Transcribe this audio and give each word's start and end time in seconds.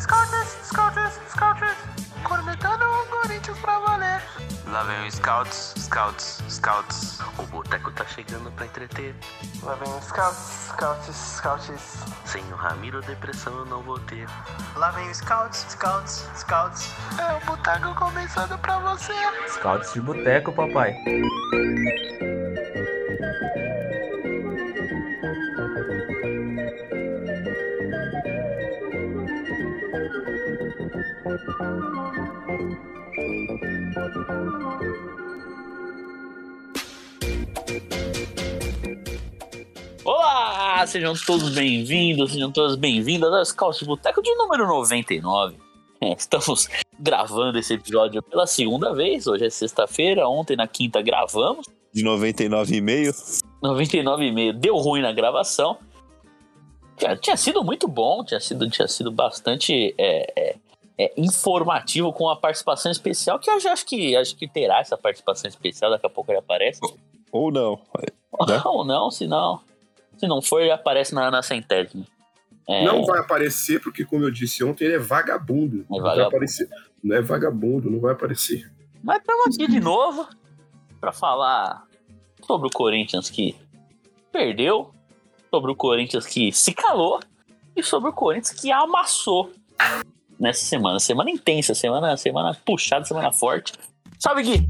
Scouts, 0.00 0.56
Scouts, 0.62 1.20
Scouts. 1.28 1.76
Cornetando 2.22 2.84
o 2.84 3.06
Corinthians 3.06 3.58
pra 3.58 3.78
valer. 3.80 4.22
Lá 4.66 4.82
vem 4.84 5.06
o 5.06 5.10
Scouts, 5.10 5.74
Scouts, 5.76 6.42
Scouts. 6.48 7.18
O 7.38 7.42
boteco 7.44 7.90
tá 7.92 8.04
chegando 8.04 8.50
pra 8.52 8.66
entreter. 8.66 9.14
Lá 9.62 9.74
vem 9.74 9.88
o 9.92 10.00
Scouts, 10.00 10.68
Scouts, 10.68 11.16
Scouts. 11.16 12.04
Sem 12.24 12.42
o 12.52 12.56
Ramiro, 12.56 13.00
depressão 13.02 13.52
eu 13.58 13.66
não 13.66 13.82
vou 13.82 13.98
ter. 14.00 14.28
Lá 14.76 14.90
vem 14.90 15.10
o 15.10 15.14
Scouts, 15.14 15.66
Scouts, 15.70 16.28
Scouts. 16.36 16.92
É 17.18 17.36
o 17.36 17.46
boteco 17.46 17.94
começando 17.94 18.58
pra 18.58 18.78
você. 18.78 19.12
Scouts 19.48 19.94
de 19.94 20.00
boteco, 20.00 20.52
papai. 20.52 20.96
Olá, 40.04 40.86
sejam 40.86 41.14
todos 41.26 41.54
bem-vindos, 41.54 42.32
sejam 42.32 42.52
todas 42.52 42.76
bem-vindas 42.76 43.32
ao 43.32 43.42
Scouts 43.42 43.78
de 43.78 43.86
Boteco 43.86 44.20
de 44.20 44.34
número 44.34 44.66
99. 44.66 45.56
É, 46.02 46.12
estamos 46.12 46.68
gravando 47.00 47.58
esse 47.58 47.72
episódio 47.72 48.22
pela 48.22 48.46
segunda 48.46 48.94
vez, 48.94 49.26
hoje 49.26 49.46
é 49.46 49.50
sexta-feira, 49.50 50.28
ontem 50.28 50.56
na 50.56 50.68
quinta 50.68 51.00
gravamos, 51.00 51.66
De 51.94 52.04
99,5. 52.04 53.40
99,5 53.62 54.52
deu 54.52 54.76
ruim 54.76 55.00
na 55.00 55.12
gravação. 55.12 55.78
Tinha, 56.98 57.16
tinha 57.16 57.36
sido 57.36 57.64
muito 57.64 57.88
bom, 57.88 58.22
tinha 58.24 58.40
sido, 58.40 58.68
tinha 58.68 58.88
sido 58.88 59.10
bastante 59.10 59.94
é, 59.96 60.32
é, 60.36 60.56
é, 60.98 61.12
informativo 61.16 62.12
com 62.12 62.28
a 62.28 62.36
participação 62.36 62.90
especial, 62.90 63.38
que 63.38 63.48
eu 63.48 63.60
já 63.60 63.72
acho 63.72 63.86
que, 63.86 64.16
acho 64.16 64.36
que 64.36 64.48
terá 64.48 64.80
essa 64.80 64.98
participação 64.98 65.48
especial, 65.48 65.92
daqui 65.92 66.06
a 66.06 66.10
pouco 66.10 66.32
ele 66.32 66.40
aparece. 66.40 66.80
Ou 67.30 67.52
não. 67.52 67.80
Né? 68.46 68.60
Ou 68.66 68.84
não, 68.84 69.10
se 69.10 69.26
não, 69.26 69.60
se 70.16 70.26
não 70.26 70.42
for, 70.42 70.60
ele 70.60 70.72
aparece 70.72 71.14
na, 71.14 71.30
na 71.30 71.42
centésima. 71.42 72.04
É, 72.66 72.84
Não 72.84 73.02
vai 73.02 73.20
aparecer, 73.20 73.80
porque, 73.80 74.04
como 74.04 74.24
eu 74.24 74.30
disse 74.30 74.62
ontem, 74.62 74.84
ele 74.84 74.96
é 74.96 74.98
vagabundo. 74.98 75.86
Não 75.88 76.00
vai 76.00 76.10
vagabundo. 76.10 76.36
aparecer. 76.36 76.68
Não 77.02 77.16
é 77.16 77.22
vagabundo, 77.22 77.90
não 77.90 77.98
vai 77.98 78.12
aparecer. 78.12 78.70
Mas 79.02 79.20
estamos 79.20 79.54
aqui 79.54 79.66
de 79.68 79.80
novo 79.80 80.28
para 81.00 81.12
falar 81.12 81.86
sobre 82.46 82.68
o 82.68 82.70
Corinthians 82.70 83.30
que 83.30 83.56
perdeu, 84.30 84.90
sobre 85.50 85.70
o 85.70 85.76
Corinthians 85.76 86.26
que 86.26 86.52
se 86.52 86.74
calou 86.74 87.20
e 87.74 87.82
sobre 87.82 88.10
o 88.10 88.12
Corinthians 88.12 88.60
que 88.60 88.70
amassou 88.70 89.50
nessa 90.38 90.64
semana. 90.64 90.98
Semana 91.00 91.30
intensa, 91.30 91.74
semana, 91.74 92.16
semana 92.16 92.56
puxada, 92.64 93.04
semana 93.04 93.32
forte. 93.32 93.72
Salve, 94.18 94.42
Gui! 94.42 94.68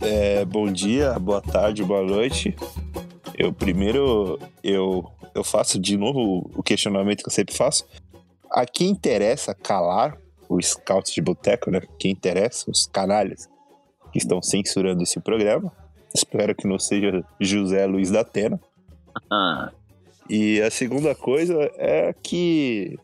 É, 0.00 0.44
bom 0.44 0.70
dia, 0.70 1.18
boa 1.18 1.40
tarde, 1.40 1.82
boa 1.82 2.02
noite. 2.02 2.54
Eu 3.36 3.52
primeiro 3.52 4.38
eu, 4.62 5.04
eu 5.34 5.44
faço 5.44 5.78
de 5.78 5.96
novo 5.96 6.50
o 6.54 6.62
questionamento 6.62 7.22
que 7.22 7.28
eu 7.28 7.32
sempre 7.32 7.54
faço. 7.54 7.84
A 8.50 8.64
quem 8.64 8.88
interessa 8.88 9.54
calar 9.54 10.16
os 10.48 10.68
scouts 10.68 11.12
de 11.12 11.20
boteco, 11.20 11.70
né? 11.70 11.80
Quem 11.98 12.12
interessa, 12.12 12.70
os 12.70 12.86
canalhas 12.86 13.48
que 14.12 14.18
estão 14.18 14.40
censurando 14.40 15.02
esse 15.02 15.20
programa. 15.20 15.72
Espero 16.14 16.54
que 16.54 16.66
não 16.66 16.78
seja 16.78 17.24
José 17.40 17.84
Luiz 17.86 18.10
da 18.10 18.20
Atena. 18.20 18.60
Ah, 19.30 19.70
E 20.30 20.60
a 20.62 20.70
segunda 20.70 21.14
coisa 21.14 21.70
é 21.76 22.14
que 22.22 22.98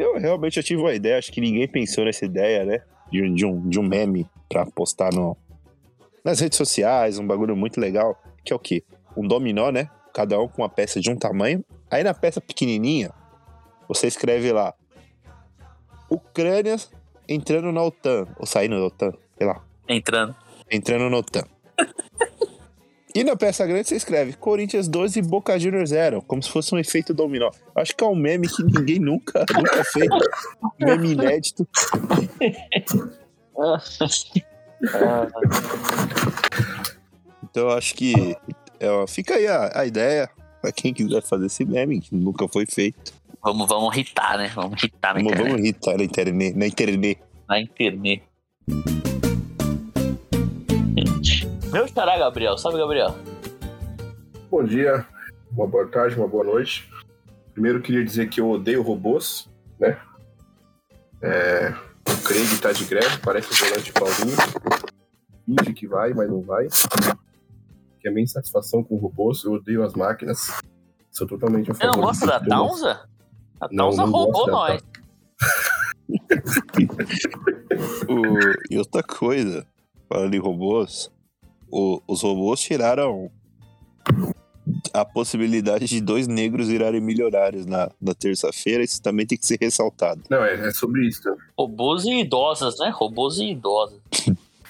eu 0.00 0.18
realmente 0.18 0.56
eu 0.56 0.62
tive 0.62 0.80
uma 0.80 0.92
ideia, 0.94 1.18
acho 1.18 1.32
que 1.32 1.40
ninguém 1.40 1.66
pensou 1.68 2.04
nessa 2.04 2.24
ideia, 2.24 2.64
né? 2.64 2.82
De, 3.10 3.22
um- 3.22 3.34
de 3.34 3.46
um, 3.46 3.68
de 3.68 3.78
um 3.80 3.82
meme 3.82 4.26
pra 4.48 4.64
postar 4.66 5.12
no, 5.12 5.36
nas 6.24 6.40
redes 6.40 6.56
sociais, 6.56 7.18
um 7.18 7.26
bagulho 7.26 7.56
muito 7.56 7.80
legal, 7.80 8.20
que 8.44 8.52
é 8.52 8.56
o 8.56 8.58
quê? 8.58 8.82
Um 9.16 9.26
dominó, 9.26 9.70
né? 9.70 9.88
Cada 10.14 10.38
um 10.40 10.48
com 10.48 10.62
uma 10.62 10.68
peça 10.68 11.00
de 11.00 11.10
um 11.10 11.16
tamanho. 11.16 11.64
Aí 11.90 12.02
na 12.02 12.12
peça 12.14 12.40
pequenininha, 12.40 13.10
você 13.88 14.06
escreve 14.06 14.52
lá 14.52 14.74
Ucrânia 16.10 16.76
entrando 17.28 17.70
na 17.72 17.82
OTAN, 17.82 18.26
ou 18.38 18.46
saindo 18.46 18.76
da 18.78 18.86
OTAN, 18.86 19.12
sei 19.36 19.46
lá 19.46 19.62
entrando. 19.88 20.34
entrando 20.70 21.10
no 21.10 21.22
TAM. 21.22 21.44
E 23.18 23.24
na 23.24 23.34
peça 23.34 23.66
grande 23.66 23.88
você 23.88 23.96
escreve 23.96 24.34
Corinthians 24.34 24.86
12 24.86 25.18
e 25.18 25.22
Boca 25.22 25.58
Juniors 25.58 25.90
0, 25.90 26.22
como 26.22 26.40
se 26.40 26.48
fosse 26.48 26.72
um 26.72 26.78
efeito 26.78 27.12
dominó. 27.12 27.50
Acho 27.74 27.96
que 27.96 28.04
é 28.04 28.06
um 28.06 28.14
meme 28.14 28.46
que 28.46 28.62
ninguém 28.62 29.00
nunca, 29.00 29.44
nunca 29.52 29.82
fez. 29.82 30.08
Meme 30.78 31.14
inédito. 31.14 31.66
Então 37.42 37.64
eu 37.64 37.70
acho 37.70 37.92
que 37.96 38.36
é, 38.78 39.06
fica 39.08 39.34
aí 39.34 39.48
a, 39.48 39.80
a 39.80 39.84
ideia 39.84 40.30
pra 40.62 40.70
quem 40.70 40.94
quiser 40.94 41.20
fazer 41.22 41.46
esse 41.46 41.64
meme, 41.64 42.00
que 42.00 42.14
nunca 42.14 42.46
foi 42.46 42.66
feito. 42.66 43.12
Vamos, 43.42 43.66
vamos 43.68 43.96
irritar, 43.96 44.38
né? 44.38 44.52
Vamos 44.54 44.80
irritar 44.80 45.14
na 45.14 45.20
Vamos, 45.20 45.32
internet. 45.32 45.50
vamos 45.50 45.64
irritar 45.64 45.96
na 45.96 46.04
internet. 46.04 46.56
Na 46.56 46.66
internet. 46.68 47.20
Na 47.48 47.60
internet. 47.60 48.22
Meu 51.72 51.86
xará, 51.88 52.16
Gabriel. 52.18 52.56
Salve, 52.58 52.78
Gabriel. 52.78 53.14
Bom 54.50 54.64
dia, 54.64 55.06
uma 55.52 55.66
boa 55.66 55.86
tarde, 55.88 56.16
uma 56.16 56.26
boa 56.28 56.44
noite. 56.44 56.88
Primeiro, 57.52 57.82
queria 57.82 58.04
dizer 58.04 58.28
que 58.28 58.40
eu 58.40 58.48
odeio 58.50 58.82
robôs, 58.82 59.48
né? 59.78 59.98
É, 61.20 61.70
o 62.08 62.22
Craig 62.24 62.58
tá 62.60 62.72
de 62.72 62.84
greve, 62.84 63.18
parece 63.18 63.52
o 63.52 63.66
volante 63.66 63.92
Paulinho. 63.92 64.36
Finge 65.44 65.74
que 65.74 65.86
vai, 65.86 66.12
mas 66.14 66.28
não 66.30 66.40
vai. 66.40 66.68
Que 68.00 68.08
é 68.08 68.10
a 68.10 68.14
minha 68.14 68.24
insatisfação 68.24 68.82
com 68.82 68.96
robôs, 68.96 69.44
eu 69.44 69.52
odeio 69.52 69.82
as 69.84 69.94
máquinas. 69.94 70.50
Sou 71.10 71.26
totalmente 71.26 71.70
a 71.70 71.74
Você 71.74 71.84
não 71.86 71.94
favor 71.94 72.06
gosta 72.06 72.26
de 72.26 72.32
da. 72.32 72.40
Taunza? 72.40 73.08
A 73.60 73.68
Não, 73.72 73.76
Taunza 73.90 74.02
não 74.06 74.10
roubou 74.12 74.46
nós. 74.46 74.82
O- 78.08 78.54
e 78.70 78.78
outra 78.78 79.02
coisa, 79.02 79.66
falando 80.08 80.34
em 80.34 80.38
robôs, 80.38 81.10
o- 81.70 82.00
os 82.06 82.22
robôs 82.22 82.60
tiraram 82.60 83.30
a 84.92 85.04
possibilidade 85.04 85.86
de 85.86 86.00
dois 86.00 86.26
negros 86.28 86.68
virarem 86.68 87.00
milionários 87.00 87.64
na, 87.66 87.90
na 88.00 88.14
terça-feira, 88.14 88.82
isso 88.84 89.00
também 89.00 89.26
tem 89.26 89.38
que 89.38 89.46
ser 89.46 89.58
ressaltado. 89.60 90.22
Não, 90.28 90.44
é, 90.44 90.68
é 90.68 90.70
sobre 90.72 91.06
isso. 91.06 91.22
tá? 91.22 91.34
Robôs 91.58 92.04
e 92.04 92.20
idosas, 92.20 92.78
né? 92.78 92.90
Robôs 92.94 93.38
e 93.38 93.50
idosas. 93.50 93.98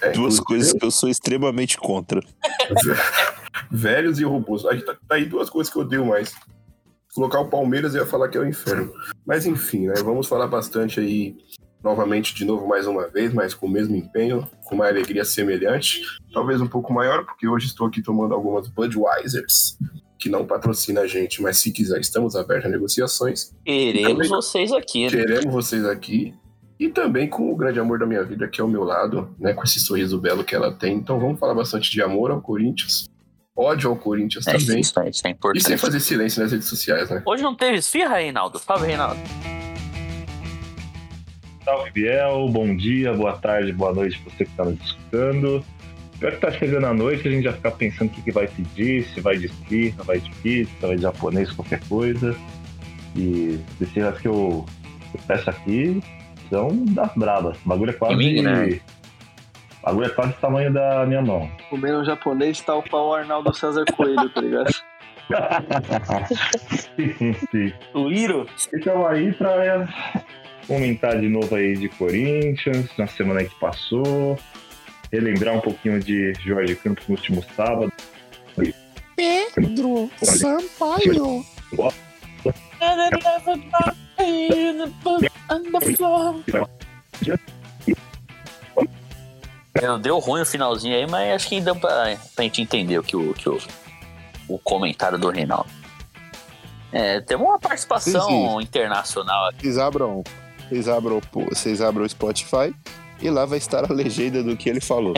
É, 0.01 0.11
Duas 0.11 0.39
coisas 0.39 0.71
que 0.71 0.85
eu 0.85 0.91
sou 0.91 1.09
extremamente 1.09 1.77
contra. 1.77 2.21
Velhos 3.69 4.19
e 4.19 4.23
robôs. 4.23 4.65
Aí 4.65 4.81
tá, 4.81 4.95
tá 5.07 5.15
aí 5.15 5.25
duas 5.25 5.49
coisas 5.49 5.71
que 5.71 5.77
eu 5.77 5.83
odeio 5.83 6.05
mais. 6.05 6.33
Colocar 7.13 7.41
o 7.41 7.49
Palmeiras 7.49 7.93
eu 7.95 8.01
ia 8.03 8.07
falar 8.09 8.29
que 8.29 8.37
é 8.37 8.41
o 8.41 8.47
inferno. 8.47 8.93
Mas 9.25 9.45
enfim, 9.45 9.87
né? 9.87 9.95
Vamos 10.03 10.27
falar 10.27 10.47
bastante 10.47 10.99
aí 10.99 11.35
novamente 11.83 12.33
de 12.35 12.43
novo 12.45 12.67
mais 12.67 12.85
uma 12.87 13.07
vez, 13.07 13.33
mas 13.33 13.53
com 13.53 13.65
o 13.65 13.69
mesmo 13.69 13.95
empenho, 13.95 14.47
com 14.65 14.75
uma 14.75 14.87
alegria 14.87 15.23
semelhante, 15.25 16.01
talvez 16.33 16.59
um 16.61 16.67
pouco 16.67 16.91
maior, 16.93 17.25
porque 17.25 17.47
hoje 17.47 17.67
estou 17.67 17.87
aqui 17.87 18.01
tomando 18.01 18.33
algumas 18.33 18.67
Budweisers, 18.67 19.77
que 20.17 20.27
não 20.29 20.45
patrocina 20.45 21.01
a 21.01 21.07
gente, 21.07 21.41
mas 21.41 21.57
se 21.57 21.71
quiser, 21.71 21.99
estamos 22.01 22.35
abertos 22.35 22.65
a 22.65 22.69
negociações. 22.69 23.53
Queremos 23.65 24.11
Também- 24.13 24.29
vocês 24.29 24.71
aqui, 24.73 25.03
né? 25.05 25.09
Queremos 25.09 25.53
vocês 25.53 25.85
aqui. 25.85 26.33
E 26.77 26.87
também 26.89 27.27
com 27.29 27.51
o 27.51 27.55
grande 27.57 27.79
amor 27.79 27.99
da 27.99 28.05
minha 28.05 28.23
vida, 28.23 28.47
que 28.47 28.61
é 28.61 28.63
ao 28.63 28.67
meu 28.69 28.83
lado, 28.85 29.33
né? 29.37 29.53
Com 29.53 29.63
esse 29.63 29.79
sorriso 29.81 30.17
belo 30.19 30.43
que 30.45 30.55
ela 30.55 30.73
tem. 30.73 30.95
Então 30.95 31.19
vamos 31.19 31.37
falar 31.39 31.53
bastante 31.53 31.91
de 31.91 32.01
amor 32.01 32.31
ao 32.31 32.41
Corinthians, 32.41 33.05
ódio 33.55 33.89
ao 33.89 33.97
Corinthians 33.97 34.47
É, 34.47 34.51
também. 34.57 34.79
isso, 34.79 34.93
isso 35.09 35.27
é 35.27 35.29
E 35.29 35.33
importante. 35.33 35.65
sem 35.65 35.77
fazer 35.77 35.99
silêncio 35.99 36.41
nas 36.41 36.51
redes 36.53 36.67
sociais, 36.69 37.09
né? 37.09 37.21
Hoje 37.25 37.43
não 37.43 37.53
teve 37.55 37.77
esfirra, 37.77 38.15
Reinaldo? 38.17 38.59
Salve, 38.59 38.87
Reinaldo. 38.87 39.19
Salve, 41.69 41.91
Biel. 41.91 42.49
Bom 42.49 42.75
dia, 42.75 43.13
boa 43.13 43.37
tarde, 43.37 43.71
boa 43.71 43.93
noite 43.93 44.19
pra 44.21 44.33
você 44.33 44.43
que 44.43 44.51
tá 44.55 44.65
nos 44.65 44.81
escutando. 44.81 45.63
Pior 46.19 46.31
que 46.31 46.37
tá 46.37 46.51
chegando 46.51 46.87
a 46.87 46.93
noite, 46.95 47.27
a 47.27 47.31
gente 47.31 47.43
já 47.43 47.53
fica 47.53 47.69
pensando 47.69 48.07
o 48.07 48.11
que, 48.11 48.23
que 48.23 48.31
vai 48.31 48.47
pedir, 48.47 49.03
se 49.03 49.21
vai 49.21 49.37
de 49.37 49.45
esfirra, 49.45 50.03
vai 50.03 50.19
de 50.19 50.31
pizza, 50.37 50.87
vai 50.87 50.95
de 50.95 51.03
japonês, 51.03 51.51
qualquer 51.51 51.79
coisa. 51.87 52.35
E 53.15 53.59
as 53.79 54.19
que 54.19 54.27
eu, 54.27 54.65
que 55.11 55.17
eu 55.17 55.21
peço 55.27 55.47
aqui 55.47 56.01
são 56.49 56.69
das 56.85 57.13
bravas. 57.13 57.55
O 57.63 57.69
bagulho 57.69 57.91
é 57.91 57.93
quase. 57.93 58.41
Né? 58.41 58.81
O 59.83 59.85
bagulho 59.85 60.07
é 60.07 60.09
quase 60.09 60.31
o 60.31 60.37
tamanho 60.37 60.73
da 60.73 61.05
minha 61.05 61.21
mão. 61.21 61.51
Comendo 61.69 61.99
um 61.99 62.05
japonês 62.05 62.59
tá 62.61 62.75
o 62.75 62.81
pau 62.81 63.13
Arnaldo 63.13 63.53
César 63.53 63.85
Coelho, 63.95 64.27
tá 64.31 64.41
ligado? 64.41 64.71
sim, 66.95 67.33
sim. 67.51 67.73
O 67.93 68.11
Iro. 68.11 68.47
Então 68.73 69.05
aí 69.05 69.31
pra 69.33 69.87
comentar 70.69 71.19
de 71.19 71.27
novo 71.27 71.55
aí 71.55 71.75
de 71.75 71.89
Corinthians, 71.89 72.87
na 72.95 73.07
semana 73.07 73.43
que 73.43 73.59
passou, 73.59 74.37
relembrar 75.11 75.57
um 75.57 75.61
pouquinho 75.61 75.99
de 75.99 76.31
Jorge 76.45 76.75
Campos 76.75 77.07
no 77.07 77.15
último 77.15 77.43
sábado. 77.55 77.91
Pedro 79.15 80.09
Sampaio. 80.21 81.43
É, 89.73 89.97
Deu 90.01 90.19
ruim 90.19 90.41
o 90.41 90.45
finalzinho 90.45 90.95
aí, 90.95 91.07
mas 91.07 91.33
acho 91.33 91.49
que 91.49 91.59
deu 91.59 91.75
pra, 91.75 92.15
pra 92.35 92.43
gente 92.43 92.61
entender 92.61 92.99
o 92.99 93.03
que 93.03 93.15
o, 93.15 93.33
que 93.33 93.49
o, 93.49 93.57
o 94.47 94.59
comentário 94.59 95.17
do 95.17 95.29
Reinaldo. 95.29 95.69
É, 96.91 97.21
temos 97.21 97.47
uma 97.47 97.59
participação 97.59 98.27
Sim, 98.27 98.49
sim. 98.49 98.61
internacional 98.61 99.49
aqui. 99.49 99.61
Vocês 99.61 99.77
abram, 99.77 100.23
vocês 100.69 100.87
abram, 100.87 101.21
vocês 101.49 101.81
abram 101.81 102.05
o 102.05 102.09
Spotify 102.09 102.73
e 103.21 103.29
lá 103.29 103.45
vai 103.45 103.57
estar 103.57 103.89
a 103.89 103.93
legenda 103.93 104.43
do 104.43 104.55
que 104.55 104.69
ele 104.69 104.81
falou. 104.81 105.13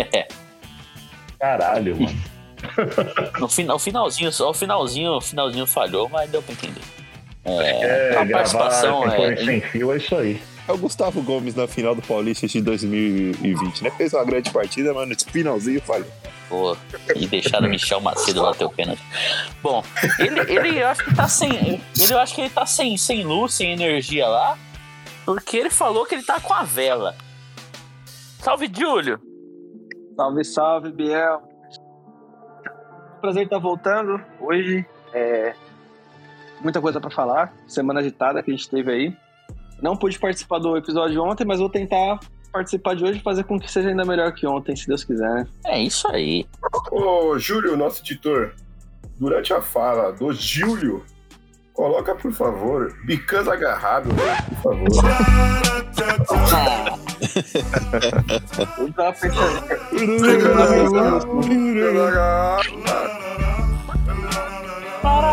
Caralho, 1.39 1.99
mano. 1.99 2.21
No 3.39 3.49
final, 3.49 3.75
o 3.75 3.79
finalzinho, 3.79 4.31
só 4.31 4.51
o 4.51 4.53
finalzinho, 4.53 5.13
o 5.13 5.21
finalzinho 5.21 5.65
falhou, 5.65 6.07
mas 6.09 6.29
deu 6.29 6.41
pra 6.41 6.53
entender. 6.53 6.81
É, 7.43 8.11
É, 8.13 8.17
a 8.17 8.25
participação 8.25 9.03
é, 9.05 9.35
sem 9.37 9.61
fio 9.61 9.91
é 9.91 9.97
isso 9.97 10.15
aí. 10.15 10.41
É 10.67 10.71
o 10.71 10.77
Gustavo 10.77 11.21
Gomes 11.23 11.55
na 11.55 11.67
final 11.67 11.95
do 11.95 12.01
Paulista 12.03 12.47
de 12.47 12.61
2020, 12.61 13.83
né? 13.83 13.91
Fez 13.97 14.13
uma 14.13 14.23
grande 14.23 14.51
partida, 14.51 14.93
mas 14.93 15.09
no 15.09 15.15
finalzinho 15.31 15.81
falhou. 15.81 16.07
Pô, 16.47 16.77
e 17.15 17.27
deixaram 17.27 17.67
o 17.67 17.69
Michel 17.69 17.99
Macedo 18.01 18.41
bater 18.41 18.65
o 18.65 18.69
pênalti. 18.69 19.01
Bom, 19.63 19.83
ele, 20.19 20.39
ele 20.41 20.79
eu 20.81 20.87
acho 20.87 21.03
que 21.03 21.15
tá 21.15 21.27
sem. 21.27 21.81
Ele 21.99 22.13
eu 22.13 22.19
acho 22.19 22.35
que 22.35 22.41
ele 22.41 22.49
tá 22.49 22.65
sem, 22.65 22.95
sem 22.97 23.23
luz, 23.23 23.53
sem 23.53 23.71
energia 23.71 24.27
lá. 24.27 24.57
Porque 25.25 25.57
ele 25.57 25.69
falou 25.69 26.05
que 26.05 26.15
ele 26.15 26.23
tá 26.23 26.39
com 26.39 26.53
a 26.53 26.63
vela. 26.63 27.15
Salve, 28.39 28.71
Júlio! 28.73 29.19
Salve, 30.15 30.43
salve, 30.43 30.91
Biel. 30.91 31.41
Prazer 33.21 33.43
estar 33.43 33.59
voltando 33.59 34.19
hoje. 34.39 34.85
É... 35.13 35.53
Muita 36.61 36.81
coisa 36.81 36.99
pra 36.99 37.09
falar. 37.11 37.53
Semana 37.67 37.99
agitada 37.99 38.41
que 38.41 38.51
a 38.51 38.53
gente 38.55 38.69
teve 38.69 38.91
aí. 38.91 39.17
Não 39.81 39.95
pude 39.95 40.19
participar 40.19 40.59
do 40.59 40.75
episódio 40.77 41.21
ontem, 41.23 41.45
mas 41.45 41.59
vou 41.59 41.69
tentar 41.69 42.19
participar 42.51 42.95
de 42.95 43.03
hoje 43.03 43.19
e 43.19 43.23
fazer 43.23 43.43
com 43.45 43.59
que 43.59 43.71
seja 43.71 43.89
ainda 43.89 44.03
melhor 44.03 44.33
que 44.33 44.45
ontem, 44.45 44.75
se 44.75 44.87
Deus 44.87 45.03
quiser. 45.03 45.33
né? 45.33 45.47
É 45.65 45.81
isso 45.81 46.07
aí. 46.07 46.45
Ô, 46.91 47.37
Júlio, 47.39 47.77
nosso 47.77 48.01
editor, 48.01 48.53
durante 49.19 49.53
a 49.53 49.61
fala 49.61 50.11
do 50.11 50.33
Júlio, 50.33 51.03
coloca, 51.73 52.15
por 52.15 52.31
favor, 52.33 52.93
Because 53.05 53.49
agarrado, 53.49 54.09
por 54.09 54.55
favor. 54.63 54.87
Eu 58.77 58.93
tava 58.93 59.13
pensando. 59.13 59.61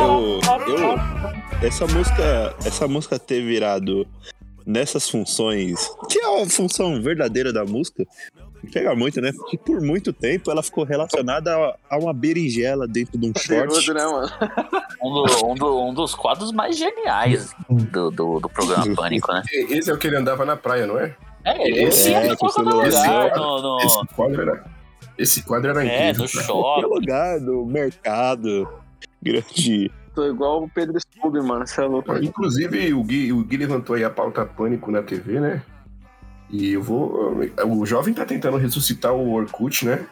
Eu, 0.01 0.41
eu, 0.67 0.97
essa 1.67 1.87
música, 1.87 2.55
essa 2.65 2.89
música 2.89 3.19
ter 3.19 3.43
virado 3.43 4.07
nessas 4.67 5.09
funções, 5.09 5.89
que 6.11 6.19
é 6.19 6.43
a 6.43 6.47
função 6.47 7.01
verdadeira 7.01 7.53
da 7.53 7.65
música, 7.65 8.05
pega 8.73 8.95
muito, 8.95 9.21
né? 9.21 9.33
Porque 9.33 9.57
por 9.57 9.81
muito 9.81 10.13
tempo 10.13 10.51
ela 10.51 10.63
ficou 10.63 10.85
relacionada 10.85 11.55
a, 11.57 11.77
a 11.91 11.99
uma 11.99 12.13
berinjela 12.13 12.87
dentro 12.89 13.19
de 13.19 13.27
um 13.27 13.33
short. 13.37 13.93
Né, 13.93 14.05
mano? 14.05 14.29
Um, 15.03 15.11
do- 15.13 15.47
um 15.47 15.55
do- 15.55 15.83
um 15.89 15.95
dos 15.95 16.15
quadros 16.15 16.53
mais 16.53 16.77
geniais 16.77 17.55
do, 17.69 18.11
do, 18.11 18.41
do 18.41 18.49
programa 18.49 18.95
Pânico, 18.95 19.33
né? 19.33 19.43
Esse 19.53 19.91
é 19.91 19.95
o 19.95 19.99
que 19.99 20.07
ele 20.07 20.17
andava 20.17 20.45
na 20.45 20.57
praia, 20.57 20.87
não 20.87 20.99
é? 20.99 21.15
É, 21.45 21.71
esse 21.85 22.13
É, 22.13 22.27
é, 22.27 22.35
no 22.35 22.37
lugar, 22.65 23.37
no, 23.37 23.63
no- 23.63 23.81
Esse 23.81 24.07
quadro 24.15 24.43
era, 24.43 24.65
esse 25.17 25.43
quadro 25.43 25.71
era 25.71 25.85
é, 25.87 26.11
incrível. 26.11 26.25
no 26.25 26.31
cara. 26.31 26.47
Qualquer 26.47 26.81
shopping. 26.83 26.95
lugar, 26.95 27.41
no 27.41 27.67
mercado, 27.67 28.69
grande. 29.23 29.91
Tô 30.15 30.27
igual 30.27 30.65
o 30.65 30.69
Pedro 30.69 30.99
Scooby, 31.01 31.41
mano. 31.41 31.65
Você 31.67 31.81
é 31.81 31.85
louco. 31.85 32.13
Inclusive, 32.19 32.93
o 32.93 33.05
Gui, 33.05 33.33
o 33.33 33.45
Gui 33.45 33.57
levantou 33.57 33.95
aí 33.95 34.03
a 34.03 34.11
pauta 34.11 34.45
pânico 34.45 34.91
na 34.91 35.01
TV, 35.03 35.39
né? 35.39 35.63
E 36.51 36.73
eu 36.73 36.83
vou. 36.83 37.41
O 37.67 37.85
jovem 37.85 38.15
tá 38.15 38.25
tentando 38.25 38.57
ressuscitar 38.57 39.13
o 39.13 39.33
Orkut, 39.33 39.85
né? 39.85 40.07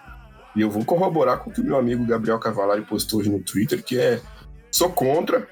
E 0.54 0.60
eu 0.60 0.70
vou 0.70 0.84
corroborar 0.84 1.38
com 1.38 1.50
o 1.50 1.52
que 1.52 1.60
o 1.60 1.64
meu 1.64 1.76
amigo 1.76 2.04
Gabriel 2.06 2.38
Cavalari 2.38 2.82
postou 2.82 3.20
hoje 3.20 3.30
no 3.30 3.40
Twitter, 3.40 3.82
que 3.82 3.98
é: 3.98 4.20
sou 4.70 4.90
contra, 4.90 5.48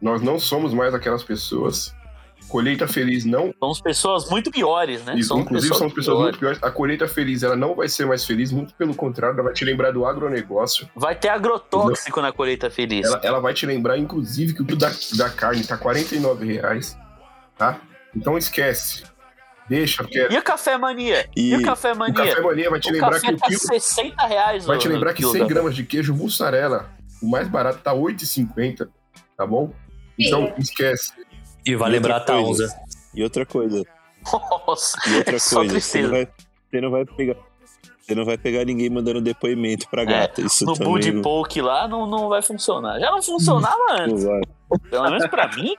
nós 0.00 0.20
não 0.22 0.38
somos 0.38 0.74
mais 0.74 0.94
aquelas 0.94 1.22
pessoas. 1.22 1.94
Colheita 2.48 2.88
feliz 2.88 3.24
não. 3.24 3.54
Somos 3.58 3.80
pessoas 3.80 4.28
muito 4.28 4.50
piores, 4.50 5.04
né? 5.04 5.14
Isso, 5.16 5.28
Somos 5.28 5.44
inclusive, 5.44 5.74
somos 5.74 5.92
pessoas 5.92 6.16
piores. 6.16 6.24
muito 6.24 6.38
piores. 6.40 6.58
A 6.62 6.70
colheita 6.70 7.06
feliz 7.06 7.42
ela 7.44 7.54
não 7.56 7.74
vai 7.74 7.88
ser 7.88 8.04
mais 8.04 8.24
feliz, 8.24 8.50
muito 8.50 8.74
pelo 8.74 8.94
contrário, 8.94 9.34
ela 9.34 9.44
vai 9.44 9.52
te 9.54 9.64
lembrar 9.64 9.92
do 9.92 10.04
agronegócio. 10.04 10.88
Vai 10.94 11.14
ter 11.14 11.28
agrotóxico 11.28 12.20
na 12.20 12.32
colheita 12.32 12.68
feliz. 12.68 13.06
Ela, 13.06 13.20
ela 13.22 13.40
vai 13.40 13.54
te 13.54 13.64
lembrar, 13.64 13.96
inclusive, 13.96 14.54
que 14.54 14.62
o 14.62 14.76
da, 14.76 14.90
da 15.16 15.30
carne 15.30 15.64
tá 15.64 15.78
49 15.78 16.44
reais, 16.44 16.98
tá? 17.56 17.80
Então 18.14 18.36
esquece. 18.36 19.04
Deixa, 19.68 20.02
porque 20.02 20.28
E 20.30 20.36
o 20.38 20.42
café 20.42 20.76
mania? 20.76 21.28
E, 21.36 21.50
E 21.52 21.56
o 21.56 21.62
café 21.62 21.92
o 21.92 21.96
mania? 21.96 22.14
café 22.14 22.40
mania 22.40 22.70
vai 22.70 22.80
te 22.80 22.90
o 22.90 22.92
lembrar 22.92 23.10
café 23.12 23.26
que 23.28 23.34
o 23.34 23.38
tá 23.38 23.46
quilo 23.46 23.60
60 23.60 24.26
reais. 24.26 24.64
vai 24.66 24.76
o- 24.76 24.80
te 24.80 24.88
lembrar 24.88 25.10
o 25.10 25.14
que 25.14 25.18
quilo 25.20 25.32
100 25.32 25.40
da- 25.42 25.46
gramas 25.48 25.74
de 25.76 25.84
queijo 25.84 26.14
mussarela, 26.14 26.90
o 27.22 27.28
mais 27.28 27.48
barato 27.48 27.78
tá 27.78 27.92
8,50, 27.94 28.88
tá 29.36 29.46
bom? 29.46 29.72
Então 30.18 30.52
esquece. 30.58 31.12
E 31.64 31.74
vai 31.76 31.88
E 31.90 31.92
lembrar 31.92 32.16
a. 32.16 32.20
Taunza. 32.20 32.68
E 33.14 33.22
outra 33.22 33.46
coisa, 33.46 33.82
Nossa, 34.66 34.98
e 35.10 35.16
outra 35.16 35.36
é 35.36 35.38
só 35.38 35.56
coisa, 35.56 35.80
você 35.80 36.02
não, 36.02 36.10
vai, 36.10 36.28
você 36.70 36.80
não 36.80 36.90
vai 36.90 37.04
pegar. 37.04 37.36
Você 38.00 38.14
não 38.16 38.24
vai 38.24 38.36
pegar 38.36 38.64
ninguém 38.64 38.90
mandando 38.90 39.20
depoimento 39.20 39.88
pra 39.88 40.04
gata. 40.04 40.40
Isso 40.42 40.64
É, 40.64 40.66
No 40.66 40.74
também 40.74 40.92
Bud 40.92 41.22
Poke 41.22 41.60
lá 41.62 41.86
não, 41.86 42.04
não 42.04 42.28
vai 42.28 42.42
funcionar. 42.42 42.98
Já 42.98 43.10
não 43.12 43.22
funcionava 43.22 43.76
antes. 43.92 44.24
não 44.24 44.32
vai. 44.32 44.40
Pelo 44.90 45.10
menos 45.10 45.26
pra 45.28 45.48
mim. 45.54 45.74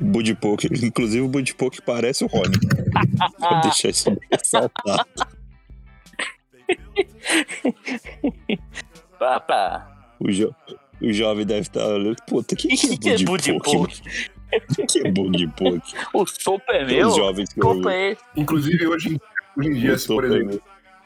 Bud 0.00 0.34
Poke. 0.36 0.66
Inclusive 0.66 1.20
o 1.22 1.28
Bud 1.28 1.54
Poke 1.54 1.82
parece 1.82 2.24
o 2.24 2.26
Rony. 2.26 2.58
Pra 3.38 3.60
deixar 3.60 3.90
isso 3.90 4.16
ressaltado. 4.30 5.06
Pra, 9.18 9.40
pra... 9.40 9.88
O, 10.20 10.30
jo... 10.30 10.54
o 11.00 11.12
jovem 11.12 11.44
deve 11.46 11.62
estar 11.62 11.86
olhando. 11.86 12.16
Puta, 12.26 12.54
que, 12.56 12.66
O 12.66 12.70
que, 12.70 12.96
que 12.98 13.10
é 13.10 13.18
Bud 13.18 13.52
Poke? 13.60 14.02
O 14.78 14.86
que 14.86 14.98
é 15.00 15.10
Bud 15.10 15.48
Poke? 15.56 15.94
O 16.14 16.26
sopa 16.26 16.72
é 16.72 16.84
meu? 16.84 17.08
Os 17.08 17.16
jovens 17.16 17.52
que 17.52 17.60
Sopa 17.60 17.74
ouvem. 17.76 17.92
é 17.92 18.12
esse? 18.12 18.22
Inclusive, 18.36 18.86
hoje, 18.86 19.20
hoje 19.56 19.68
em 19.68 19.74
dia, 19.74 19.90
Eu 19.92 20.06
por 20.06 20.24
exemplo, 20.24 20.62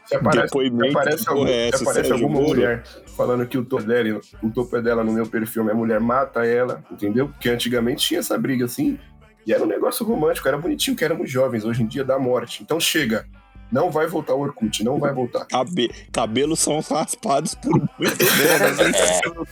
se 0.08 0.16
aparece, 0.16 0.38
se 0.38 0.42
Depoimento 0.46 0.98
aparece, 0.98 1.24
que 1.24 1.30
algum- 1.30 1.46
é 1.46 1.48
se 1.48 1.74
essa, 1.74 1.84
aparece 1.84 2.08
Sérgio 2.08 2.14
alguma 2.26 2.40
Moro? 2.40 2.48
mulher 2.54 2.82
falando 3.16 3.46
que 3.46 3.58
o 3.58 3.64
topo, 3.64 3.82
dela, 3.84 4.20
o 4.42 4.50
topo 4.50 4.76
é 4.76 4.82
dela 4.82 5.04
no 5.04 5.12
meu 5.12 5.26
perfil, 5.26 5.62
minha 5.64 5.74
mulher 5.74 6.00
mata 6.00 6.44
ela, 6.46 6.82
entendeu? 6.90 7.28
Porque 7.28 7.48
antigamente 7.48 8.06
tinha 8.06 8.20
essa 8.20 8.38
briga 8.38 8.64
assim, 8.64 8.98
e 9.46 9.52
era 9.52 9.62
um 9.62 9.66
negócio 9.66 10.04
romântico, 10.06 10.46
era 10.48 10.56
bonitinho, 10.58 10.96
que 10.96 11.04
éramos 11.04 11.30
jovens, 11.30 11.64
hoje 11.64 11.82
em 11.82 11.86
dia 11.86 12.04
dá 12.04 12.18
morte. 12.18 12.62
Então 12.62 12.78
chega, 12.80 13.26
não 13.72 13.90
vai 13.90 14.06
voltar 14.06 14.34
o 14.34 14.40
Orkut, 14.40 14.82
não 14.84 14.98
vai 14.98 15.12
voltar. 15.12 15.46
Cabe... 15.46 15.90
Cabelos 16.12 16.58
são 16.60 16.80
raspados 16.80 17.54
por 17.54 17.72
muito? 17.98 18.22
É, 18.22 19.44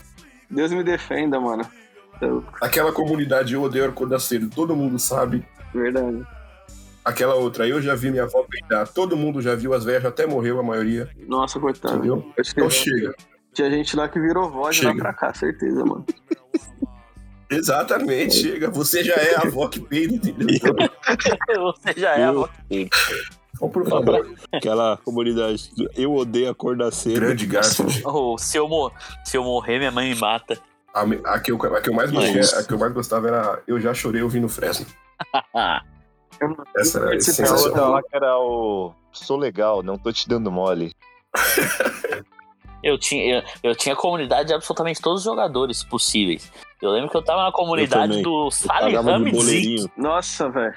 Deus 0.51 0.71
me 0.73 0.83
defenda, 0.85 1.41
mano. 1.41 1.67
É 2.21 2.27
louco. 2.27 2.51
Aquela 2.63 2.93
comunidade 2.93 3.53
Eu 3.55 3.63
Odeio 3.63 3.85
Arcodaceiro, 3.87 4.49
todo 4.49 4.75
mundo 4.77 4.99
sabe. 4.99 5.45
Verdade. 5.75 6.25
Aquela 7.07 7.35
outra, 7.37 7.69
eu 7.69 7.81
já 7.81 7.95
vi 7.95 8.11
minha 8.11 8.25
avó 8.25 8.45
peidar, 8.51 8.89
todo 8.89 9.17
mundo 9.17 9.41
já 9.41 9.55
viu, 9.55 9.73
as 9.73 9.85
velhas 9.85 10.03
já 10.03 10.09
até 10.09 10.27
morreu 10.27 10.59
a 10.59 10.63
maioria, 10.63 11.09
Nossa, 11.29 11.61
coitado. 11.61 11.99
entendeu? 11.99 12.21
Que 12.35 12.51
Então 12.51 12.69
chega. 12.69 13.15
tinha 13.55 13.71
gente 13.71 13.95
lá 13.97 14.09
que 14.09 14.19
virou 14.19 14.51
voz 14.51 14.75
de 14.75 14.85
lá 14.85 14.91
Chega. 14.91 15.03
pra 15.05 15.13
cá, 15.15 15.33
certeza, 15.33 15.85
mano. 15.85 16.05
Exatamente, 17.49 18.35
chega. 18.35 18.69
Você 18.71 19.05
já 19.05 19.15
é 19.15 19.37
a 19.37 19.43
avó 19.43 19.69
que 19.69 19.79
peida, 19.81 20.15
entendeu? 20.15 20.49
Você 21.73 21.95
já 21.97 22.17
é 22.17 22.25
a 22.25 22.33
Eu- 22.33 22.41
você. 22.41 22.51
então, 23.55 23.69
por 23.71 23.89
favor, 23.89 24.35
Aquela 24.53 24.97
comunidade. 25.05 25.71
Eu 25.95 26.13
odeio 26.13 26.51
a 26.51 26.55
cor 26.57 26.77
da 26.77 26.91
cera. 26.91 27.21
grande 27.21 27.47
Garfield. 27.47 28.03
Oh, 28.05 28.37
se, 28.37 28.59
eu 28.59 28.69
mor- 28.69 28.93
se 29.25 29.37
eu 29.37 29.45
morrer, 29.45 29.79
minha 29.79 29.93
mãe 29.93 30.13
me 30.13 30.19
mata. 30.21 30.59
A, 30.93 31.03
a 31.35 31.39
que 31.39 31.53
eu, 31.53 31.57
a 31.63 31.81
que 31.81 31.89
eu 31.89 31.95
mais 31.95 32.11
Isso. 32.11 32.59
a 32.59 32.65
que 32.65 32.73
eu 32.73 32.79
mais 32.79 32.93
gostava 32.93 33.29
era 33.29 33.63
Eu 33.69 33.79
Já 33.81 33.95
Chorei 33.95 34.23
Ouvindo 34.23 34.49
Fresno. 34.49 34.85
Eu 36.41 36.49
não 36.49 36.65
Essa 36.77 36.99
era 36.99 37.07
outra 37.07 37.21
sensacional. 37.21 37.91
lá 37.93 38.03
que 38.03 38.15
era 38.17 38.39
o. 38.39 38.93
Sou 39.13 39.37
legal, 39.37 39.83
não 39.83 39.97
tô 39.97 40.13
te 40.13 40.29
dando 40.29 40.51
mole. 40.51 40.93
Eu 42.83 42.97
tinha, 42.97 43.39
eu, 43.39 43.71
eu 43.71 43.75
tinha 43.75 43.97
comunidade 43.97 44.49
de 44.49 44.55
absolutamente 44.55 45.01
todos 45.01 45.21
os 45.21 45.25
jogadores 45.25 45.83
possíveis. 45.83 46.53
Eu 46.81 46.91
lembro 46.91 47.11
que 47.11 47.17
eu 47.17 47.23
tava 47.23 47.43
na 47.43 47.51
comunidade 47.51 48.23
do 48.23 48.49
Salih. 48.51 48.95
Nossa, 49.97 50.49
velho. 50.49 50.75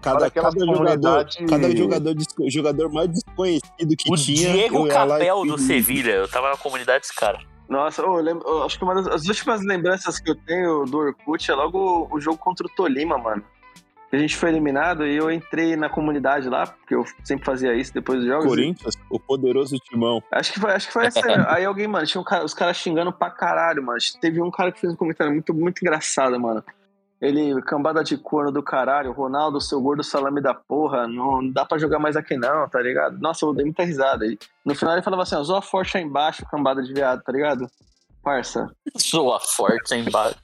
Cada, 0.00 0.30
cada 0.30 0.50
jogador, 0.50 0.74
comunidade- 0.74 1.46
cada 1.46 1.76
jogador, 1.76 2.14
jogador 2.48 2.92
mais 2.92 3.08
desconhecido 3.10 3.96
que 3.96 4.12
O 4.12 4.16
tinha. 4.16 4.52
Diego 4.52 4.84
lá 4.84 4.88
e 4.88 4.90
Capel 4.90 5.44
do 5.44 5.58
Sevilha. 5.58 6.12
Eu 6.12 6.28
tava 6.28 6.50
na 6.50 6.56
comunidade 6.56 7.00
desse 7.02 7.14
cara. 7.14 7.38
Nossa, 7.68 8.02
eu 8.02 8.14
lembro, 8.14 8.48
eu 8.48 8.64
acho 8.64 8.76
que 8.78 8.82
uma 8.84 8.94
das 8.94 9.06
as 9.06 9.26
últimas 9.28 9.62
lembranças 9.64 10.18
que 10.18 10.30
eu 10.30 10.34
tenho 10.34 10.86
do 10.86 10.98
Orkut 10.98 11.50
é 11.50 11.54
logo 11.54 12.08
o, 12.10 12.16
o 12.16 12.20
jogo 12.20 12.38
contra 12.38 12.66
o 12.66 12.70
Tolima, 12.70 13.16
mano. 13.18 13.44
A 14.10 14.16
gente 14.16 14.36
foi 14.36 14.48
eliminado 14.48 15.06
e 15.06 15.14
eu 15.16 15.30
entrei 15.30 15.76
na 15.76 15.90
comunidade 15.90 16.48
lá, 16.48 16.66
porque 16.66 16.94
eu 16.94 17.04
sempre 17.22 17.44
fazia 17.44 17.74
isso 17.74 17.92
depois 17.92 18.20
dos 18.20 18.28
jogos. 18.28 18.46
Corinthians, 18.46 18.94
o 19.10 19.20
poderoso 19.20 19.76
timão. 19.78 20.22
Acho 20.32 20.52
que 20.54 20.60
foi, 20.60 20.72
acho 20.72 20.86
que 20.86 20.92
foi 20.94 21.06
essa. 21.06 21.20
aí 21.52 21.64
alguém, 21.64 21.86
mano, 21.86 22.06
tinha 22.06 22.20
um 22.20 22.24
cara- 22.24 22.44
os 22.44 22.54
caras 22.54 22.76
xingando 22.78 23.12
pra 23.12 23.30
caralho, 23.30 23.82
mano. 23.82 23.98
Teve 24.20 24.40
um 24.40 24.50
cara 24.50 24.72
que 24.72 24.80
fez 24.80 24.92
um 24.92 24.96
comentário 24.96 25.32
muito, 25.32 25.52
muito 25.52 25.82
engraçado, 25.82 26.40
mano. 26.40 26.64
Ele, 27.20 27.60
cambada 27.62 28.02
de 28.04 28.16
corno 28.16 28.52
do 28.52 28.62
caralho, 28.62 29.10
Ronaldo, 29.12 29.60
seu 29.60 29.80
gordo 29.80 30.04
salame 30.04 30.40
da 30.40 30.54
porra, 30.54 31.08
não 31.08 31.50
dá 31.50 31.64
pra 31.64 31.76
jogar 31.76 31.98
mais 31.98 32.16
aqui 32.16 32.36
não, 32.36 32.68
tá 32.68 32.80
ligado? 32.80 33.18
Nossa, 33.18 33.44
eu 33.44 33.52
dei 33.52 33.64
muita 33.64 33.82
risada. 33.82 34.24
E 34.24 34.38
no 34.64 34.74
final 34.74 34.94
ele 34.94 35.02
falava 35.02 35.24
assim, 35.24 35.34
ó, 35.34 35.42
zoa 35.42 35.60
forte 35.60 35.98
aí 35.98 36.04
embaixo, 36.04 36.46
cambada 36.48 36.80
de 36.80 36.94
viado, 36.94 37.20
tá 37.22 37.32
ligado? 37.32 37.66
Parça. 38.22 38.70
Soa 38.96 39.40
forte 39.40 39.94
embaixo. 39.94 40.38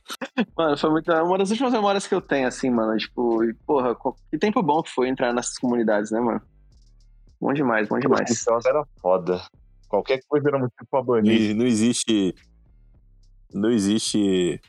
Mano, 0.57 0.77
foi 0.79 0.91
muito, 0.91 1.13
uma 1.13 1.39
das 1.39 1.51
últimas 1.51 1.73
memórias 1.73 2.07
que 2.07 2.15
eu 2.15 2.21
tenho, 2.21 2.49
assim, 2.49 2.71
mano. 2.71 2.97
Tipo, 2.97 3.45
e, 3.45 3.53
porra, 3.67 3.95
que 4.31 4.39
tempo 4.39 4.63
bom 4.63 4.83
que 4.83 4.91
foi 4.91 5.09
entrar 5.09 5.33
nessas 5.33 5.59
comunidades, 5.59 6.11
né, 6.11 6.21
mano? 6.21 6.41
Bom 7.41 7.53
demais, 7.53 7.89
bom 7.89 7.99
demais. 7.99 8.31
Então 8.41 8.59
era 8.65 8.85
foda. 9.01 9.43
Qualquer 9.89 10.21
coisa 10.27 10.49
era 10.49 10.59
motivo 10.59 10.87
pra 10.91 11.03
banir. 11.03 11.51
E 11.51 11.55
não 11.55 11.67
existe. 11.67 12.35
Não 13.53 13.71
existe. 13.71 14.61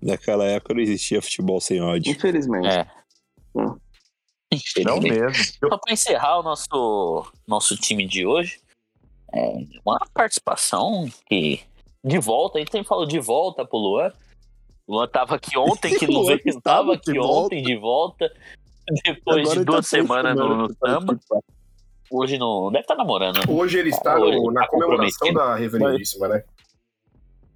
Naquela 0.00 0.44
época 0.44 0.74
não 0.74 0.80
existia 0.80 1.20
futebol 1.20 1.60
sem 1.60 1.82
ódio. 1.82 2.12
Infelizmente. 2.12 2.68
É. 2.68 2.86
Não 4.84 5.00
mesmo. 5.00 5.34
Só 5.58 5.78
pra 5.78 5.92
encerrar 5.92 6.38
o 6.38 6.42
nosso, 6.42 7.32
nosso 7.46 7.76
time 7.76 8.06
de 8.06 8.26
hoje, 8.26 8.60
é 9.32 9.66
uma 9.84 9.98
participação 10.12 11.10
que. 11.26 11.60
De 12.04 12.18
volta, 12.18 12.58
a 12.58 12.60
gente 12.60 12.72
sempre 12.72 12.88
falou 12.88 13.06
de 13.06 13.18
volta 13.20 13.64
pro 13.64 13.78
Luan. 13.78 14.12
O 14.86 14.94
Luan 14.96 15.06
tava 15.08 15.36
aqui 15.36 15.56
ontem, 15.56 15.96
que 15.96 16.06
não 16.10 16.24
veio, 16.24 16.40
estava 16.44 16.62
tava 16.62 16.96
de 16.96 17.10
aqui 17.10 17.18
volta. 17.18 17.44
ontem 17.46 17.62
de 17.62 17.76
volta. 17.76 18.32
Depois 19.04 19.40
Agora 19.42 19.60
de 19.60 19.64
tá 19.66 19.72
duas 19.72 19.88
três 19.88 20.02
semanas 20.06 20.36
no, 20.36 20.56
no 20.56 20.74
samba. 20.74 21.18
Hoje 22.10 22.36
não. 22.36 22.70
Deve 22.70 22.80
estar 22.82 22.96
namorando, 22.96 23.36
né? 23.36 23.42
Hoje 23.48 23.78
ele 23.78 23.90
está 23.90 24.18
no- 24.18 24.24
Hoje 24.26 24.52
na 24.54 24.60
tá 24.62 24.68
comemoração 24.68 25.32
da 25.32 25.54
Reverendíssima, 25.54 26.28
né? 26.28 26.44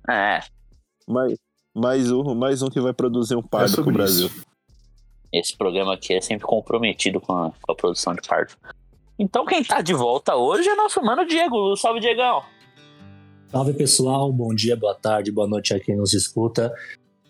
É. 0.09 0.41
Mais, 1.09 1.35
mais, 1.75 2.13
um, 2.13 2.35
mais 2.35 2.63
um 2.63 2.69
que 2.69 2.81
vai 2.81 2.93
produzir 2.93 3.35
um 3.35 3.41
É 3.41 3.49
pardo 3.51 3.83
pro 3.83 3.93
Brasil. 3.93 4.29
isso. 4.29 4.47
Esse 5.33 5.57
programa 5.57 5.95
aqui 5.95 6.15
é 6.15 6.21
sempre 6.21 6.47
comprometido 6.47 7.21
com 7.21 7.33
a, 7.35 7.51
com 7.61 7.73
a 7.73 7.75
produção 7.75 8.15
de 8.15 8.23
parto. 8.27 8.57
Então 9.19 9.45
quem 9.45 9.63
tá 9.65 9.81
de 9.81 9.93
volta 9.93 10.37
hoje 10.37 10.69
é 10.69 10.75
nosso 10.77 11.03
mano 11.03 11.27
Diego. 11.27 11.77
Salve, 11.77 12.01
Diegão. 12.01 12.43
Salve 13.51 13.73
pessoal, 13.75 14.33
bom 14.33 14.53
dia, 14.53 14.77
boa 14.77 14.95
tarde, 14.95 15.31
boa 15.31 15.47
noite 15.47 15.73
a 15.73 15.79
quem 15.79 15.97
nos 15.97 16.13
escuta. 16.13 16.75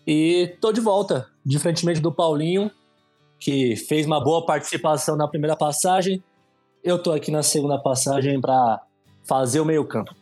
E 0.05 0.55
tô 0.59 0.71
de 0.71 0.81
volta, 0.81 1.27
diferentemente 1.45 2.01
do 2.01 2.11
Paulinho, 2.11 2.71
que 3.39 3.75
fez 3.75 4.05
uma 4.05 4.21
boa 4.21 4.43
participação 4.43 5.15
na 5.15 5.27
primeira 5.27 5.55
passagem. 5.55 6.23
Eu 6.83 7.01
tô 7.01 7.11
aqui 7.11 7.29
na 7.29 7.43
segunda 7.43 7.77
passagem 7.77 8.41
para 8.41 8.81
fazer 9.23 9.59
o 9.59 9.65
meio-campo. 9.65 10.15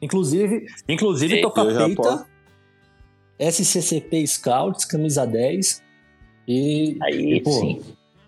Inclusive, 0.00 0.66
inclusive 0.88 1.40
tô 1.40 1.50
com 1.50 1.60
a 1.62 1.66
peita. 1.66 2.26
SCCP 3.40 4.24
Scouts, 4.26 4.84
camisa 4.84 5.26
10. 5.26 5.82
E, 6.46 6.96
Aí 7.02 7.34
e, 7.34 7.40
pô, 7.40 7.50
sim. 7.50 7.82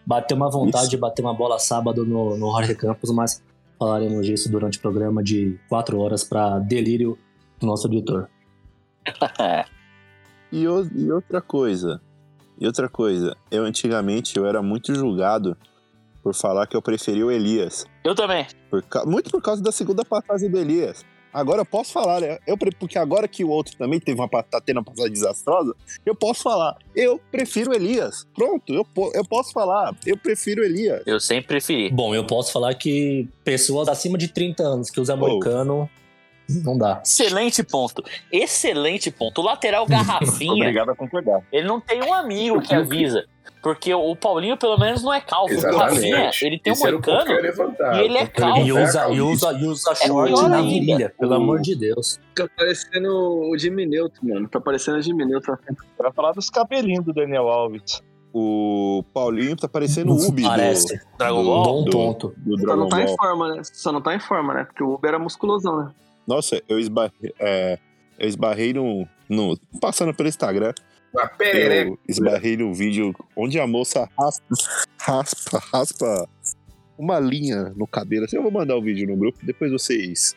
bateu 0.05 0.37
uma 0.37 0.51
vontade 0.51 0.85
Isso. 0.85 0.91
de 0.91 0.97
bater 0.97 1.23
uma 1.23 1.35
bola 1.35 1.59
sábado 1.59 2.05
no, 2.05 2.37
no 2.37 2.51
Jorge 2.51 2.75
Campos, 2.75 3.11
mas 3.13 3.43
falaremos 3.85 4.25
disso 4.27 4.51
durante 4.51 4.79
o 4.79 4.81
programa 4.81 5.23
de 5.23 5.59
quatro 5.69 5.99
horas 6.01 6.25
para 6.25 6.59
delírio 6.59 7.19
do 7.61 7.67
nosso 7.67 7.87
editor. 7.87 8.29
E, 10.53 10.69
o- 10.69 10.89
e 10.95 11.11
outra 11.11 11.41
coisa. 11.43 12.01
E 12.61 12.65
outra 12.65 12.89
coisa. 12.89 13.37
Eu 13.51 13.65
antigamente 13.65 14.37
eu 14.37 14.47
era 14.47 14.63
muito 14.63 14.95
julgado 14.95 15.57
por 16.23 16.33
falar 16.33 16.69
que 16.69 16.77
eu 16.77 16.81
preferia 16.83 17.27
o 17.27 17.31
Elias. 17.31 17.85
Eu 18.05 18.15
também. 18.15 18.47
Por 18.71 18.85
muito 19.05 19.31
por 19.33 19.43
causa 19.43 19.61
da 19.61 19.73
segunda 19.73 20.05
passagem 20.05 20.49
do 20.49 20.57
Elias. 20.57 21.05
Agora 21.35 21.63
eu 21.63 21.67
posso 21.67 21.93
falar, 21.93 22.21
né? 22.21 22.39
Eu, 22.47 22.57
porque 22.57 22.97
agora 22.97 23.27
que 23.27 23.43
o 23.45 23.49
outro 23.49 23.77
também 23.77 23.99
teve 23.99 24.21
uma, 24.21 24.29
tá 24.29 24.61
tendo 24.61 24.77
uma 24.77 24.85
passagem 24.85 25.13
desastrosa, 25.13 25.75
eu 26.07 26.15
posso 26.15 26.45
falar. 26.45 26.77
Eu 26.95 27.21
prefiro 27.33 27.75
Elias. 27.75 28.25
Pronto, 28.33 28.73
eu, 28.73 28.87
eu 29.13 29.25
posso 29.25 29.53
falar. 29.53 29.97
Eu 30.07 30.17
prefiro 30.17 30.63
Elias. 30.63 31.03
Eu 31.05 31.19
sempre 31.19 31.49
preferi. 31.49 31.91
Bom, 31.91 32.15
eu 32.15 32.25
posso 32.25 32.53
falar 32.53 32.73
que 32.75 33.29
pessoas 33.43 33.89
acima 33.89 34.17
de 34.17 34.29
30 34.29 34.63
anos 34.63 34.91
que 34.91 35.01
usam 35.01 35.19
Pô. 35.19 35.27
americano, 35.27 35.91
não 36.49 36.77
dá. 36.79 37.01
Excelente 37.05 37.63
ponto. 37.63 38.03
Excelente 38.31 39.11
ponto. 39.11 39.41
O 39.41 39.45
lateral 39.45 39.87
garrafinha, 39.87 40.53
Obrigado 40.65 40.91
a 40.91 40.95
concordar. 40.97 41.43
ele 41.53 41.67
não 41.67 41.81
tem 41.81 42.03
um 42.03 42.13
amigo 42.13 42.61
que 42.61 42.75
avisa. 42.75 43.25
Porque 43.63 43.95
o 43.95 44.15
Paulinho, 44.15 44.59
pelo 44.59 44.77
menos, 44.79 45.03
não 45.03 45.11
é 45.13 45.23
calvo. 45.23 45.55
O 45.55 45.57
Rafinha, 45.79 46.09
Exatamente. 46.09 46.45
ele 46.47 46.59
tem 46.59 46.71
um 46.73 46.75
Esse 46.75 46.85
ia 46.85 46.93
moicano. 46.93 47.31
e 47.31 47.99
ele 48.05 48.19
é 48.19 48.27
calvo. 48.27 48.59
E 48.61 48.69
é 48.69 48.73
a 48.73 48.85
usa, 48.85 49.09
e 49.11 49.21
usa, 49.23 49.53
e 49.53 49.67
usa 49.67 49.91
É 49.93 49.95
short 50.07 50.33
pior 50.35 50.49
na 50.51 50.61
virilha, 50.61 51.15
pelo 51.19 51.33
amor 51.35 51.61
de 51.63 51.75
Deus. 51.75 52.21
Tá 52.35 52.47
parecendo 52.55 53.09
o 53.51 53.57
Jimmy 53.57 53.87
Neutron, 53.87 54.29
mano. 54.35 54.49
Tá 54.49 54.61
parecendo 54.61 54.99
o 54.99 55.03
Jimmy 55.03 55.25
Neutron. 55.25 55.57
Pra 55.97 56.13
falar 56.13 56.33
dos 56.33 56.51
cabelinhos 56.51 57.07
do 57.07 57.15
Daniel 57.15 57.49
Alves. 57.49 58.03
O 58.35 59.03
Paulinho 59.15 59.57
tá 59.57 59.69
parecendo 59.69 60.13
o 60.13 60.29
Ubi 60.29 60.43
do, 60.43 60.49
Parece. 60.49 61.01
Dragon 61.17 61.43
do- 61.43 61.49
Ball? 61.49 61.65
Bom 61.65 61.85
do- 61.85 61.91
ponto. 61.91 62.35
do 62.37 62.59
Só 62.59 62.67
Dragon 62.67 62.81
não 62.81 62.89
tá 62.91 63.01
em 63.03 63.07
Ball. 63.07 63.17
forma, 63.17 63.55
né? 63.55 63.63
Só 63.65 63.93
não 63.93 64.01
tá 64.03 64.15
em 64.15 64.21
forma, 64.21 64.55
né? 64.55 64.65
Porque 64.65 64.83
o 64.83 64.93
Uber 64.95 65.09
era 65.09 65.19
musculosão, 65.19 65.79
né? 65.85 65.91
Nossa, 66.27 66.63
eu 66.69 66.79
esbarrei, 66.79 67.33
é, 67.39 67.79
eu 68.19 68.29
esbarrei 68.29 68.73
no, 68.73 69.07
no. 69.29 69.59
Passando 69.81 70.15
pelo 70.15 70.29
Instagram, 70.29 70.73
eu 71.41 71.99
esbarrei 72.09 72.57
no 72.57 72.73
vídeo 72.75 73.15
onde 73.37 73.59
a 73.61 73.67
moça 73.67 74.09
raspa, 74.19 74.55
raspa, 75.01 75.59
raspa 75.73 76.29
uma 76.99 77.19
linha 77.21 77.73
no 77.77 77.87
cabelo. 77.87 78.25
Assim, 78.25 78.37
eu 78.37 78.43
vou 78.43 78.53
mandar 78.53 78.77
o 78.77 78.83
vídeo 78.83 79.07
no 79.07 79.17
grupo, 79.17 79.39
depois 79.43 79.71
vocês. 79.71 80.37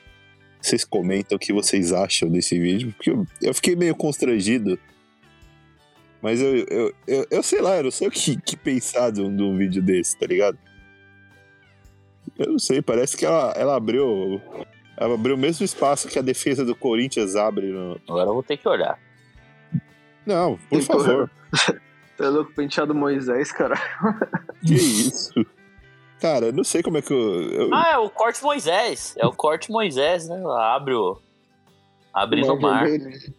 Vocês 0.62 0.84
comentam 0.84 1.36
o 1.36 1.40
que 1.40 1.54
vocês 1.54 1.94
acham 1.94 2.30
desse 2.30 2.60
vídeo, 2.60 2.92
porque 2.94 3.12
eu, 3.12 3.26
eu 3.42 3.54
fiquei 3.54 3.76
meio 3.76 3.96
constrangido. 3.96 4.78
Mas 6.22 6.42
eu, 6.42 6.58
eu, 6.66 6.94
eu, 7.08 7.28
eu 7.30 7.44
sei 7.44 7.62
lá, 7.62 7.78
eu 7.78 7.84
não 7.84 7.92
sei 7.92 8.08
o 8.08 8.12
que, 8.12 8.36
que 8.42 8.58
pensar 8.58 9.12
de 9.12 9.22
um, 9.22 9.34
de 9.34 9.44
um 9.44 9.56
vídeo 9.56 9.82
desse, 9.82 10.18
tá 10.18 10.26
ligado? 10.26 10.58
Eu 12.38 12.52
não 12.52 12.60
sei, 12.60 12.82
parece 12.82 13.16
que 13.16 13.26
ela, 13.26 13.54
ela 13.56 13.76
abriu. 13.76 14.42
Abriu 14.98 15.36
o 15.36 15.38
mesmo 15.38 15.64
espaço 15.64 16.08
que 16.08 16.18
a 16.18 16.24
defesa 16.24 16.66
do 16.66 16.76
Corinthians 16.76 17.36
abre. 17.36 17.68
No... 17.68 18.00
Agora 18.08 18.30
eu 18.30 18.34
vou 18.34 18.44
ter 18.44 18.58
que 18.58 18.68
olhar. 18.68 19.00
Não, 20.26 20.58
por 20.58 20.70
Tem 20.70 20.82
favor. 20.82 21.30
Tá 22.18 22.30
louco, 22.30 22.52
penteado 22.52 22.96
Moisés, 22.96 23.52
cara. 23.52 23.76
Que 24.66 24.74
isso? 24.74 25.34
Cara, 26.20 26.48
eu 26.48 26.52
não 26.52 26.64
sei 26.64 26.82
como 26.82 26.98
é 26.98 27.02
que 27.04 27.14
eu. 27.14 27.44
eu- 27.52 27.70
Ah, 27.72 27.92
é 27.92 27.98
o 28.00 28.10
corte 28.10 28.42
Moisés. 28.42 29.14
É 29.20 29.28
o 29.28 29.32
corte 29.32 29.72
Moisés, 29.72 30.28
né? 30.28 30.44
Abre 30.60 30.96
o. 30.96 31.20
Abre 32.12 32.42
no 32.42 32.60
mar. 32.60 32.86
vermelho. 32.86 33.32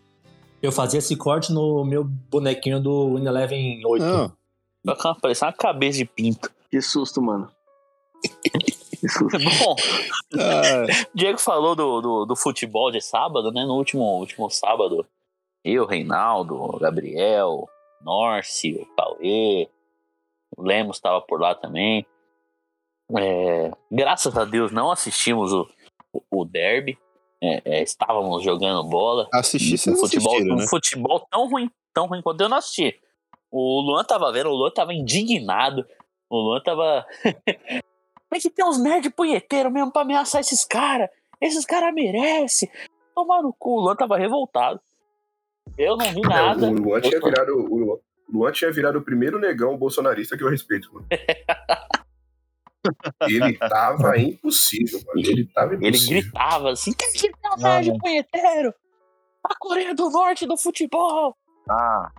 Eu 0.62 0.71
fazia 0.71 0.99
esse 0.99 1.17
corte 1.17 1.53
no 1.53 1.85
meu 1.85 2.05
bonequinho 2.05 2.79
do 2.81 3.17
Win 3.17 3.27
Eleven 3.27 3.81
8. 3.85 4.05
Não, 4.05 4.33
Parece 5.21 5.45
uma 5.45 5.53
cabeça 5.53 5.99
de 5.99 6.05
pinto. 6.05 6.49
Que 6.71 6.81
susto, 6.81 7.21
mano. 7.21 7.50
Bom, 9.61 9.76
ah, 10.38 11.07
Diego 11.14 11.38
falou 11.38 11.75
do, 11.75 12.00
do, 12.00 12.25
do 12.26 12.37
futebol 12.37 12.90
de 12.90 13.00
sábado, 13.00 13.52
né? 13.52 13.64
No 13.64 13.75
último, 13.75 14.02
último 14.02 14.50
sábado, 14.50 15.07
eu, 15.64 15.87
Reinaldo, 15.87 16.78
Gabriel, 16.78 17.69
Norce, 18.00 18.75
o 18.75 18.87
Cauê, 18.97 19.69
o 20.57 20.62
Lemos 20.62 20.97
estava 20.97 21.21
por 21.21 21.40
lá 21.40 21.55
também. 21.55 22.07
É, 23.17 23.71
graças 23.90 24.37
a 24.37 24.45
Deus 24.45 24.71
não 24.71 24.90
assistimos 24.90 25.52
o, 25.52 25.69
o, 26.31 26.45
derby. 26.45 26.99
É, 27.40 27.62
é, 27.64 27.83
estávamos 27.83 28.43
jogando 28.43 28.88
bola. 28.88 29.28
assistir 29.33 29.90
um 29.90 29.97
futebol, 29.97 30.35
assistiram, 30.35 30.57
um 30.57 30.59
né? 30.59 30.67
futebol 30.69 31.21
tão 31.31 31.49
ruim, 31.49 31.71
tão 31.95 32.07
ruim 32.07 32.21
quanto 32.21 32.40
eu 32.40 32.49
não 32.49 32.57
assisti. 32.57 33.00
O 33.50 33.81
Luan 33.81 34.05
tava 34.05 34.31
vendo, 34.33 34.50
o 34.50 34.55
Luan 34.55 34.71
tava 34.71 34.93
indignado. 34.93 35.87
O 36.28 36.38
Luan 36.38 36.61
tava. 36.61 37.07
Tem 38.30 38.40
que 38.40 38.50
ter 38.50 38.64
uns 38.64 38.78
nerd 38.78 39.11
punheteiro 39.11 39.70
mesmo 39.70 39.92
pra 39.92 40.02
ameaçar 40.02 40.40
esses 40.40 40.64
caras. 40.64 41.08
Esses 41.40 41.64
caras 41.64 41.92
merecem. 41.94 42.70
Tomar 43.14 43.42
no 43.42 43.52
cu. 43.52 43.78
O 43.78 43.80
Luan 43.80 43.97
tava 43.97 44.16
revoltado. 44.16 44.80
Eu 45.76 45.97
não 45.97 46.06
vi 46.12 46.20
nada. 46.20 46.66
É, 46.66 46.70
O 46.70 46.75
Luan 46.75 47.00
tinha 47.00 47.20
virado. 47.20 47.52
O 47.56 47.76
Luan, 47.76 47.97
o 47.97 48.02
Luan 48.38 48.52
tinha 48.52 48.70
virado 48.73 48.99
o 48.99 49.02
primeiro 49.02 49.38
negão 49.38 49.76
bolsonarista 49.76 50.37
que 50.37 50.44
eu 50.44 50.50
respeito, 50.50 50.92
mano. 50.92 51.06
Ele 53.23 53.56
tava 53.58 54.16
impossível, 54.18 55.00
mano. 55.06 55.20
Ele 55.20 55.44
tava 55.47 55.75
Ele 55.75 55.88
impossível. 55.88 56.23
gritava 56.23 56.70
assim: 56.70 56.92
tem 56.92 57.11
que 57.12 57.30
ter 57.32 57.49
um 57.56 57.62
nerd 57.62 57.99
punheteiro. 57.99 58.75
A 59.44 59.54
Coreia 59.58 59.94
do 59.94 60.11
Norte 60.11 60.47
do 60.47 60.56
futebol. 60.56 61.37
Ah, 61.68 62.11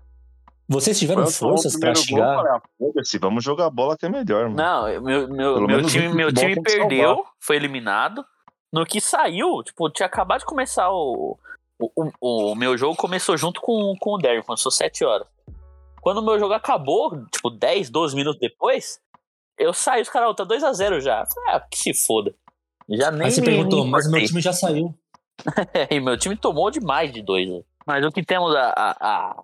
Vocês 0.70 1.00
tiveram 1.00 1.24
quando 1.24 1.34
forças 1.34 1.76
gol, 1.76 1.90
eu 1.90 1.96
chegar. 1.96 2.36
falei, 2.36 2.52
ah, 2.54 2.62
foda-se, 2.78 3.18
vamos 3.18 3.44
jogar 3.44 3.70
bola 3.72 3.98
que 3.98 4.06
é 4.06 4.10
melhor, 4.10 4.44
mano. 4.50 4.56
Não, 4.56 5.02
meu, 5.02 5.28
meu, 5.28 5.62
meu 5.68 5.86
time, 5.88 6.14
meu 6.14 6.32
time 6.32 6.62
perdeu, 6.62 7.26
foi 7.40 7.56
eliminado. 7.56 8.24
No 8.72 8.86
que 8.86 9.02
saiu, 9.02 9.64
tipo, 9.64 9.90
tinha 9.90 10.06
acabado 10.06 10.42
de 10.42 10.46
começar 10.46 10.92
o. 10.92 11.38
O, 11.82 12.12
o, 12.22 12.52
o 12.52 12.56
meu 12.56 12.78
jogo 12.78 12.96
começou 12.96 13.36
junto 13.38 13.60
com, 13.62 13.96
com 14.00 14.12
o 14.16 14.18
Derby, 14.18 14.46
começou 14.46 14.70
7 14.72 15.04
horas. 15.06 15.26
Quando 16.02 16.18
o 16.20 16.26
meu 16.26 16.38
jogo 16.38 16.54
acabou, 16.54 17.26
tipo, 17.32 17.50
10, 17.50 17.90
12 17.90 18.16
minutos 18.16 18.40
depois, 18.40 19.00
eu 19.58 19.74
saí, 19.74 20.02
os 20.02 20.10
caras, 20.10 20.36
tá 20.36 20.46
2x0 20.46 21.00
já. 21.02 21.26
Falei, 21.26 21.50
ah, 21.56 21.62
que 21.72 21.78
se 21.78 21.94
foda. 22.06 22.34
Já 22.90 23.10
nem 23.12 23.26
Aí 23.26 23.32
você 23.32 23.42
me, 23.42 23.48
perguntou, 23.48 23.86
me 23.86 23.92
mas 23.92 24.06
o 24.08 24.12
meu 24.12 24.24
time 24.26 24.42
já 24.42 24.54
saiu. 24.54 24.94
E 25.90 26.00
meu 26.02 26.18
time 26.18 26.36
tomou 26.36 26.70
demais 26.70 27.12
de 27.14 27.22
dois. 27.22 27.50
né? 27.50 27.62
Mas 27.88 28.06
o 28.06 28.12
que 28.12 28.24
temos 28.24 28.54
a, 28.54 28.74
a- 28.76 28.98
a 29.00 29.44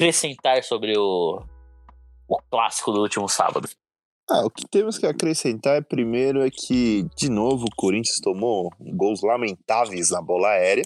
acrescentar 0.00 0.64
sobre 0.64 0.96
o, 0.96 1.42
o 2.26 2.38
clássico 2.50 2.90
do 2.90 3.02
último 3.02 3.28
sábado? 3.28 3.68
Ah, 4.28 4.46
o 4.46 4.50
que 4.50 4.66
temos 4.66 4.96
que 4.96 5.06
acrescentar 5.06 5.76
é, 5.76 5.80
primeiro 5.80 6.40
é 6.40 6.50
que, 6.50 7.04
de 7.16 7.28
novo, 7.28 7.66
o 7.66 7.76
Corinthians 7.76 8.20
tomou 8.20 8.70
gols 8.80 9.22
lamentáveis 9.22 10.10
na 10.10 10.22
bola 10.22 10.48
aérea. 10.48 10.84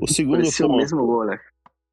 O 0.00 0.08
segundo 0.08 0.38
Parecia 0.38 0.66
o 0.66 0.76
mesmo 0.76 1.06
gol, 1.06 1.26
né? 1.26 1.38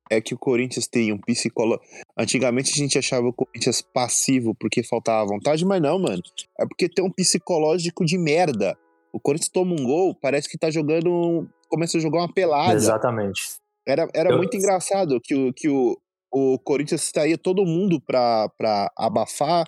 é 0.10 0.20
que 0.20 0.34
o 0.34 0.38
Corinthians 0.38 0.88
tem 0.88 1.13
um 1.13 1.17
psicólogo. 1.17 1.81
Antigamente 2.17 2.72
a 2.74 2.75
gente 2.75 2.98
achava 2.98 3.27
o 3.27 3.34
Corinthians 3.34 3.81
passivo 3.81 4.53
porque 4.53 4.84
faltava 4.84 5.25
vontade, 5.25 5.63
mas 5.63 5.81
não, 5.81 5.98
mano. 5.98 6.22
É 6.60 6.65
porque 6.65 6.89
tem 6.89 7.05
um 7.05 7.12
psicológico 7.12 8.03
de 8.03 8.17
merda. 8.17 8.77
O 9.13 9.20
Corinthians 9.22 9.50
toma 9.50 9.72
um 9.72 9.84
gol, 9.86 10.13
parece 10.13 10.50
que 10.50 10.58
tá 10.58 10.70
jogando. 10.70 11.48
Começa 11.70 11.98
a 11.98 12.01
jogar 12.01 12.20
uma 12.20 12.34
pelada. 12.34 12.74
Exatamente. 12.74 13.61
Era, 13.88 14.08
era 14.14 14.32
Eu- 14.32 14.38
muito 14.38 14.56
engraçado 14.56 15.20
que, 15.24 15.34
o, 15.36 15.54
que 15.54 15.70
o, 15.70 15.98
o 16.34 16.60
Corinthians 16.60 17.10
saía 17.14 17.38
todo 17.38 17.66
mundo 17.66 18.00
pra, 18.02 18.50
pra 18.58 18.92
abafar. 18.98 19.66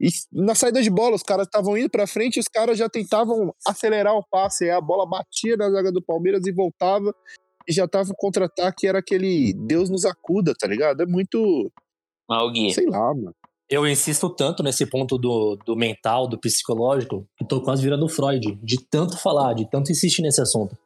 E 0.00 0.08
na 0.32 0.54
saída 0.54 0.82
de 0.82 0.90
bola, 0.90 1.14
os 1.14 1.22
caras 1.22 1.46
estavam 1.46 1.76
indo 1.78 1.88
pra 1.88 2.06
frente 2.08 2.36
e 2.36 2.40
os 2.40 2.48
caras 2.48 2.76
já 2.76 2.88
tentavam 2.88 3.54
acelerar 3.66 4.14
o 4.16 4.24
passe. 4.28 4.64
Aí 4.64 4.70
a 4.70 4.80
bola 4.80 5.06
batia 5.06 5.56
na 5.56 5.70
zaga 5.70 5.92
do 5.92 6.02
Palmeiras 6.02 6.44
e 6.46 6.52
voltava. 6.52 7.14
E 7.68 7.72
já 7.72 7.86
tava 7.86 8.10
o 8.10 8.16
contra-ataque, 8.16 8.88
era 8.88 8.98
aquele 8.98 9.52
Deus 9.54 9.88
nos 9.88 10.04
acuda, 10.04 10.52
tá 10.58 10.66
ligado? 10.66 11.02
É 11.02 11.06
muito. 11.06 11.70
Gui, 12.52 12.72
Sei 12.74 12.86
lá, 12.86 13.14
mano. 13.14 13.32
Eu 13.70 13.86
insisto 13.86 14.28
tanto 14.28 14.62
nesse 14.62 14.84
ponto 14.84 15.16
do, 15.16 15.56
do 15.64 15.76
mental, 15.76 16.26
do 16.26 16.38
psicológico, 16.38 17.24
que 17.36 17.44
tô 17.46 17.62
quase 17.62 17.82
virando 17.82 18.08
Freud, 18.08 18.58
de 18.62 18.84
tanto 18.84 19.16
falar, 19.16 19.54
de 19.54 19.70
tanto 19.70 19.92
insistir 19.92 20.22
nesse 20.22 20.40
assunto. 20.42 20.76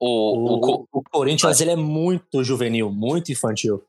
O, 0.00 0.06
o, 0.06 0.54
O, 0.56 0.60
Co- 0.60 0.88
o 0.92 1.02
Corinthians 1.02 1.60
ele 1.60 1.70
é 1.72 1.76
muito 1.76 2.42
juvenil, 2.44 2.90
muito 2.90 3.30
infantil. 3.32 3.82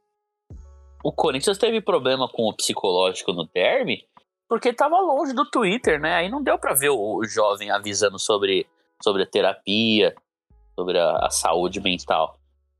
o 1.03 1.11
Corinthians 1.11 1.57
teve 1.57 1.81
problema 1.81 2.27
com 2.27 2.43
o 2.47 2.53
psicológico 2.55 3.31
no 3.33 3.45
derby 3.53 4.07
porque 4.47 4.71
tava 4.73 4.99
longe 4.99 5.33
do 5.33 5.49
Twitter, 5.49 5.99
né? 5.99 6.13
Aí 6.15 6.29
não 6.29 6.41
deu 6.43 6.57
pra 6.59 6.73
ver 6.75 6.89
o, 6.89 7.17
o 7.17 7.25
jovem 7.25 7.71
avisando 7.71 8.19
sobre, 8.19 8.67
sobre 9.03 9.23
a 9.23 9.25
terapia, 9.25 10.15
sobre 10.75 10.99
a, 10.99 11.25
a 11.25 11.29
saúde 11.31 11.81
mental. 11.81 12.37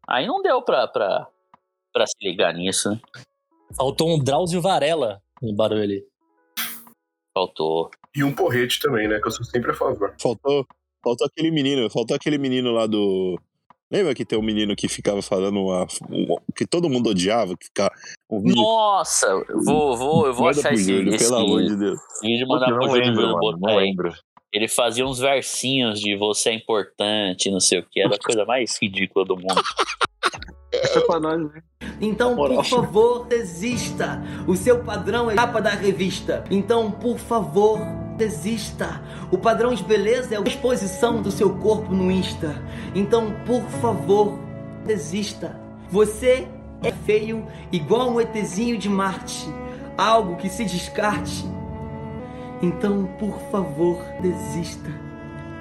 Aí 0.08 0.27
não 0.27 0.44
deu 0.44 0.62
pra, 0.62 0.88
pra, 0.88 1.27
pra 1.91 2.05
se 2.05 2.13
ligar 2.22 2.53
nisso, 2.53 2.91
né? 2.91 3.00
Faltou 3.75 4.10
um 4.15 4.24
Drauzio 4.24 4.62
Varela 4.62 5.20
em 5.41 5.55
Barueri. 5.55 6.05
Faltou. 7.34 7.89
E 8.15 8.24
um 8.24 8.34
porrete 8.34 8.79
também, 8.79 9.08
né? 9.08 9.20
Que 9.20 9.27
eu 9.27 9.32
sou 9.32 9.44
sempre 9.44 9.72
a 9.72 9.74
favor. 9.74 10.15
Faltou, 10.22 10.65
faltou 11.06 11.28
aquele 11.28 11.52
menino, 11.52 11.90
faltou 11.90 12.16
aquele 12.16 12.38
menino 12.38 12.72
lá 12.72 12.88
do. 12.88 13.40
Lembra 13.92 14.16
que 14.16 14.26
tem 14.26 14.38
um 14.38 14.42
menino 14.42 14.76
que 14.76 14.88
ficava 14.90 15.22
falando 15.22 15.60
uma, 15.62 15.84
um- 16.10 16.36
que 16.56 16.66
todo 16.66 16.90
mundo 16.90 17.12
odiava, 17.12 17.56
que 17.56 17.66
ficava 17.68 17.92
um 18.30 18.42
vídeo. 18.42 18.56
Nossa, 18.62 19.28
eu 19.28 19.64
vou, 19.64 19.96
vou, 19.96 20.26
eu 20.26 20.34
vou 20.34 20.46
Manda 20.48 20.60
achar 20.60 20.74
esse, 20.74 20.92
Júlio, 20.92 21.14
esse 21.14 21.26
pelo 21.30 21.38
amor 21.38 21.62
de 21.64 21.76
Deus. 21.78 22.00
vídeo 22.22 22.48
mandar 22.48 22.70
eu 22.72 22.80
pro 22.80 22.88
Júlio 22.90 23.04
lembro, 23.06 23.22
mano. 23.22 23.38
botar 23.40 23.58
Não 23.62 23.78
aí. 23.78 23.86
lembro. 23.86 24.12
Ele 24.52 24.68
fazia 24.68 25.06
uns 25.06 25.20
versinhos 25.20 26.00
de 26.00 26.16
você 26.18 26.50
é 26.50 26.54
importante, 26.54 27.52
não 27.52 27.60
sei 27.60 27.80
o 27.80 27.84
que, 27.90 28.00
era 28.02 28.16
a 28.16 28.20
coisa 28.20 28.44
mais 28.46 28.76
ridícula 28.82 29.24
do 29.26 29.36
mundo. 29.36 29.62
Essa 30.74 31.00
é 31.00 31.02
pra 31.02 31.20
nós, 31.20 31.40
né? 31.54 31.62
Então, 32.02 32.36
por 32.36 32.64
favor, 32.66 33.26
desista. 33.28 34.22
O 34.48 34.56
seu 34.56 34.84
padrão 34.84 35.30
é 35.30 35.36
capa 35.36 35.62
da 35.62 35.70
revista. 35.72 36.44
Então, 36.50 36.90
por 36.92 37.18
favor, 37.18 37.80
desista. 38.15 39.01
O 39.31 39.38
padrão 39.38 39.74
de 39.74 39.84
beleza 39.84 40.36
é 40.36 40.38
a 40.38 40.41
exposição 40.41 41.22
do 41.22 41.31
seu 41.31 41.51
corpo 41.57 41.93
no 41.93 42.12
Insta. 42.12 42.56
Então, 42.93 43.34
por 43.45 43.63
favor, 43.82 44.39
desista. 44.86 45.60
Você 45.89 46.47
é 46.82 46.91
feio 46.91 47.45
igual 47.71 48.12
um 48.12 48.21
ETzinho 48.21 48.78
de 48.78 48.89
Marte. 48.89 49.47
Algo 49.97 50.36
que 50.36 50.49
se 50.49 50.65
descarte. 50.65 51.45
Então, 52.62 53.06
por 53.19 53.39
favor, 53.51 53.97
desista. 54.21 55.06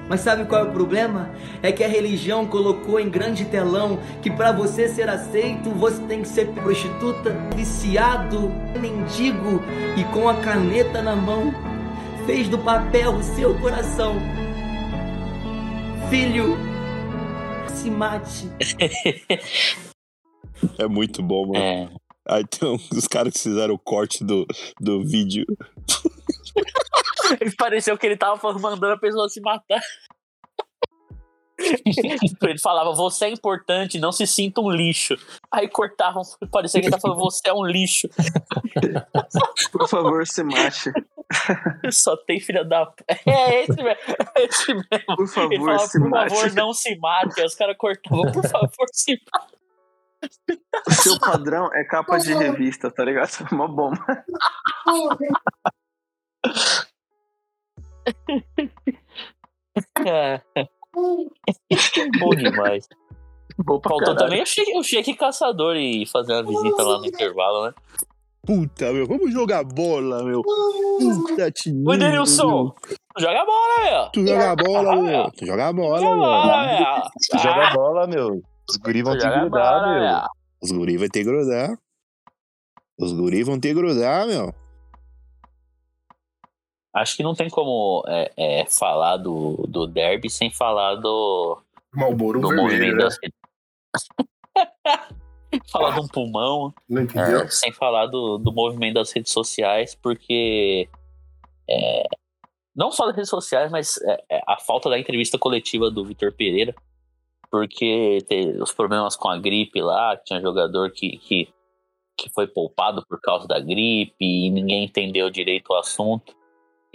Mas 0.09 0.21
sabe 0.21 0.45
qual 0.45 0.67
é 0.67 0.69
o 0.69 0.73
problema? 0.73 1.31
É 1.63 1.73
que 1.73 1.83
a 1.83 1.89
religião 1.89 2.47
colocou 2.47 3.01
em 3.01 3.09
grande 3.09 3.47
telão 3.47 3.99
que 4.21 4.31
para 4.31 4.53
você 4.53 4.87
ser 4.87 5.09
aceito 5.09 5.71
você 5.71 6.01
tem 6.03 6.21
que 6.21 6.29
ser 6.29 6.49
prostituta, 6.49 7.35
viciado, 7.57 8.51
mendigo 8.79 9.63
e 9.97 10.05
com 10.13 10.29
a 10.29 10.35
caneta 10.35 11.01
na 11.01 11.17
mão 11.17 11.55
fez 12.27 12.49
do 12.49 12.59
papel 12.59 13.17
o 13.17 13.23
seu 13.23 13.59
coração. 13.61 14.15
Filho, 16.11 16.57
se 17.69 17.91
mate. 17.91 18.49
É 20.79 20.87
muito 20.87 21.23
bom, 21.23 21.49
mano. 21.49 21.63
É. 21.63 21.89
Aí 22.27 22.45
tem 22.47 22.73
os 22.73 23.07
caras 23.07 23.35
que 23.35 23.41
fizeram 23.41 23.75
o 23.75 23.79
corte 23.79 24.25
do, 24.25 24.47
do 24.81 25.05
vídeo. 25.05 25.45
Pareceu 27.59 27.99
que 27.99 28.07
ele 28.07 28.17
tava 28.17 28.41
mandando 28.59 28.95
a 28.95 28.99
pessoa 28.99 29.29
se 29.29 29.41
matar. 29.41 29.81
ele 32.43 32.59
falava, 32.59 32.93
você 32.95 33.27
é 33.27 33.31
importante, 33.31 33.99
não 33.99 34.13
se 34.13 34.27
sinta 34.27 34.61
um 34.61 34.71
lixo. 34.71 35.17
Aí 35.51 35.69
cortavam, 35.69 36.23
parecia 36.51 36.81
que 36.81 36.87
ele 36.87 36.91
tava 36.91 37.03
falando, 37.03 37.19
você 37.21 37.49
é 37.49 37.53
um 37.53 37.65
lixo. 37.65 38.09
Por 39.73 39.89
favor, 39.89 40.27
se 40.27 40.43
mate. 40.43 40.93
Só 41.91 42.17
tem 42.17 42.41
filha 42.41 42.65
da. 42.65 42.93
É 43.27 43.63
esse 43.63 43.83
mesmo. 43.83 44.17
É 44.37 44.45
esse 44.45 44.75
mesmo. 44.75 45.17
Por 45.17 45.25
Ele 45.25 45.29
favor, 45.29 45.59
falava, 45.59 45.87
se 45.87 46.01
por 46.01 46.11
mate. 46.11 46.35
favor, 46.35 46.53
não 46.55 46.73
se 46.73 46.97
mate. 46.99 47.41
Aí 47.41 47.47
os 47.47 47.55
caras 47.55 47.77
cortavam, 47.77 48.33
por 48.33 48.49
favor, 48.49 48.87
se 48.93 49.21
mate. 49.33 49.55
O 50.87 50.93
seu 50.93 51.19
padrão 51.19 51.71
é 51.75 51.85
capa 51.85 52.19
de 52.19 52.33
revista, 52.35 52.91
tá 52.91 53.05
ligado? 53.05 53.31
Uma 53.53 53.69
bomba. 53.69 54.25
É. 60.07 60.41
Bom 62.21 62.31
demais. 62.31 62.89
Bom 63.59 63.81
Faltou 63.81 63.99
caralho. 63.99 64.19
também 64.19 64.43
o 64.43 64.47
cheque, 64.47 64.77
o 64.79 64.83
cheque 64.83 65.15
caçador 65.15 65.77
e 65.77 66.07
fazer 66.07 66.33
uma 66.35 66.43
visita 66.43 66.83
lá 66.83 66.99
no 66.99 67.07
intervalo, 67.07 67.67
né? 67.67 67.75
Puta, 68.47 68.93
meu, 68.93 69.07
vamos 69.07 69.33
jogar 69.33 69.65
bola, 69.65 70.23
meu. 70.23 70.43
Puta, 70.43 71.51
Tininho, 71.51 71.89
Ô, 71.89 71.97
Denilson, 71.97 72.75
joga 73.19 73.45
bola, 73.47 73.85
meu. 73.85 74.11
Tu 74.13 74.27
joga 74.27 74.57
bola, 74.57 74.97
meu. 75.03 75.31
Tu 75.31 75.47
joga 75.47 75.73
bola, 75.73 76.01
Joga 76.01 76.17
bola, 76.17 76.67
meu. 76.67 76.79
meu. 76.79 77.41
Joga 77.43 77.67
Ah, 77.69 77.73
bola, 77.75 78.07
meu. 78.07 78.43
Os 78.69 78.77
guri 78.77 79.03
vão 79.03 79.17
te 79.17 79.27
grudar, 79.29 79.89
meu. 79.89 80.21
Os 80.63 80.71
guri 80.73 80.97
vai 80.99 81.09
ter 81.09 81.21
que 81.21 81.25
grudar. 81.25 81.79
Os 82.99 83.13
guri 83.13 83.43
vão 83.45 83.59
ter 83.59 83.69
que 83.69 83.75
grudar, 83.75 84.27
meu. 84.27 84.55
Acho 86.95 87.17
que 87.17 87.23
não 87.23 87.35
tem 87.35 87.51
como 87.51 88.05
é, 88.07 88.33
é, 88.37 88.67
falar 88.67 89.17
do, 89.17 89.67
do 89.69 89.87
derby 89.87 90.31
sem 90.31 90.51
falar 90.51 90.95
do, 90.95 91.59
Malboro 91.93 92.41
do 92.41 92.49
vermelho, 92.49 92.69
movimento 92.69 92.97
né? 92.97 93.05
das 93.05 93.19
falar 95.71 95.95
de 95.95 96.01
um 96.01 96.09
pulmão, 96.09 96.75
Não 96.89 97.03
entendeu? 97.03 97.43
é, 97.43 97.49
sem 97.49 97.73
falar 97.73 98.07
do, 98.07 98.39
do 98.39 98.53
movimento 98.53 98.95
das 98.95 99.13
redes 99.13 99.33
sociais, 99.33 99.95
porque 99.95 100.89
é, 101.69 102.05
não 102.75 102.91
só 102.91 103.07
das 103.07 103.17
redes 103.17 103.31
sociais, 103.31 103.71
mas 103.71 104.01
é, 104.03 104.25
é, 104.31 104.43
a 104.47 104.59
falta 104.59 104.91
da 104.91 104.99
entrevista 104.99 105.39
coletiva 105.39 105.91
do 105.91 106.05
Vitor 106.05 106.33
Pereira, 106.33 106.75
porque 107.51 108.19
os 108.61 108.73
problemas 108.73 109.15
com 109.15 109.29
a 109.29 109.39
gripe 109.39 109.81
lá, 109.81 110.17
tinha 110.17 110.41
jogador 110.41 110.91
que, 110.91 111.19
que, 111.19 111.49
que 112.19 112.29
foi 112.31 112.49
poupado 112.49 113.05
por 113.07 113.21
causa 113.21 113.47
da 113.47 113.61
gripe 113.61 114.17
e 114.21 114.51
ninguém 114.51 114.85
entendeu 114.85 115.31
direito 115.31 115.71
o 115.71 115.77
assunto. 115.77 116.35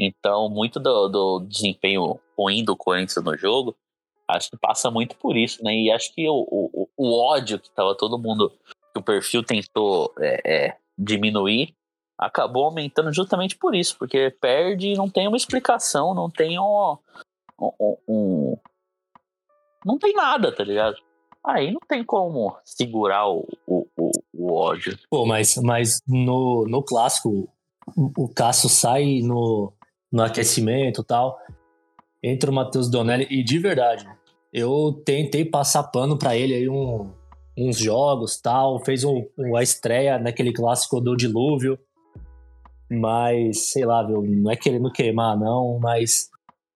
Então, 0.02 0.50
muito 0.50 0.80
do, 0.80 1.10
do 1.10 1.40
desempenho 1.42 2.18
ruim 2.38 2.64
do 2.64 2.74
Corinthians 2.78 3.22
no 3.24 3.36
jogo, 3.38 3.76
acho 4.26 4.50
que 4.50 4.58
passa 4.58 4.90
muito 4.90 5.18
por 5.18 5.36
isso, 5.36 5.62
né? 5.62 5.76
E 5.76 5.92
acho 5.92 6.14
que 6.16 6.26
o, 6.30 6.48
o, 6.50 6.90
o 6.96 7.22
ódio 7.22 7.60
que 7.60 7.70
tava 7.70 7.94
todo 7.98 8.18
mundo, 8.18 8.50
que 8.94 9.00
o 9.00 9.04
perfil 9.04 9.44
tentou 9.44 10.14
é, 10.18 10.42
é, 10.46 10.78
diminuir, 10.98 11.76
acabou 12.18 12.64
aumentando 12.64 13.12
justamente 13.12 13.58
por 13.58 13.76
isso, 13.76 13.98
porque 13.98 14.30
perde 14.30 14.90
e 14.94 14.96
não 14.96 15.10
tem 15.10 15.28
uma 15.28 15.36
explicação, 15.36 16.14
não 16.14 16.30
tem 16.30 16.58
um, 16.58 16.98
um, 17.60 17.98
um- 18.08 18.58
não 19.86 19.98
tem 19.98 20.14
nada, 20.14 20.56
tá 20.56 20.64
ligado? 20.64 20.96
Aí 21.44 21.72
não 21.72 21.80
tem 21.88 22.04
como 22.04 22.56
segurar 22.64 23.28
o, 23.28 23.46
o, 23.68 23.86
o, 24.34 24.54
ódio. 24.54 24.98
Pô, 25.10 25.26
mas, 25.26 25.56
mas 25.58 26.02
no, 26.08 26.66
no 26.68 26.84
clássico, 26.84 27.50
o, 27.98 28.12
o 28.26 28.30
Cássio 28.30 28.70
sai 28.70 29.22
no, 29.22 29.74
no 30.12 30.24
aquecimento 30.24 31.02
e 31.02 31.06
tal. 31.06 31.38
Entra 32.24 32.52
o 32.52 32.54
Matheus 32.54 32.90
Donelli 32.90 33.28
e 33.30 33.44
de 33.44 33.58
verdade, 33.60 34.08
eu 34.52 35.02
tentei 35.06 35.46
passar 35.46 35.84
pano 35.84 36.18
pra 36.18 36.36
ele 36.36 36.54
aí 36.54 36.70
um, 36.70 37.12
uns 37.58 37.78
jogos 37.78 38.40
tal. 38.40 38.84
Fez 38.84 39.04
um, 39.04 39.26
uma 39.38 39.62
estreia 39.62 40.18
naquele 40.18 40.52
clássico 40.52 41.00
do 41.00 41.16
Dilúvio. 41.16 41.78
Mas, 42.92 43.70
sei 43.70 43.86
lá, 43.86 44.02
viu, 44.04 44.24
não 44.24 44.52
é 44.52 44.56
querendo 44.56 44.92
queimar, 44.92 45.38
não, 45.38 45.78
mas. 45.80 46.30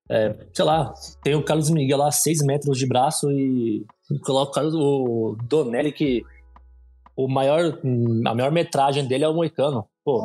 é, 0.09 0.35
sei 0.53 0.63
lá, 0.63 0.93
tem 1.23 1.33
o 1.33 1.43
Carlos 1.43 1.71
Miguel 1.71 1.97
lá, 1.97 2.11
6 2.11 2.43
metros 2.43 2.77
de 2.77 2.85
braço 2.85 3.31
e 3.31 3.83
coloca 4.23 4.61
o 4.63 5.35
Donelli 5.49 5.91
que 5.91 6.23
o 7.15 7.27
maior, 7.27 7.79
a 8.27 8.35
maior 8.35 8.51
metragem 8.51 9.07
dele 9.07 9.23
é 9.23 9.27
o 9.27 9.33
Moicano. 9.33 9.87
Pô, 10.05 10.23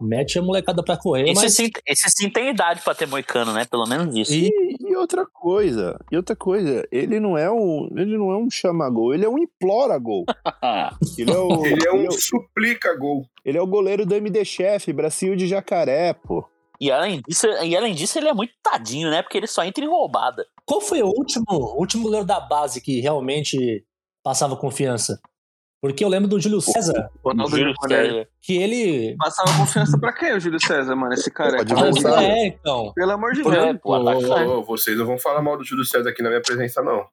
mete 0.00 0.38
a 0.38 0.42
molecada 0.42 0.82
pra 0.82 0.96
correr, 0.96 1.30
Esse, 1.30 1.42
mas... 1.42 1.54
sim, 1.54 1.70
esse 1.86 2.08
sim 2.10 2.30
tem 2.30 2.50
idade 2.50 2.80
pra 2.82 2.94
ter 2.94 3.06
moicano, 3.06 3.52
né? 3.52 3.64
Pelo 3.64 3.86
menos 3.86 4.14
isso. 4.16 4.32
E, 4.32 4.50
e 4.80 4.96
outra 4.96 5.26
coisa, 5.26 5.98
e 6.10 6.16
outra 6.16 6.34
coisa, 6.36 6.86
ele 6.92 7.18
não 7.20 7.36
é 7.36 7.50
um, 7.50 7.88
ele 7.96 8.16
não 8.16 8.30
é 8.30 8.36
um 8.36 8.48
chama-gol, 8.50 9.12
ele 9.14 9.24
é 9.24 9.28
um 9.28 9.38
implora-gol. 9.38 10.24
Ele 11.18 11.30
é, 11.32 11.36
o, 11.38 11.64
Ele 11.66 11.86
é 11.86 11.92
um 11.92 11.96
ele 11.98 12.06
é 12.06 12.08
o- 12.08 12.12
suplica-gol. 12.12 13.26
ele 13.44 13.58
é 13.58 13.60
o 13.62 13.66
goleiro 13.66 14.06
do 14.06 14.14
MD 14.14 14.44
Chef, 14.44 14.92
Brasil 14.92 15.34
de 15.36 15.46
Jacaré, 15.46 16.12
pô. 16.14 16.44
E 16.80 16.90
além, 16.92 17.20
disso, 17.26 17.46
e 17.48 17.76
além 17.76 17.92
disso, 17.94 18.18
ele 18.18 18.28
é 18.28 18.32
muito 18.32 18.52
tadinho, 18.62 19.10
né? 19.10 19.20
Porque 19.22 19.36
ele 19.36 19.48
só 19.48 19.64
entra 19.64 19.84
em 19.84 19.88
roubada. 19.88 20.46
Qual 20.64 20.80
foi 20.80 21.02
o 21.02 21.06
último, 21.08 21.44
o 21.48 21.78
último 21.80 22.04
goleiro 22.04 22.24
da 22.24 22.38
base 22.38 22.80
que 22.80 23.00
realmente 23.00 23.84
passava 24.22 24.56
confiança? 24.56 25.20
Porque 25.80 26.04
eu 26.04 26.08
lembro 26.08 26.28
do 26.28 26.40
Júlio 26.40 26.60
César, 26.60 27.08
Ronaldo 27.24 27.56
Júlio 27.56 27.72
Ronaldo. 27.78 28.08
César. 28.10 28.28
que 28.42 28.56
ele... 28.56 29.14
Passava 29.16 29.56
confiança 29.56 29.96
pra 29.98 30.12
quem, 30.12 30.34
o 30.34 30.40
Júlio 30.40 30.60
César, 30.60 30.96
mano? 30.96 31.14
Esse 31.14 31.30
cara 31.30 31.58
é 31.58 32.20
É, 32.20 32.46
então. 32.48 32.92
Pelo 32.94 33.12
amor 33.12 33.32
de 33.32 33.40
É, 33.42 33.44
Deus. 33.44 33.78
pô, 33.80 34.62
vocês 34.64 34.98
não 34.98 35.06
vão 35.06 35.18
falar 35.18 35.40
mal 35.40 35.56
do 35.56 35.64
Júlio 35.64 35.84
César 35.84 36.10
aqui 36.10 36.20
na 36.22 36.30
minha 36.30 36.42
presença, 36.42 36.82
não. 36.82 37.06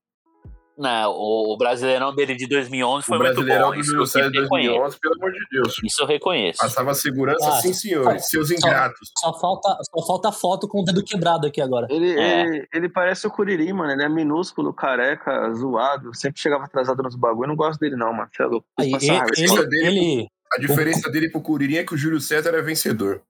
Não, 0.77 1.11
o, 1.11 1.53
o 1.53 1.57
Brasileirão 1.57 2.13
dele 2.13 2.35
de 2.35 2.47
2011 2.47 3.05
foi 3.05 3.17
o 3.17 3.21
muito 3.21 3.33
Brasileirão 3.33 3.69
bom. 3.69 3.75
eu 3.75 4.05
César 4.05 4.29
de 4.29 4.41
reconheço. 4.41 4.69
2011, 4.73 4.99
pelo 4.99 5.15
amor 5.15 5.31
de 5.31 5.39
Deus. 5.51 5.75
Isso 5.83 6.01
eu 6.03 6.07
reconheço. 6.07 6.59
Passava 6.59 6.93
segurança, 6.93 7.47
Ah, 7.49 7.61
sim, 7.61 7.73
senhores. 7.73 8.29
Seus 8.29 8.49
só- 8.49 8.53
ingratos. 8.55 9.11
Só 9.17 9.39
falta, 9.39 9.77
só 9.83 10.05
falta 10.05 10.31
foto 10.31 10.67
com 10.67 10.81
o 10.81 10.83
dedo 10.83 11.03
quebrado 11.03 11.47
aqui 11.47 11.61
agora. 11.61 11.87
Ele, 11.89 12.19
É. 12.19 12.41
ele, 12.41 12.67
ele 12.73 12.89
parece 12.89 13.25
o 13.25 13.31
Curiri, 13.31 13.71
mano. 13.71 13.91
Ele 13.91 14.03
é 14.03 14.09
minúsculo, 14.09 14.73
careca, 14.73 15.53
zoado. 15.53 16.13
Sempre 16.13 16.41
chegava 16.41 16.65
atrasado 16.65 17.01
nos 17.01 17.15
bagulho. 17.15 17.45
Eu 17.45 17.49
não 17.49 17.55
gosto 17.55 17.79
dele, 17.79 17.95
não, 17.95 18.11
mano. 18.13 18.29
Você 18.35 18.43
é 18.43 18.45
louco. 18.45 18.67
Aí, 18.77 18.87
ele. 18.87 18.95
Esse 18.97 19.43
ele, 19.43 19.59
é 19.63 19.65
dele. 19.67 19.87
ele- 19.87 20.27
A 20.55 20.59
diferença 20.59 21.09
dele 21.09 21.29
pro 21.31 21.41
Curirim 21.41 21.77
é 21.77 21.83
que 21.83 21.93
o 21.93 21.97
Júlio 21.97 22.19
César 22.19 22.49
é 22.53 22.61
vencedor. 22.61 23.21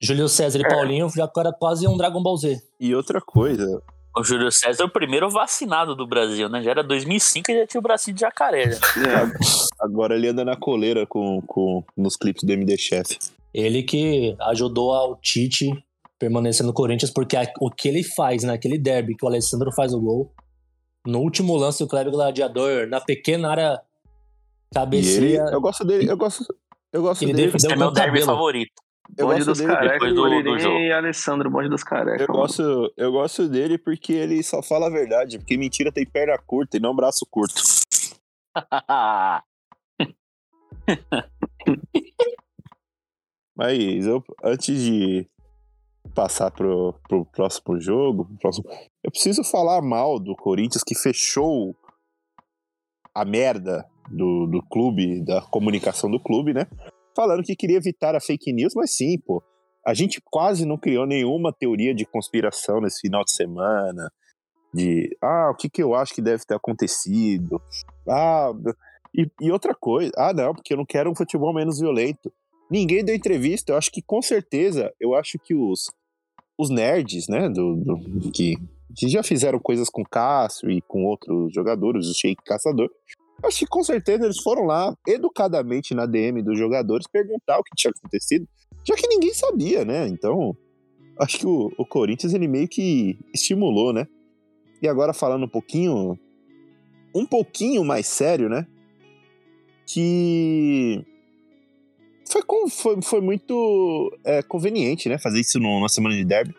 Júlio 0.00 0.28
César 0.28 0.58
É. 0.58 0.62
e 0.62 0.68
Paulinho 0.68 1.08
já 1.10 1.30
era 1.36 1.52
quase 1.52 1.86
um 1.86 1.96
Dragon 1.96 2.20
Ball 2.22 2.36
Z. 2.36 2.60
E 2.80 2.92
outra 2.94 3.20
coisa, 3.20 3.64
O 4.16 4.22
Júlio 4.22 4.52
César 4.52 4.82
é 4.82 4.86
o 4.86 4.90
primeiro 4.90 5.30
vacinado 5.30 5.96
do 5.96 6.06
Brasil, 6.06 6.48
né? 6.48 6.62
Já 6.62 6.70
era 6.72 6.82
2005 6.84 7.50
e 7.50 7.58
já 7.60 7.66
tinha 7.66 7.78
o 7.78 7.82
bracinho 7.82 8.14
de 8.14 8.20
jacaré. 8.20 8.70
já. 8.72 8.78
É, 8.78 9.32
agora 9.80 10.14
ele 10.14 10.28
anda 10.28 10.44
na 10.44 10.56
coleira 10.56 11.06
com, 11.06 11.40
com, 11.46 11.82
nos 11.96 12.16
clipes 12.16 12.42
do 12.44 12.52
MD 12.52 12.76
Chef. 12.76 13.18
Ele 13.54 13.82
que 13.82 14.36
ajudou 14.40 14.92
ao 14.92 15.16
Tite 15.16 15.70
permanecer 16.18 16.64
no 16.64 16.72
Corinthians, 16.74 17.10
porque 17.10 17.36
a- 17.36 17.50
o 17.60 17.70
que 17.70 17.88
ele 17.88 18.02
faz 18.04 18.42
naquele 18.44 18.78
derby 18.78 19.16
que 19.16 19.24
o 19.24 19.28
Alessandro 19.28 19.72
faz 19.72 19.92
o 19.94 20.00
gol, 20.00 20.32
no 21.06 21.18
último 21.20 21.56
lance 21.56 21.82
o 21.82 21.88
Kleber 21.88 22.12
Gladiador, 22.12 22.86
na 22.86 23.00
pequena 23.00 23.50
área 23.50 23.72
E 23.72 23.74
ele, 23.74 23.80
cabeceia. 24.74 25.44
eu 25.50 25.60
gosto 25.60 25.84
dele, 25.84 26.10
eu 26.10 26.16
gosto, 26.16 26.44
eu 26.92 27.02
gosto 27.02 27.22
Ele 27.22 27.32
dele. 27.32 27.46
defendeu 27.46 27.66
Esse 27.70 27.74
é 27.74 27.76
meu 27.76 27.86
com 27.88 27.92
o 27.92 27.94
derby 27.94 28.10
cabelo. 28.20 28.26
favorito. 28.26 28.72
Eu 29.18 29.26
bonde 29.26 29.38
gosto 29.44 29.48
dos 29.50 29.58
dele 29.58 29.72
carecas, 29.72 29.92
depois 30.08 30.14
do- 30.14 30.42
do 30.42 30.58
jogo. 30.58 30.78
e 30.78 30.92
Alessandro, 30.92 31.50
bonde 31.50 31.68
dos 31.68 31.82
carecas. 31.84 32.20
Eu 32.22 32.28
mano. 32.28 32.40
gosto, 32.40 32.92
eu 32.96 33.12
gosto 33.12 33.48
dele 33.48 33.76
porque 33.76 34.12
ele 34.12 34.42
só 34.42 34.62
fala 34.62 34.86
a 34.86 34.90
verdade, 34.90 35.38
porque 35.38 35.56
mentira 35.56 35.92
tem 35.92 36.06
perna 36.06 36.38
curta 36.38 36.76
e 36.76 36.80
não 36.80 36.94
braço 36.96 37.26
curto. 37.30 37.54
Mas 43.54 44.06
eu, 44.06 44.24
antes 44.42 44.80
de 44.82 45.28
passar 46.14 46.50
pro, 46.50 46.94
pro 47.08 47.24
próximo 47.26 47.78
jogo, 47.80 48.24
pro 48.24 48.38
próximo- 48.38 48.68
eu 49.04 49.10
preciso 49.10 49.44
falar 49.44 49.80
mal 49.82 50.18
do 50.18 50.34
Corinthians 50.34 50.82
que 50.82 50.94
fechou 50.94 51.76
a 53.14 53.24
merda 53.24 53.86
do, 54.08 54.46
do 54.46 54.62
clube, 54.62 55.22
da 55.24 55.42
comunicação 55.42 56.10
do 56.10 56.18
clube, 56.18 56.54
né? 56.54 56.66
Falando 57.14 57.42
que 57.42 57.56
queria 57.56 57.76
evitar 57.76 58.14
a 58.14 58.20
fake 58.20 58.52
news, 58.52 58.74
mas 58.74 58.94
sim, 58.96 59.18
pô. 59.18 59.42
A 59.86 59.94
gente 59.94 60.20
quase 60.30 60.64
não 60.64 60.78
criou 60.78 61.06
nenhuma 61.06 61.52
teoria 61.52 61.92
de 61.94 62.04
conspiração 62.06 62.80
nesse 62.80 63.00
final 63.00 63.24
de 63.24 63.32
semana. 63.32 64.10
De, 64.72 65.14
ah, 65.20 65.50
o 65.52 65.56
que, 65.56 65.68
que 65.68 65.82
eu 65.82 65.94
acho 65.94 66.14
que 66.14 66.22
deve 66.22 66.44
ter 66.46 66.54
acontecido? 66.54 67.60
Ah, 68.08 68.52
e, 69.14 69.28
e 69.40 69.50
outra 69.50 69.74
coisa, 69.74 70.10
ah, 70.16 70.32
não, 70.32 70.54
porque 70.54 70.72
eu 70.72 70.76
não 70.78 70.86
quero 70.86 71.10
um 71.10 71.14
futebol 71.14 71.52
menos 71.52 71.78
violento. 71.80 72.32
Ninguém 72.70 73.04
deu 73.04 73.14
entrevista, 73.14 73.72
eu 73.72 73.76
acho 73.76 73.90
que 73.90 74.00
com 74.00 74.22
certeza, 74.22 74.90
eu 74.98 75.14
acho 75.14 75.38
que 75.38 75.54
os, 75.54 75.90
os 76.58 76.70
nerds, 76.70 77.28
né, 77.28 77.50
do, 77.50 77.76
do- 77.76 78.30
que, 78.32 78.56
que 78.96 79.08
já 79.08 79.22
fizeram 79.22 79.58
coisas 79.58 79.90
com 79.90 80.02
Cássio 80.04 80.70
e 80.70 80.80
com 80.80 81.04
outros 81.04 81.52
jogadores, 81.52 82.06
o 82.06 82.14
Sheik 82.14 82.42
Caçador, 82.42 82.88
acho 83.42 83.58
que 83.60 83.66
com 83.66 83.82
certeza 83.82 84.24
eles 84.24 84.40
foram 84.40 84.64
lá 84.64 84.94
educadamente 85.06 85.94
na 85.94 86.06
DM 86.06 86.42
dos 86.42 86.58
jogadores 86.58 87.06
perguntar 87.06 87.58
o 87.58 87.62
que 87.62 87.74
tinha 87.76 87.90
acontecido, 87.90 88.46
já 88.86 88.94
que 88.94 89.08
ninguém 89.08 89.34
sabia, 89.34 89.84
né? 89.84 90.06
Então, 90.08 90.56
acho 91.18 91.38
que 91.38 91.46
o, 91.46 91.72
o 91.76 91.86
Corinthians 91.86 92.34
ele 92.34 92.48
meio 92.48 92.68
que 92.68 93.18
estimulou, 93.34 93.92
né? 93.92 94.06
E 94.80 94.88
agora 94.88 95.12
falando 95.12 95.44
um 95.44 95.48
pouquinho, 95.48 96.18
um 97.14 97.26
pouquinho 97.26 97.84
mais 97.84 98.06
sério, 98.06 98.48
né? 98.48 98.66
Que 99.86 101.04
foi, 102.28 102.42
foi, 102.70 103.02
foi 103.02 103.20
muito 103.20 104.16
é, 104.24 104.42
conveniente, 104.42 105.08
né? 105.08 105.18
Fazer 105.18 105.40
isso 105.40 105.60
numa 105.60 105.88
semana 105.88 106.16
de 106.16 106.24
derby. 106.24 106.54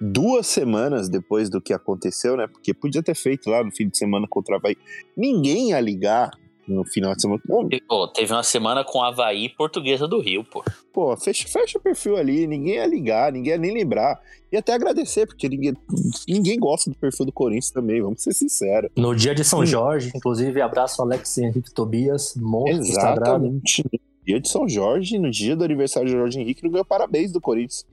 Duas 0.00 0.46
semanas 0.46 1.08
depois 1.08 1.48
do 1.48 1.60
que 1.60 1.72
aconteceu, 1.72 2.36
né? 2.36 2.46
Porque 2.46 2.74
podia 2.74 3.02
ter 3.02 3.14
feito 3.14 3.48
lá 3.48 3.64
no 3.64 3.70
fim 3.70 3.88
de 3.88 3.96
semana 3.96 4.26
contra 4.28 4.54
o 4.54 4.58
Havaí. 4.58 4.76
Ninguém 5.16 5.70
ia 5.70 5.80
ligar 5.80 6.30
no 6.68 6.84
final 6.84 7.14
de 7.14 7.22
semana. 7.22 7.40
Pô, 7.46 7.68
pô, 7.88 8.08
teve 8.08 8.32
uma 8.32 8.42
semana 8.42 8.84
com 8.84 9.02
Havaí 9.02 9.46
e 9.46 9.48
Portuguesa 9.48 10.06
do 10.08 10.20
Rio, 10.20 10.44
pô. 10.44 10.64
Pô, 10.92 11.16
fecha, 11.16 11.46
fecha 11.48 11.78
o 11.78 11.80
perfil 11.80 12.16
ali, 12.16 12.46
ninguém 12.46 12.74
ia 12.74 12.86
ligar, 12.86 13.32
ninguém 13.32 13.52
ia 13.52 13.58
nem 13.58 13.72
lembrar. 13.72 14.20
E 14.50 14.56
até 14.56 14.72
agradecer, 14.74 15.26
porque 15.26 15.48
ninguém, 15.48 15.74
ninguém 16.28 16.58
gosta 16.58 16.90
do 16.90 16.96
perfil 16.96 17.26
do 17.26 17.32
Corinthians 17.32 17.70
também, 17.70 18.02
vamos 18.02 18.22
ser 18.22 18.32
sinceros. 18.32 18.90
No 18.96 19.14
dia 19.14 19.34
de 19.34 19.44
São. 19.44 19.64
Jorge, 19.64 20.12
inclusive, 20.14 20.60
abraço 20.60 21.02
Alex 21.02 21.38
Henrique 21.38 21.72
Tobias, 21.72 22.34
monstro. 22.36 22.80
Exatamente. 22.80 23.84
No 23.84 24.00
dia 24.24 24.40
de 24.40 24.48
São 24.48 24.68
Jorge, 24.68 25.18
no 25.18 25.30
dia 25.30 25.56
do 25.56 25.64
aniversário 25.64 26.08
de 26.08 26.14
Jorge 26.14 26.40
Henrique, 26.40 26.62
não 26.62 26.70
ganhou 26.70 26.84
parabéns 26.84 27.32
do 27.32 27.40
Corinthians. 27.40 27.84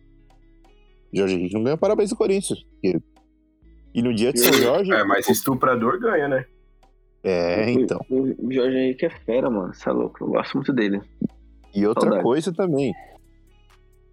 Jorge 1.13 1.36
Henrique 1.36 1.54
não 1.54 1.63
ganhou 1.63 1.78
parabéns 1.78 2.10
do 2.10 2.15
Corinthians. 2.15 2.65
E, 2.84 2.99
e 3.93 4.02
no 4.02 4.13
dia 4.13 4.34
de 4.34 4.39
São 4.39 4.54
Jorge. 4.54 4.91
É, 4.91 5.04
mas 5.04 5.30
estuprador 5.30 5.99
ganha, 5.99 6.28
né? 6.28 6.45
É, 7.23 7.71
então. 7.71 7.99
O 8.10 8.52
Jorge 8.52 8.78
Henrique 8.78 9.06
é 9.06 9.10
fera, 9.10 9.49
mano. 9.49 9.73
Você 9.73 9.88
é 9.88 9.91
louco. 9.91 10.23
Eu 10.23 10.30
gosto 10.30 10.56
muito 10.56 10.73
dele. 10.73 11.02
E 11.73 11.86
outra 11.86 12.04
Saudade. 12.04 12.23
coisa 12.23 12.52
também. 12.52 12.91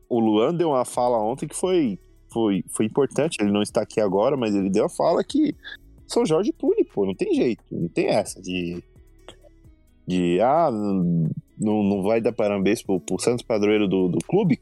O 0.08 0.20
Luan 0.20 0.54
deu 0.54 0.70
uma 0.70 0.84
fala 0.84 1.18
ontem 1.18 1.48
que 1.48 1.56
foi, 1.56 1.98
foi, 2.32 2.62
foi 2.68 2.84
importante. 2.84 3.38
Ele 3.40 3.50
não 3.50 3.62
está 3.62 3.80
aqui 3.80 4.00
agora, 4.00 4.36
mas 4.36 4.54
ele 4.54 4.70
deu 4.70 4.84
uma 4.84 4.90
fala 4.90 5.24
que 5.24 5.56
São 6.06 6.26
Jorge 6.26 6.52
pune, 6.52 6.84
pô. 6.84 7.06
Não 7.06 7.14
tem 7.14 7.34
jeito. 7.34 7.64
Não 7.72 7.88
tem 7.88 8.08
essa 8.08 8.40
de. 8.40 8.82
De. 10.06 10.40
Ah, 10.40 10.70
não, 10.70 11.82
não 11.82 12.02
vai 12.02 12.20
dar 12.20 12.32
parabéns 12.32 12.82
pro, 12.82 13.00
pro 13.00 13.18
Santos 13.18 13.44
padroeiro 13.44 13.88
do, 13.88 14.08
do 14.08 14.18
clube 14.18 14.60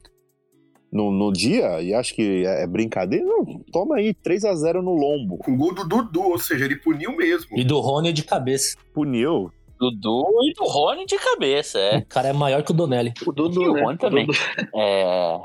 no, 0.91 1.11
no 1.11 1.33
dia 1.33 1.81
e 1.83 1.93
acho 1.95 2.15
que 2.15 2.45
é 2.45 2.67
brincadeira. 2.67 3.25
Não, 3.25 3.63
toma 3.73 3.97
aí 3.97 4.15
3 4.15 4.45
a 4.45 4.55
0 4.55 4.83
no 4.83 4.93
lombo. 4.93 5.39
Com 5.39 5.57
gol 5.57 5.75
do 5.75 5.87
Dudu, 5.87 6.23
ou 6.23 6.39
seja, 6.39 6.65
ele 6.65 6.77
puniu 6.77 7.17
mesmo. 7.17 7.59
E 7.59 7.65
do 7.65 7.79
Rony 7.81 8.13
de 8.13 8.25
cabeça. 8.25 8.77
Puniu. 8.93 9.53
Dudu 9.79 10.25
e 10.43 10.53
do 10.55 10.65
Rony 10.65 11.07
de 11.07 11.17
cabeça, 11.17 11.79
é. 11.79 11.99
O 11.99 12.07
cara 12.07 12.29
é 12.29 12.33
maior 12.33 12.63
que 12.63 12.73
o 12.73 12.75
Donelli. 12.75 13.15
O 13.25 13.33
Dudu, 13.33 13.63
E 13.63 13.69
o 13.69 13.75
né? 13.75 13.83
Rony 13.83 13.99
também. 13.99 14.27
Dudu. 14.27 14.39
É, 14.75 15.39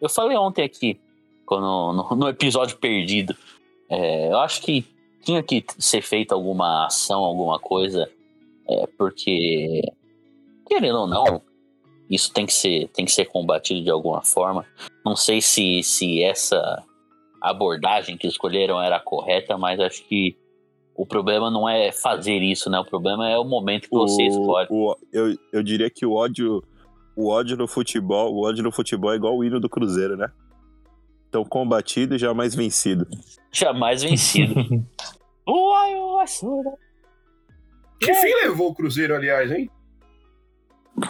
eu 0.00 0.08
falei 0.08 0.36
ontem 0.36 0.64
aqui, 0.64 0.98
quando, 1.46 1.62
no, 1.62 2.16
no 2.16 2.28
episódio 2.28 2.76
perdido, 2.78 3.36
é, 3.88 4.32
eu 4.32 4.38
acho 4.38 4.62
que 4.62 4.84
tinha 5.22 5.42
que 5.42 5.64
ser 5.78 6.02
feita 6.02 6.34
alguma 6.34 6.86
ação, 6.86 7.20
alguma 7.20 7.60
coisa, 7.60 8.10
é, 8.68 8.86
porque, 8.98 9.80
querendo 10.66 10.98
ou 10.98 11.06
não, 11.06 11.40
isso 12.14 12.32
tem 12.32 12.46
que 12.46 12.52
ser, 12.52 12.88
tem 12.88 13.04
que 13.04 13.10
ser 13.12 13.24
combatido 13.26 13.82
de 13.82 13.90
alguma 13.90 14.22
forma. 14.22 14.64
Não 15.04 15.16
sei 15.16 15.40
se, 15.40 15.82
se 15.82 16.22
essa 16.22 16.82
abordagem 17.40 18.16
que 18.16 18.26
escolheram 18.26 18.80
era 18.80 19.00
correta, 19.00 19.56
mas 19.58 19.80
acho 19.80 20.04
que 20.06 20.36
o 20.94 21.06
problema 21.06 21.50
não 21.50 21.68
é 21.68 21.90
fazer 21.90 22.38
isso, 22.42 22.68
né? 22.70 22.78
O 22.78 22.84
problema 22.84 23.28
é 23.28 23.38
o 23.38 23.44
momento 23.44 23.88
que 23.88 23.96
você 23.96 24.24
escolhe. 24.24 24.68
o- 24.70 24.94
eu, 25.12 25.36
eu 25.52 25.62
diria 25.62 25.88
que 25.90 26.04
o 26.06 26.12
ódio, 26.12 26.62
o 27.16 27.28
ódio 27.30 27.56
no 27.56 27.66
futebol, 27.66 28.32
o 28.34 28.46
ódio 28.46 28.62
no 28.62 28.70
futebol 28.70 29.12
é 29.12 29.16
igual 29.16 29.36
o 29.36 29.42
hino 29.42 29.58
do 29.58 29.68
Cruzeiro, 29.68 30.16
né? 30.16 30.30
Então 31.28 31.44
combatido 31.44 32.14
e 32.14 32.18
jamais 32.18 32.54
vencido. 32.54 33.06
Jamais 33.50 34.02
vencido. 34.02 34.54
Uai, 35.46 35.94
uai. 35.96 36.26
Que 38.00 38.14
fim 38.14 38.34
levou 38.44 38.68
o 38.70 38.74
Cruzeiro, 38.74 39.14
aliás, 39.14 39.50
hein? 39.50 39.68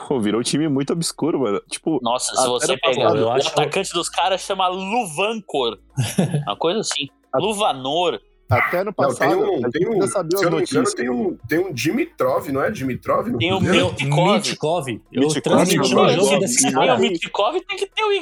Pô, 0.09 0.21
virou 0.21 0.40
um 0.40 0.45
time 0.45 0.68
muito 0.68 0.92
obscuro, 0.92 1.40
mano. 1.40 1.61
Tipo, 1.68 1.99
Nossa, 2.03 2.35
se 2.37 2.49
você 2.49 2.73
no 2.73 2.79
pegar. 2.79 3.16
eu 3.16 3.27
o 3.27 3.31
acho- 3.33 3.49
atacante 3.49 3.92
dos 3.92 4.09
caras 4.09 4.40
chama 4.40 4.68
Luvancor. 4.68 5.79
Uma 6.47 6.57
coisa 6.57 6.81
assim. 6.81 7.09
Luvanor. 7.35 8.21
Até 8.51 8.85
Não, 8.85 8.92
passado, 8.92 9.31
tem 9.31 9.35
um, 9.35 9.71
tem 9.71 9.88
um, 9.88 10.07
sabia 10.09 10.37
se 10.38 10.45
eu 10.45 10.51
não 10.51 10.59
me 10.59 10.64
engano, 10.64 10.95
tem 10.95 11.09
um, 11.11 11.38
tem 11.49 11.59
um 11.59 11.73
Dimitrov, 11.73 12.49
não 12.51 12.62
é 12.62 12.71
Dimitrov? 12.71 13.29
no 13.31 13.38
Tem 13.38 13.51
o? 13.51 13.59
Mitkov. 13.59 14.35
Mitkov. 14.35 14.88
Eu 15.11 15.23
Mitkov, 15.23 15.40
transmiti 15.42 15.81
um 15.81 16.09
jogo 16.11 16.38
desse 16.38 16.62
Tem 16.62 16.73
cara. 16.73 16.95
o 16.95 16.99
Mitkov 16.99 17.61
tem 17.66 17.77
que 17.79 17.87
ter 17.87 18.05
o 18.05 18.12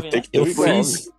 né? 0.00 0.08
Tem 0.08 0.22
que 0.22 0.30
ter 0.30 0.38
Eu 0.38 0.46
fiz, 0.46 1.10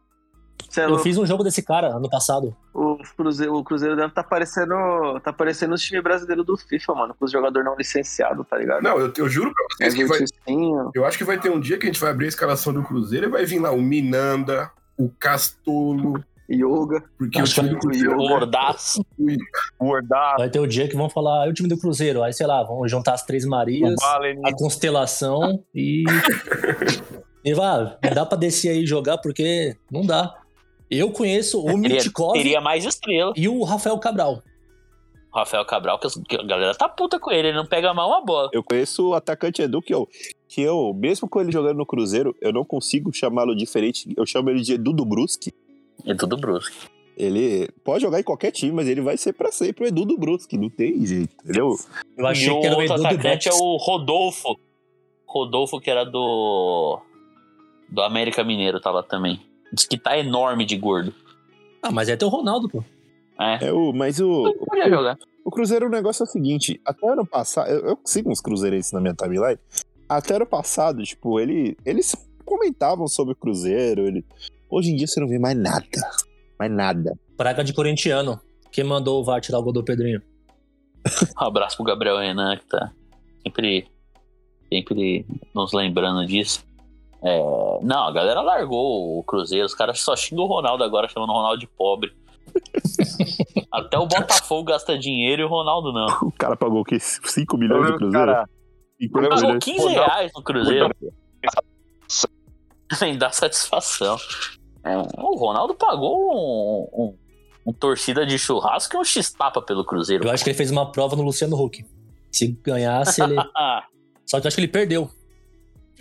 é 0.82 0.86
eu 0.86 1.00
fiz 1.00 1.18
um 1.18 1.26
jogo 1.26 1.44
desse 1.44 1.62
cara 1.62 1.96
ano 1.96 2.10
passado. 2.10 2.56
O 2.74 2.98
Cruzeiro, 3.16 3.56
o 3.56 3.64
Cruzeiro 3.64 3.96
deve 3.96 4.14
tá 4.14 4.24
parecendo. 4.24 4.76
Tá 5.24 5.32
parecendo 5.32 5.74
os 5.74 5.82
times 5.82 6.04
brasileiros 6.04 6.46
do 6.46 6.58
FIFA, 6.58 6.94
mano, 6.94 7.16
com 7.18 7.26
os 7.26 7.32
jogadores 7.32 7.66
não 7.66 7.76
licenciados, 7.76 8.46
tá 8.48 8.58
ligado? 8.58 8.82
Não, 8.82 9.00
eu, 9.00 9.12
eu 9.18 9.30
juro 9.30 9.54
pra 9.54 9.88
É 9.88 9.90
vocês 9.90 9.96
que 9.96 10.06
vai, 10.06 10.92
eu 10.94 11.06
acho 11.06 11.18
que 11.18 11.24
vai 11.24 11.40
ter 11.40 11.50
um 11.50 11.60
dia 11.60 11.78
que 11.78 11.86
a 11.86 11.88
gente 11.88 12.00
vai 12.00 12.12
abrir 12.12 12.26
a 12.26 12.30
escalação 12.30 12.74
do 12.74 12.84
Cruzeiro 12.84 13.28
e 13.28 13.30
vai 13.30 13.46
vir 13.46 13.60
lá 13.60 13.72
o 13.72 13.82
Minanda, 13.82 14.72
o 14.98 15.10
Castolo, 15.10 16.24
Yoga. 16.50 17.04
porque 17.18 17.42
o 17.42 17.44
time 17.44 17.70
do 17.70 17.80
Cruzeiro... 17.80 18.18
O 18.18 18.32
Ordaz. 18.32 19.00
O 19.80 19.88
Ordaz, 19.88 20.36
Vai 20.38 20.50
ter 20.50 20.60
o 20.60 20.68
dia 20.68 20.88
que 20.88 20.96
vão 20.96 21.10
falar, 21.10 21.48
é 21.48 21.50
o 21.50 21.54
time 21.54 21.68
do 21.68 21.78
Cruzeiro. 21.78 22.24
Aí, 22.24 22.34
sei 22.34 22.46
lá, 22.46 22.64
vão 22.64 22.88
juntar 22.88 23.14
as 23.14 23.24
Três 23.24 23.46
Marias, 23.46 23.96
a 24.44 24.54
Constelação 24.54 25.64
e. 25.74 26.04
e 27.44 27.54
vai, 27.54 27.98
dá 28.14 28.26
pra 28.26 28.38
descer 28.38 28.70
aí 28.70 28.84
e 28.84 28.88
jogar 28.88 29.18
porque 29.18 29.76
não 29.92 30.06
dá. 30.06 30.36
Eu 30.90 31.12
conheço 31.12 31.62
o 31.64 31.78
Mitkov 31.78 32.34
teria 32.34 32.62
mais 32.62 32.86
estrela. 32.86 33.34
e 33.36 33.48
o 33.48 33.64
Rafael 33.64 33.98
Cabral. 33.98 34.42
O 35.34 35.38
Rafael 35.38 35.66
Cabral, 35.66 36.00
que 36.00 36.36
a 36.36 36.44
galera 36.44 36.74
tá 36.76 36.88
puta 36.88 37.20
com 37.20 37.32
ele, 37.32 37.50
ele 37.50 37.58
não 37.58 37.66
pega 37.66 37.94
mal 37.94 38.08
uma 38.08 38.24
bola. 38.24 38.50
Eu 38.54 38.64
conheço 38.64 39.10
o 39.10 39.14
atacante 39.14 39.62
Edu, 39.62 39.82
que 39.82 39.94
eu, 39.94 40.08
que 40.48 40.62
eu, 40.62 40.94
mesmo 40.94 41.28
com 41.28 41.42
ele 41.42 41.52
jogando 41.52 41.78
no 41.78 41.86
Cruzeiro, 41.86 42.36
eu 42.40 42.54
não 42.54 42.64
consigo 42.64 43.12
chamá-lo 43.14 43.56
diferente. 43.56 44.14
Eu 44.16 44.26
chamo 44.26 44.50
ele 44.50 44.62
de 44.62 44.74
Edu 44.74 44.94
do 44.94 45.04
Brusque. 45.04 45.52
É 46.06 46.14
tudo 46.14 46.38
brusco. 46.38 46.76
Ele 47.18 47.70
pode 47.84 48.02
jogar 48.04 48.20
em 48.20 48.24
qualquer 48.24 48.52
time, 48.52 48.72
mas 48.72 48.88
ele 48.88 49.02
vai 49.02 49.18
ser 49.18 49.34
pra 49.34 49.52
sempre 49.52 49.86
o 49.86 49.88
Edu 49.88 50.06
do 50.06 50.18
Brusque. 50.18 50.58
Não 50.58 50.70
tem 50.70 51.06
jeito, 51.06 51.34
entendeu? 51.44 51.76
Eu 52.18 52.28
achei 52.28 52.50
e 52.50 52.60
que 52.60 52.66
era 52.68 52.76
o 52.76 52.80
outro 52.80 52.94
Edu 52.94 53.02
do 53.02 53.08
atacante 53.08 53.50
é 53.50 53.54
o 53.54 53.78
Rodolfo. 53.78 54.60
Rodolfo, 55.26 55.80
que 55.80 55.90
era 55.90 56.04
do. 56.06 57.02
Do 57.90 58.02
América 58.02 58.44
Mineiro, 58.44 58.80
lá 58.84 59.04
também. 59.04 59.40
Diz 59.72 59.86
que 59.86 59.98
tá 59.98 60.18
enorme 60.18 60.66
de 60.66 60.78
gordo. 60.78 61.14
Ah, 61.82 61.92
mas 61.92 62.10
é 62.10 62.16
teu 62.16 62.30
Ronaldo, 62.30 62.70
pô. 62.70 62.84
É. 63.40 63.68
É 63.68 63.74
o, 63.74 63.92
mas 63.94 64.20
o, 64.20 64.54
podia 64.66 64.90
jogar. 64.90 65.18
o 65.44 65.52
Cruzeiro, 65.52 65.88
o 65.88 65.90
negócio 65.90 66.24
é 66.24 66.26
o 66.26 66.30
seguinte: 66.30 66.80
até 66.86 67.10
ano 67.10 67.26
passado, 67.26 67.70
eu, 67.70 67.90
eu 67.90 68.00
sigo 68.06 68.32
uns 68.32 68.42
cruzeirenses 68.42 68.92
na 68.92 69.02
minha 69.02 69.14
timeline. 69.14 69.60
Até 70.08 70.36
ano 70.36 70.46
passado, 70.46 71.04
tipo, 71.04 71.40
ele, 71.40 71.78
eles 71.86 72.16
comentavam 72.46 73.08
sobre 73.08 73.34
o 73.34 73.36
Cruzeiro. 73.36 74.08
Ele, 74.08 74.24
hoje 74.70 74.92
em 74.92 74.96
dia 74.96 75.08
você 75.08 75.20
não 75.20 75.28
vê 75.28 75.38
mais 75.38 75.58
nada. 75.58 75.86
Mais 76.58 76.72
nada. 76.72 77.18
Praga 77.36 77.64
de 77.64 77.74
corintiano. 77.74 78.40
Quem 78.72 78.84
mandou 78.84 79.22
o 79.22 79.24
VAR 79.24 79.42
tirar 79.42 79.60
o 79.60 79.64
gol 79.64 79.74
do 79.74 79.84
Pedrinho? 79.84 80.22
Um 81.40 81.44
abraço 81.46 81.78
pro 81.78 81.86
Gabriel 81.86 82.18
Renan, 82.18 82.58
que 82.58 82.66
tá 82.66 82.92
sempre, 83.44 83.88
sempre 84.72 85.26
nos 85.54 85.74
lembrando 85.74 86.26
disso. 86.26 86.66
É, 87.26 87.40
não, 87.82 88.08
a 88.08 88.12
galera 88.12 88.42
largou 88.42 89.18
o 89.20 89.24
Cruzeiro. 89.24 89.66
Os 89.66 89.74
caras 89.74 90.00
só 90.00 90.16
xingam 90.16 90.46
o 90.46 90.48
Ronaldo 90.48 90.84
agora, 90.84 91.08
chamando 91.10 91.30
o 91.30 91.34
Ronaldo 91.34 91.58
de 91.60 91.68
pobre. 91.68 92.14
Até 93.72 93.98
o 93.98 94.06
Botafogo 94.06 94.64
gasta 94.66 94.98
dinheiro 94.98 95.42
e 95.42 95.46
o 95.46 95.48
Ronaldo 95.50 95.92
não. 95.92 96.06
O 96.28 96.32
cara 96.32 96.56
pagou 96.56 96.82
o 96.82 96.84
quê? 96.86 96.98
5 97.00 97.58
milhões 97.58 97.88
do 97.92 97.98
Cruzeiro? 97.98 98.26
cara, 98.26 98.50
5 99.02 99.14
Pagou 99.22 99.38
milhões. 99.40 99.64
15 99.64 99.88
reais 99.90 100.32
no 100.36 100.44
Cruzeiro. 100.44 100.90
Nem 103.02 103.18
dá 103.18 103.32
satisfação. 103.32 104.18
É, 104.84 104.96
o 104.98 105.36
Ronaldo 105.36 105.74
pagou 105.76 106.16
um, 106.32 107.04
um- 107.04 107.18
um 107.68 107.74
torcida 107.74 108.24
de 108.26 108.38
churrasco 108.38 108.96
e 108.96 109.00
um 109.00 109.04
X-tapa 109.04 109.60
pelo 109.62 109.84
Cruzeiro. 109.84 110.24
Eu 110.26 110.32
acho 110.32 110.44
que 110.44 110.52
ele 110.52 110.58
fez 110.58 110.70
uma 110.70 110.92
prova 110.92 111.16
no 111.16 111.24
Luciano 111.24 111.60
Huck. 111.60 111.84
Se 112.32 112.48
ganhasse, 112.64 113.22
ele. 113.24 113.36
Só 114.26 114.40
que 114.40 114.46
eu 114.46 114.48
acho 114.50 114.56
que 114.56 114.62
ele 114.62 114.68
perdeu. 114.72 115.10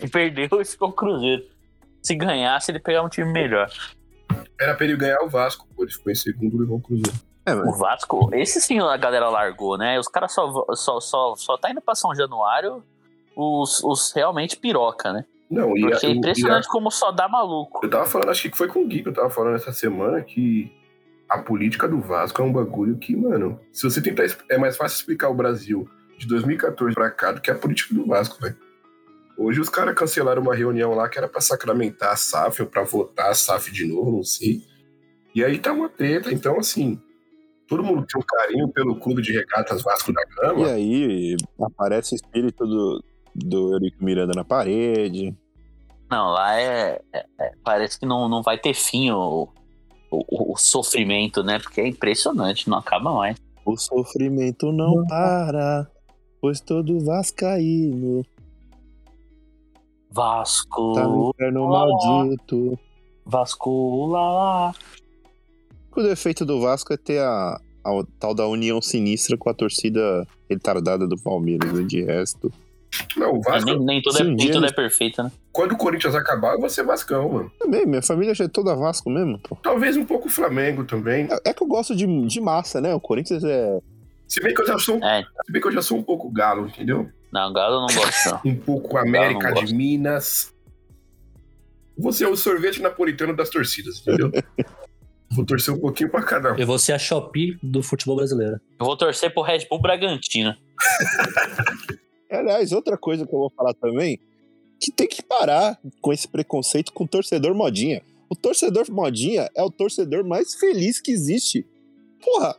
E 0.01 0.07
perdeu 0.07 0.61
e 0.61 0.65
ficou 0.65 0.89
o 0.89 0.93
Cruzeiro. 0.93 1.43
Se 2.01 2.15
ganhasse, 2.15 2.71
ele 2.71 2.79
pegava 2.79 3.05
um 3.05 3.09
time 3.09 3.31
melhor. 3.31 3.67
Era 4.59 4.73
pra 4.75 4.85
ele 4.85 4.95
ganhar 4.97 5.21
o 5.23 5.29
Vasco, 5.29 5.67
pô, 5.75 5.83
ele 5.83 5.91
ficou 5.91 6.11
em 6.11 6.15
segundo 6.15 6.55
e 6.55 6.59
levou 6.59 6.77
o 6.77 6.81
Cruzeiro. 6.81 7.17
É, 7.45 7.53
O 7.53 7.71
Vasco, 7.73 8.29
esse 8.33 8.59
sim 8.59 8.79
a 8.79 8.97
galera 8.97 9.29
largou, 9.29 9.77
né? 9.77 9.99
Os 9.99 10.07
caras 10.07 10.33
só, 10.33 10.51
só, 10.75 10.99
só, 10.99 11.35
só 11.35 11.57
tá 11.57 11.69
indo 11.69 11.81
pra 11.81 11.93
São 11.95 12.13
Januário 12.15 12.83
os, 13.35 13.83
os 13.83 14.11
realmente 14.13 14.57
piroca, 14.57 15.13
né? 15.13 15.25
Não, 15.49 15.77
e, 15.77 15.85
a- 15.85 15.89
Porque 15.91 16.05
é 16.07 16.09
e 16.09 16.13
a- 16.13 16.15
impressionante 16.15 16.67
como 16.67 16.89
só 16.89 17.11
dá 17.11 17.27
maluco. 17.27 17.81
Eu 17.83 17.89
tava 17.89 18.05
falando, 18.05 18.29
acho 18.29 18.49
que 18.49 18.57
foi 18.57 18.67
com 18.67 18.81
o 18.83 18.87
Gui 18.87 19.03
que 19.03 19.09
eu 19.09 19.13
tava 19.13 19.29
falando 19.29 19.55
essa 19.55 19.71
semana 19.71 20.21
que 20.23 20.71
a 21.29 21.37
política 21.39 21.87
do 21.87 21.99
Vasco 22.01 22.41
é 22.41 22.45
um 22.45 22.51
bagulho 22.51 22.97
que, 22.97 23.15
mano, 23.15 23.59
se 23.71 23.83
você 23.83 24.01
tentar. 24.01 24.23
É 24.49 24.57
mais 24.57 24.75
fácil 24.75 24.95
explicar 24.97 25.29
o 25.29 25.35
Brasil 25.35 25.87
de 26.17 26.27
2014 26.27 26.95
pra 26.95 27.11
cá 27.11 27.31
do 27.31 27.41
que 27.41 27.51
a 27.51 27.55
política 27.55 27.93
do 27.93 28.05
Vasco, 28.07 28.41
velho. 28.41 28.57
Hoje 29.37 29.59
os 29.59 29.69
caras 29.69 29.95
cancelaram 29.95 30.41
uma 30.41 30.55
reunião 30.55 30.93
lá 30.93 31.09
que 31.09 31.17
era 31.17 31.27
pra 31.27 31.41
sacramentar 31.41 32.11
a 32.13 32.15
SAF 32.15 32.61
ou 32.61 32.67
pra 32.67 32.83
votar 32.83 33.29
a 33.29 33.33
SAF 33.33 33.71
de 33.71 33.85
novo, 33.85 34.11
não 34.11 34.23
sei. 34.23 34.61
E 35.33 35.43
aí 35.43 35.59
tá 35.59 35.73
uma 35.73 35.89
treta, 35.89 36.33
então 36.33 36.57
assim. 36.57 36.99
Todo 37.67 37.83
mundo 37.83 38.05
tem 38.07 38.21
um 38.21 38.25
carinho 38.25 38.69
pelo 38.69 38.95
clube 38.99 39.21
de 39.23 39.33
regatas 39.33 39.81
Vasco 39.81 40.13
da 40.13 40.21
E 40.21 40.35
Gama. 40.35 40.67
aí 40.67 41.35
aparece 41.59 42.13
o 42.13 42.15
espírito 42.15 42.63
do, 42.65 43.03
do 43.33 43.73
Eurico 43.73 44.05
Miranda 44.05 44.33
na 44.35 44.45
parede. 44.45 45.35
Não, 46.09 46.29
lá 46.29 46.59
é. 46.61 47.01
é- 47.11 47.25
é- 47.41 47.51
parece 47.63 47.99
que 47.99 48.05
não, 48.05 48.29
não 48.29 48.43
vai 48.43 48.57
ter 48.59 48.75
fim 48.75 49.09
o, 49.09 49.49
o, 50.11 50.53
o 50.53 50.55
sofrimento, 50.57 51.43
né? 51.43 51.57
Porque 51.57 51.81
é 51.81 51.87
impressionante, 51.87 52.69
não 52.69 52.77
acaba 52.77 53.11
mais. 53.11 53.35
O 53.65 53.75
sofrimento 53.75 54.71
não 54.71 55.03
para, 55.07 55.87
pois 56.39 56.61
todo 56.61 56.99
vascaíno 57.03 58.23
Vasco, 60.19 60.93
tá 60.93 61.03
no 61.07 61.29
inferno 61.35 61.63
Oh. 61.63 61.69
maldito. 61.69 62.79
Vasco, 63.25 64.07
lá, 64.07 64.31
lá. 64.31 64.73
O 65.95 66.01
defeito 66.01 66.45
do 66.45 66.61
Vasco 66.61 66.93
é 66.93 66.97
ter 66.97 67.19
a, 67.19 67.59
a 67.83 68.03
tal 68.19 68.33
da 68.33 68.47
união 68.47 68.81
sinistra 68.81 69.35
com 69.37 69.49
a 69.49 69.53
torcida 69.53 70.25
retardada 70.49 71.05
do 71.07 71.17
Palmeiras, 71.17 71.71
né? 71.73 71.83
de 71.83 72.01
resto. 72.03 72.51
Não, 73.17 73.33
o 73.33 73.37
É, 73.39 73.41
Vasco, 73.41 73.69
nem, 73.71 73.79
nem 73.79 74.01
tudo, 74.01 74.17
é, 74.19 74.21
um 74.21 74.27
nem 74.27 74.35
dia 74.37 74.53
tudo 74.53 74.65
é 74.67 74.71
perfeito, 74.71 75.21
né? 75.21 75.29
quando 75.51 75.73
o 75.73 75.77
Corinthians 75.77 76.15
acabar, 76.15 76.53
eu 76.53 76.59
vou 76.61 76.69
ser 76.69 76.83
Vascão, 76.83 77.29
mano. 77.29 77.51
Também, 77.59 77.85
minha 77.85 78.01
família 78.01 78.33
já 78.33 78.45
é 78.45 78.47
toda 78.47 78.73
Vasco 78.75 79.09
mesmo, 79.09 79.37
pô. 79.39 79.57
Talvez 79.61 79.97
um 79.97 80.05
pouco 80.05 80.29
Flamengo 80.29 80.85
também. 80.85 81.27
É, 81.29 81.49
é 81.49 81.53
que 81.53 81.61
eu 81.61 81.67
gosto 81.67 81.93
de, 81.95 82.05
de 82.27 82.39
massa, 82.39 82.79
né? 82.79 82.93
O 82.95 82.99
Corinthians 83.01 83.43
é. 83.43 83.79
Se 84.27 84.41
bem 84.41 84.53
que 84.53 84.61
eu 84.61 84.67
já 84.67 84.77
sou, 84.79 84.95
um- 84.97 85.03
É. 85.03 85.23
se 85.45 85.51
bem 85.51 85.61
que 85.61 85.67
eu 85.67 85.71
já 85.73 85.81
sou 85.81 85.97
um 85.97 86.03
pouco 86.03 86.29
galo, 86.29 86.67
entendeu? 86.67 87.09
Não, 87.35 87.51
Galo 87.51 87.75
eu 87.75 87.81
não 87.81 87.87
gosto, 87.87 88.29
não. 88.29 88.41
Um 88.49 88.55
pouco 88.55 88.97
América 88.97 89.51
de 89.51 89.59
gosto. 89.59 89.75
Minas. 89.75 90.53
Você 91.97 92.23
é 92.23 92.29
o 92.29 92.37
sorvete 92.37 92.81
napolitano 92.81 93.35
das 93.35 93.49
torcidas, 93.49 93.99
entendeu? 93.99 94.31
Vou 95.35 95.45
torcer 95.45 95.73
um 95.73 95.79
pouquinho 95.79 96.09
pra 96.09 96.23
cada 96.23 96.53
um. 96.53 96.57
Eu 96.57 96.67
vou 96.67 96.79
ser 96.79 96.93
a 96.93 96.99
Shopee 96.99 97.57
do 97.61 97.83
futebol 97.83 98.15
brasileiro. 98.15 98.61
Eu 98.79 98.85
vou 98.85 98.95
torcer 98.95 99.33
pro 99.33 99.41
Red 99.41 99.67
Bull 99.67 99.81
Bragantino. 99.81 100.55
Aliás, 102.31 102.71
outra 102.71 102.95
coisa 102.95 103.25
que 103.25 103.33
eu 103.33 103.39
vou 103.39 103.49
falar 103.49 103.73
também, 103.73 104.17
que 104.79 104.91
tem 104.91 105.07
que 105.07 105.21
parar 105.21 105.77
com 105.99 106.13
esse 106.13 106.27
preconceito 106.27 106.93
com 106.93 107.03
o 107.03 107.07
torcedor 107.07 107.53
modinha. 107.53 108.01
O 108.29 108.35
torcedor 108.35 108.89
modinha 108.89 109.49
é 109.55 109.63
o 109.63 109.71
torcedor 109.71 110.23
mais 110.23 110.53
feliz 110.53 111.01
que 111.01 111.11
existe. 111.11 111.65
Porra, 112.23 112.55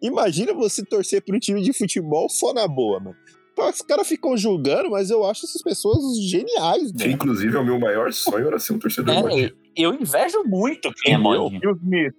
imagina 0.00 0.52
você 0.52 0.84
torcer 0.84 1.20
para 1.22 1.34
um 1.34 1.40
time 1.40 1.62
de 1.62 1.72
futebol 1.72 2.28
só 2.28 2.52
na 2.52 2.68
boa, 2.68 3.00
mano. 3.00 3.16
Os 3.56 3.82
caras 3.82 4.06
ficam 4.08 4.36
julgando, 4.36 4.90
mas 4.90 5.10
eu 5.10 5.24
acho 5.24 5.46
essas 5.46 5.62
pessoas 5.62 5.98
geniais, 6.28 6.92
mano. 6.92 7.10
inclusive, 7.10 7.56
é 7.56 7.60
o 7.60 7.64
meu 7.64 7.78
maior 7.78 8.12
sonho 8.12 8.46
era 8.48 8.58
ser 8.58 8.72
um 8.72 8.78
torcedor 8.78 9.14
É, 9.14 9.22
modinha. 9.22 9.52
eu 9.76 9.94
invejo 9.94 10.42
muito 10.44 10.92
quem 11.02 11.14
é 11.14 11.18
modinho. 11.18 11.60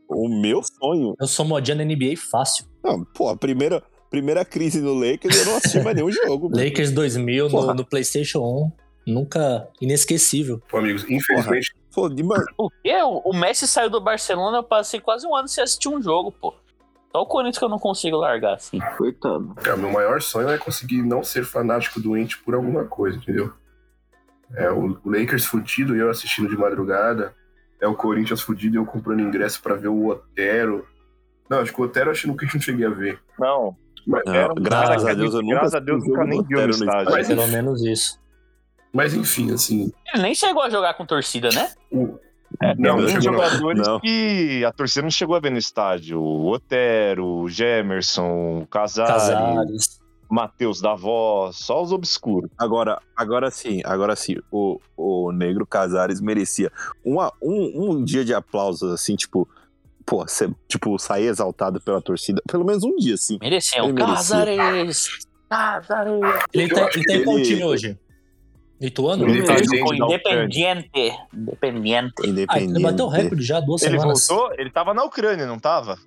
O 0.10 0.30
meu 0.30 0.62
sonho. 0.64 1.16
Eu 1.20 1.28
sou 1.28 1.46
modinha 1.46 1.76
na 1.76 1.84
NBA 1.84 2.16
fácil. 2.18 2.66
Não, 2.84 3.04
pô, 3.04 3.30
a 3.30 3.36
primeira, 3.36 3.84
primeira 4.10 4.46
crise 4.46 4.80
no 4.82 4.94
Lakers 4.94 5.38
eu 5.38 5.46
não 5.46 5.58
assisti 5.58 5.80
mais 5.82 5.96
nenhum 5.96 6.12
jogo. 6.12 6.50
mano. 6.50 6.64
Lakers 6.64 6.92
2000 6.92 7.50
no, 7.50 7.74
no 7.74 7.86
PlayStation 7.86 8.40
1. 9.08 9.12
Nunca 9.14 9.68
inesquecível. 9.80 10.60
Pô, 10.70 10.78
amigos, 10.78 11.04
infelizmente, 11.10 11.72
Pô, 11.94 12.10
de 12.10 12.24
mano, 12.24 12.44
O 12.58 12.70
quê? 12.84 12.94
O 13.24 13.32
Messi 13.34 13.68
saiu 13.68 13.90
do 13.90 14.02
Barcelona, 14.02 14.58
eu 14.58 14.64
passei 14.64 15.00
quase 15.00 15.26
um 15.28 15.36
ano 15.36 15.48
sem 15.48 15.64
assistir 15.64 15.88
um 15.90 16.02
jogo, 16.02 16.32
pô. 16.32 16.54
Só 17.16 17.22
o 17.22 17.26
Corinthians 17.26 17.58
que 17.58 17.64
eu 17.64 17.70
não 17.70 17.80
consigo 17.80 18.18
largar, 18.18 18.56
assim. 18.56 18.78
Coitado. 18.98 19.56
cara, 19.56 19.78
meu 19.78 19.90
maior 19.90 20.22
sonho 20.22 20.50
é 20.50 20.58
conseguir 20.58 21.02
não 21.02 21.24
ser 21.24 21.46
fanático 21.46 21.98
doente 21.98 22.38
por 22.40 22.54
alguma 22.54 22.84
coisa, 22.84 23.18
entendeu? 23.18 23.54
É 24.54 24.70
o 24.70 25.00
o 25.02 25.10
Lakers 25.10 25.46
fudido 25.46 25.96
e 25.96 26.00
eu 26.00 26.10
assistindo 26.10 26.50
de 26.50 26.58
madrugada. 26.58 27.34
É 27.80 27.88
o 27.88 27.96
Corinthians 27.96 28.42
fudido 28.42 28.76
e 28.76 28.80
eu 28.80 28.86
comprando 28.86 29.22
ingresso 29.22 29.62
pra 29.62 29.76
ver 29.76 29.88
o 29.88 30.08
Otero. 30.08 30.86
Não, 31.50 31.60
acho 31.60 31.74
que 31.74 31.80
o 31.80 31.86
Otero 31.86 32.12
acho 32.12 32.24
que 32.24 32.28
nunca 32.28 32.46
não 32.54 32.60
cheguei 32.62 32.86
a 32.86 32.90
ver. 32.90 33.18
Não. 33.40 33.78
Mas, 34.06 34.22
Não, 34.26 34.34
Era 34.36 34.52
um 34.52 34.56
graças 34.56 35.06
a 35.06 35.14
Deus 35.14 35.34
eu 35.34 35.42
nunca 35.42 35.56
Graças 35.56 35.74
a 35.76 35.80
Deus 35.80 36.06
nunca 36.06 36.26
nem 36.26 36.40
inteiro 36.40 36.64
no 36.66 36.70
estádio. 36.86 37.12
Mas- 37.14 37.28
Pelo 37.30 37.48
menos 37.48 37.82
isso. 37.82 38.20
mas 38.94 39.14
enfim, 39.14 39.54
assim, 39.54 39.90
Ele 40.14 40.22
nem 40.24 40.36
chegou 40.36 40.62
a 40.64 40.70
jogar 40.70 40.94
com 40.96 41.06
torcida, 41.06 41.48
né? 41.56 41.72
o, 41.90 42.20
É, 42.62 42.74
Não, 42.76 43.06
tem 43.06 43.20
jogadores 43.22 43.86
Não. 43.88 44.00
que 44.00 44.64
a 44.66 44.72
torcida 44.72 45.02
não 45.02 45.10
chegou 45.12 45.36
a 45.36 45.40
ver 45.40 45.52
no 45.52 45.58
estádio. 45.58 46.22
O 46.22 46.48
Otero, 46.52 47.26
o 47.26 47.50
Gemerson, 47.50 48.62
o 48.62 48.68
Casares, 48.68 49.12
Casares. 49.12 50.00
Matheus 50.30 50.82
da 50.82 50.96
Voz, 50.96 51.58
só 51.58 51.82
os 51.84 51.92
obscuros. 51.92 52.50
Agora, 52.58 53.00
agora 53.16 53.52
sim, 53.52 53.82
agora 53.84 54.16
sim, 54.16 54.38
o, 54.52 54.80
o 54.96 55.32
Negro 55.32 55.66
Casares 55.68 56.22
merecia 56.22 56.72
uma, 57.04 57.32
um, 57.42 57.92
um 57.92 58.04
dia 58.04 58.24
de 58.26 58.34
aplausos, 58.34 58.92
assim, 58.92 59.16
tipo, 59.16 59.48
pô, 60.06 60.26
você, 60.28 60.50
tipo, 60.68 60.98
sair 60.98 61.26
exaltado 61.28 61.80
pela 61.82 62.02
torcida, 62.02 62.42
pelo 62.50 62.66
menos 62.66 62.84
um 62.84 62.96
dia, 62.96 63.16
assim. 63.16 63.38
Merecia. 63.42 63.82
Casares! 63.94 65.08
Casares! 65.50 66.14
Ele 66.54 66.74
tá, 66.74 66.90
ele 66.94 67.04
tá 67.06 67.14
em 67.14 67.40
Ele- 67.42 67.64
hoje? 67.64 68.00
Ele 68.80 68.92
tá 68.92 69.54
Ele 69.56 69.68
ficou 69.70 69.98
da 69.98 70.06
independiente. 70.06 71.18
Independiente. 71.34 72.14
Ah, 72.20 72.24
ele 72.24 72.32
Independente. 72.32 72.82
bateu 72.84 73.06
o 73.06 73.10
recorde 73.10 73.44
já, 73.44 73.60
duas 73.62 73.82
Ele 73.84 73.98
semanas. 74.00 74.28
voltou? 74.28 74.54
Ele 74.58 74.70
tava 74.70 74.94
na 74.94 75.04
Ucrânia, 75.06 75.46
não 75.46 75.58
tava? 75.60 75.98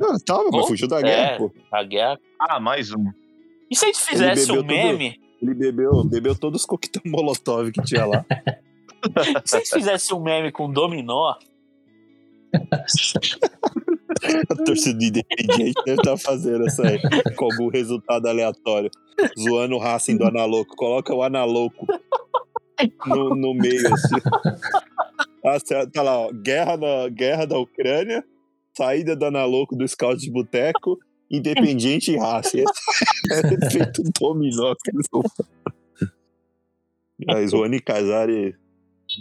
Ah, 0.00 0.16
tava, 0.24 0.44
mas 0.52 0.64
Oh, 0.64 0.66
fugiu 0.68 0.86
da 0.88 0.98
é. 1.00 1.02
guerra, 1.02 1.36
pô. 1.38 1.52
A 1.72 1.82
guerra. 1.82 2.18
Ah, 2.38 2.60
mais 2.60 2.92
um. 2.92 3.10
E 3.70 3.76
se 3.76 3.84
a 3.84 3.88
gente 3.88 4.00
fizesse 4.00 4.50
um 4.52 4.64
meme? 4.64 5.20
Ele 5.42 5.54
bebeu, 5.54 6.04
bebeu 6.04 6.34
todos 6.38 6.60
os 6.62 6.66
coquetel 6.66 7.02
molotov 7.06 7.70
que 7.72 7.82
tinha 7.82 8.06
lá. 8.06 8.24
E 8.28 8.32
se 9.48 9.56
a 9.56 9.58
gente 9.58 9.70
fizesse 9.70 10.14
um 10.14 10.20
meme 10.20 10.52
com 10.52 10.70
dominó? 10.72 11.34
A 14.48 14.64
torcida 14.64 14.98
do 14.98 15.04
Independiente 15.04 15.82
deve 15.84 16.00
estar 16.00 16.16
fazendo 16.16 16.66
essa 16.66 16.82
aí, 16.86 16.98
com 17.36 17.44
algum 17.46 17.68
resultado 17.68 18.26
aleatório. 18.26 18.90
Zoando 19.38 19.76
o 19.76 19.78
Racing 19.78 20.16
do 20.16 20.24
Analoco. 20.24 20.74
Coloca 20.76 21.14
o 21.14 21.22
Analoco 21.22 21.86
no, 23.06 23.34
no 23.34 23.54
meio, 23.54 23.92
assim. 23.92 24.16
Ah, 25.44 25.86
tá 25.92 26.02
lá, 26.02 26.18
ó. 26.18 26.32
Guerra, 26.32 26.76
na, 26.76 27.08
guerra 27.08 27.46
da 27.46 27.58
Ucrânia, 27.58 28.24
saída 28.76 29.16
do 29.16 29.24
Analoco 29.24 29.76
do 29.76 29.86
Scout 29.86 30.20
de 30.20 30.30
Boteco, 30.30 30.98
Independiente 31.30 32.12
e 32.12 32.16
Racing. 32.16 32.64
É 33.30 33.70
feito 33.70 34.02
dominó. 34.18 34.74
fazer. 35.36 36.12
Mas 37.26 37.52
o 37.52 37.62
Ani 37.62 37.80
Casari, 37.80 38.56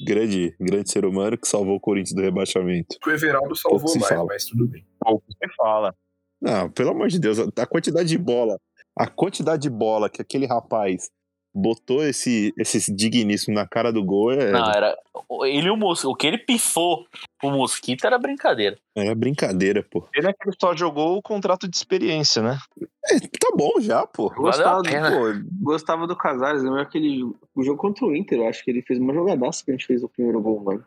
grande, 0.06 0.56
grande 0.60 0.92
ser 0.92 1.06
humano 1.06 1.38
que 1.38 1.48
salvou 1.48 1.76
o 1.76 1.80
Corinthians 1.80 2.14
do 2.16 2.22
rebaixamento. 2.22 2.98
O 3.06 3.10
Everaldo 3.10 3.56
salvou 3.56 3.80
Pouco 3.80 3.94
se 3.94 4.00
mais, 4.00 4.10
fala. 4.14 4.26
mas 4.28 4.46
tudo 4.46 4.68
bem. 4.68 4.86
Pouco 5.00 5.24
você 5.28 5.54
fala. 5.56 5.96
Não, 6.42 6.70
pelo 6.72 6.92
amor 6.92 7.08
de 7.10 7.20
Deus, 7.20 7.38
a 7.40 7.66
quantidade 7.66 8.08
de 8.10 8.18
bola, 8.18 8.60
a 8.98 9.08
quantidade 9.08 9.62
de 9.64 9.70
bola 9.70 10.10
que 10.10 10.22
aquele 10.22 10.46
rapaz 10.46 11.10
botou 11.54 12.04
esse, 12.04 12.54
esse 12.58 12.94
digníssimo 12.94 13.56
na 13.56 13.68
cara 13.68 13.92
do 13.92 14.04
gol 14.04 14.32
é, 14.32 14.52
Não, 14.52 14.70
era. 14.72 14.98
Ele 15.44 15.68
e 15.68 15.72
o 15.72 15.78
Mosquito. 15.78 16.10
O 16.12 16.16
que 16.16 16.28
ele 16.28 16.38
pifou 16.38 17.06
o 17.44 17.52
Mosquito 17.52 18.06
era 18.06 18.18
brincadeira. 18.18 18.78
é 18.96 19.14
brincadeira, 19.14 19.84
pô. 19.84 20.08
Ele 20.14 20.28
é 20.28 20.34
que 20.34 20.48
ele 20.48 20.56
só 20.60 20.76
jogou 20.76 21.18
o 21.18 21.22
contrato 21.22 21.68
de 21.68 21.76
experiência, 21.76 22.42
né? 22.42 22.58
É, 23.06 23.20
tá 23.20 23.52
bom 23.56 23.80
já, 23.80 24.06
pô. 24.08 24.30
Gostava, 24.30 24.82
pena. 24.84 25.12
Pô, 25.12 25.26
gostava 25.62 26.08
do 26.08 26.16
Casares, 26.16 26.64
lembra 26.64 26.82
aquele 26.82 27.24
o 27.56 27.64
jogo 27.64 27.78
contra 27.80 28.06
o 28.06 28.16
Inter, 28.16 28.40
eu 28.40 28.48
acho 28.48 28.64
que 28.64 28.72
ele 28.72 28.82
fez 28.82 29.00
uma 29.00 29.14
jogadaça 29.14 29.64
que 29.64 29.72
a 29.72 29.74
gente 29.74 29.86
fez 29.86 30.04
o 30.04 30.10
primeiro 30.10 30.42
gol, 30.42 30.62
mano. 30.64 30.86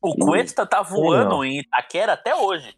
O 0.00 0.14
Cuesta 0.16 0.66
tá 0.66 0.82
voando 0.82 1.42
em 1.44 1.60
Itaquera 1.60 2.12
até 2.12 2.34
hoje. 2.34 2.76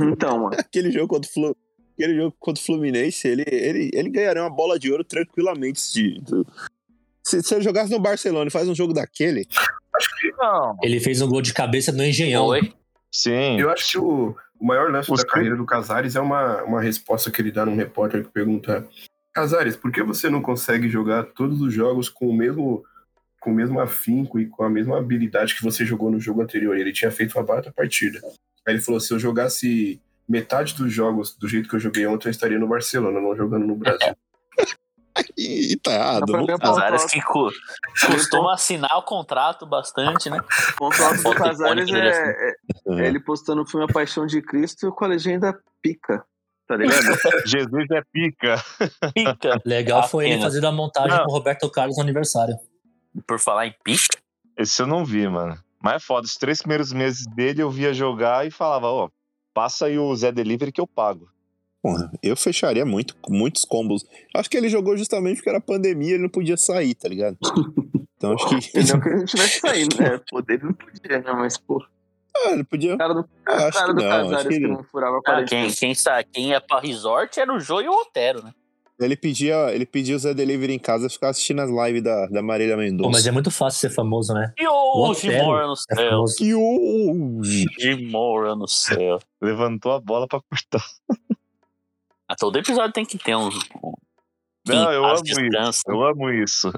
Então, 0.00 0.38
mano. 0.38 0.50
aquele 0.58 0.90
jogo 0.90 1.08
contra 1.08 1.28
o 1.28 1.32
Flu- 1.32 1.56
aquele 2.00 2.16
jogo 2.16 2.34
contra 2.38 2.60
o 2.60 2.64
Fluminense, 2.64 3.28
ele, 3.28 3.44
ele, 3.46 3.90
ele 3.92 4.08
ganharia 4.08 4.42
uma 4.42 4.50
bola 4.50 4.78
de 4.78 4.90
ouro 4.90 5.04
tranquilamente. 5.04 5.80
Se, 5.80 7.42
se 7.42 7.54
ele 7.54 7.62
jogasse 7.62 7.90
no 7.90 8.00
Barcelona 8.00 8.48
e 8.48 8.52
faz 8.52 8.68
um 8.68 8.74
jogo 8.74 8.92
daquele, 8.92 9.46
Não. 10.38 10.76
Ele 10.82 11.00
fez 11.00 11.20
um 11.20 11.28
gol 11.28 11.42
de 11.42 11.52
cabeça 11.52 11.92
no 11.92 12.04
Engenhão. 12.04 12.46
Foi. 12.46 12.72
Sim. 13.12 13.60
Eu 13.60 13.70
acho 13.70 13.90
que 13.90 13.98
o, 13.98 14.36
o 14.58 14.66
maior 14.66 14.90
lance 14.90 15.12
Os 15.12 15.22
da 15.22 15.28
carreira 15.28 15.56
do 15.56 15.66
Casares 15.66 16.16
é 16.16 16.20
uma, 16.20 16.62
uma 16.62 16.80
resposta 16.80 17.30
que 17.30 17.42
ele 17.42 17.52
dá 17.52 17.66
num 17.66 17.76
repórter 17.76 18.24
que 18.24 18.30
pergunta: 18.30 18.86
Casares, 19.32 19.76
por 19.76 19.92
que 19.92 20.02
você 20.02 20.30
não 20.30 20.40
consegue 20.40 20.88
jogar 20.88 21.24
todos 21.24 21.60
os 21.60 21.72
jogos 21.72 22.08
com 22.08 22.28
o 22.28 22.34
mesmo 22.34 22.84
com 23.40 23.50
o 23.50 23.54
mesmo 23.54 23.80
afinco 23.80 24.38
e 24.38 24.46
com 24.46 24.62
a 24.62 24.68
mesma 24.68 24.98
habilidade 24.98 25.54
que 25.54 25.62
você 25.62 25.84
jogou 25.84 26.10
no 26.10 26.20
jogo 26.20 26.42
anterior? 26.42 26.76
E 26.76 26.80
ele 26.80 26.92
tinha 26.92 27.10
feito 27.10 27.36
uma 27.36 27.44
barata 27.44 27.72
partida. 27.72 28.20
Aí 28.66 28.74
ele 28.74 28.80
falou: 28.80 29.00
se 29.00 29.12
eu 29.12 29.18
jogasse 29.18 30.00
metade 30.30 30.74
dos 30.74 30.92
jogos 30.92 31.36
do 31.36 31.48
jeito 31.48 31.68
que 31.68 31.74
eu 31.76 31.80
joguei 31.80 32.06
ontem, 32.06 32.28
eu 32.28 32.30
estaria 32.30 32.58
no 32.58 32.68
Barcelona, 32.68 33.20
não 33.20 33.34
jogando 33.36 33.66
no 33.66 33.74
Brasil. 33.74 34.14
e, 35.36 35.76
tá 35.82 35.92
errado. 35.92 36.20
Dá 36.20 36.26
pra 36.26 36.36
não 36.38 36.46
ver 36.46 36.52
a 36.52 36.58
ponto 36.58 36.74
Casares 36.74 37.02
alto. 37.02 37.12
que 37.12 37.20
cu- 37.22 37.50
costuma 38.06 38.54
assinar 38.54 38.96
o 38.96 39.02
contrato 39.02 39.66
bastante, 39.66 40.30
né? 40.30 40.38
O 40.38 40.76
ponto 40.76 41.02
alto 41.02 41.22
do 41.22 41.34
Casares 41.34 41.90
é, 41.92 42.08
é- 42.08 42.54
é 43.02 43.06
ele 43.06 43.18
postando 43.20 43.62
o 43.62 43.66
filme 43.66 43.86
A 43.88 43.92
Paixão 43.92 44.24
de 44.26 44.40
Cristo 44.40 44.92
com 44.92 45.04
a 45.04 45.08
legenda 45.08 45.58
pica. 45.82 46.24
Tá 46.68 46.76
ligado? 46.76 47.02
Jesus 47.46 47.90
é 47.90 48.02
pica. 48.12 48.62
Pica. 49.12 49.60
Legal 49.66 50.08
foi 50.08 50.30
ele 50.30 50.40
fazer 50.40 50.64
a 50.64 50.70
montagem 50.70 51.10
Não. 51.18 51.24
com 51.24 51.32
o 51.32 51.34
Roberto 51.34 51.68
Carlos 51.68 51.96
no 51.96 52.02
aniversário. 52.04 52.54
Por 53.26 53.40
falar 53.40 53.66
em 53.66 53.74
pica, 53.82 54.16
Esse 54.56 54.80
eu 54.80 54.86
não 54.86 55.04
vi, 55.04 55.26
mano. 55.26 55.58
Mas 55.82 55.94
é 55.94 55.98
foda. 55.98 56.26
Os 56.26 56.36
três 56.36 56.60
primeiros 56.60 56.92
meses 56.92 57.26
dele 57.34 57.60
eu 57.62 57.70
via 57.70 57.92
jogar 57.92 58.46
e 58.46 58.50
falava, 58.52 58.86
ó, 58.86 59.08
passa 59.60 59.86
aí 59.86 59.98
o 59.98 60.16
Zé 60.16 60.32
Delivery 60.32 60.72
que 60.72 60.80
eu 60.80 60.86
pago. 60.86 61.28
Porra, 61.82 62.10
eu 62.22 62.34
fecharia 62.34 62.84
muito, 62.86 63.14
muitos 63.28 63.64
combos. 63.66 64.06
Acho 64.34 64.48
que 64.48 64.56
ele 64.56 64.70
jogou 64.70 64.96
justamente 64.96 65.36
porque 65.36 65.50
era 65.50 65.60
pandemia 65.60 66.14
ele 66.14 66.22
não 66.22 66.30
podia 66.30 66.56
sair, 66.56 66.94
tá 66.94 67.08
ligado? 67.08 67.36
Então 68.16 68.34
acho 68.34 68.48
que. 68.50 68.78
E 68.78 68.84
não 68.84 69.00
que 69.00 69.08
a 69.08 69.16
gente 69.18 69.30
tivesse 69.30 69.60
saindo, 69.60 69.96
né? 69.98 70.20
Poder 70.30 70.62
não 70.62 70.74
podia, 70.74 71.18
né? 71.22 71.32
Mas, 71.32 71.56
pô. 71.56 71.82
Ah, 72.36 72.50
ele 72.52 72.64
podia. 72.64 72.94
O 72.94 72.98
cara 72.98 73.14
do, 73.14 73.20
acho 73.46 73.72
cara 73.78 73.86
que 73.88 73.94
do 73.94 74.02
não, 74.02 74.08
Casares 74.10 74.42
que 74.42 74.48
que, 74.48 74.54
ele- 74.56 74.68
não 74.68 74.84
furava 74.84 75.16
ah, 75.16 75.22
40 75.24 75.46
quem, 75.48 75.70
quem, 75.70 75.94
sa- 75.94 76.22
quem 76.22 76.48
ia 76.50 76.60
pra 76.60 76.80
resort 76.80 77.40
era 77.40 77.50
o 77.50 77.58
Jô 77.58 77.80
e 77.80 77.88
o 77.88 77.92
Otero, 77.92 78.44
né? 78.44 78.52
Ele 79.00 79.16
pedia, 79.16 79.74
ele 79.74 79.86
pedia 79.86 80.14
o 80.14 80.18
Zé 80.18 80.34
Delivery 80.34 80.74
em 80.74 80.78
casa 80.78 81.06
e 81.06 81.10
ficar 81.10 81.30
assistindo 81.30 81.60
as 81.62 81.70
lives 81.70 82.02
da, 82.02 82.26
da 82.26 82.42
Marília 82.42 82.74
Pô, 82.76 82.82
Mendonça. 82.82 83.10
mas 83.10 83.26
é 83.26 83.30
muito 83.30 83.50
fácil 83.50 83.80
ser 83.80 83.94
famoso, 83.94 84.34
né? 84.34 84.52
E 84.58 84.66
O 84.68 85.08
hoje 85.08 85.34
mora 85.38 85.66
no 85.66 85.72
É 85.72 85.94
céu. 85.94 86.24
Que 86.36 86.54
hoje! 86.54 87.66
Mora 88.10 88.54
no 88.54 88.68
céu. 88.68 89.18
Levantou 89.40 89.92
a 89.92 90.00
bola 90.00 90.28
pra 90.28 90.40
cortar. 90.42 90.84
Ah, 92.28 92.36
todo 92.36 92.58
episódio 92.58 92.92
tem 92.92 93.04
que 93.06 93.16
ter 93.18 93.34
um. 93.34 93.48
um 93.82 93.92
Não, 94.68 94.92
eu 94.92 95.04
amo 95.04 95.22
isso. 95.24 95.82
Eu 95.88 96.02
amo 96.04 96.30
isso. 96.30 96.70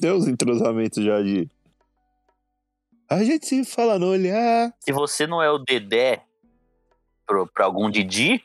Tem 0.00 0.10
uns 0.10 0.26
entrosamentos 0.26 1.04
já 1.04 1.20
de. 1.22 1.48
A 3.10 3.22
gente 3.24 3.46
se 3.46 3.64
fala 3.64 3.98
no 3.98 4.06
olhar. 4.08 4.72
Se 4.80 4.90
você 4.90 5.26
não 5.26 5.42
é 5.42 5.50
o 5.50 5.58
Dedé 5.58 6.22
pro, 7.26 7.46
pra 7.46 7.66
algum 7.66 7.90
Didi, 7.90 8.42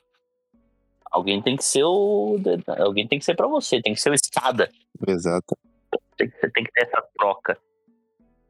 alguém 1.12 1.42
tem 1.42 1.56
que 1.56 1.64
ser 1.64 1.84
o. 1.84 2.38
Alguém 2.80 3.08
tem 3.08 3.20
que 3.20 3.26
ser 3.26 3.36
pra 3.36 3.48
você, 3.48 3.82
tem 3.82 3.94
que 3.94 4.00
ser 4.00 4.10
o 4.10 4.14
escada. 4.14 4.70
Exato. 5.08 5.58
Tem 6.18 6.30
que, 6.30 6.50
tem 6.50 6.64
que 6.64 6.72
ter 6.72 6.84
essa 6.84 7.04
troca. 7.18 7.58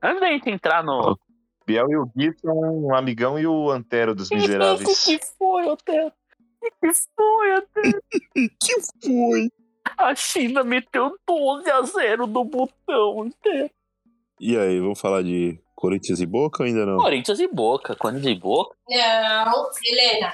Antes 0.02 0.20
da 0.20 0.28
gente 0.28 0.50
entrar 0.50 0.84
no. 0.84 1.18
Biel 1.66 1.90
e 1.92 1.98
o 1.98 2.06
Gui 2.16 2.34
são 2.40 2.56
um 2.58 2.96
amigão 2.96 3.38
e 3.38 3.46
o 3.46 3.70
Antero 3.70 4.16
dos 4.16 4.30
Miseráveis. 4.30 5.04
que 5.04 5.20
foi, 5.38 5.68
Otero? 5.68 6.14
O 6.62 6.72
que 6.80 6.94
foi, 6.94 7.56
Otero? 7.58 8.02
Que 8.62 8.82
foi? 9.04 9.50
A 9.98 10.16
China 10.16 10.64
meteu 10.64 11.18
12 11.28 11.70
a 11.70 11.82
0 11.82 12.28
do 12.28 12.44
botão, 12.46 13.18
Otero. 13.18 13.70
E 14.40 14.58
aí, 14.58 14.80
vamos 14.80 15.00
falar 15.00 15.24
de 15.24 15.60
Corinthians 15.76 16.22
e 16.22 16.26
Boca 16.26 16.64
ou 16.64 16.68
ainda 16.68 16.86
não? 16.86 16.98
Corinthians 16.98 17.40
e 17.40 17.48
Boca, 17.48 17.96
Corinthians 17.96 18.38
e 18.38 18.40
Boca. 18.40 18.76
Não, 18.90 19.70
Helena. 19.84 20.32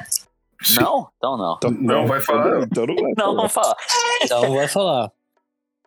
Não? 0.79 1.09
Então 1.17 1.37
não. 1.37 1.55
Então, 1.57 1.71
Não 1.71 2.07
vai 2.07 2.19
falar, 2.21 2.51
não. 2.51 2.63
Então 2.63 2.85
não 2.85 2.95
vai 2.95 3.13
Não, 3.17 3.49
falar. 3.49 3.75
Então 4.21 4.53
vai 4.55 4.67
falar. 4.67 5.11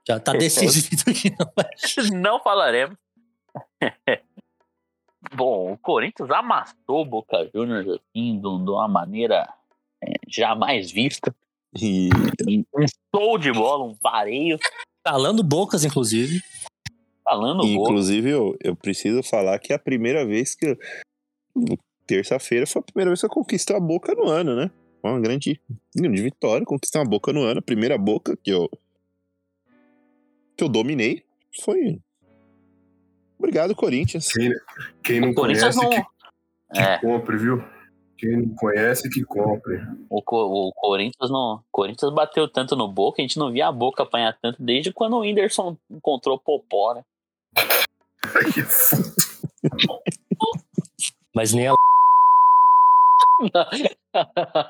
Já 0.07 0.21
tá 0.21 0.33
decidido 0.33 1.05
que 1.13 1.31
não 1.31 1.53
vai. 1.57 2.11
Não 2.21 2.41
falaremos. 2.41 2.97
Bom, 5.35 5.73
o 5.73 5.79
Corinthians 5.79 6.31
amassou 6.31 7.03
o 7.03 7.05
Boca 7.05 7.49
Juniors 7.53 7.89
assim, 7.89 8.39
de 8.41 8.47
uma 8.47 8.87
maneira 8.87 9.53
é, 10.03 10.13
jamais 10.29 10.91
vista. 10.91 11.35
E 11.79 12.09
Um 12.75 12.87
show 13.15 13.37
de 13.37 13.53
bola, 13.53 13.85
um 13.85 13.97
vareio, 14.03 14.59
Calando 15.05 15.43
bocas, 15.43 15.85
inclusive. 15.85 16.41
falando 17.25 17.59
gol. 17.63 17.69
Inclusive, 17.69 18.31
eu, 18.31 18.57
eu 18.63 18.75
preciso 18.77 19.23
falar 19.23 19.59
que 19.59 19.73
é 19.73 19.77
a 19.77 19.81
primeira 19.81 20.25
vez 20.25 20.55
que. 20.55 20.67
eu- 20.67 20.79
Terça-feira 22.07 22.67
foi 22.67 22.81
a 22.81 22.85
primeira 22.85 23.11
vez 23.11 23.21
que 23.21 23.27
eu 23.27 23.31
conquistei 23.31 23.77
a 23.77 23.81
boca 23.81 24.15
no 24.15 24.29
ano, 24.29 24.55
né? 24.55 24.71
Foi 25.01 25.11
uma 25.11 25.21
grande, 25.21 25.61
grande 25.95 26.23
vitória, 26.23 26.65
conquistar 26.65 27.01
uma 27.01 27.09
boca 27.09 27.33
no 27.33 27.43
ano. 27.43 27.59
A 27.59 27.63
primeira 27.63 27.99
boca 27.99 28.37
que 28.37 28.51
eu. 28.51 28.69
que 30.57 30.65
eu 30.65 30.69
dominei 30.69 31.25
foi. 31.63 32.01
Obrigado, 33.39 33.75
Corinthians. 33.75 34.33
Quem, 34.33 34.51
quem 35.03 35.21
não 35.21 35.35
conhece, 35.35 35.77
não. 35.77 35.91
que, 35.91 36.03
É, 36.75 36.99
que 36.99 37.07
compre, 37.07 37.37
viu? 37.37 37.63
Quem 38.19 38.37
não 38.37 38.55
conhece, 38.55 39.09
que 39.11 39.23
compre. 39.25 39.79
o, 40.09 40.19
o 40.19 40.73
Corinthians 40.73 41.31
não. 41.31 41.57
o 41.57 41.65
Corinthians 41.71 42.15
bateu 42.15 42.49
tanto 42.49 42.75
no 42.75 42.89
Boca, 42.89 43.21
a 43.21 43.23
gente 43.23 43.39
não 43.39 43.53
via 43.53 43.69
a 43.69 43.73
Boca 43.73 44.03
apanhar 44.03 44.37
tanto 44.41 44.63
desde 44.63 44.93
quando 44.93 45.17
o 45.17 45.21
Whindersson 45.21 45.77
encontrou 45.91 46.37
o 46.37 46.41
Popó, 46.41 46.95
né? 46.95 47.05
Mas 51.35 51.53
nem 51.53 51.69
a. 51.69 51.75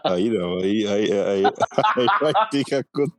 Aí 0.05 0.29
não, 0.31 0.59
aí, 0.59 0.87
aí, 0.87 1.13
aí, 1.13 1.45
aí 1.97 2.07
vai 2.21 2.49
ter 2.51 2.65
que 2.65 2.75
acontecer. 2.75 3.17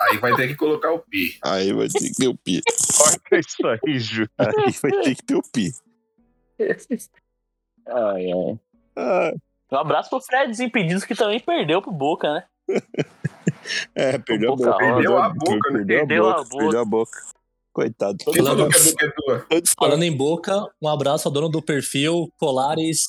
Aí 0.00 0.18
vai 0.18 0.34
ter 0.36 0.48
que 0.48 0.54
colocar 0.54 0.92
o 0.92 0.98
pi. 1.00 1.38
Aí 1.42 1.72
vai 1.72 1.88
ter 1.88 2.08
que 2.08 2.14
ter 2.14 2.28
o 2.28 2.36
pi. 2.36 2.60
Corta 2.96 3.38
isso 3.38 3.66
aí, 3.66 3.98
Ju. 3.98 4.28
Aí 4.38 4.72
vai 4.82 5.02
ter 5.02 5.14
que 5.16 5.22
ter 5.24 5.34
o 5.34 5.42
pi. 5.42 5.72
Ai, 7.86 8.32
ai. 8.32 8.60
Ah, 8.96 9.32
Um 9.72 9.76
abraço 9.76 10.10
pro 10.10 10.20
Fred 10.20 10.48
Desimpedidos, 10.48 11.04
que 11.04 11.14
também 11.14 11.40
perdeu 11.40 11.82
pro 11.82 11.90
Boca, 11.90 12.32
né? 12.32 12.44
é, 13.94 14.18
perdeu 14.18 14.52
a 14.52 14.56
Boca 14.56 14.70
boca. 14.70 14.84
Perdeu 14.84 15.18
a 15.18 15.28
boca, 15.28 15.70
né? 15.70 15.78
Perdeu, 15.78 16.06
Perdeu 16.06 16.28
a 16.28 16.32
a 16.32 16.44
boca. 16.44 16.58
Perdeu 16.58 16.80
a 16.80 16.84
boca. 16.84 17.18
Coitado. 17.72 18.16
Boca 18.24 18.38
é 19.50 19.60
Falando 19.76 20.04
em 20.04 20.16
boca, 20.16 20.64
um 20.80 20.88
abraço 20.88 21.26
ao 21.26 21.34
dono 21.34 21.48
do 21.48 21.60
perfil 21.60 22.32
Colares, 22.38 23.08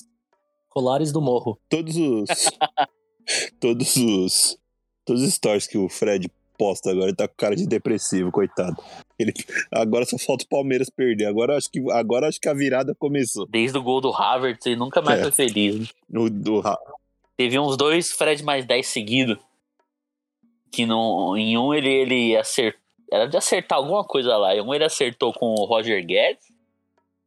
Colares 0.76 1.14
do 1.14 1.22
Morro. 1.22 1.58
todos 1.70 1.96
os. 1.96 2.28
todos 3.62 3.96
os. 3.96 4.58
Todos 5.06 5.22
os 5.22 5.34
stories 5.34 5.68
que 5.68 5.78
o 5.78 5.88
Fred 5.88 6.30
posta 6.58 6.92
agora, 6.92 7.08
ele 7.08 7.16
tá 7.16 7.28
com 7.28 7.36
cara 7.38 7.56
de 7.56 7.66
depressivo, 7.66 8.30
coitado. 8.32 8.76
Ele, 9.18 9.32
agora 9.72 10.06
só 10.06 10.18
falta 10.18 10.44
o 10.44 10.48
Palmeiras 10.50 10.90
perder. 10.90 11.28
Agora 11.28 11.56
acho 11.56 11.72
que, 11.72 11.80
agora 11.92 12.28
acho 12.28 12.42
que 12.42 12.50
a 12.50 12.54
virada 12.54 12.94
começou. 12.94 13.46
Desde 13.48 13.78
o 13.78 13.84
gol 13.84 14.02
do 14.02 14.14
Havertz, 14.14 14.66
ele 14.66 14.76
nunca 14.76 15.02
mais 15.02 15.20
É. 15.20 15.24
foi 15.24 15.32
feliz. 15.32 15.94
O, 16.14 16.30
do, 16.30 16.62
Teve 17.38 17.58
uns 17.58 17.78
dois 17.78 18.12
Fred 18.12 18.44
mais 18.44 18.66
10 18.66 18.86
seguidos. 18.86 19.38
Que 20.72 20.86
no, 20.86 21.38
em 21.38 21.58
um 21.58 21.74
ele, 21.74 21.90
ele 21.90 22.36
acertou. 22.36 22.82
Era 23.12 23.28
de 23.28 23.38
acertar 23.38 23.78
alguma 23.78 24.04
coisa 24.04 24.36
lá. 24.36 24.54
Em 24.56 24.62
um 24.62 24.74
ele 24.74 24.84
acertou 24.84 25.32
com 25.32 25.54
o 25.54 25.66
Roger 25.66 26.04
Guedes. 26.06 26.48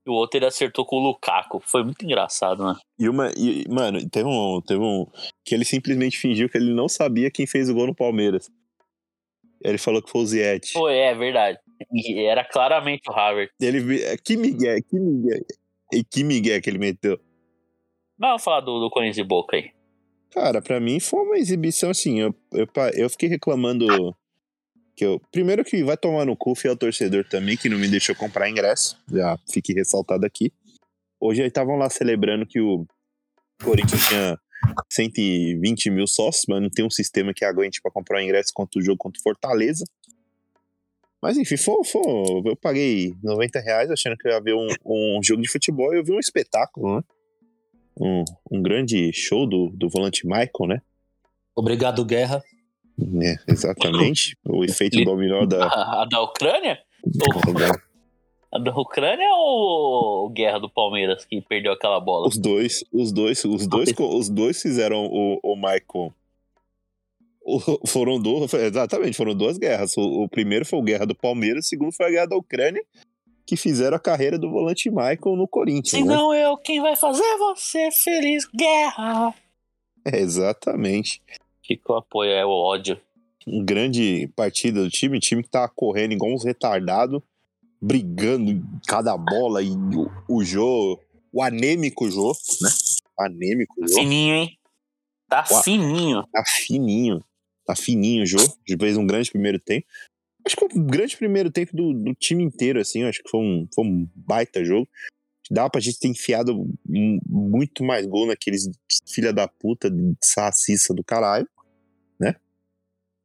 E 0.08 0.10
o 0.10 0.14
outro 0.14 0.38
ele 0.38 0.46
acertou 0.46 0.86
com 0.86 0.96
o 0.96 1.00
Lukaku. 1.00 1.60
Foi 1.60 1.84
muito 1.84 2.02
engraçado, 2.02 2.64
né? 2.64 2.74
E 2.98 3.10
uma. 3.10 3.30
E, 3.36 3.66
mano, 3.68 4.00
teve 4.08 4.26
um, 4.26 4.58
teve 4.62 4.80
um. 4.80 5.04
Que 5.44 5.54
ele 5.54 5.66
simplesmente 5.66 6.16
fingiu 6.16 6.48
que 6.48 6.56
ele 6.56 6.72
não 6.72 6.88
sabia 6.88 7.30
quem 7.30 7.46
fez 7.46 7.68
o 7.68 7.74
gol 7.74 7.88
no 7.88 7.94
Palmeiras. 7.94 8.50
Ele 9.62 9.76
falou 9.76 10.00
que 10.00 10.10
foi 10.10 10.22
o 10.22 10.26
Ziete. 10.26 10.72
Foi, 10.72 10.96
é 10.96 11.14
verdade. 11.14 11.58
E 11.92 12.24
era 12.24 12.42
claramente 12.42 13.02
o 13.10 13.12
Havertz. 13.12 13.52
Ele. 13.60 14.02
é, 14.02 14.16
Que 14.16 14.38
migué, 14.38 14.80
que 14.80 14.98
migué. 14.98 15.40
E 15.92 16.02
que 16.02 16.24
migué 16.24 16.58
que 16.58 16.70
ele 16.70 16.78
meteu. 16.78 17.20
Mas 18.18 18.30
vamos 18.30 18.44
falar 18.44 18.60
do, 18.60 18.80
do 18.80 18.88
Corinthians 18.88 19.18
e 19.18 19.24
Boca 19.24 19.56
aí. 19.58 19.72
Cara, 20.30 20.62
pra 20.62 20.80
mim 20.80 21.00
foi 21.00 21.20
uma 21.20 21.36
exibição 21.36 21.90
assim. 21.90 22.18
Eu, 22.18 22.34
eu, 22.52 22.66
eu 22.94 23.10
fiquei 23.10 23.28
reclamando. 23.28 23.86
Que 24.98 25.06
eu, 25.06 25.22
primeiro 25.30 25.64
que 25.64 25.84
vai 25.84 25.96
tomar 25.96 26.24
no 26.24 26.36
cu 26.36 26.56
fiel 26.56 26.76
torcedor 26.76 27.24
também, 27.24 27.56
que 27.56 27.68
não 27.68 27.78
me 27.78 27.86
deixou 27.86 28.16
comprar 28.16 28.50
ingresso. 28.50 28.98
Já 29.08 29.38
fique 29.48 29.72
ressaltado 29.72 30.26
aqui. 30.26 30.52
Hoje 31.20 31.40
estavam 31.40 31.76
lá 31.76 31.88
celebrando 31.88 32.44
que 32.44 32.60
o 32.60 32.84
Corinthians 33.62 34.08
tinha 34.08 34.36
120 34.90 35.90
mil 35.90 36.08
sócios, 36.08 36.46
mas 36.48 36.60
não 36.60 36.68
tem 36.68 36.84
um 36.84 36.90
sistema 36.90 37.32
que 37.32 37.44
aguente 37.44 37.80
pra 37.80 37.92
comprar 37.92 38.24
ingresso 38.24 38.50
contra 38.52 38.80
o 38.80 38.82
jogo 38.82 38.98
contra 38.98 39.20
o 39.20 39.22
Fortaleza. 39.22 39.84
Mas 41.22 41.36
enfim, 41.38 41.56
foi, 41.56 41.72
eu 42.44 42.56
paguei 42.56 43.14
90 43.22 43.60
reais 43.60 43.92
achando 43.92 44.16
que 44.16 44.26
eu 44.26 44.32
ia 44.32 44.40
ver 44.40 44.54
um, 44.54 44.66
um 44.84 45.20
jogo 45.22 45.40
de 45.40 45.48
futebol 45.48 45.94
e 45.94 45.98
eu 45.98 46.04
vi 46.04 46.10
um 46.10 46.18
espetáculo, 46.18 46.96
né? 46.96 47.02
Um, 48.00 48.24
um 48.50 48.60
grande 48.60 49.12
show 49.12 49.48
do, 49.48 49.70
do 49.70 49.88
volante 49.88 50.26
Michael, 50.26 50.66
né? 50.66 50.82
Obrigado, 51.54 52.04
Guerra. 52.04 52.42
É, 53.22 53.36
exatamente. 53.46 54.36
o 54.44 54.64
efeito 54.64 55.02
dominó 55.04 55.46
da. 55.46 55.66
A, 55.66 56.02
a 56.02 56.04
da 56.04 56.20
Ucrânia? 56.20 56.78
A 58.50 58.58
da 58.58 58.74
Ucrânia 58.76 59.28
ou 59.34 60.28
Guerra 60.30 60.58
do 60.58 60.68
Palmeiras 60.68 61.24
que 61.24 61.40
perdeu 61.42 61.72
aquela 61.72 62.00
bola? 62.00 62.26
Os 62.26 62.36
dois, 62.38 62.82
os 62.92 63.12
dois, 63.12 63.44
os 63.44 63.66
dois, 63.66 63.92
os 63.98 64.28
dois 64.28 64.60
fizeram 64.60 65.06
o, 65.06 65.38
o 65.42 65.54
Michael. 65.54 66.12
O- 67.42 67.86
foram 67.86 68.20
duas, 68.20 68.52
exatamente, 68.52 69.16
foram 69.16 69.34
duas 69.34 69.58
guerras. 69.58 69.96
O, 69.96 70.24
o 70.24 70.28
primeiro 70.28 70.64
foi 70.66 70.78
o 70.78 70.82
Guerra 70.82 71.06
do 71.06 71.14
Palmeiras, 71.14 71.66
o 71.66 71.68
segundo 71.68 71.92
foi 71.92 72.06
a 72.06 72.10
Guerra 72.10 72.26
da 72.26 72.36
Ucrânia, 72.36 72.82
que 73.46 73.56
fizeram 73.56 73.96
a 73.96 74.00
carreira 74.00 74.38
do 74.38 74.50
volante 74.50 74.90
Michael 74.90 75.36
no 75.36 75.46
Corinthians. 75.46 75.90
Se 75.90 76.02
né? 76.02 76.14
não 76.14 76.34
eu, 76.34 76.56
quem 76.56 76.80
vai 76.80 76.96
fazer 76.96 77.36
você 77.38 77.90
feliz? 77.90 78.44
Guerra! 78.54 79.34
É, 80.04 80.18
exatamente. 80.18 81.22
Ficou 81.68 81.96
apoio, 81.96 82.30
é 82.30 82.44
o 82.44 82.48
ódio. 82.50 82.98
Um 83.46 83.64
grande 83.64 84.26
partida 84.34 84.82
do 84.82 84.90
time, 84.90 85.20
time 85.20 85.42
que 85.42 85.50
tá 85.50 85.68
correndo 85.68 86.12
igual 86.12 86.32
uns 86.34 86.44
retardados, 86.44 87.20
brigando 87.80 88.50
em 88.50 88.62
cada 88.86 89.16
bola, 89.16 89.62
e 89.62 89.70
o, 89.70 90.10
o 90.28 90.42
Jô, 90.44 90.98
o 91.32 91.42
anêmico 91.42 92.10
Jô, 92.10 92.32
né? 92.62 92.70
Anêmico 93.18 93.74
Jô. 93.86 93.94
Fininho, 93.94 94.34
hein? 94.34 94.58
Tá 95.28 95.44
Uau. 95.50 95.62
fininho. 95.62 96.24
Tá 96.32 96.42
fininho. 96.46 97.24
Tá 97.66 97.76
fininho 97.76 98.22
o 98.22 98.26
Jô. 98.26 98.38
Fez 98.80 98.96
um 98.96 99.06
grande 99.06 99.30
primeiro 99.30 99.60
tempo. 99.60 99.86
Acho 100.46 100.56
que 100.56 100.66
foi 100.68 100.80
um 100.80 100.86
grande 100.86 101.16
primeiro 101.16 101.50
tempo 101.50 101.76
do, 101.76 101.92
do 101.92 102.14
time 102.14 102.42
inteiro, 102.42 102.80
assim. 102.80 103.02
Acho 103.04 103.22
que 103.22 103.28
foi 103.28 103.40
um, 103.40 103.68
foi 103.74 103.84
um 103.84 104.08
baita 104.14 104.64
jogo. 104.64 104.88
Dá 105.50 105.68
pra 105.68 105.80
gente 105.80 105.98
ter 105.98 106.08
enfiado 106.08 106.54
mu- 106.86 107.20
muito 107.26 107.84
mais 107.84 108.06
gol 108.06 108.26
naqueles 108.26 108.68
filha 109.06 109.32
da 109.32 109.46
puta 109.48 109.90
de 109.90 110.14
saciça 110.22 110.94
do 110.94 111.04
caralho? 111.04 111.46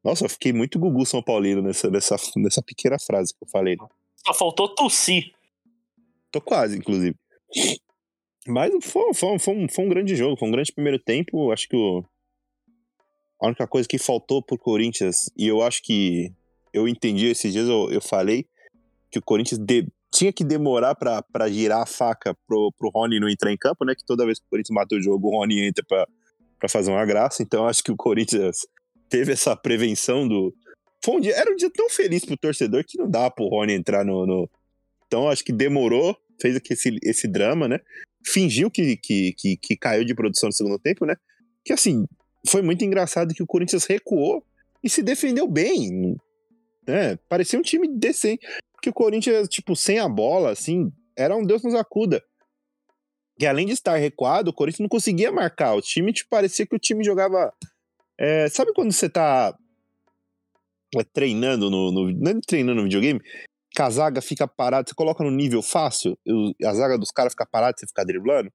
Nossa, 0.03 0.25
eu 0.25 0.29
fiquei 0.29 0.51
muito 0.51 0.77
Gugu 0.79 1.05
São 1.05 1.21
Paulino 1.23 1.61
nessa, 1.61 1.89
nessa, 1.89 2.15
nessa 2.35 2.61
pequena 2.61 2.97
frase 2.99 3.33
que 3.33 3.43
eu 3.43 3.47
falei. 3.49 3.77
Só 4.25 4.33
faltou 4.33 4.67
tossir. 4.75 5.31
Tô 6.31 6.41
quase, 6.41 6.77
inclusive. 6.77 7.15
Mas 8.47 8.71
foi, 8.83 9.13
foi, 9.13 9.39
foi, 9.39 9.53
um, 9.55 9.67
foi 9.69 9.85
um 9.85 9.89
grande 9.89 10.15
jogo, 10.15 10.37
foi 10.37 10.47
um 10.47 10.51
grande 10.51 10.73
primeiro 10.73 10.99
tempo. 10.99 11.51
Acho 11.51 11.67
que 11.69 11.75
o, 11.77 12.03
a 13.41 13.47
única 13.47 13.65
coisa 13.67 13.87
que 13.87 13.97
faltou 13.97 14.41
pro 14.43 14.57
Corinthians, 14.57 15.29
e 15.37 15.47
eu 15.47 15.61
acho 15.61 15.81
que 15.81 16.33
eu 16.73 16.87
entendi 16.87 17.27
esses 17.27 17.53
dias, 17.53 17.67
eu, 17.69 17.89
eu 17.91 18.01
falei 18.01 18.45
que 19.09 19.19
o 19.19 19.21
Corinthians 19.21 19.59
de- 19.59 19.87
tinha 20.11 20.33
que 20.33 20.43
demorar 20.43 20.95
pra, 20.95 21.21
pra 21.21 21.47
girar 21.49 21.81
a 21.81 21.85
faca 21.85 22.35
pro, 22.45 22.71
pro 22.77 22.89
Rony 22.89 23.19
não 23.19 23.29
entrar 23.29 23.51
em 23.51 23.57
campo, 23.57 23.85
né? 23.85 23.95
Que 23.95 24.03
toda 24.05 24.25
vez 24.25 24.39
que 24.39 24.45
o 24.45 24.49
Corinthians 24.49 24.75
mata 24.75 24.95
o 24.95 25.01
jogo, 25.01 25.27
o 25.29 25.31
Rony 25.39 25.65
entra 25.65 25.83
pra 25.87 26.67
fazer 26.69 26.91
uma 26.91 27.05
graça. 27.05 27.41
Então 27.41 27.63
eu 27.63 27.69
acho 27.69 27.83
que 27.83 27.91
o 27.91 27.95
Corinthians 27.95 28.57
teve 29.13 29.31
essa 29.31 29.55
prevenção 29.55 30.27
do. 30.27 30.51
Foi 31.05 31.17
um 31.17 31.19
dia, 31.19 31.35
era 31.35 31.51
um 31.51 31.55
dia 31.55 31.69
tão 31.69 31.87
feliz 31.87 32.25
pro 32.25 32.35
torcedor 32.35 32.83
que 32.83 32.97
não 32.97 33.07
dá 33.07 33.29
pro 33.29 33.47
Rony 33.47 33.73
entrar 33.73 34.03
no. 34.03 34.25
no... 34.25 34.49
Então 35.05 35.29
acho 35.29 35.43
que 35.43 35.53
demorou, 35.53 36.17
fez 36.41 36.59
esse, 36.67 36.97
esse 37.03 37.27
drama, 37.27 37.67
né? 37.67 37.79
Fingiu 38.25 38.71
que, 38.71 38.97
que, 38.97 39.33
que, 39.33 39.57
que 39.57 39.77
caiu 39.77 40.03
de 40.03 40.15
produção 40.15 40.47
no 40.47 40.53
segundo 40.53 40.79
tempo, 40.79 41.05
né? 41.05 41.15
Que 41.63 41.73
assim, 41.73 42.07
foi 42.47 42.63
muito 42.63 42.83
engraçado 42.83 43.35
que 43.35 43.43
o 43.43 43.47
Corinthians 43.47 43.85
recuou 43.85 44.43
e 44.83 44.89
se 44.89 45.03
defendeu 45.03 45.47
bem. 45.47 46.17
Né? 46.87 47.15
Parecia 47.29 47.59
um 47.59 47.61
time 47.61 47.87
decente. 47.87 48.47
Porque 48.73 48.89
o 48.89 48.93
Corinthians, 48.93 49.47
tipo, 49.47 49.75
sem 49.75 49.99
a 49.99 50.09
bola, 50.09 50.49
assim, 50.49 50.91
era 51.15 51.35
um 51.35 51.45
Deus 51.45 51.61
nos 51.61 51.75
acuda. 51.75 52.23
Que 53.37 53.45
além 53.45 53.67
de 53.67 53.73
estar 53.73 53.95
recuado, 53.95 54.49
o 54.49 54.53
Corinthians 54.53 54.81
não 54.81 54.89
conseguia 54.89 55.31
marcar. 55.31 55.75
O 55.75 55.81
time, 55.81 56.11
tipo, 56.11 56.29
parecia 56.29 56.65
que 56.65 56.75
o 56.75 56.79
time 56.79 57.03
jogava. 57.03 57.53
É, 58.19 58.49
sabe 58.49 58.73
quando 58.73 58.91
você 58.91 59.09
tá 59.09 59.55
é, 60.95 61.03
treinando 61.03 61.69
no, 61.69 61.91
no. 61.91 62.11
Não 62.11 62.31
é 62.31 62.39
treinando 62.45 62.77
no 62.77 62.83
videogame? 62.83 63.19
Que 63.71 63.81
a 63.81 63.89
zaga 63.89 64.21
fica 64.21 64.47
parada, 64.47 64.87
você 64.87 64.93
coloca 64.93 65.23
no 65.23 65.31
nível 65.31 65.61
fácil, 65.61 66.17
a 66.63 66.73
zaga 66.73 66.97
dos 66.97 67.09
caras 67.09 67.33
fica 67.33 67.45
parada, 67.45 67.75
você 67.77 67.87
fica 67.87 68.05
driblando. 68.05 68.51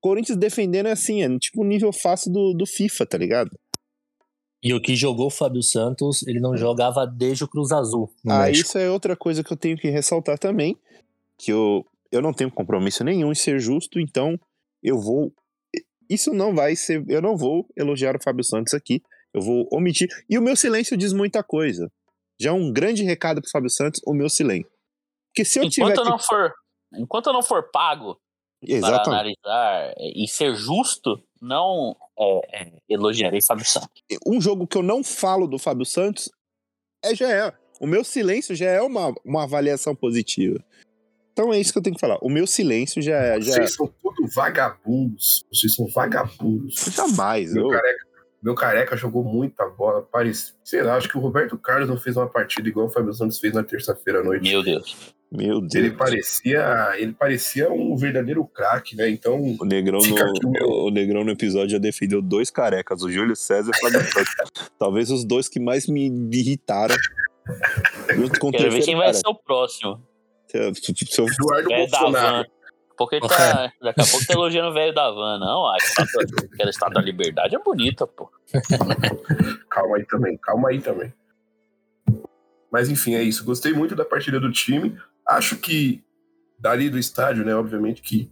Corinthians 0.00 0.38
defendendo 0.38 0.86
é 0.86 0.92
assim, 0.92 1.22
é 1.22 1.38
tipo 1.38 1.62
o 1.62 1.64
nível 1.64 1.92
fácil 1.92 2.32
do, 2.32 2.52
do 2.54 2.66
FIFA, 2.66 3.06
tá 3.06 3.18
ligado? 3.18 3.50
E 4.62 4.72
o 4.72 4.80
que 4.80 4.94
jogou 4.94 5.26
o 5.26 5.30
Fábio 5.30 5.62
Santos, 5.62 6.24
ele 6.26 6.38
não 6.38 6.56
jogava 6.56 7.04
desde 7.04 7.42
o 7.42 7.48
Cruz 7.48 7.72
Azul. 7.72 8.08
Ah, 8.26 8.44
México. 8.44 8.68
isso 8.68 8.78
é 8.78 8.88
outra 8.88 9.16
coisa 9.16 9.42
que 9.42 9.52
eu 9.52 9.56
tenho 9.56 9.76
que 9.76 9.90
ressaltar 9.90 10.38
também, 10.38 10.76
que 11.36 11.52
eu, 11.52 11.84
eu 12.12 12.22
não 12.22 12.32
tenho 12.32 12.50
compromisso 12.50 13.02
nenhum 13.02 13.32
em 13.32 13.34
ser 13.34 13.58
justo, 13.58 13.98
então 13.98 14.38
eu 14.80 15.00
vou. 15.00 15.32
Isso 16.08 16.32
não 16.32 16.54
vai 16.54 16.76
ser. 16.76 17.04
Eu 17.08 17.22
não 17.22 17.36
vou 17.36 17.66
elogiar 17.76 18.16
o 18.16 18.22
Fábio 18.22 18.44
Santos 18.44 18.74
aqui. 18.74 19.02
Eu 19.32 19.40
vou 19.40 19.66
omitir. 19.72 20.08
E 20.28 20.36
o 20.38 20.42
meu 20.42 20.54
silêncio 20.56 20.96
diz 20.96 21.12
muita 21.12 21.42
coisa. 21.42 21.90
Já 22.40 22.50
é 22.50 22.52
um 22.52 22.72
grande 22.72 23.02
recado 23.02 23.40
pro 23.40 23.50
Fábio 23.50 23.70
Santos, 23.70 24.00
o 24.06 24.12
meu 24.12 24.28
silêncio. 24.28 24.70
Porque 25.30 25.44
se 25.44 25.58
eu 25.58 25.64
Enquanto 25.64 25.72
tiver. 25.74 25.92
eu 25.96 26.02
que- 26.04 26.10
não 26.10 26.18
for, 26.18 26.52
enquanto 26.94 27.26
eu 27.28 27.32
não 27.32 27.42
for 27.42 27.70
pago 27.70 28.20
para 28.60 28.74
Exatamente. 28.76 29.08
analisar 29.46 29.94
e 29.98 30.28
ser 30.28 30.54
justo, 30.54 31.22
não 31.40 31.96
é, 32.18 32.62
é, 32.62 32.72
elogiarei 32.88 33.40
Fábio 33.40 33.64
Santos. 33.64 33.88
um 34.26 34.40
jogo 34.40 34.66
que 34.66 34.76
eu 34.76 34.82
não 34.82 35.02
falo 35.02 35.46
do 35.46 35.58
Fábio 35.58 35.86
Santos 35.86 36.30
é 37.02 37.14
já 37.14 37.30
é. 37.32 37.52
O 37.80 37.86
meu 37.86 38.04
silêncio 38.04 38.54
já 38.54 38.66
é 38.70 38.80
uma, 38.82 39.12
uma 39.24 39.44
avaliação 39.44 39.94
positiva. 39.96 40.62
Então 41.32 41.52
é 41.52 41.58
isso 41.60 41.72
que 41.72 41.78
eu 41.78 41.82
tenho 41.82 41.94
que 41.96 42.00
falar. 42.00 42.18
O 42.20 42.28
meu 42.28 42.46
silêncio 42.46 43.00
já 43.02 43.16
é. 43.16 43.40
Já... 43.40 43.54
Vocês 43.54 43.74
são 43.74 43.90
todos 44.02 44.34
vagabundos. 44.34 45.44
Vocês 45.52 45.74
são 45.74 45.86
vagabundos. 45.88 46.74
Jamais. 46.94 47.52
Meu 47.54 47.64
eu- 47.64 47.70
careca, 47.70 48.06
meu 48.42 48.54
careca 48.54 48.96
jogou 48.96 49.24
muita 49.24 49.64
bola. 49.66 50.02
Parece, 50.12 50.52
sei 50.64 50.82
lá, 50.82 50.96
acho 50.96 51.08
que 51.08 51.16
o 51.16 51.20
Roberto 51.20 51.56
Carlos 51.56 51.88
não 51.88 51.96
fez 51.96 52.16
uma 52.16 52.28
partida 52.28 52.68
igual 52.68 52.86
o 52.86 52.90
Fábio 52.90 53.12
Santos 53.14 53.38
fez 53.38 53.54
na 53.54 53.62
terça-feira 53.62 54.20
à 54.20 54.22
noite. 54.24 54.48
Meu 54.50 54.62
Deus. 54.62 55.14
Meu 55.34 55.60
Deus. 55.62 55.74
Ele 55.74 55.90
parecia, 55.92 56.92
ele 56.98 57.12
parecia 57.14 57.72
um 57.72 57.96
verdadeiro 57.96 58.44
craque, 58.44 58.94
né? 58.94 59.08
Então, 59.08 59.40
O 59.58 59.64
Negrão, 59.64 60.00
no, 60.00 60.14
o 60.46 60.50
meu- 60.50 60.68
o 60.68 60.90
Negrão 60.90 61.24
no 61.24 61.30
episódio 61.30 61.70
já 61.70 61.78
defendeu 61.78 62.20
dois 62.20 62.50
carecas, 62.50 63.02
o 63.02 63.10
Júlio 63.10 63.34
César 63.34 63.70
e 63.72 63.76
o 63.78 63.80
Fábio 63.90 64.00
Santos. 64.12 64.70
Talvez 64.78 65.10
os 65.10 65.24
dois 65.24 65.48
que 65.48 65.58
mais 65.58 65.86
me 65.86 66.08
irritaram. 66.30 66.96
Quero 68.50 68.70
ver 68.70 68.82
quem 68.82 68.96
vai 68.96 69.14
ser 69.14 69.26
o 69.26 69.34
próximo. 69.34 70.00
Eduardo 70.58 71.68
Velho 71.68 71.90
da 71.90 71.98
Bolsonaro. 71.98 72.36
van. 72.36 72.44
Porque 72.96 73.16
ele 73.16 73.26
tá, 73.26 73.72
daqui 73.80 74.00
a 74.00 74.06
pouco 74.06 74.26
tá 74.26 74.34
elogiando 74.34 74.68
o 74.68 74.74
velho 74.74 74.94
da 74.94 75.10
van. 75.10 75.38
Não, 75.38 75.66
a 75.66 75.76
estátua, 75.76 76.22
aquela 76.52 76.70
estátua 76.70 76.94
da 76.94 77.00
liberdade 77.00 77.56
é 77.56 77.58
bonita, 77.58 78.06
pô. 78.06 78.30
Calma 79.70 79.96
aí 79.96 80.06
também, 80.06 80.36
calma 80.36 80.68
aí 80.68 80.80
também. 80.80 81.12
Mas 82.70 82.88
enfim, 82.88 83.14
é 83.14 83.22
isso. 83.22 83.44
Gostei 83.44 83.72
muito 83.72 83.96
da 83.96 84.04
partida 84.04 84.38
do 84.38 84.52
time. 84.52 84.96
Acho 85.26 85.56
que 85.56 86.04
dali 86.58 86.88
do 86.88 86.98
estádio, 86.98 87.44
né? 87.44 87.54
Obviamente 87.54 88.02
que 88.02 88.30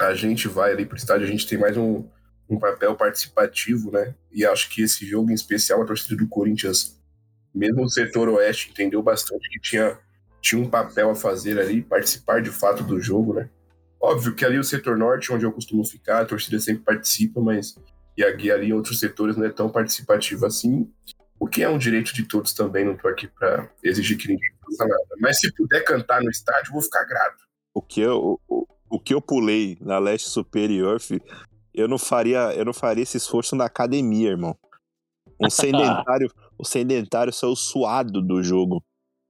a 0.00 0.14
gente 0.14 0.46
vai 0.46 0.72
ali 0.72 0.86
pro 0.86 0.96
estádio, 0.96 1.26
a 1.26 1.30
gente 1.30 1.46
tem 1.46 1.58
mais 1.58 1.76
um, 1.76 2.06
um 2.48 2.58
papel 2.58 2.94
participativo, 2.94 3.90
né? 3.90 4.14
E 4.30 4.44
acho 4.44 4.68
que 4.70 4.82
esse 4.82 5.06
jogo 5.06 5.30
em 5.30 5.34
especial, 5.34 5.82
a 5.82 5.86
torcida 5.86 6.16
do 6.16 6.28
Corinthians, 6.28 7.00
mesmo 7.54 7.82
o 7.82 7.88
setor 7.88 8.28
oeste, 8.28 8.70
entendeu 8.70 9.02
bastante 9.02 9.48
que 9.48 9.60
tinha, 9.60 9.98
tinha 10.46 10.62
um 10.62 10.70
papel 10.70 11.10
a 11.10 11.14
fazer 11.16 11.58
ali, 11.58 11.82
participar 11.82 12.40
de 12.40 12.50
fato 12.50 12.84
do 12.84 13.00
jogo, 13.00 13.34
né? 13.34 13.50
Óbvio 14.00 14.32
que 14.32 14.44
ali 14.44 14.56
o 14.58 14.64
setor 14.64 14.96
norte, 14.96 15.32
onde 15.32 15.44
eu 15.44 15.50
costumo 15.50 15.84
ficar, 15.84 16.20
a 16.20 16.24
torcida 16.24 16.60
sempre 16.60 16.84
participa, 16.84 17.40
mas 17.40 17.74
e 18.16 18.22
aqui 18.22 18.48
ali 18.48 18.68
em 18.68 18.72
outros 18.72 19.00
setores 19.00 19.36
não 19.36 19.44
é 19.44 19.50
tão 19.50 19.68
participativo 19.68 20.46
assim. 20.46 20.88
O 21.40 21.48
que 21.48 21.64
é 21.64 21.68
um 21.68 21.76
direito 21.76 22.14
de 22.14 22.22
todos 22.22 22.52
também, 22.52 22.84
não 22.84 22.96
tô 22.96 23.08
aqui 23.08 23.26
pra 23.26 23.68
exigir 23.82 24.16
que 24.16 24.28
ninguém 24.28 24.48
faça 24.64 24.86
nada. 24.86 25.16
Mas 25.20 25.40
se 25.40 25.52
puder 25.52 25.82
cantar 25.82 26.22
no 26.22 26.30
estádio, 26.30 26.68
eu 26.68 26.74
vou 26.74 26.82
ficar 26.82 27.04
grato. 27.04 27.44
o, 27.74 27.82
que 27.82 28.00
eu, 28.00 28.40
o, 28.48 28.66
o 28.88 29.00
que 29.00 29.14
eu 29.14 29.20
pulei 29.20 29.76
na 29.80 29.98
leste 29.98 30.28
superior, 30.28 31.00
fi, 31.00 31.20
eu 31.74 31.88
não 31.88 31.98
faria, 31.98 32.54
eu 32.54 32.64
não 32.64 32.72
faria 32.72 33.02
esse 33.02 33.16
esforço 33.16 33.56
na 33.56 33.64
academia, 33.64 34.30
irmão. 34.30 34.56
Um 35.40 35.50
sedentário, 35.50 36.30
o 36.56 36.64
sedentário 36.64 37.32
saiu 37.32 37.56
suado 37.56 38.22
do 38.22 38.42
jogo. 38.44 38.80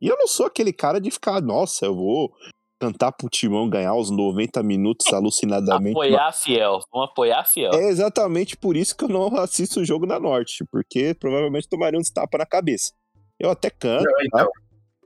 E 0.06 0.08
eu 0.08 0.16
não 0.16 0.28
sou 0.28 0.46
aquele 0.46 0.72
cara 0.72 1.00
de 1.00 1.10
ficar, 1.10 1.40
nossa, 1.42 1.84
eu 1.84 1.94
vou 1.96 2.32
cantar 2.80 3.10
pro 3.10 3.28
Timão 3.28 3.68
ganhar 3.68 3.94
os 3.96 4.08
90 4.08 4.62
minutos 4.62 5.12
alucinadamente. 5.12 5.90
Apoiar 5.96 6.28
a 6.28 6.32
fiel. 6.32 6.78
Vamos 6.92 7.08
apoiar 7.10 7.40
a 7.40 7.44
fiel. 7.44 7.72
É 7.74 7.88
exatamente 7.88 8.56
por 8.56 8.76
isso 8.76 8.96
que 8.96 9.02
eu 9.04 9.08
não 9.08 9.34
assisto 9.36 9.80
o 9.80 9.84
jogo 9.84 10.06
na 10.06 10.20
Norte, 10.20 10.64
porque 10.70 11.12
provavelmente 11.14 11.68
tomaria 11.68 11.98
uns 11.98 12.10
tapas 12.10 12.38
na 12.38 12.46
cabeça. 12.46 12.92
Eu 13.36 13.50
até 13.50 13.68
canto, 13.68 14.04
Não, 14.04 14.12
então. 14.24 14.46
tá? 14.46 14.50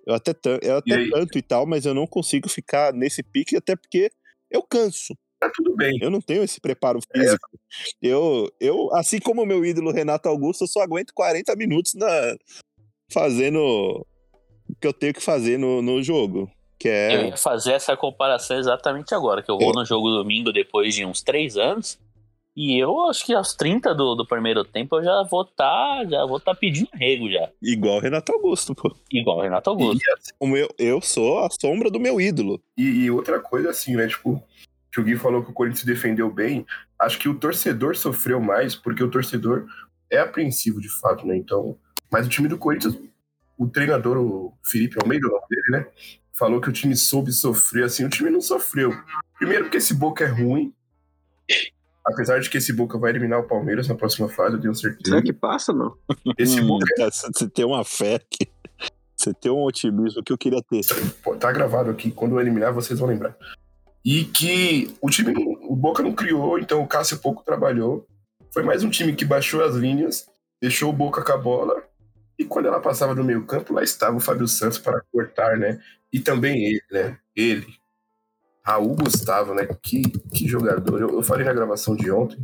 eu 0.06 0.14
até, 0.14 0.34
tan- 0.34 0.58
eu 0.62 0.74
E 0.74 0.78
até 0.78 0.94
aí? 0.96 1.10
canto 1.10 1.38
e 1.38 1.42
tal, 1.42 1.64
mas 1.64 1.86
eu 1.86 1.94
não 1.94 2.06
consigo 2.06 2.48
ficar 2.48 2.92
nesse 2.92 3.22
pique, 3.22 3.56
até 3.56 3.74
porque 3.76 4.10
eu 4.50 4.62
canso. 4.62 5.14
Tá 5.38 5.50
tudo 5.54 5.74
bem. 5.76 5.96
Eu 6.02 6.10
não 6.10 6.20
tenho 6.20 6.42
esse 6.42 6.60
preparo 6.60 6.98
físico. 7.10 7.48
Eu, 8.02 8.52
eu, 8.60 8.94
assim 8.94 9.18
como 9.18 9.42
o 9.42 9.46
meu 9.46 9.64
ídolo 9.64 9.90
Renato 9.92 10.28
Augusto, 10.28 10.64
eu 10.64 10.68
só 10.68 10.80
aguento 10.82 11.12
40 11.14 11.56
minutos 11.56 11.94
na, 11.94 12.34
fazendo 13.10 14.06
que 14.80 14.86
eu 14.86 14.92
tenho 14.92 15.14
que 15.14 15.22
fazer 15.22 15.58
no, 15.58 15.80
no 15.80 16.02
jogo. 16.02 16.50
Que 16.78 16.88
Eu 16.88 16.92
é. 16.92 17.28
ia 17.28 17.36
fazer 17.36 17.72
essa 17.72 17.96
comparação 17.96 18.58
exatamente 18.58 19.14
agora, 19.14 19.42
que 19.42 19.50
eu 19.50 19.58
vou 19.58 19.72
no 19.72 19.84
jogo 19.84 20.10
domingo 20.10 20.52
depois 20.52 20.94
de 20.94 21.04
uns 21.04 21.22
três 21.22 21.56
anos. 21.56 21.98
E 22.56 22.78
eu 22.78 23.08
acho 23.08 23.24
que 23.24 23.32
aos 23.32 23.54
30 23.54 23.94
do, 23.94 24.14
do 24.14 24.26
primeiro 24.26 24.64
tempo 24.64 24.96
eu 24.96 25.04
já 25.04 25.22
vou 25.22 25.42
estar 25.42 26.04
já 26.08 26.26
vou 26.26 26.40
tá 26.40 26.54
pedindo 26.54 26.88
rego 26.92 27.30
já. 27.30 27.48
Igual 27.62 27.96
o 27.96 28.00
Renato 28.00 28.32
Augusto, 28.32 28.74
pô. 28.74 28.94
Igual 29.10 29.38
o 29.38 29.42
Renato 29.42 29.70
Augusto. 29.70 30.02
O 30.38 30.46
meu, 30.46 30.68
eu 30.78 31.00
sou 31.00 31.38
a 31.44 31.48
sombra 31.50 31.90
do 31.90 32.00
meu 32.00 32.20
ídolo. 32.20 32.60
E, 32.76 32.82
e 32.82 33.10
outra 33.10 33.38
coisa 33.38 33.70
assim, 33.70 33.94
né? 33.94 34.08
Tipo, 34.08 34.42
que 34.92 35.00
o 35.00 35.04
Gui 35.04 35.16
falou 35.16 35.44
que 35.44 35.50
o 35.50 35.54
Corinthians 35.54 35.80
se 35.80 35.86
defendeu 35.86 36.30
bem. 36.30 36.66
Acho 36.98 37.18
que 37.18 37.28
o 37.28 37.38
torcedor 37.38 37.96
sofreu 37.96 38.40
mais, 38.40 38.74
porque 38.74 39.02
o 39.02 39.10
torcedor 39.10 39.66
é 40.10 40.18
apreensivo 40.18 40.80
de 40.80 40.88
fato, 40.88 41.26
né? 41.26 41.36
Então, 41.36 41.78
mas 42.10 42.26
o 42.26 42.30
time 42.30 42.48
do 42.48 42.58
Corinthians, 42.58 42.98
o 43.62 43.68
treinador, 43.68 44.16
o 44.16 44.54
Felipe 44.64 44.96
Almeida, 45.00 45.26
o 45.28 45.30
nome 45.30 45.44
dele, 45.50 45.70
né? 45.70 45.86
Falou 46.32 46.60
que 46.60 46.70
o 46.70 46.72
time 46.72 46.96
soube 46.96 47.30
sofrer, 47.30 47.84
assim, 47.84 48.04
o 48.04 48.08
time 48.08 48.30
não 48.30 48.40
sofreu. 48.40 48.90
Primeiro 49.38 49.64
porque 49.64 49.76
esse 49.76 49.92
Boca 49.92 50.24
é 50.24 50.28
ruim. 50.28 50.72
Apesar 52.04 52.40
de 52.40 52.48
que 52.48 52.56
esse 52.56 52.72
Boca 52.72 52.96
vai 52.98 53.10
eliminar 53.10 53.38
o 53.40 53.46
Palmeiras 53.46 53.86
na 53.86 53.94
próxima 53.94 54.28
fase, 54.28 54.54
eu 54.56 54.60
tenho 54.60 54.74
certeza. 54.74 55.02
Será 55.10 55.22
que 55.22 55.32
passa, 55.34 55.72
não? 55.72 55.94
Esse 56.38 56.60
Hum, 56.60 56.66
Boca 56.68 56.86
cara, 56.96 57.10
Você 57.10 57.48
tem 57.48 57.64
uma 57.66 57.84
fé 57.84 58.18
que. 58.30 58.48
Você 59.14 59.34
tem 59.34 59.52
um 59.52 59.62
otimismo 59.64 60.22
que 60.24 60.32
eu 60.32 60.38
queria 60.38 60.62
ter. 60.62 60.80
Tá 61.38 61.52
gravado 61.52 61.90
aqui, 61.90 62.10
quando 62.10 62.36
eu 62.36 62.40
eliminar 62.40 62.72
vocês 62.72 62.98
vão 62.98 63.08
lembrar. 63.10 63.36
E 64.02 64.24
que 64.24 64.96
o 65.02 65.10
time, 65.10 65.34
não- 65.34 65.70
o 65.70 65.76
Boca 65.76 66.02
não 66.02 66.14
criou, 66.14 66.58
então 66.58 66.82
o 66.82 66.88
Cássio 66.88 67.18
pouco 67.18 67.44
trabalhou. 67.44 68.06
Foi 68.50 68.62
mais 68.62 68.82
um 68.82 68.88
time 68.88 69.12
que 69.14 69.26
baixou 69.26 69.62
as 69.62 69.74
linhas, 69.74 70.26
deixou 70.60 70.88
o 70.88 70.94
Boca 70.94 71.22
com 71.22 71.32
a 71.32 71.36
bola. 71.36 71.82
E 72.40 72.44
quando 72.46 72.68
ela 72.68 72.80
passava 72.80 73.14
do 73.14 73.22
meio 73.22 73.44
campo, 73.44 73.74
lá 73.74 73.82
estava 73.82 74.16
o 74.16 74.20
Fábio 74.20 74.48
Santos 74.48 74.78
para 74.78 75.02
cortar, 75.12 75.58
né? 75.58 75.78
E 76.10 76.18
também 76.18 76.64
ele, 76.64 76.82
né? 76.90 77.18
Ele. 77.36 77.66
Raul 78.64 78.96
Gustavo, 78.96 79.52
né? 79.52 79.66
Que, 79.82 80.00
que 80.32 80.48
jogador. 80.48 81.02
Eu, 81.02 81.10
eu 81.10 81.22
falei 81.22 81.44
na 81.44 81.52
gravação 81.52 81.94
de 81.94 82.10
ontem. 82.10 82.38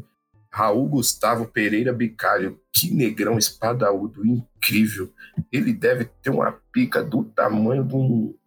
Raul 0.52 0.86
Gustavo 0.86 1.46
Pereira 1.46 1.94
Bicalho. 1.94 2.60
Que 2.70 2.92
negrão 2.92 3.38
espadaúdo, 3.38 4.22
incrível. 4.26 5.10
Ele 5.50 5.72
deve 5.72 6.04
ter 6.04 6.28
uma 6.28 6.52
pica 6.70 7.02
do 7.02 7.24
tamanho 7.24 7.88
um, 7.94 8.38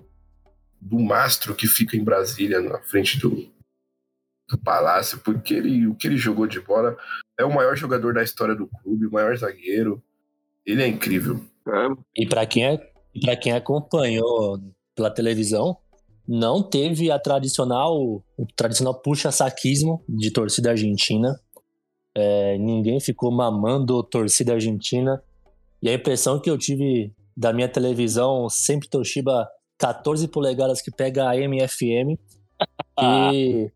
do 0.80 1.00
mastro 1.00 1.56
que 1.56 1.66
fica 1.66 1.98
em 1.98 2.04
Brasília, 2.04 2.62
na 2.62 2.78
frente 2.78 3.18
do, 3.18 3.52
do 4.48 4.56
palácio, 4.64 5.18
porque 5.18 5.56
ele, 5.56 5.88
o 5.88 5.96
que 5.96 6.06
ele 6.06 6.18
jogou 6.18 6.46
de 6.46 6.60
bola 6.60 6.96
é 7.40 7.44
o 7.44 7.52
maior 7.52 7.76
jogador 7.76 8.14
da 8.14 8.22
história 8.22 8.54
do 8.54 8.68
clube, 8.68 9.08
o 9.08 9.12
maior 9.12 9.36
zagueiro. 9.36 10.00
Ele 10.70 10.84
é 10.84 10.88
incrível. 10.88 11.40
E 12.16 12.28
pra 12.28 12.46
quem, 12.46 12.66
é, 12.66 12.78
pra 13.22 13.36
quem 13.36 13.52
acompanhou 13.54 14.60
pela 14.96 15.10
televisão, 15.10 15.78
não 16.28 16.62
teve 16.62 17.10
a 17.10 17.18
tradicional, 17.18 17.98
o 17.98 18.46
tradicional 18.56 18.94
puxa-saquismo 19.02 20.04
de 20.08 20.32
torcida 20.32 20.70
argentina. 20.70 21.40
É, 22.16 22.56
ninguém 22.60 23.00
ficou 23.00 23.32
mamando 23.32 24.04
torcida 24.04 24.54
argentina. 24.54 25.24
E 25.82 25.90
a 25.90 25.94
impressão 25.94 26.40
que 26.40 26.50
eu 26.50 26.58
tive 26.58 27.16
da 27.36 27.52
minha 27.52 27.68
televisão, 27.68 28.48
sempre 28.48 28.88
Toshiba 28.88 29.48
14 29.80 30.28
polegadas 30.28 30.82
que 30.82 30.92
pega 30.92 31.30
AM 31.30 31.58
e 31.58 31.68
FM, 31.68 32.20
que, 33.00 33.72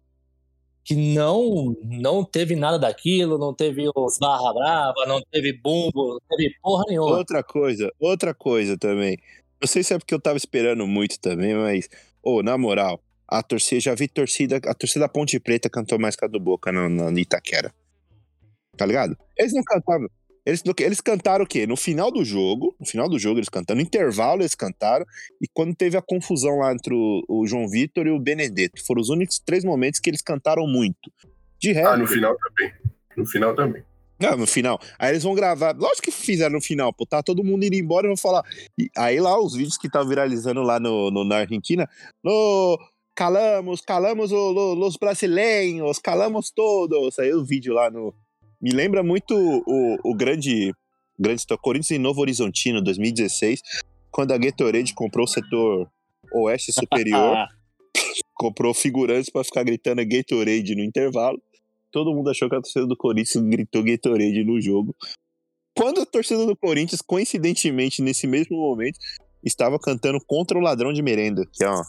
que 0.83 0.95
não, 0.95 1.75
não 1.83 2.25
teve 2.25 2.55
nada 2.55 2.77
daquilo, 2.77 3.37
não 3.37 3.53
teve 3.53 3.89
os 3.95 4.17
barra 4.17 4.53
brava, 4.53 5.05
não 5.07 5.21
teve 5.31 5.53
bumbo, 5.53 6.13
não 6.13 6.37
teve 6.37 6.53
porra 6.61 6.83
nenhuma. 6.87 7.17
Outra 7.17 7.41
coisa, 7.41 7.91
outra 7.99 8.33
coisa 8.33 8.77
também. 8.77 9.17
Não 9.61 9.67
sei 9.67 9.81
se 9.81 9.93
é 9.93 9.97
porque 9.97 10.13
eu 10.13 10.19
tava 10.19 10.37
esperando 10.37 10.85
muito 10.85 11.17
também, 11.19 11.55
mas, 11.55 11.87
ô, 12.21 12.43
na 12.43 12.57
moral, 12.57 13.01
a 13.27 13.41
torcida, 13.41 13.79
já 13.79 13.95
vi 13.95 14.09
torcida, 14.09 14.57
a 14.57 14.73
torcida 14.73 15.05
da 15.05 15.09
Ponte 15.09 15.39
Preta 15.39 15.69
cantou 15.69 15.97
mais 15.97 16.15
que 16.15 16.25
a 16.25 16.27
do 16.27 16.39
Boca 16.39 16.71
na, 16.71 16.89
na 16.89 17.19
Itaquera. 17.19 17.73
Tá 18.75 18.85
ligado? 18.85 19.17
Eles 19.37 19.53
não 19.53 19.63
cantavam. 19.63 20.09
Eles, 20.45 20.61
eles 20.79 20.99
cantaram 21.01 21.45
o 21.45 21.47
quê? 21.47 21.65
No 21.65 21.77
final 21.77 22.11
do 22.11 22.23
jogo, 22.25 22.75
no 22.79 22.85
final 22.85 23.07
do 23.07 23.17
jogo 23.17 23.39
eles 23.39 23.49
cantaram, 23.49 23.77
no 23.79 23.85
intervalo 23.85 24.41
eles 24.41 24.55
cantaram, 24.55 25.05
e 25.41 25.47
quando 25.53 25.73
teve 25.75 25.95
a 25.97 26.01
confusão 26.01 26.57
lá 26.59 26.73
entre 26.73 26.93
o, 26.93 27.23
o 27.29 27.47
João 27.47 27.67
Vitor 27.69 28.05
e 28.07 28.11
o 28.11 28.19
Benedetto, 28.19 28.85
foram 28.85 29.01
os 29.01 29.09
únicos 29.09 29.39
três 29.39 29.63
momentos 29.63 29.99
que 29.99 30.09
eles 30.09 30.21
cantaram 30.21 30.67
muito. 30.67 31.11
De 31.59 31.71
resto. 31.71 31.89
Ah, 31.93 31.97
no 31.97 32.07
final 32.07 32.35
também. 32.37 32.73
No 33.15 33.25
final 33.25 33.55
também. 33.55 33.83
Não, 34.19 34.37
no 34.37 34.45
final. 34.47 34.79
Aí 34.99 35.11
eles 35.11 35.23
vão 35.23 35.33
gravar. 35.33 35.75
Lógico 35.75 36.03
que 36.03 36.11
fizeram 36.11 36.53
no 36.53 36.61
final, 36.61 36.93
pô. 36.93 37.05
Tá 37.05 37.21
todo 37.23 37.43
mundo 37.43 37.63
indo 37.65 37.75
embora 37.75 38.05
e 38.05 38.09
vão 38.09 38.17
falar. 38.17 38.43
E 38.77 38.89
aí 38.97 39.19
lá, 39.19 39.37
os 39.41 39.53
vídeos 39.55 39.77
que 39.77 39.87
estavam 39.87 40.07
viralizando 40.07 40.61
lá 40.61 40.79
no, 40.79 41.09
no- 41.11 41.23
na 41.25 41.37
Argentina. 41.37 41.89
No, 42.23 42.77
calamos, 43.15 43.81
calamos 43.81 44.31
o- 44.31 44.51
lo- 44.51 44.73
los 44.75 44.97
brasileiros, 44.97 45.99
calamos 45.99 46.51
todos. 46.51 47.17
Aí 47.19 47.33
o 47.33 47.43
vídeo 47.43 47.73
lá 47.73 47.89
no. 47.89 48.13
Me 48.63 48.71
lembra 48.71 49.03
muito 49.03 49.35
o, 49.35 49.97
o 50.05 50.15
grande. 50.15 50.73
Grande 51.19 51.41
história, 51.41 51.61
Corinthians 51.61 51.91
em 51.91 52.01
Novo 52.01 52.21
Horizontino, 52.21 52.81
2016, 52.81 53.61
quando 54.09 54.31
a 54.31 54.37
Gatorade 54.37 54.95
comprou 54.95 55.25
o 55.25 55.27
setor 55.27 55.87
Oeste 56.33 56.71
Superior, 56.71 57.37
comprou 58.33 58.73
figurantes 58.73 59.29
pra 59.29 59.43
ficar 59.43 59.63
gritando 59.63 60.01
Gatorade 60.03 60.75
no 60.75 60.83
intervalo. 60.83 61.39
Todo 61.91 62.15
mundo 62.15 62.31
achou 62.31 62.49
que 62.49 62.55
a 62.55 62.61
torcida 62.61 62.87
do 62.87 62.97
Corinthians 62.97 63.45
gritou 63.45 63.83
Gatorade 63.83 64.43
no 64.43 64.59
jogo. 64.59 64.95
Quando 65.77 66.01
a 66.01 66.05
torcida 66.05 66.45
do 66.47 66.57
Corinthians, 66.57 67.01
coincidentemente, 67.01 68.01
nesse 68.01 68.25
mesmo 68.25 68.57
momento, 68.57 68.97
estava 69.43 69.77
cantando 69.77 70.17
contra 70.25 70.57
o 70.57 70.61
ladrão 70.61 70.91
de 70.91 71.03
merenda, 71.03 71.45
que 71.53 71.63
é 71.63 71.69
ó, 71.69 71.83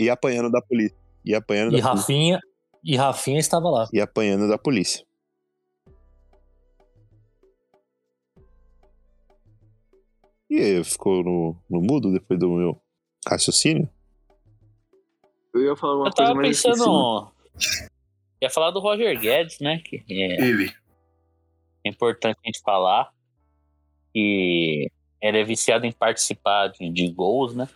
e 0.00 0.10
apanhando 0.10 0.50
da 0.50 0.60
polícia. 0.60 0.96
E 1.24 1.32
apanhando 1.32 1.76
E 1.76 1.80
da 1.80 1.90
polícia. 1.90 2.00
Rafinha, 2.00 2.40
e 2.82 2.96
Rafinha 2.96 3.38
estava 3.38 3.70
lá. 3.70 3.88
E 3.92 4.00
apanhando 4.00 4.48
da 4.48 4.58
polícia. 4.58 5.05
E 10.48 10.58
aí, 10.58 10.84
ficou 10.84 11.22
no, 11.24 11.56
no 11.68 11.80
mudo 11.80 12.12
depois 12.12 12.38
do 12.38 12.48
meu 12.50 12.80
raciocínio? 13.28 13.88
Eu 15.54 15.62
ia 15.64 15.76
falar 15.76 15.94
uma 15.96 16.08
Eu 16.08 16.12
coisa, 16.12 16.28
tava 16.30 16.34
mas 16.34 16.56
esqueci. 16.56 16.78
pensando. 16.78 17.32
Ia 18.42 18.50
falar 18.50 18.70
do 18.70 18.80
Roger 18.80 19.18
Guedes, 19.18 19.58
né? 19.60 19.78
Que 19.78 20.04
é 20.08 20.40
Ele. 20.44 20.72
importante 21.84 22.38
a 22.44 22.46
gente 22.46 22.60
falar. 22.60 23.10
Que 24.14 24.90
ele 25.20 25.38
é 25.40 25.44
viciado 25.44 25.86
em 25.86 25.92
participar 25.92 26.68
de, 26.68 26.88
de 26.90 27.10
gols, 27.10 27.54
né? 27.54 27.68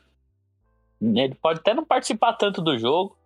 Ele 1.00 1.34
pode 1.34 1.60
até 1.60 1.72
não 1.74 1.84
participar 1.84 2.34
tanto 2.34 2.60
do 2.62 2.78
jogo. 2.78 3.16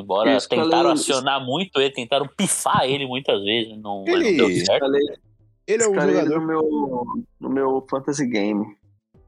Embora 0.00 0.36
escalei- 0.36 0.64
tentaram 0.64 0.90
acionar 0.90 1.44
muito 1.44 1.80
ele, 1.80 1.90
tentaram 1.90 2.26
pifar 2.28 2.84
ele 2.84 3.06
muitas 3.06 3.42
vezes. 3.42 3.76
Não, 3.78 4.04
mas 4.04 4.14
não 4.14 4.20
Ele- 4.22 4.36
deu 4.36 4.48
certo. 4.48 4.72
Escalei, 4.72 5.16
Ele 5.66 5.82
é 5.82 5.88
um 5.88 5.92
escalei 5.92 6.16
ele 6.16 6.24
jogador. 6.26 6.40
no 6.40 6.46
meu, 6.46 7.24
no 7.40 7.50
meu 7.50 7.86
Fantasy 7.90 8.26
Game. 8.26 8.64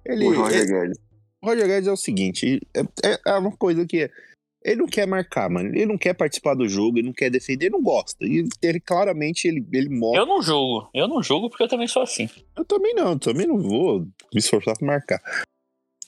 Ele, 0.05 0.25
o 0.27 0.35
Roger 0.43 0.61
ele- 0.63 0.73
Guedes. 0.73 0.99
o 1.43 1.47
Roger 1.47 1.67
Guedes 1.67 1.89
é 1.89 1.93
o 1.93 1.97
seguinte: 1.97 2.61
é, 2.75 2.81
é- 3.09 3.21
é 3.27 3.39
uma 3.39 3.57
coisa 3.57 3.87
que. 3.87 4.11
Ele 4.65 4.81
não 4.81 4.87
quer 4.87 5.07
marcar, 5.07 5.49
mano. 5.49 5.69
Ele 5.69 5.87
não 5.87 5.97
quer 5.97 6.13
participar 6.13 6.55
do 6.55 6.69
jogo, 6.69 6.99
ele 6.99 7.07
não 7.07 7.13
quer 7.15 7.31
defender, 7.31 7.67
ele 7.67 7.75
não 7.77 7.83
gosta. 7.83 8.17
E 8.27 8.49
ele 8.61 8.81
claramente 8.81 9.47
ele, 9.47 9.65
ele 9.73 9.89
mostra. 9.89 10.21
Eu 10.23 10.27
não 10.27 10.43
julgo. 10.43 10.91
Eu 10.93 11.07
não 11.07 11.23
julgo 11.23 11.49
porque 11.49 11.63
eu 11.63 11.69
também 11.69 11.87
sou 11.87 12.03
assim. 12.03 12.29
Eu 12.57 12.65
também 12.65 12.93
não, 12.93 13.13
eu 13.13 13.19
também 13.19 13.47
não 13.47 13.59
vou 13.61 14.01
me 14.01 14.09
esforçar 14.35 14.77
pra 14.77 14.85
marcar. 14.87 15.23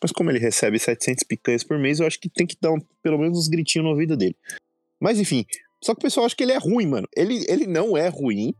Mas 0.03 0.11
como 0.11 0.29
ele 0.31 0.41
recebe 0.41 0.76
700 0.76 1.22
picanhas 1.22 1.62
por 1.62 1.79
mês, 1.79 2.01
eu 2.01 2.07
acho 2.07 2.18
que 2.18 2.29
tem 2.29 2.47
que 2.49 2.57
dar 2.61 2.72
um- 2.72 2.81
pelo 3.01 3.18
menos 3.18 3.39
uns 3.39 3.47
gritinhos 3.49 3.85
no 3.85 3.91
ouvido 3.93 4.16
dele. 4.16 4.37
Mas 5.01 5.20
enfim, 5.20 5.45
só 5.83 5.95
que 5.95 6.01
o 6.01 6.03
pessoal 6.03 6.26
acha 6.26 6.35
que 6.35 6.43
ele 6.43 6.53
é 6.53 6.59
ruim, 6.59 6.87
mano. 6.87 7.07
Ele, 7.16 7.45
ele 7.49 7.66
não 7.68 7.97
é 7.97 8.09
ruim. 8.09 8.55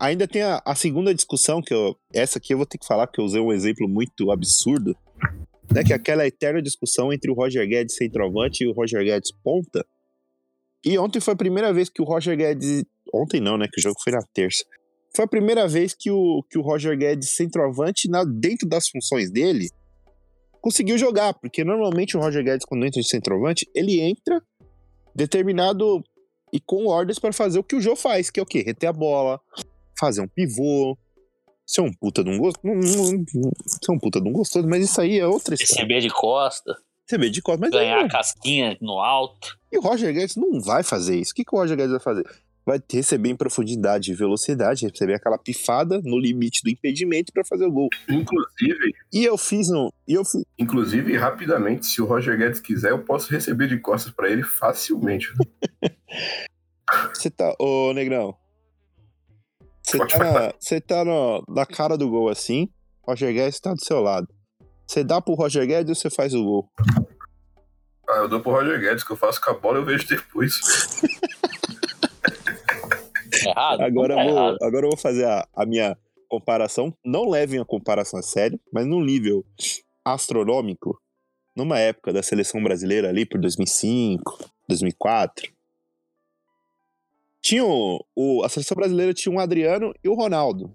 Ainda 0.00 0.26
tem 0.26 0.40
a, 0.40 0.62
a 0.64 0.74
segunda 0.74 1.14
discussão, 1.14 1.60
que 1.60 1.74
eu, 1.74 1.94
essa 2.14 2.38
aqui 2.38 2.54
eu 2.54 2.56
vou 2.56 2.64
ter 2.64 2.78
que 2.78 2.86
falar, 2.86 3.06
porque 3.06 3.20
eu 3.20 3.24
usei 3.24 3.40
um 3.40 3.52
exemplo 3.52 3.86
muito 3.86 4.30
absurdo. 4.30 4.96
Né, 5.72 5.84
que 5.84 5.92
é 5.92 5.96
aquela 5.96 6.26
eterna 6.26 6.60
discussão 6.60 7.12
entre 7.12 7.30
o 7.30 7.34
Roger 7.34 7.64
Guedes 7.68 7.94
centroavante 7.94 8.64
e 8.64 8.66
o 8.66 8.72
Roger 8.72 9.04
Guedes 9.04 9.30
ponta. 9.44 9.86
E 10.84 10.98
ontem 10.98 11.20
foi 11.20 11.34
a 11.34 11.36
primeira 11.36 11.72
vez 11.72 11.88
que 11.88 12.02
o 12.02 12.04
Roger 12.04 12.36
Guedes. 12.36 12.84
Ontem 13.14 13.40
não, 13.40 13.56
né? 13.56 13.68
Que 13.70 13.78
o 13.78 13.82
jogo 13.82 13.96
foi 14.02 14.12
na 14.12 14.22
terça. 14.32 14.64
Foi 15.14 15.26
a 15.26 15.28
primeira 15.28 15.68
vez 15.68 15.94
que 15.94 16.10
o, 16.10 16.42
que 16.50 16.58
o 16.58 16.62
Roger 16.62 16.96
Guedes, 16.96 17.36
centroavante, 17.36 18.08
na, 18.08 18.24
dentro 18.24 18.66
das 18.68 18.88
funções 18.88 19.30
dele, 19.30 19.68
conseguiu 20.60 20.98
jogar. 20.98 21.34
Porque 21.34 21.62
normalmente 21.62 22.16
o 22.16 22.20
Roger 22.20 22.42
Guedes, 22.42 22.64
quando 22.66 22.84
entra 22.84 23.00
de 23.00 23.08
centroavante, 23.08 23.68
ele 23.74 24.00
entra 24.00 24.42
determinado 25.14 26.02
e 26.52 26.58
com 26.58 26.86
ordens 26.86 27.18
para 27.18 27.32
fazer 27.32 27.58
o 27.58 27.64
que 27.64 27.76
o 27.76 27.80
Jô 27.80 27.94
faz, 27.94 28.30
que 28.30 28.40
é 28.40 28.42
o 28.42 28.46
quê? 28.46 28.62
Reter 28.66 28.88
a 28.88 28.92
bola, 28.92 29.40
fazer 30.00 30.20
um 30.22 30.28
pivô, 30.28 30.96
ser 31.66 31.82
um 31.82 31.92
puta 31.92 32.24
de 32.24 32.30
um 32.30 32.38
gosto. 32.38 32.58
Não, 32.64 32.74
não, 32.74 33.12
não- 33.34 33.52
ser 33.84 33.92
um 33.92 33.98
puta 33.98 34.20
de 34.20 34.28
um 34.28 34.32
gostoso, 34.32 34.66
mas 34.66 34.82
isso 34.84 35.00
aí 35.00 35.18
é 35.18 35.26
outra 35.26 35.54
história. 35.54 35.74
Receber 35.82 36.00
de 36.00 36.08
costa, 36.10 36.76
Receber 37.08 37.30
de 37.30 37.42
costas, 37.42 37.60
mas 37.60 37.70
ganhar 37.70 37.98
aí, 37.98 38.04
a 38.04 38.08
casquinha 38.08 38.76
no 38.80 38.98
alto. 39.00 39.56
e 39.70 39.78
o 39.78 39.80
Roger 39.80 40.12
Guedes 40.14 40.36
não 40.36 40.60
vai 40.60 40.82
fazer 40.82 41.16
isso. 41.16 41.32
O 41.32 41.34
que, 41.34 41.44
que 41.44 41.54
o 41.54 41.58
Roger 41.58 41.76
Guedes 41.76 41.92
vai 41.92 42.00
fazer? 42.00 42.24
Vai 42.64 42.78
receber 42.92 43.30
em 43.30 43.36
profundidade 43.36 44.12
e 44.12 44.14
velocidade, 44.14 44.86
receber 44.86 45.14
aquela 45.14 45.38
pifada 45.38 46.00
no 46.04 46.18
limite 46.18 46.60
do 46.62 46.70
impedimento 46.70 47.32
para 47.32 47.42
fazer 47.44 47.64
o 47.64 47.72
gol. 47.72 47.88
Inclusive, 48.08 48.92
E 49.12 49.24
eu 49.24 49.36
fiz 49.38 49.70
um. 49.70 49.88
E 50.06 50.12
eu 50.14 50.24
fiz. 50.24 50.44
inclusive, 50.58 51.16
rapidamente, 51.16 51.86
se 51.86 52.00
o 52.02 52.04
Roger 52.04 52.36
Guedes 52.38 52.60
quiser, 52.60 52.90
eu 52.90 53.02
posso 53.02 53.30
receber 53.32 53.66
de 53.66 53.78
costas 53.78 54.12
pra 54.12 54.28
ele 54.30 54.42
facilmente. 54.44 55.28
Você 57.14 57.30
tá. 57.30 57.54
Ô, 57.58 57.92
Negrão. 57.92 58.36
Você 59.90 60.06
tá, 60.06 60.18
na, 60.18 60.54
você 60.58 60.80
tá 60.80 61.04
na, 61.04 61.42
na 61.48 61.66
cara 61.66 61.98
do 61.98 62.08
gol 62.08 62.28
assim, 62.28 62.68
Roger 63.02 63.32
Guedes 63.34 63.58
tá 63.58 63.74
do 63.74 63.84
seu 63.84 64.00
lado. 64.00 64.28
Você 64.86 65.02
dá 65.02 65.20
pro 65.20 65.34
Roger 65.34 65.66
Guedes 65.66 65.88
ou 65.90 65.94
você 65.94 66.10
faz 66.10 66.32
o 66.32 66.44
gol? 66.44 66.70
Ah, 68.08 68.18
eu 68.18 68.28
dou 68.28 68.40
pro 68.40 68.52
Roger 68.52 68.78
Guedes, 68.80 69.02
que 69.02 69.10
eu 69.12 69.16
faço 69.16 69.40
com 69.40 69.50
a 69.50 69.54
bola 69.54 69.78
eu 69.78 69.84
vejo 69.84 70.06
depois. 70.06 70.54
Errado? 73.46 73.80
Agora 73.80 74.14
tá 74.14 74.22
vou, 74.22 74.32
errado. 74.32 74.56
agora 74.62 74.86
eu 74.86 74.90
vou 74.90 74.98
fazer 74.98 75.24
a, 75.24 75.46
a 75.54 75.66
minha 75.66 75.96
comparação. 76.28 76.94
Não 77.04 77.28
levem 77.28 77.60
a 77.60 77.64
comparação 77.64 78.18
a 78.18 78.22
sério, 78.22 78.60
mas 78.72 78.86
num 78.86 79.02
nível 79.02 79.44
astronômico, 80.04 81.00
numa 81.56 81.78
época 81.78 82.12
da 82.12 82.22
seleção 82.22 82.62
brasileira 82.62 83.08
ali 83.08 83.26
por 83.26 83.40
2005, 83.40 84.38
2004, 84.68 85.50
tinha 87.40 87.64
o, 87.64 88.04
o- 88.14 88.42
a 88.44 88.48
seleção 88.48 88.74
brasileira 88.74 89.14
tinha 89.14 89.34
um 89.34 89.38
Adriano 89.38 89.94
e 90.02 90.08
o 90.08 90.14
Ronaldo. 90.14 90.74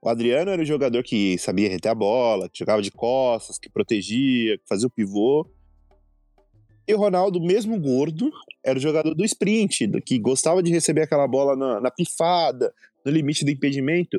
O 0.00 0.08
Adriano 0.08 0.50
era 0.50 0.60
o 0.60 0.64
jogador 0.66 1.02
que 1.02 1.38
sabia 1.38 1.68
reter 1.68 1.88
a 1.90 1.94
bola, 1.94 2.48
que 2.48 2.58
jogava 2.58 2.82
de 2.82 2.90
costas, 2.90 3.58
que 3.58 3.70
protegia, 3.70 4.58
que 4.58 4.64
fazia 4.68 4.86
o 4.86 4.90
pivô. 4.90 5.48
E 6.86 6.92
o 6.92 6.98
Ronaldo, 6.98 7.40
mesmo 7.40 7.80
gordo, 7.80 8.30
era 8.62 8.78
o 8.78 8.82
jogador 8.82 9.14
do 9.14 9.24
sprint, 9.24 9.88
que 10.02 10.18
gostava 10.18 10.62
de 10.62 10.70
receber 10.70 11.02
aquela 11.02 11.26
bola 11.26 11.56
na, 11.56 11.80
na 11.80 11.90
pifada, 11.90 12.74
no 13.04 13.10
limite 13.10 13.44
do 13.46 13.50
impedimento. 13.50 14.18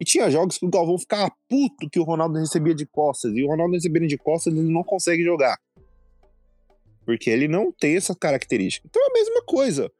E 0.00 0.04
tinha 0.06 0.30
jogos 0.30 0.56
que 0.56 0.64
o 0.64 0.70
Galvão 0.70 0.98
ficava 0.98 1.30
puto 1.48 1.88
que 1.90 2.00
o 2.00 2.04
Ronaldo 2.04 2.38
recebia 2.38 2.74
de 2.74 2.86
costas. 2.86 3.34
E 3.36 3.42
o 3.44 3.48
Ronaldo 3.48 3.74
recebendo 3.74 4.06
de 4.06 4.16
costas, 4.16 4.54
ele 4.54 4.70
não 4.72 4.82
consegue 4.82 5.22
jogar. 5.22 5.58
Porque 7.04 7.28
ele 7.28 7.46
não 7.46 7.70
tem 7.70 7.96
essa 7.96 8.14
característica. 8.14 8.86
Então 8.88 9.02
é 9.02 9.10
a 9.10 9.12
mesma 9.12 9.42
coisa. 9.44 9.92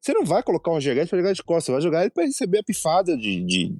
Você 0.00 0.14
não 0.14 0.24
vai 0.24 0.42
colocar 0.42 0.70
o 0.70 0.74
Roger 0.74 0.94
Guedes 0.94 1.10
pra 1.10 1.18
jogar 1.18 1.32
de 1.32 1.42
costas, 1.42 1.64
você 1.64 1.72
vai 1.72 1.80
jogar 1.82 2.00
ele 2.02 2.10
pra 2.10 2.24
receber 2.24 2.58
a 2.58 2.62
pifada 2.62 3.16
de. 3.16 3.44
de 3.44 3.76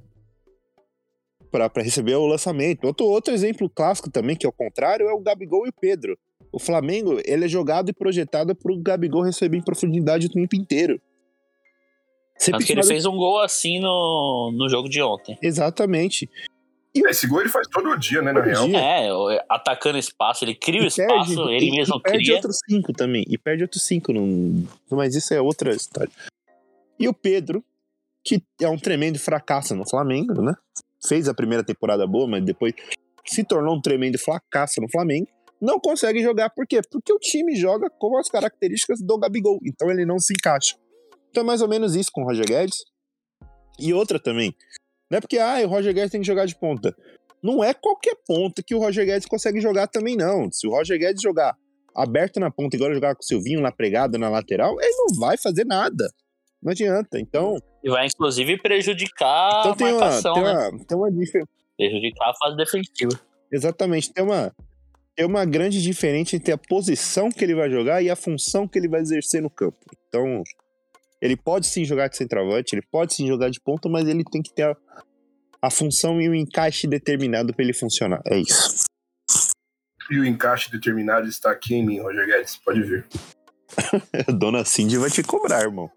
pra, 1.51 1.69
pra 1.71 1.83
receber 1.83 2.15
o 2.15 2.27
lançamento. 2.27 2.85
Outro, 2.85 3.07
outro 3.07 3.33
exemplo 3.33 3.69
clássico 3.69 4.11
também, 4.11 4.37
que 4.37 4.45
é 4.45 4.49
o 4.49 4.53
contrário, 4.53 5.09
é 5.09 5.13
o 5.13 5.21
Gabigol 5.21 5.67
e 5.67 5.71
o 5.71 5.75
Pedro. 5.81 6.19
O 6.53 6.59
Flamengo, 6.59 7.21
ele 7.25 7.45
é 7.45 7.49
jogado 7.49 7.91
e 7.91 7.95
projetado 7.95 8.55
pro 8.55 8.77
Gabigol 8.77 9.23
receber 9.23 9.57
em 9.57 9.63
profundidade 9.63 10.27
o 10.27 10.31
tempo 10.31 10.55
inteiro. 10.57 11.01
Sempre 12.37 12.61
Tanto 12.61 12.67
que 12.67 12.73
ele 12.73 12.83
fez 12.83 13.05
um 13.05 13.17
gol 13.17 13.41
assim 13.41 13.79
no, 13.81 14.51
no 14.57 14.69
jogo 14.69 14.89
de 14.89 15.03
ontem. 15.03 15.39
Exatamente. 15.43 16.29
Esse 16.95 17.27
gol 17.29 17.41
ele 17.41 17.49
faz 17.49 17.69
todo 17.69 17.97
dia, 17.97 18.21
né, 18.21 18.33
na 18.33 18.41
Todo 18.41 18.51
real. 18.51 18.67
dia. 18.69 18.79
É, 18.81 19.13
o- 19.15 19.29
atacando 19.49 19.97
espaço, 19.99 20.45
ele 20.45 20.55
cria 20.57 20.81
o 20.81 20.85
E 20.85 20.89
espaço, 20.89 21.35
perde- 21.37 21.53
ele 21.55 21.67
e- 21.67 21.71
mesmo 21.71 21.97
e 21.97 22.03
perde 22.03 22.19
cria. 22.25 22.35
outros 22.35 22.57
cinco 22.69 22.93
também. 22.93 23.25
E 23.29 23.39
perde 23.39 23.63
outros 23.63 23.83
cinco. 23.87 24.13
Num... 24.13 24.67
Mas 24.91 25.15
isso 25.15 25.33
é 25.33 25.41
outra 25.41 25.71
história. 25.75 26.11
E 26.99 27.09
o 27.09 27.15
Pedro, 27.15 27.65
que 28.25 28.43
é 28.61 28.69
um 28.69 28.77
tremendo 28.79 29.19
fracasso 29.19 29.75
no 29.77 29.89
Flamengo, 29.89 30.43
né? 30.43 30.53
Fez 31.07 31.29
a 31.29 31.35
primeira 31.35 31.63
temporada 31.65 32.07
boa, 32.07 32.27
mas 32.27 32.45
depois 32.45 32.75
se 33.25 33.45
tornou 33.45 33.77
um 33.77 33.81
tremendo 33.81 34.19
fracasso 34.19 34.81
no 34.81 34.89
Flamengo. 34.91 35.29
Não 35.61 35.79
consegue 35.79 36.23
jogar, 36.23 36.51
por 36.51 36.67
quê? 36.67 36.81
Porque 36.91 37.13
o 37.13 37.19
time 37.19 37.55
joga 37.55 37.89
com 37.89 38.19
as 38.19 38.29
características 38.29 39.01
do 39.01 39.17
Gabigol. 39.19 39.59
Então 39.65 39.91
ele 39.91 40.05
não 40.05 40.19
se 40.19 40.33
encaixa. 40.33 40.75
Então 41.31 41.43
é 41.43 41.47
mais 41.47 41.63
ou 41.63 41.69
menos 41.69 41.95
isso 41.95 42.11
com 42.13 42.23
o 42.23 42.25
Roger 42.25 42.45
Guedes. 42.47 42.79
E 43.79 43.95
outra 43.95 44.19
também. 44.19 44.55
Não 45.11 45.19
é 45.19 45.21
porque, 45.21 45.39
ah, 45.39 45.61
o 45.65 45.69
Roger 45.69 45.93
Guedes 45.93 46.13
tem 46.13 46.21
que 46.21 46.27
jogar 46.27 46.47
de 46.47 46.55
ponta. 46.55 46.95
Não 47.43 47.65
é 47.65 47.75
qualquer 47.75 48.15
ponta 48.27 48.63
que 48.63 48.75
o 48.75 48.79
Roger 48.79 49.05
Guedes 49.05 49.27
consegue 49.27 49.61
jogar 49.61 49.89
também, 49.89 50.17
não. 50.17 50.51
Se 50.53 50.67
o 50.67 50.71
Roger 50.71 50.99
Guedes 50.99 51.23
jogar 51.23 51.57
aberto 51.97 52.39
na 52.39 52.51
ponta, 52.51 52.77
igual 52.77 52.95
jogar 52.95 53.15
com 53.15 53.23
o 53.23 53.25
Silvinho 53.25 53.61
lá 53.61 53.73
pregado 53.73 54.19
na 54.19 54.29
lateral, 54.29 54.81
ele 54.81 54.95
não 54.95 55.19
vai 55.19 55.37
fazer 55.37 55.65
nada. 55.65 56.09
Não 56.63 56.71
adianta. 56.71 57.19
Então, 57.19 57.57
E 57.83 57.91
vai, 57.91 58.07
inclusive, 58.07 58.59
prejudicar 58.59 59.61
então 59.61 59.73
a 59.73 59.77
tem, 59.77 59.87
uma, 59.89 60.01
marcação, 60.01 60.35
tem, 60.35 60.43
né? 60.43 60.53
uma, 60.53 60.85
tem 60.85 60.97
uma. 60.97 61.09
Prejudicar 61.77 62.31
a 62.31 62.35
fase 62.35 62.57
defensiva. 62.57 63.21
Exatamente. 63.51 64.13
Tem 64.13 64.23
uma, 64.23 64.55
tem 65.17 65.27
uma 65.27 65.45
grande 65.47 65.83
diferença 65.83 66.37
entre 66.37 66.53
a 66.53 66.59
posição 66.59 67.31
que 67.31 67.43
ele 67.43 67.55
vai 67.55 67.71
jogar 67.71 68.03
e 68.03 68.11
a 68.11 68.17
função 68.17 68.69
que 68.69 68.79
ele 68.79 68.89
vai 68.89 69.01
exercer 69.01 69.43
no 69.43 69.51
campo. 69.51 69.79
Então, 70.09 70.43
ele 71.21 71.37
pode 71.37 71.67
sim 71.67 71.85
jogar 71.85 72.09
de 72.09 72.17
centroavante, 72.17 72.75
ele 72.75 72.87
pode 72.91 73.15
sim 73.15 73.27
jogar 73.27 73.51
de 73.51 73.61
ponta, 73.61 73.89
mas 73.89 74.09
ele 74.09 74.25
tem 74.25 74.43
que 74.43 74.53
ter 74.55 74.63
a, 74.63 74.77
a 75.63 75.71
função 75.71 76.21
e 76.21 76.29
o 76.29 76.35
encaixe 76.35 76.87
determinado 76.87 77.53
para 77.53 77.65
ele 77.65 77.75
funcionar. 77.75 78.21
É 78.27 78.39
isso. 78.39 78.85
E 80.11 80.19
o 80.19 80.25
encaixe 80.25 80.71
determinado 80.71 81.29
está 81.29 81.51
aqui 81.51 81.75
em 81.75 81.87
mim, 81.87 82.01
Roger 82.01 82.27
Guedes. 82.27 82.57
Pode 82.57 82.83
ver. 82.83 83.07
Dona 84.39 84.65
Cindy 84.65 84.97
vai 84.99 85.11
te 85.11 85.23
cobrar, 85.23 85.61
irmão. 85.61 85.91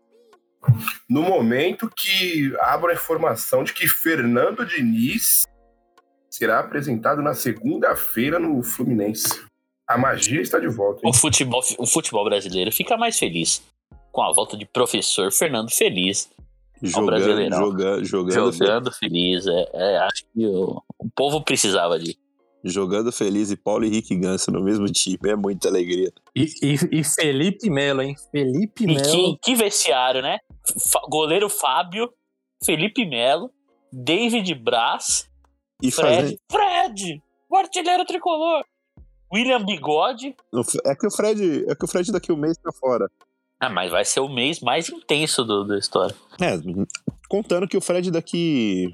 No 1.10 1.24
momento 1.24 1.90
que 1.90 2.54
abro 2.60 2.92
a 2.92 2.94
informação 2.94 3.64
de 3.64 3.74
que 3.74 3.88
Fernando 3.88 4.66
Diniz 4.66 5.44
será 6.30 6.60
apresentado 6.60 7.22
na 7.22 7.34
segunda-feira 7.34 8.40
no 8.40 8.62
Fluminense. 8.64 9.44
A 9.88 9.98
magia 9.98 10.42
está 10.42 10.60
de 10.60 10.68
volta. 10.68 11.02
hein? 11.04 11.10
O 11.10 11.14
futebol, 11.14 11.62
o 11.78 11.86
futebol 11.86 12.24
brasileiro 12.24 12.72
fica 12.72 12.96
mais 12.96 13.18
feliz 13.20 13.62
com 14.14 14.22
a 14.22 14.32
volta 14.32 14.56
de 14.56 14.66
professor 14.66 15.30
Fernando 15.32 15.70
Feliz. 15.72 16.30
Jogando, 16.82 17.06
Brasileirão. 17.08 17.58
jogando, 17.58 18.06
jogando, 18.06 18.52
Jogando 18.54 18.92
feliz. 18.92 19.48
É, 19.48 19.70
é, 19.74 19.98
acho 20.00 20.26
que 20.34 20.46
o, 20.46 20.82
o 21.00 21.10
povo 21.16 21.42
precisava 21.42 21.98
de. 21.98 22.18
jogando 22.64 23.10
feliz 23.12 23.52
e 23.52 23.56
Paulo 23.56 23.86
Henrique 23.86 24.14
Ganso 24.18 24.52
no 24.52 24.62
mesmo 24.62 24.86
time. 24.88 25.18
É 25.26 25.36
muita 25.36 25.70
alegria. 25.70 26.12
E, 26.36 26.44
e- 26.62 27.00
e 27.00 27.04
Felipe 27.06 27.70
Melo, 27.70 28.02
hein? 28.02 28.16
Felipe 28.32 28.86
Melo. 28.86 29.02
que, 29.02 29.38
que 29.42 29.56
vestiário, 29.56 30.22
né? 30.22 30.40
Fa- 30.92 31.02
goleiro 31.10 31.48
Fábio, 31.50 32.10
Felipe 32.66 33.06
Melo, 33.06 33.50
David 33.92 34.54
Braz, 34.56 35.30
E 35.82 35.90
Fred. 35.90 36.16
fazendo, 36.22 36.38
Fred! 36.52 37.22
O 37.50 37.56
artilheiro 37.56 38.04
tricolor! 38.06 38.64
William 39.34 39.64
Bigode. 39.66 40.36
É 40.86 40.94
que 40.96 41.08
o 41.08 41.12
Fred, 41.12 41.66
é 41.68 41.74
que 41.76 41.86
o 41.86 41.88
Fred 41.88 42.12
daqui 42.12 42.32
um 42.32 42.38
mês 42.38 42.58
tá 42.58 42.72
fora. 42.74 43.10
Ah, 43.66 43.70
mas 43.70 43.92
vai 43.92 44.04
ser 44.04 44.20
o 44.20 44.28
mês 44.28 44.60
mais 44.60 44.90
intenso 44.90 45.44
do, 45.46 45.64
da 45.64 45.78
história. 45.78 46.14
É, 46.42 46.58
contando 47.30 47.68
que 47.68 47.78
o 47.78 47.82
Fred 47.82 48.12
daqui. 48.12 48.94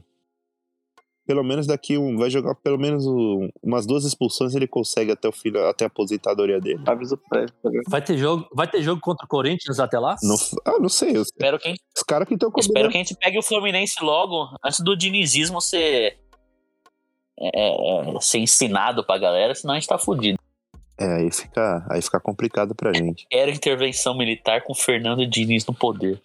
Pelo 1.25 1.43
menos 1.43 1.65
daqui 1.67 1.97
um. 1.97 2.17
Vai 2.17 2.29
jogar 2.29 2.55
pelo 2.55 2.77
menos 2.77 3.05
um- 3.05 3.49
umas 3.63 3.85
duas 3.85 4.03
expulsões, 4.03 4.53
ele 4.55 4.67
consegue 4.67 5.11
até 5.11 5.27
o 5.27 5.31
fim, 5.31 5.49
até 5.69 5.85
a 5.85 5.87
aposentadoria 5.87 6.59
dele. 6.59 6.81
Avisa 6.87 7.15
o 7.15 7.19
Fred. 7.29 7.51
tá? 7.63 7.69
Vai 7.87 8.01
ter 8.01 8.17
jogo, 8.17 8.47
vai 8.53 8.67
ter 8.67 8.81
jogo 8.81 8.99
contra 9.01 9.25
o 9.25 9.29
Corinthians 9.29 9.79
até 9.79 9.97
lá? 9.99 10.15
Não, 10.23 10.35
ah, 10.65 10.79
não 10.79 10.89
sei. 10.89 11.17
Os, 11.17 11.27
Espero 11.27 11.57
que, 11.59 11.73
os 11.95 12.03
caras 12.03 12.27
que 12.27 12.33
estão 12.35 12.51
espero 12.57 12.89
que 12.89 12.97
a 12.97 12.99
gente 12.99 13.15
pegue 13.15 13.37
o 13.39 13.43
Fluminense 13.43 13.95
logo, 14.03 14.49
antes 14.65 14.79
do 14.81 14.95
dinizismo 14.95 15.61
ser, 15.61 16.17
é, 17.39 18.09
é, 18.15 18.21
ser 18.21 18.39
ensinado 18.39 19.03
pra 19.05 19.17
galera, 19.17 19.53
senão 19.55 19.73
a 19.73 19.79
gente 19.79 19.87
tá 19.87 19.97
fudido. 19.99 20.37
É, 20.99 21.05
aí 21.05 21.31
fica, 21.31 21.85
aí 21.89 22.01
fica 22.01 22.19
complicado 22.19 22.75
pra 22.75 22.93
gente. 22.93 23.25
Quero 23.29 23.51
intervenção 23.51 24.17
militar 24.17 24.63
com 24.63 24.73
Fernando 24.75 25.25
Diniz 25.25 25.65
no 25.65 25.73
poder. 25.73 26.21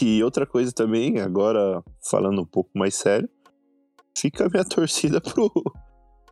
E 0.00 0.22
outra 0.22 0.46
coisa 0.46 0.72
também, 0.72 1.18
agora 1.18 1.82
falando 2.08 2.40
um 2.40 2.46
pouco 2.46 2.70
mais 2.74 2.94
sério, 2.94 3.28
fica 4.16 4.46
a 4.46 4.48
minha 4.48 4.64
torcida 4.64 5.20
pro, 5.20 5.50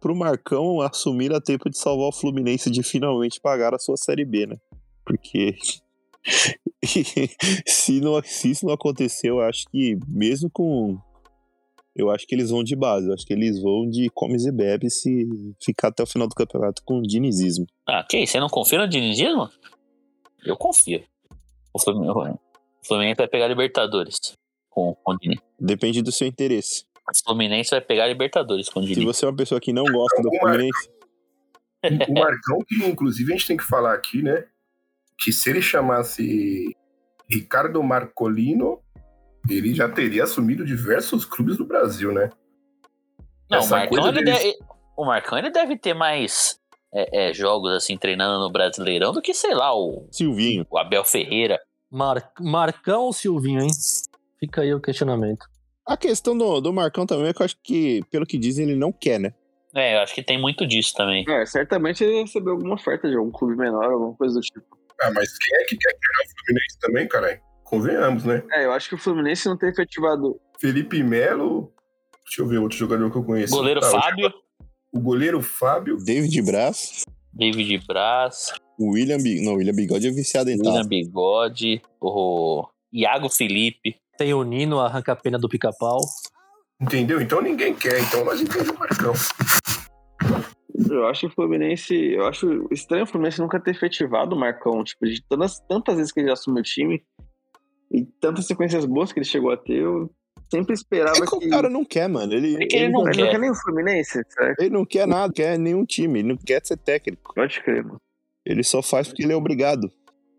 pro 0.01 0.17
Marcão 0.17 0.81
assumir 0.81 1.33
a 1.35 1.41
tempo 1.41 1.69
de 1.69 1.77
salvar 1.77 2.09
o 2.09 2.13
Fluminense 2.13 2.71
de 2.71 2.83
finalmente 2.83 3.41
pagar 3.41 3.75
a 3.75 3.79
sua 3.79 3.97
Série 3.97 4.25
B, 4.25 4.47
né? 4.47 4.57
Porque 5.05 5.57
se, 7.67 8.01
não, 8.01 8.23
se 8.23 8.51
isso 8.51 8.67
não 8.67 8.73
acontecer, 8.73 9.29
eu 9.29 9.41
acho 9.41 9.65
que 9.71 9.99
mesmo 10.07 10.51
com. 10.51 10.99
Eu 11.99 12.11
acho 12.11 12.27
que 12.29 12.35
eles 12.35 12.51
vão 12.51 12.63
de 12.63 12.77
base, 12.77 13.09
eu 13.09 13.13
acho 13.15 13.27
que 13.27 13.33
eles 13.33 13.61
vão 13.61 13.89
de 13.91 14.09
comes 14.11 14.47
e 14.47 14.53
bebes 14.53 15.03
se 15.03 15.27
ficar 15.61 15.89
até 15.89 16.01
o 16.03 16.07
final 16.07 16.29
do 16.29 16.35
campeonato 16.35 16.81
com 16.85 17.03
dinizismo. 17.03 17.67
Ah, 17.89 18.05
que 18.09 18.19
isso? 18.19 18.33
Você 18.33 18.41
não 18.41 18.49
confia 18.49 18.79
no 18.79 18.89
dinizismo? 18.89 19.51
Eu 20.45 20.57
confio. 20.57 21.03
O 21.75 21.81
Fluminense, 21.81 22.39
o 22.83 22.87
Fluminense 22.87 23.17
vai 23.19 23.27
pegar 23.27 23.49
Libertadores 23.49 24.17
com, 24.71 24.95
com 25.03 25.13
o 25.13 25.19
Diniz. 25.19 25.41
Depende 25.59 26.01
do 26.01 26.13
seu 26.13 26.29
interesse. 26.29 26.85
O 27.11 27.25
Fluminense 27.25 27.71
vai 27.71 27.81
pegar 27.81 28.07
Libertadores 28.07 28.69
com 28.69 28.79
o 28.79 28.83
Se 28.85 28.91
Diniz. 28.91 29.05
você 29.05 29.25
é 29.25 29.29
uma 29.29 29.37
pessoa 29.37 29.61
que 29.61 29.73
não 29.73 29.85
gosta 29.85 30.23
do 30.23 30.31
Fluminense, 30.39 30.89
O 32.09 32.15
Marcão, 32.15 32.59
que 32.67 32.77
inclusive 32.87 33.33
a 33.33 33.37
gente 33.37 33.47
tem 33.49 33.57
que 33.57 33.65
falar 33.65 33.95
aqui, 33.95 34.23
né? 34.23 34.45
Que 35.19 35.33
se 35.33 35.51
ele 35.51 35.61
chamasse 35.61 36.77
Ricardo 37.29 37.83
Marcolino, 37.83 38.81
ele 39.57 39.75
já 39.75 39.89
teria 39.89 40.25
assumido 40.25 40.65
diversos 40.65 41.25
clubes 41.25 41.57
do 41.57 41.65
Brasil, 41.65 42.13
né? 42.13 42.31
Não, 43.51 43.61
o 43.61 43.69
Marcão, 43.69 44.09
ele 44.09 44.23
deles- 44.23 44.43
deve, 44.43 44.59
o 44.97 45.05
Marcão 45.05 45.39
ele 45.39 45.51
deve 45.51 45.79
ter 45.79 45.95
mais 45.95 46.59
é, 46.93 47.31
é, 47.31 47.33
jogos 47.35 47.71
assim 47.73 47.97
treinando 47.97 48.41
no 48.41 48.51
Brasileirão 48.51 49.13
do 49.13 49.23
que, 49.23 49.33
sei 49.33 49.55
lá, 49.55 49.75
o, 49.75 50.07
Silvinho. 50.11 50.67
o 50.71 50.79
Abel 50.79 51.05
Ferreira. 51.05 51.59
Mar... 51.91 52.31
Marcão 52.41 53.05
ou 53.05 53.13
Silvinho, 53.13 53.63
hein? 53.63 53.71
Fica 54.39 54.63
aí 54.63 54.75
o 54.75 54.81
questionamento. 54.81 55.47
A 55.87 55.97
questão 55.97 56.37
do, 56.37 56.61
do 56.61 56.73
Marcão 56.73 57.07
também 57.07 57.29
é 57.29 57.33
que 57.33 57.41
eu 57.41 57.47
acho 57.47 57.57
que, 57.63 58.03
pelo 58.11 58.27
que 58.27 58.37
dizem, 58.37 58.67
ele 58.67 58.79
não 58.79 58.93
quer, 58.93 59.19
né? 59.19 59.33
É, 59.75 59.97
eu 59.97 60.01
acho 60.01 60.15
que 60.15 60.23
tem 60.23 60.41
muito 60.41 60.67
disso 60.67 60.93
também. 60.95 61.25
É, 61.29 61.47
certamente 61.47 62.05
ele 62.05 62.23
recebeu 62.23 62.53
alguma 62.53 62.75
oferta 62.75 63.09
de 63.09 63.17
algum 63.17 63.31
clube 63.31 63.57
menor, 63.57 63.85
alguma 63.85 64.15
coisa 64.15 64.35
do 64.35 64.41
tipo. 64.41 64.67
Ah, 65.01 65.11
mas 65.13 65.37
quem 65.39 65.57
é 65.57 65.65
que 65.65 65.77
quer 65.77 65.91
treinar 65.91 66.25
o 66.25 66.31
Fluminense 66.31 66.79
também, 66.81 67.09
caralho? 67.09 67.48
Convenhamos, 67.69 68.25
né? 68.25 68.43
É, 68.53 68.65
eu 68.65 68.73
acho 68.73 68.89
que 68.89 68.95
o 68.95 68.99
Fluminense 68.99 69.47
não 69.49 69.57
tem 69.57 69.69
efetivado. 69.69 70.41
Felipe 70.59 71.03
Melo. 71.03 71.71
Deixa 72.25 72.43
eu 72.43 72.47
ver 72.47 72.59
outro 72.59 72.77
jogador 72.79 73.11
que 73.11 73.19
eu 73.19 73.25
conheço. 73.25 73.55
Goleiro 73.55 73.81
o- 73.81 73.91
Fábio, 73.91 74.33
O 74.93 75.01
goleiro 75.01 75.43
Fábio. 75.43 75.97
David 76.03 76.41
Braz, 76.43 77.05
David 77.33 77.85
Braz, 77.87 78.53
o 78.79 78.93
William. 78.93 79.19
Não, 79.45 79.53
o 79.53 79.57
William 79.57 79.75
Bigode 79.75 80.09
é 80.09 80.11
viciado 80.11 80.51
em 80.51 80.55
William 80.59 80.73
taça. 80.77 80.89
Bigode, 80.89 81.83
o 82.01 82.67
Iago 82.93 83.29
Felipe. 83.29 83.97
Tem 84.17 84.33
o 84.35 84.43
Nino, 84.43 84.81
arranca-pena 84.81 85.39
do 85.39 85.49
pica-pau. 85.49 86.01
Entendeu? 86.81 87.21
Então 87.21 87.41
ninguém 87.43 87.75
quer. 87.75 88.01
Então 88.01 88.25
nós 88.25 88.41
entendemos 88.41 88.71
o 88.71 88.79
Marcão. 88.79 89.13
Eu 90.91 91.07
acho 91.07 91.27
o 91.27 91.31
Fluminense. 91.31 91.95
Eu 91.95 92.27
acho 92.27 92.67
estranho 92.73 93.05
o 93.05 93.07
Fluminense 93.07 93.41
nunca 93.41 93.61
ter 93.61 93.73
efetivado 93.73 94.35
o 94.35 94.39
Marcão. 94.39 94.83
Tipo, 94.85 95.07
de 95.07 95.23
tantas, 95.29 95.61
tantas 95.69 95.97
vezes 95.97 96.13
que 96.13 96.21
ele 96.21 96.29
já 96.29 96.33
assumiu 96.35 96.61
o 96.61 96.65
time 96.65 97.03
e 97.91 98.05
tantas 98.21 98.47
sequências 98.47 98.85
boas 98.85 99.13
que 99.13 99.19
ele 99.19 99.27
chegou 99.27 99.51
a 99.51 99.57
ter, 99.57 99.83
eu 99.83 100.11
sempre 100.51 100.75
esperava 100.75 101.17
É 101.19 101.27
que 101.27 101.35
o 101.47 101.51
cara 101.51 101.69
não 101.71 101.85
quer, 101.85 102.09
mano. 102.09 102.33
Ele, 102.33 102.63
É 102.63 102.67
que 102.67 102.77
ele 102.77 102.89
não 102.89 103.01
Ele 103.09 103.19
não 103.19 103.25
quer. 103.27 103.31
quer 103.33 103.39
nem 103.39 103.51
o 103.51 103.55
Fluminense, 103.55 104.23
certo? 104.29 104.61
ele 104.61 104.71
não 104.71 104.85
quer 104.85 105.07
nada, 105.07 105.33
quer 105.33 105.59
nenhum 105.59 105.85
time. 105.85 106.21
Ele 106.21 106.29
não 106.29 106.37
quer 106.37 106.61
ser 106.65 106.77
técnico. 106.77 107.35
Pode 107.35 107.61
crer, 107.63 107.85
mano. 107.85 108.01
Ele 108.45 108.63
só 108.63 108.83
faz 108.83 109.09
porque 109.09 109.23
ele 109.23 109.33
é 109.33 109.37
obrigado. 109.37 109.91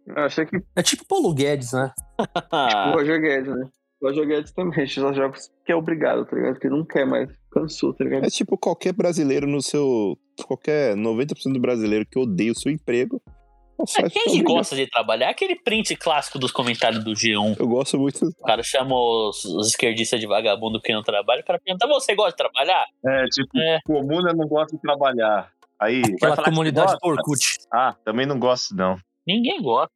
Eu 0.07 0.17
achei 0.23 0.45
que 0.45 0.57
É 0.75 0.81
tipo 0.81 1.05
Paulo 1.05 1.33
Guedes, 1.33 1.73
né? 1.73 1.91
o 2.89 2.91
Roger 2.97 3.21
Guedes, 3.21 3.53
né? 3.55 3.69
O 4.01 4.07
Roger 4.07 4.25
Guedes 4.27 4.51
também, 4.53 4.85
só 4.87 5.13
joga 5.13 5.29
porque 5.37 5.71
é 5.71 5.75
obrigado, 5.75 6.25
tá 6.25 6.35
ligado? 6.35 6.53
Porque 6.53 6.69
não 6.69 6.85
quer 6.85 7.05
mais. 7.05 7.29
Cansou, 7.51 7.93
tá 7.93 8.03
ligado? 8.03 8.25
É 8.25 8.29
tipo 8.29 8.57
qualquer 8.57 8.93
brasileiro 8.93 9.45
no 9.47 9.61
seu. 9.61 10.17
Qualquer 10.47 10.95
90% 10.95 11.51
do 11.53 11.59
brasileiro 11.59 12.05
que 12.05 12.17
odeia 12.17 12.51
o 12.51 12.55
seu 12.55 12.71
emprego. 12.71 13.21
É, 13.97 14.09
quem 14.09 14.25
que 14.25 14.39
é 14.39 14.43
gosta 14.43 14.75
de 14.75 14.87
trabalhar? 14.87 15.29
Aquele 15.29 15.55
print 15.55 15.95
clássico 15.95 16.37
dos 16.37 16.51
comentários 16.51 17.03
do 17.03 17.11
G1. 17.11 17.57
Eu 17.59 17.67
gosto 17.67 17.97
muito. 17.97 18.25
O 18.25 18.45
cara 18.45 18.61
chama 18.61 18.93
os, 18.95 19.45
os 19.45 19.67
esquerdistas 19.67 20.19
de 20.19 20.27
vagabundo 20.27 20.81
que 20.81 20.93
não 20.93 21.01
trabalham. 21.01 21.41
O 21.41 21.45
cara 21.45 21.59
pergunta: 21.63 21.87
você 21.87 22.13
gosta 22.15 22.31
de 22.31 22.37
trabalhar? 22.37 22.85
É, 23.05 23.25
tipo, 23.25 23.57
É. 23.57 23.79
comuna 23.85 24.33
não 24.33 24.47
gosta 24.47 24.75
de 24.75 24.81
trabalhar. 24.81 25.51
Aí, 25.79 26.01
Aquela 26.15 26.43
comunidade 26.43 26.91
do 27.01 27.07
Orkut. 27.07 27.57
Ah, 27.71 27.95
também 28.03 28.25
não 28.25 28.37
gosto, 28.37 28.75
não. 28.75 28.97
Ninguém 29.25 29.61
gosta. 29.61 29.91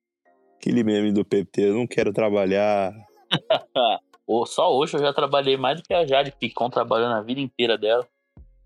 Aquele 0.57 0.81
meme 0.83 1.11
do 1.11 1.25
PT, 1.25 1.69
eu 1.69 1.73
não 1.73 1.85
quero 1.85 2.13
trabalhar. 2.13 2.93
Só 4.47 4.73
hoje 4.73 4.95
eu 4.95 5.01
já 5.01 5.11
trabalhei 5.13 5.57
mais 5.57 5.81
do 5.81 5.83
que 5.83 5.93
a 5.93 6.05
Jade 6.05 6.31
Picon 6.31 6.69
trabalhou 6.69 7.09
na 7.09 7.21
vida 7.21 7.41
inteira 7.41 7.77
dela. 7.77 8.07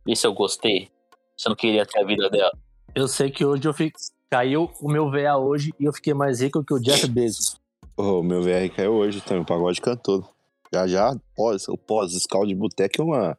Vê 0.05 0.15
se 0.15 0.28
eu 0.28 0.34
gostei. 0.34 0.89
Se 1.36 1.47
eu 1.47 1.49
não 1.49 1.55
queria 1.55 1.86
ter 1.86 1.99
a 1.99 2.05
vida 2.05 2.30
dela. 2.30 2.51
Eu 2.93 3.07
sei 3.07 3.32
que 3.32 3.43
hoje 3.43 3.68
eu 3.68 3.74
fiquei. 3.74 3.99
Caiu 4.30 4.69
o 4.82 4.91
meu 4.91 5.09
VA 5.09 5.38
hoje 5.38 5.73
e 5.80 5.86
eu 5.86 5.93
fiquei 5.93 6.13
mais 6.13 6.41
rico 6.41 6.63
que 6.63 6.73
o 6.73 6.80
Jeff 6.80 7.07
Bezos. 7.07 7.59
O 7.95 8.21
meu 8.21 8.43
VR 8.43 8.69
caiu 8.75 8.93
hoje 8.93 9.21
também, 9.21 9.41
o 9.41 9.45
pagode 9.45 9.82
cantou. 9.82 10.28
Já 10.73 10.86
já, 10.86 11.15
pós, 11.36 11.67
o 11.67 11.78
pós, 11.78 12.13
escal 12.13 12.45
de 12.45 12.53
boteco 12.53 13.01
é 13.01 13.03
uma, 13.03 13.38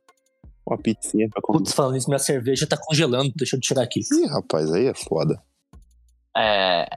uma 0.67 0.79
pizzinha 0.79 1.29
pra 1.29 1.43
comer. 1.43 1.59
Putz, 1.59 1.73
falando 1.73 1.97
isso, 1.97 2.09
minha 2.09 2.19
cerveja 2.19 2.67
tá 2.67 2.77
congelando. 2.77 3.33
Deixa 3.37 3.57
eu 3.57 3.61
tirar 3.61 3.83
aqui. 3.83 4.01
Ih, 4.01 4.27
rapaz, 4.27 4.73
aí 4.73 4.87
é 4.87 4.95
foda. 4.95 5.41
É, 6.37 6.89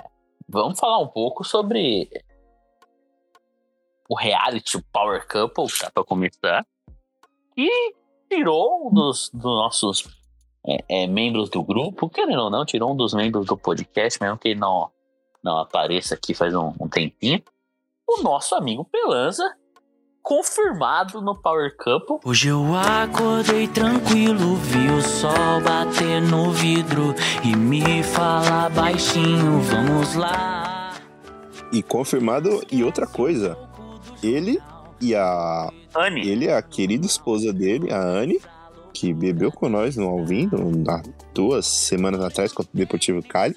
vamos 0.47 0.79
falar 0.79 0.99
um 0.99 1.07
pouco 1.07 1.43
sobre 1.43 2.09
o 4.09 4.15
reality 4.15 4.77
o 4.77 4.83
Power 4.91 5.27
Couple, 5.27 5.67
tá, 5.79 5.91
pra 5.91 6.03
começar. 6.03 6.65
E 7.57 7.93
tirou 8.29 8.87
um 8.87 8.93
dos, 8.93 9.29
dos 9.33 9.43
nossos 9.43 10.20
é, 10.67 11.03
é, 11.03 11.07
membros 11.07 11.49
do 11.49 11.63
grupo, 11.63 12.09
querendo 12.09 12.43
ou 12.43 12.49
não, 12.49 12.65
tirou 12.65 12.91
um 12.91 12.95
dos 12.95 13.13
membros 13.13 13.45
do 13.45 13.57
podcast, 13.57 14.21
mesmo 14.21 14.37
que 14.37 14.49
ele 14.49 14.59
não, 14.59 14.89
não 15.43 15.57
apareça 15.57 16.15
aqui 16.15 16.33
faz 16.33 16.53
um, 16.53 16.73
um 16.79 16.87
tempinho. 16.87 17.41
O 18.07 18.21
nosso 18.21 18.55
amigo 18.55 18.85
Pelanza, 18.85 19.55
confirmado 20.21 21.21
no 21.21 21.35
Power 21.41 21.75
Couple. 21.77 22.19
Hoje 22.23 22.49
eu 22.49 22.75
acordei 22.75 23.67
tranquilo, 23.67 24.55
vi 24.55 24.89
o 24.89 25.01
sol 25.01 25.61
bater 25.63 26.21
no 26.21 26.51
vidro 26.51 27.15
e 27.43 27.55
me 27.55 28.03
falar 28.03 28.69
baixinho, 28.69 29.61
vamos 29.61 30.15
lá. 30.15 30.93
E 31.71 31.81
confirmado, 31.81 32.61
e 32.71 32.83
outra 32.83 33.07
coisa, 33.07 33.57
ele 34.21 34.61
e 34.99 35.15
a. 35.15 35.71
Anne. 35.95 36.27
Ele 36.27 36.45
e 36.45 36.51
a 36.51 36.61
querida 36.61 37.05
esposa 37.05 37.51
dele, 37.51 37.91
a 37.91 37.99
Anne, 37.99 38.39
que 38.93 39.13
bebeu 39.13 39.51
com 39.51 39.69
nós 39.69 39.95
no 39.95 40.07
Alvindo, 40.07 40.57
há 40.89 41.01
duas 41.33 41.65
semanas 41.65 42.21
atrás, 42.21 42.51
contra 42.51 42.71
o 42.73 42.77
Deportivo 42.77 43.23
Cali, 43.23 43.55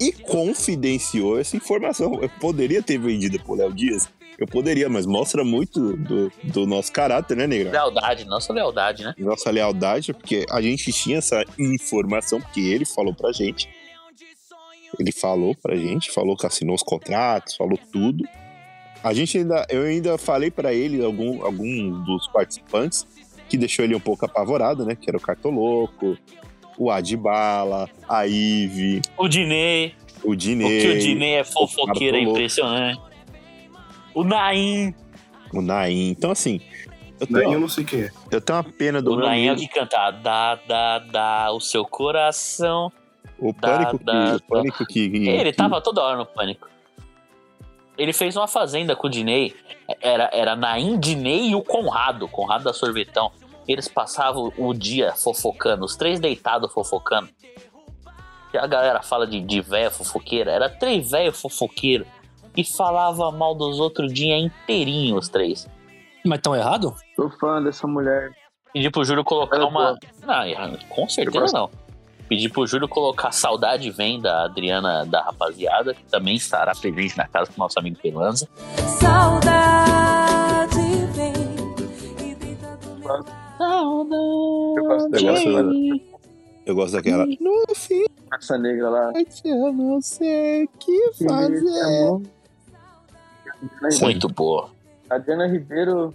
e 0.00 0.12
confidenciou 0.12 1.38
essa 1.38 1.56
informação. 1.56 2.20
Eu 2.22 2.28
poderia 2.40 2.82
ter 2.82 2.98
vendido 2.98 3.38
pro 3.40 3.54
Léo 3.54 3.72
Dias, 3.72 4.08
eu 4.38 4.46
poderia, 4.46 4.88
mas 4.88 5.06
mostra 5.06 5.42
muito 5.42 5.96
do, 5.96 6.30
do 6.44 6.66
nosso 6.66 6.92
caráter, 6.92 7.36
né, 7.36 7.46
Negra? 7.46 7.72
Lealdade, 7.72 8.24
nossa 8.26 8.52
lealdade, 8.52 9.02
né? 9.02 9.14
Nossa 9.16 9.50
lealdade, 9.50 10.12
porque 10.12 10.44
a 10.50 10.60
gente 10.60 10.92
tinha 10.92 11.18
essa 11.18 11.42
informação, 11.58 12.40
porque 12.40 12.60
ele 12.60 12.84
falou 12.84 13.14
pra 13.14 13.32
gente. 13.32 13.68
Ele 14.98 15.10
falou 15.10 15.54
pra 15.54 15.74
gente, 15.74 16.10
falou 16.10 16.36
que 16.36 16.46
assinou 16.46 16.74
os 16.74 16.82
contratos, 16.82 17.56
falou 17.56 17.78
tudo. 17.90 18.24
A 19.02 19.14
gente 19.14 19.38
ainda, 19.38 19.66
eu 19.70 19.82
ainda 19.82 20.18
falei 20.18 20.50
pra 20.50 20.72
ele, 20.72 21.02
algum, 21.02 21.42
algum 21.42 22.02
dos 22.02 22.28
participantes, 22.28 23.06
que 23.48 23.56
deixou 23.56 23.84
ele 23.84 23.94
um 23.94 24.00
pouco 24.00 24.24
apavorado, 24.26 24.84
né? 24.84 24.94
Que 24.96 25.08
era 25.08 25.16
o 25.16 25.20
Cartoloco, 25.20 26.16
o 26.78 26.90
Adbala, 26.90 27.88
a 28.08 28.26
Ive, 28.26 29.00
O 29.16 29.28
Dinei. 29.28 29.94
o 30.24 30.30
O 30.32 30.36
Dinei. 30.36 30.80
que 30.80 30.88
o 30.88 30.98
Dinei 30.98 31.34
é 31.36 31.44
fofoqueiro, 31.44 32.16
é 32.16 32.20
impressionante. 32.20 33.00
O 34.14 34.24
Naim. 34.24 34.94
O 35.52 35.60
Naim. 35.60 36.08
Então, 36.10 36.30
assim. 36.30 36.60
Eu 37.18 37.26
Daí 37.30 37.42
eu 37.44 37.48
tenho, 37.48 37.60
não 37.60 37.68
sei 37.68 37.82
quem 37.84 38.00
é. 38.02 38.10
eu 38.30 38.40
tenho 38.42 38.58
uma 38.58 38.64
pena 38.64 39.00
do 39.00 39.12
O 39.12 39.16
Naim 39.16 39.46
é 39.46 39.52
o 39.52 39.56
que 39.56 39.66
canta. 39.68 40.10
Dá, 40.10 40.56
dá, 40.68 40.98
dá 40.98 41.52
o 41.52 41.60
seu 41.60 41.82
coração. 41.84 42.92
O 43.38 43.54
pânico, 43.54 44.02
da- 44.04 44.30
que, 44.30 44.36
o 44.36 44.42
pânico 44.48 44.86
que, 44.86 45.08
que- 45.08 45.28
Ele 45.28 45.50
que- 45.50 45.56
tava 45.56 45.80
toda 45.80 46.02
hora 46.02 46.16
no 46.18 46.26
pânico. 46.26 46.68
Ele 47.96 48.12
fez 48.12 48.36
uma 48.36 48.46
fazenda 48.46 48.94
com 48.94 49.06
o 49.06 49.10
Dinei. 49.10 49.54
Era, 50.00 50.30
era 50.32 50.56
Naim, 50.56 50.98
Dinei 50.98 51.50
e 51.50 51.54
o 51.54 51.62
Conrado, 51.62 52.28
Conrado 52.28 52.64
da 52.64 52.72
Sorvetão. 52.72 53.32
Eles 53.66 53.88
passavam 53.88 54.52
o 54.56 54.72
dia 54.72 55.12
fofocando, 55.14 55.84
os 55.84 55.96
três 55.96 56.20
deitados 56.20 56.72
fofocando. 56.72 57.28
E 58.52 58.58
a 58.58 58.66
galera 58.66 59.02
fala 59.02 59.26
de, 59.26 59.40
de 59.40 59.60
véia 59.60 59.90
fofoqueira. 59.90 60.52
Era 60.52 60.68
três 60.68 61.10
velho 61.10 61.32
fofoqueiro. 61.32 62.06
E 62.56 62.64
falava 62.64 63.30
mal 63.30 63.54
dos 63.54 63.78
outros 63.80 64.10
o 64.10 64.14
dia 64.14 64.38
inteirinho, 64.38 65.16
os 65.16 65.28
três. 65.28 65.68
Mas 66.24 66.40
tão 66.40 66.54
errado? 66.54 66.94
Sou 67.14 67.28
fã 67.30 67.62
dessa 67.62 67.86
mulher. 67.86 68.30
Pedi 68.72 68.90
pro 68.90 69.04
Júlio 69.04 69.24
colocar 69.24 69.56
Ela 69.56 69.64
é 69.64 69.68
uma. 69.68 69.96
Não, 70.22 70.78
com 70.88 71.08
certeza 71.08 71.46
não. 71.52 71.70
Pedi 72.28 72.48
pro 72.48 72.66
Júlio 72.66 72.88
colocar 72.88 73.30
Saudade 73.32 73.90
Vem 73.90 74.20
da 74.20 74.44
Adriana 74.44 75.04
da 75.06 75.22
Rapaziada, 75.22 75.94
que 75.94 76.02
também 76.04 76.34
estará 76.34 76.72
presente 76.74 77.16
na 77.16 77.28
casa 77.28 77.50
do 77.52 77.56
nosso 77.58 77.78
amigo 77.78 77.96
Pelanza. 78.02 78.48
Saudade 79.00 80.76
vem. 81.14 81.32
Eu 84.76 84.84
gosto 84.84 85.06
Eu 85.06 85.10
dela. 85.10 85.62
gosto, 85.62 86.02
eu 86.66 86.74
gosto 86.74 86.92
daquela. 86.94 87.24
No 87.26 87.74
fim, 87.76 88.04
Essa 88.36 88.58
negra 88.58 88.90
lá. 88.90 89.12
eu 89.44 89.72
não 89.72 90.00
sei 90.00 90.64
o 90.64 90.68
que 90.78 91.12
fazer. 91.24 92.20
Muito 94.02 94.28
boa. 94.28 94.70
A 95.08 95.18
Diana 95.18 95.46
Ribeiro. 95.46 96.12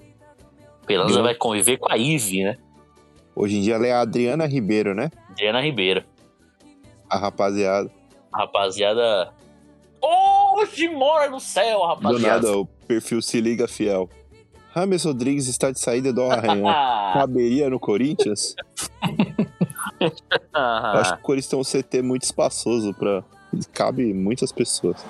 Pelanza 0.86 1.20
Eu- 1.20 1.24
vai 1.24 1.34
conviver 1.36 1.78
com 1.78 1.90
a 1.92 1.98
Ive, 1.98 2.44
né? 2.44 2.58
Hoje 3.34 3.58
em 3.58 3.62
dia 3.62 3.76
ela 3.76 3.88
é 3.88 3.94
a 3.94 4.02
Adriana 4.02 4.46
Ribeiro, 4.46 4.94
né? 4.94 5.10
Adriana 5.32 5.62
Ribeiro. 5.62 6.04
A 7.10 7.18
rapaziada. 7.18 7.90
Rapaziada. 8.34 9.34
Hoje 10.02 10.88
mora 10.90 11.30
no 11.30 11.40
céu, 11.40 11.80
Do 11.80 11.86
rapaziada. 11.86 12.48
nada, 12.48 12.58
o 12.58 12.66
perfil 12.66 13.22
se 13.22 13.40
liga 13.40 13.68
fiel. 13.68 14.10
Rames 14.72 15.04
Rodrigues 15.04 15.48
está 15.48 15.70
de 15.72 15.80
saída 15.80 16.14
do 16.14 16.24
Arranhão. 16.24 16.72
Caberia 17.14 17.70
no 17.70 17.80
Corinthians? 17.80 18.56
Eu 20.02 21.00
acho 21.00 21.14
que 21.16 21.20
o 21.20 21.24
Corinthians 21.24 21.50
tem 21.50 21.60
um 21.60 21.82
CT 21.84 22.02
muito 22.02 22.24
espaçoso 22.24 22.94
pra. 22.94 23.24
Cabe 23.74 24.14
muitas 24.14 24.52
pessoas. 24.52 25.06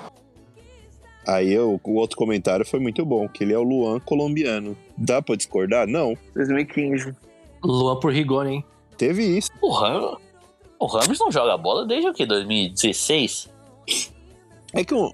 Aí 1.26 1.52
eu, 1.52 1.80
o 1.82 1.94
outro 1.94 2.16
comentário 2.16 2.66
foi 2.66 2.80
muito 2.80 3.04
bom, 3.06 3.28
que 3.28 3.44
ele 3.44 3.52
é 3.54 3.58
o 3.58 3.62
Luan 3.62 4.00
colombiano. 4.00 4.76
Dá 4.98 5.22
pra 5.22 5.36
discordar? 5.36 5.86
Não. 5.86 6.14
2015. 6.34 7.14
Luan 7.62 8.00
por 8.00 8.12
Rigoni, 8.12 8.54
hein? 8.56 8.64
Teve 8.96 9.24
isso. 9.38 9.50
O 9.60 9.70
Ramos, 9.72 10.18
o 10.78 10.86
Ramos 10.86 11.18
não 11.18 11.30
joga 11.30 11.56
bola 11.56 11.86
desde 11.86 12.08
o 12.08 12.12
que? 12.14 12.24
2016? 12.26 13.50
É 14.72 14.84
que 14.84 14.94
o, 14.94 15.12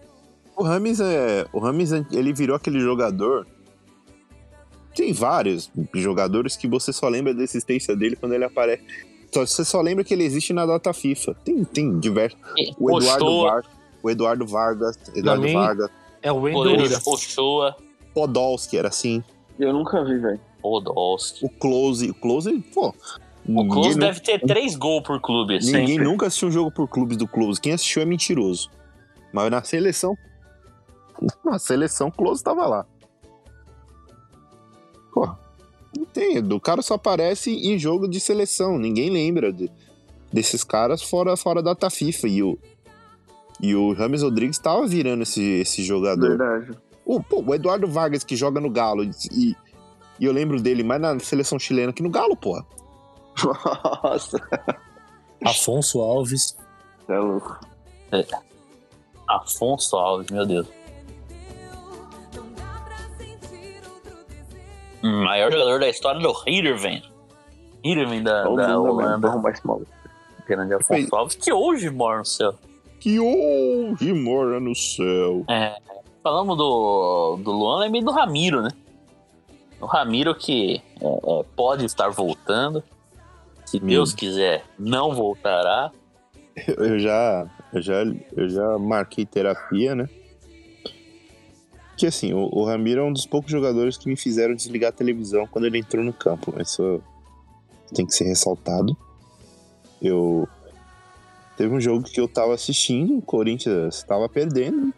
o 0.57 0.63
Rames 0.63 1.01
é. 1.01 1.47
O 1.53 1.59
Rames 1.59 1.91
ele 1.93 2.33
virou 2.33 2.57
aquele 2.57 2.81
jogador. 2.81 3.47
Tem 4.95 5.13
vários 5.13 5.71
jogadores 5.95 6.57
que 6.57 6.67
você 6.67 6.93
só 6.93 7.09
lembra 7.09 7.33
da 7.33 7.43
existência 7.43 7.95
dele 7.97 8.17
quando 8.17 8.33
ele 8.35 8.45
aparece. 8.45 8.83
Só- 9.33 9.47
Você 9.47 9.65
só 9.65 9.81
lembra 9.81 10.03
que 10.05 10.13
ele 10.15 10.25
existe 10.25 10.53
na 10.53 10.67
data 10.67 10.93
FIFA. 10.93 11.35
Tem, 11.45 11.63
tem 11.65 11.99
diversos. 12.01 12.39
O 12.79 12.97
Eduardo, 12.99 13.25
Ochoa. 13.27 13.51
Var, 13.53 13.65
o 14.03 14.11
Eduardo 14.11 14.47
Vargas. 14.47 14.99
Eduardo 15.15 15.43
Vargas. 15.53 15.91
É 16.23 16.33
o 16.33 16.37
Wendel. 16.41 16.99
Ochoa. 17.07 17.77
Podolski 18.15 18.77
era 18.77 18.89
assim. 18.89 19.23
Eu 19.59 19.73
nunca 19.73 20.03
vi, 20.05 20.19
velho. 20.19 20.41
Podolski. 20.61 21.45
O 21.45 21.49
Close. 21.49 22.11
O 22.11 22.15
Close, 22.15 22.61
pô. 22.75 22.93
O 23.49 23.67
Close 23.67 23.89
ninguém, 23.91 24.09
deve 24.09 24.21
ter 24.21 24.41
três 24.41 24.77
gols 24.77 25.03
por 25.03 25.21
clube. 25.21 25.57
assim. 25.57 25.73
ninguém 25.73 25.89
sempre. 25.97 26.05
nunca 26.05 26.27
assistiu 26.27 26.49
um 26.49 26.53
jogo 26.53 26.71
por 26.71 26.87
clubes 26.87 27.17
do 27.17 27.27
Close. 27.27 27.59
Quem 27.61 27.73
assistiu 27.73 28.03
é 28.03 28.05
mentiroso. 28.05 28.71
Mas 29.33 29.51
na 29.51 29.63
seleção. 29.63 30.15
Na 31.45 31.59
seleção, 31.59 32.09
o 32.09 32.13
Close 32.13 32.45
tava 32.45 32.67
lá. 32.67 32.87
Pô, 35.13 35.27
não 35.97 36.05
tem. 36.05 36.39
O 36.39 36.61
cara 36.61 36.83
só 36.83 36.95
aparece 36.95 37.51
em 37.51 37.79
jogo 37.79 38.07
de 38.07 38.21
seleção. 38.21 38.79
Ninguém 38.79 39.11
lembra 39.11 39.53
de- 39.53 39.71
desses 40.33 40.63
caras 40.63 41.03
fora, 41.03 41.37
fora 41.37 41.63
da 41.63 41.71
data 41.71 41.91
FIFA. 41.91 42.29
E 42.29 42.43
o, 42.43 42.59
e 43.61 43.75
o 43.75 43.93
Rames 43.95 44.23
Rodrigues 44.23 44.59
tava 44.59 44.87
virando 44.87 45.23
esse, 45.23 45.43
esse 45.43 45.83
jogador. 45.83 46.37
Verdade. 46.37 46.79
O, 47.05 47.23
pô, 47.23 47.43
o 47.43 47.55
Eduardo 47.55 47.89
Vargas, 47.89 48.23
que 48.23 48.37
joga 48.37 48.61
no 48.61 48.69
Galo, 48.71 49.03
e, 49.03 49.57
e 50.21 50.25
eu 50.25 50.31
lembro 50.33 50.61
dele 50.61 50.83
mais 50.83 51.01
na 51.01 51.19
seleção 51.19 51.59
chilena 51.59 51.93
que 51.93 52.03
no 52.03 52.11
Galo, 52.11 52.37
porra. 52.37 52.65
Nossa. 54.03 54.41
Afonso 55.45 56.01
Alves. 56.01 56.57
É 57.09 57.19
louco. 57.19 57.59
É. 58.13 58.25
Afonso 59.29 59.97
Alves, 59.97 60.31
meu 60.31 60.47
Deus. 60.47 60.67
Hum, 65.03 65.25
Maior 65.25 65.53
jogador 65.53 65.81
da 65.81 65.89
história 65.89 66.21
do 66.21 66.35
Heerenveen. 66.47 67.03
Heerenveen 67.85 68.23
da, 68.23 68.43
Todo 68.45 68.57
da 68.57 68.79
Holanda. 68.79 69.29
Grande 70.47 70.75
Afonso 70.75 71.15
Alves, 71.15 71.37
que 71.37 71.53
hoje 71.53 71.91
mora 71.91 72.19
no 72.19 72.25
céu. 72.25 72.55
Que 72.99 73.21
hoje 73.21 74.13
mora 74.13 74.59
no 74.59 74.75
céu. 74.75 75.45
É, 75.49 75.77
falamos 76.23 76.57
do, 76.57 77.37
do 77.37 77.53
Luan, 77.53 77.81
lembrei 77.81 78.03
do 78.03 78.11
Ramiro, 78.11 78.61
né? 78.61 78.71
O 79.81 79.87
Ramiro 79.87 80.35
que 80.35 80.83
é, 81.01 81.07
é, 81.07 81.45
pode 81.55 81.85
estar 81.85 82.09
voltando. 82.09 82.83
Se 83.69 83.79
Deus 83.79 84.15
quiser, 84.15 84.65
não 84.79 85.15
voltará. 85.15 85.93
Eu 86.67 86.99
já, 86.99 87.47
eu 87.71 87.83
já, 87.83 88.03
eu 88.35 88.49
já 88.49 88.79
marquei 88.79 89.27
terapia, 89.27 89.95
né? 89.95 90.09
Que 91.95 92.07
assim, 92.07 92.33
o, 92.33 92.49
o 92.51 92.65
Ramiro 92.65 93.03
é 93.03 93.05
um 93.05 93.13
dos 93.13 93.27
poucos 93.27 93.51
jogadores 93.51 93.99
que 93.99 94.09
me 94.09 94.17
fizeram 94.17 94.55
desligar 94.55 94.89
a 94.89 94.93
televisão 94.93 95.47
quando 95.47 95.67
ele 95.67 95.77
entrou 95.77 96.03
no 96.03 96.15
campo. 96.15 96.55
Isso 96.59 97.03
tem 97.95 98.07
que 98.07 98.15
ser 98.15 98.25
ressaltado. 98.25 98.97
Eu 100.01 100.49
teve 101.55 101.75
um 101.75 101.81
jogo 101.81 102.05
que 102.05 102.19
eu 102.19 102.27
tava 102.27 102.55
assistindo, 102.55 103.19
o 103.19 103.23
Corinthians 103.23 104.03
tava 104.03 104.31
perdendo. 104.31 104.95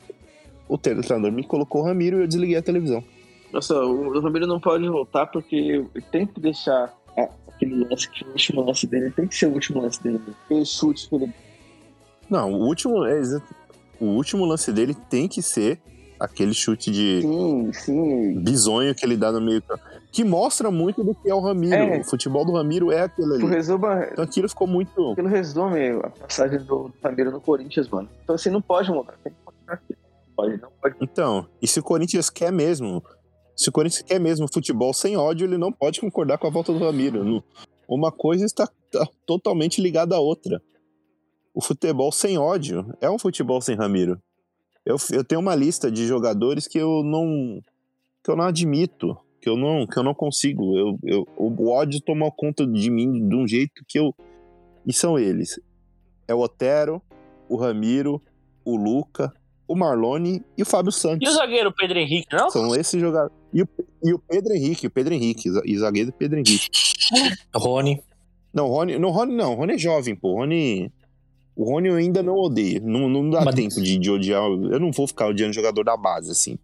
O 0.68 0.78
treinador 0.78 1.32
me 1.32 1.42
colocou 1.42 1.82
o 1.82 1.84
Ramiro 1.84 2.18
e 2.18 2.22
eu 2.22 2.28
desliguei 2.28 2.56
a 2.56 2.62
televisão. 2.62 3.02
Nossa, 3.52 3.74
o 3.74 4.20
Ramiro 4.20 4.46
não 4.46 4.60
pode 4.60 4.88
voltar 4.88 5.26
porque 5.26 5.84
tem 6.12 6.24
que 6.24 6.38
deixar 6.38 6.94
aquele 7.60 7.84
lance, 7.84 8.08
que 8.10 8.24
o 8.24 8.28
último 8.28 8.62
lance 8.62 8.86
dele 8.86 9.10
tem 9.10 9.26
que 9.26 9.34
ser 9.34 9.46
o 9.46 9.52
último 9.52 9.80
lance 9.82 10.02
dele. 10.02 10.20
Aquele 10.44 10.64
chute 10.64 11.08
que 11.08 11.14
ele. 11.14 11.34
Não, 12.28 12.52
o 12.52 12.66
último, 12.66 13.04
é, 13.04 13.20
o 14.00 14.06
último 14.06 14.44
lance 14.44 14.72
dele 14.72 14.94
tem 14.94 15.28
que 15.28 15.42
ser 15.42 15.80
aquele 16.18 16.52
chute 16.52 16.90
de 16.90 17.22
Sim, 17.22 17.72
sim. 17.72 18.40
bizonho 18.40 18.94
que 18.94 19.04
ele 19.04 19.16
dá 19.16 19.32
no 19.32 19.40
meio 19.40 19.62
campo. 19.62 19.82
Que 20.12 20.24
mostra 20.24 20.70
muito 20.70 21.04
do 21.04 21.14
que 21.14 21.30
é 21.30 21.34
o 21.34 21.40
Ramiro. 21.40 21.74
É. 21.74 22.00
O 22.00 22.04
futebol 22.04 22.44
do 22.44 22.52
Ramiro 22.52 22.90
é 22.90 23.02
aquilo 23.02 23.34
ali. 23.34 23.46
Resuma, 23.46 24.08
Então 24.10 24.24
aquilo 24.24 24.48
ficou 24.48 24.66
muito. 24.66 25.12
aquilo 25.12 25.28
resume 25.28 25.90
a 26.02 26.10
passagem 26.10 26.58
do, 26.60 26.92
Ramiro 27.02 27.30
no 27.30 27.40
Corinthians, 27.40 27.88
mano. 27.88 28.08
Então 28.22 28.34
assim, 28.34 28.50
não 28.50 28.60
pode 28.60 28.90
mudar. 28.90 29.14
Tem 29.22 29.32
que 29.32 29.38
continuar 29.44 29.74
aqui. 29.74 29.94
Não 29.94 30.34
pode, 30.34 30.60
não 30.60 30.68
pode. 30.82 30.96
Então, 31.00 31.46
e 31.62 31.66
se 31.66 31.78
o 31.78 31.82
Corinthians 31.82 32.28
quer 32.28 32.52
mesmo, 32.52 33.02
se 33.60 33.68
o 33.68 33.72
Corinthians 33.72 34.00
quer 34.00 34.18
mesmo 34.18 34.48
futebol 34.50 34.94
sem 34.94 35.18
ódio, 35.18 35.46
ele 35.46 35.58
não 35.58 35.70
pode 35.70 36.00
concordar 36.00 36.38
com 36.38 36.46
a 36.46 36.50
volta 36.50 36.72
do 36.72 36.78
Ramiro. 36.78 37.44
Uma 37.86 38.10
coisa 38.10 38.46
está 38.46 38.66
tá 38.90 39.06
totalmente 39.26 39.82
ligada 39.82 40.16
à 40.16 40.18
outra. 40.18 40.62
O 41.52 41.60
futebol 41.60 42.10
sem 42.10 42.38
ódio 42.38 42.90
é 43.02 43.10
um 43.10 43.18
futebol 43.18 43.60
sem 43.60 43.76
Ramiro. 43.76 44.18
Eu, 44.82 44.96
eu 45.12 45.22
tenho 45.22 45.42
uma 45.42 45.54
lista 45.54 45.90
de 45.90 46.06
jogadores 46.06 46.66
que 46.66 46.78
eu 46.78 47.02
não 47.04 47.60
que 48.24 48.30
eu 48.30 48.36
não 48.36 48.44
admito, 48.44 49.14
que 49.42 49.48
eu 49.50 49.58
não 49.58 49.86
que 49.86 49.98
eu 49.98 50.02
não 50.02 50.14
consigo. 50.14 50.78
Eu, 50.78 50.98
eu, 51.04 51.28
o 51.36 51.68
ódio 51.68 52.00
tomou 52.00 52.32
conta 52.32 52.66
de 52.66 52.90
mim 52.90 53.28
de 53.28 53.36
um 53.36 53.46
jeito 53.46 53.84
que 53.86 53.98
eu 53.98 54.14
e 54.86 54.92
são 54.94 55.18
eles. 55.18 55.60
É 56.26 56.34
o 56.34 56.38
Otero, 56.38 57.02
o 57.46 57.56
Ramiro, 57.56 58.22
o 58.64 58.74
Luca, 58.74 59.30
o 59.68 59.76
Marlone 59.76 60.42
e 60.56 60.62
o 60.62 60.66
Fábio 60.66 60.92
Santos. 60.92 61.28
E 61.28 61.30
o 61.30 61.34
zagueiro 61.36 61.70
Pedro 61.74 61.98
Henrique, 61.98 62.34
não? 62.34 62.48
São 62.48 62.74
esses 62.74 62.98
jogadores. 62.98 63.39
E 63.52 63.62
o, 63.62 63.68
e 64.04 64.12
o 64.14 64.18
Pedro 64.18 64.54
Henrique, 64.54 64.86
o 64.86 64.90
Pedro 64.90 65.12
Henrique, 65.14 65.48
e 65.64 65.78
zagueiro 65.78 66.12
Pedro 66.12 66.38
Henrique. 66.38 66.68
Rony. 67.54 68.00
Não, 68.52 68.66
Rony, 68.68 68.98
não, 68.98 69.10
Rony 69.10 69.34
não, 69.34 69.54
Rony 69.54 69.74
é 69.74 69.78
jovem, 69.78 70.14
pô. 70.14 70.34
Rony. 70.34 70.90
O 71.56 71.64
Rony 71.64 71.88
eu 71.88 71.96
ainda 71.96 72.22
não 72.22 72.34
odeio. 72.36 72.80
Não, 72.82 73.08
não 73.08 73.28
dá 73.28 73.44
Mas- 73.44 73.54
tempo 73.54 73.80
de, 73.82 73.98
de 73.98 74.10
odiar. 74.10 74.42
Eu 74.42 74.80
não 74.80 74.90
vou 74.92 75.06
ficar 75.06 75.26
odiando 75.28 75.52
jogador 75.52 75.84
da 75.84 75.96
base, 75.96 76.30
assim. 76.30 76.58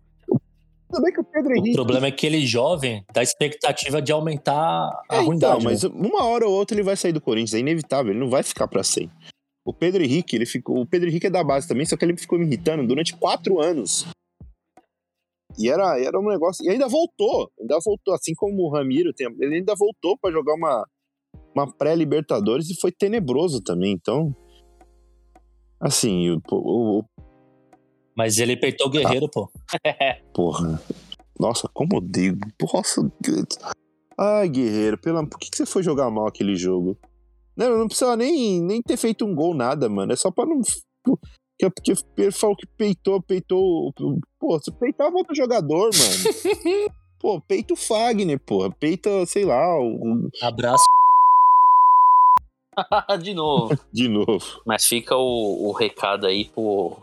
Também 0.91 1.13
que 1.13 1.21
o 1.21 1.25
Pedro 1.25 1.53
O 1.53 1.57
Henrique. 1.59 1.75
problema 1.75 2.07
é 2.07 2.11
que 2.13 2.25
ele 2.27 2.47
jovem 2.47 3.05
dá 3.13 3.21
expectativa 3.23 4.01
de 4.01 4.13
aumentar 4.13 4.89
a 5.09 5.17
É, 5.17 5.21
ruindade. 5.21 5.59
então, 5.59 5.71
mas 5.71 5.83
né? 5.83 5.91
uma 5.93 6.25
hora 6.25 6.47
ou 6.47 6.55
outra 6.55 6.77
ele 6.77 6.85
vai 6.85 6.97
sair 6.97 7.13
do 7.13 7.21
Corinthians, 7.21 7.55
é 7.55 7.59
inevitável, 7.59 8.13
ele 8.13 8.21
não 8.21 8.31
vai 8.31 8.43
ficar 8.45 8.69
pra 8.69 8.85
sempre. 8.85 9.11
O 9.65 9.73
Pedro 9.75 10.03
Henrique, 10.05 10.37
ele 10.37 10.47
ficou. 10.47 10.81
O 10.81 10.87
Pedro 10.87 11.09
Henrique 11.09 11.27
é 11.27 11.31
da 11.31 11.43
base 11.43 11.67
também, 11.67 11.85
só 11.85 11.97
que 11.97 12.05
ele 12.05 12.17
ficou 12.17 12.39
me 12.39 12.47
irritando 12.47 12.87
durante 12.87 13.15
quatro 13.17 13.61
anos. 13.61 14.07
E 15.59 15.69
era, 15.69 15.99
era 16.01 16.19
um 16.19 16.29
negócio. 16.29 16.65
E 16.65 16.71
ainda 16.71 16.89
voltou. 16.89 17.51
Ainda 17.61 17.79
voltou, 17.85 18.15
assim 18.15 18.35
como 18.35 18.63
o 18.63 18.71
Ramiro 18.71 19.13
tem. 19.13 19.27
Ele 19.41 19.57
ainda 19.57 19.75
voltou 19.75 20.17
pra 20.19 20.31
jogar 20.31 20.55
uma, 20.55 20.87
uma 21.55 21.73
pré-Libertadores 21.73 22.69
e 22.71 22.79
foi 22.79 22.93
tenebroso 22.93 23.61
também. 23.63 23.93
Então. 23.93 24.35
Assim, 25.81 26.31
o, 26.31 26.41
o, 26.51 26.99
o 27.01 27.05
Mas 28.17 28.39
ele 28.39 28.57
peitou 28.57 28.89
o 28.89 28.91
guerreiro, 28.91 29.29
pô. 29.31 29.51
Porra. 30.35 30.81
Nossa, 31.39 31.69
como 31.73 31.97
odeio. 31.97 32.37
Nossa, 32.73 33.03
Deus. 33.21 33.47
Ai, 34.19 34.49
guerreiro, 34.49 34.99
pela... 34.99 35.27
por 35.27 35.39
que, 35.39 35.51
que 35.51 35.57
você 35.57 35.67
foi 35.67 35.83
jogar 35.83 36.11
mal 36.11 36.27
aquele 36.27 36.57
jogo? 36.57 36.99
Não, 37.57 37.79
não 37.79 37.87
precisava 37.87 38.17
nem, 38.17 38.61
nem 38.61 38.83
ter 38.83 38.97
feito 38.97 39.25
um 39.25 39.35
gol, 39.35 39.55
nada, 39.55 39.89
mano. 39.89 40.13
É 40.13 40.17
só 40.17 40.31
pra 40.31 40.47
não. 40.47 40.61
Porque, 41.59 41.95
porque 41.95 42.23
ele 42.23 42.33
falou 42.33 42.57
que 42.57 42.67
peitou, 42.67 43.21
peitou. 43.23 43.93
Pô, 44.39 44.59
você 44.59 44.71
peitava 44.71 45.17
outro 45.17 45.35
jogador, 45.35 45.91
mano. 45.97 46.91
pô, 47.19 47.41
peita 47.41 47.73
o 47.73 47.77
Fagner, 47.77 48.39
porra. 48.39 48.71
Peita, 48.71 49.25
sei 49.27 49.45
lá. 49.45 49.79
O... 49.81 50.29
Abraço. 50.43 50.85
De 53.23 53.33
novo. 53.33 53.79
De 53.91 54.09
novo. 54.09 54.61
Mas 54.67 54.85
fica 54.85 55.17
o, 55.17 55.69
o 55.69 55.73
recado 55.73 56.27
aí 56.27 56.45
pro. 56.45 56.99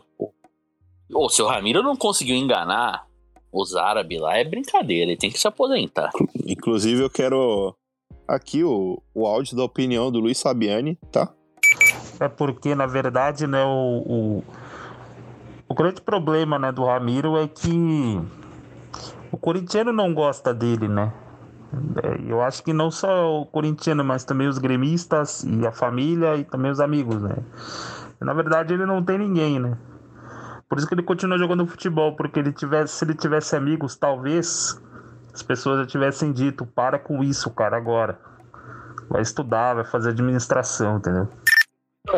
Ô, 1.11 1.29
se 1.29 1.41
o 1.41 1.47
Ramiro 1.47 1.81
não 1.81 1.95
conseguiu 1.95 2.35
enganar 2.35 3.07
os 3.51 3.75
árabes 3.75 4.19
lá, 4.19 4.37
é 4.37 4.43
brincadeira. 4.43 5.11
Ele 5.11 5.17
tem 5.17 5.31
que 5.31 5.39
se 5.39 5.47
aposentar. 5.47 6.11
Inclusive, 6.45 7.03
eu 7.03 7.09
quero 7.09 7.75
aqui 8.27 8.63
o, 8.63 9.01
o 9.13 9.25
áudio 9.27 9.55
da 9.55 9.63
opinião 9.63 10.11
do 10.11 10.19
Luiz 10.19 10.41
Fabiani, 10.41 10.97
tá? 11.11 11.33
É 12.23 12.29
porque, 12.29 12.73
na 12.73 12.85
verdade, 12.85 13.45
né, 13.45 13.63
o, 13.65 14.03
o, 14.05 14.43
o 15.67 15.75
grande 15.75 15.99
problema 15.99 16.57
né, 16.57 16.71
do 16.71 16.85
Ramiro 16.85 17.37
é 17.37 17.47
que 17.47 18.21
o 19.29 19.37
corintiano 19.37 19.91
não 19.91 20.13
gosta 20.13 20.53
dele, 20.53 20.87
né? 20.87 21.11
É, 22.01 22.31
Eu 22.31 22.41
acho 22.41 22.63
que 22.63 22.71
não 22.71 22.89
só 22.89 23.41
o 23.41 23.45
corintiano, 23.45 24.05
mas 24.05 24.23
também 24.23 24.47
os 24.47 24.57
gremistas 24.57 25.43
e 25.43 25.67
a 25.67 25.71
família 25.71 26.37
e 26.37 26.45
também 26.45 26.71
os 26.71 26.79
amigos, 26.79 27.21
né? 27.21 27.35
Na 28.21 28.33
verdade, 28.33 28.73
ele 28.73 28.85
não 28.85 29.03
tem 29.03 29.17
ninguém, 29.17 29.59
né? 29.59 29.77
Por 30.69 30.77
isso 30.77 30.87
que 30.87 30.93
ele 30.93 31.03
continua 31.03 31.37
jogando 31.37 31.67
futebol, 31.67 32.15
porque 32.15 32.39
ele 32.39 32.53
tivesse, 32.53 32.93
se 32.93 33.03
ele 33.03 33.15
tivesse 33.15 33.53
amigos, 33.53 33.97
talvez 33.97 34.81
as 35.33 35.43
pessoas 35.43 35.79
já 35.79 35.85
tivessem 35.85 36.31
dito: 36.31 36.65
para 36.65 36.97
com 36.97 37.21
isso, 37.21 37.49
cara, 37.49 37.75
agora. 37.75 38.17
Vai 39.09 39.21
estudar, 39.21 39.73
vai 39.73 39.83
fazer 39.83 40.11
administração, 40.11 40.97
entendeu? 40.97 41.27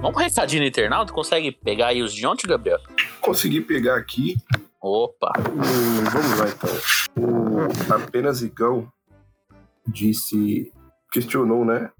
Vamos 0.00 0.16
um 0.16 0.20
recadinho 0.20 0.62
no 0.62 0.68
internauta? 0.68 1.12
Consegue 1.12 1.52
pegar 1.52 1.88
aí 1.88 2.02
os 2.02 2.12
de 2.12 2.26
ontem, 2.26 2.46
Gabriel? 2.46 2.78
Consegui 3.20 3.60
pegar 3.60 3.96
aqui. 3.96 4.36
Opa! 4.80 5.32
O- 5.38 6.10
vamos 6.10 6.38
lá 6.38 6.46
então. 6.48 6.70
O 7.16 7.92
Apenas 7.94 8.42
Igão 8.42 8.88
disse, 9.86 10.72
questionou, 11.10 11.64
né? 11.64 11.90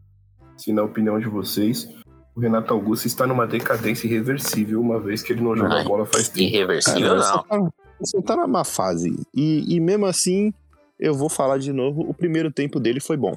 Se 0.57 0.73
na 0.73 0.83
opinião 0.83 1.19
de 1.19 1.27
vocês, 1.27 1.89
o 2.35 2.41
Renato 2.41 2.75
Augusto 2.75 3.07
está 3.07 3.27
numa 3.27 3.47
decadência 3.47 4.07
irreversível, 4.07 4.81
uma 4.81 5.01
vez 5.01 5.23
que 5.23 5.33
ele 5.33 5.41
não 5.41 5.57
joga 5.57 5.77
Ai, 5.77 5.85
bola 5.85 6.05
faz 6.05 6.29
tempo. 6.29 6.41
Irreversível, 6.41 7.17
Cara, 7.19 7.45
não. 7.59 7.73
Você 8.05 8.21
tá, 8.23 8.37
na 8.37 8.47
má 8.47 8.65
fase. 8.65 9.15
E, 9.35 9.75
e 9.75 9.81
mesmo 9.81 10.07
assim, 10.07 10.53
eu 10.99 11.15
vou 11.15 11.29
falar 11.29 11.59
de 11.59 11.73
novo: 11.73 12.03
o 12.03 12.15
primeiro 12.15 12.53
tempo 12.53 12.79
dele 12.79 13.01
foi 13.01 13.17
bom. 13.17 13.37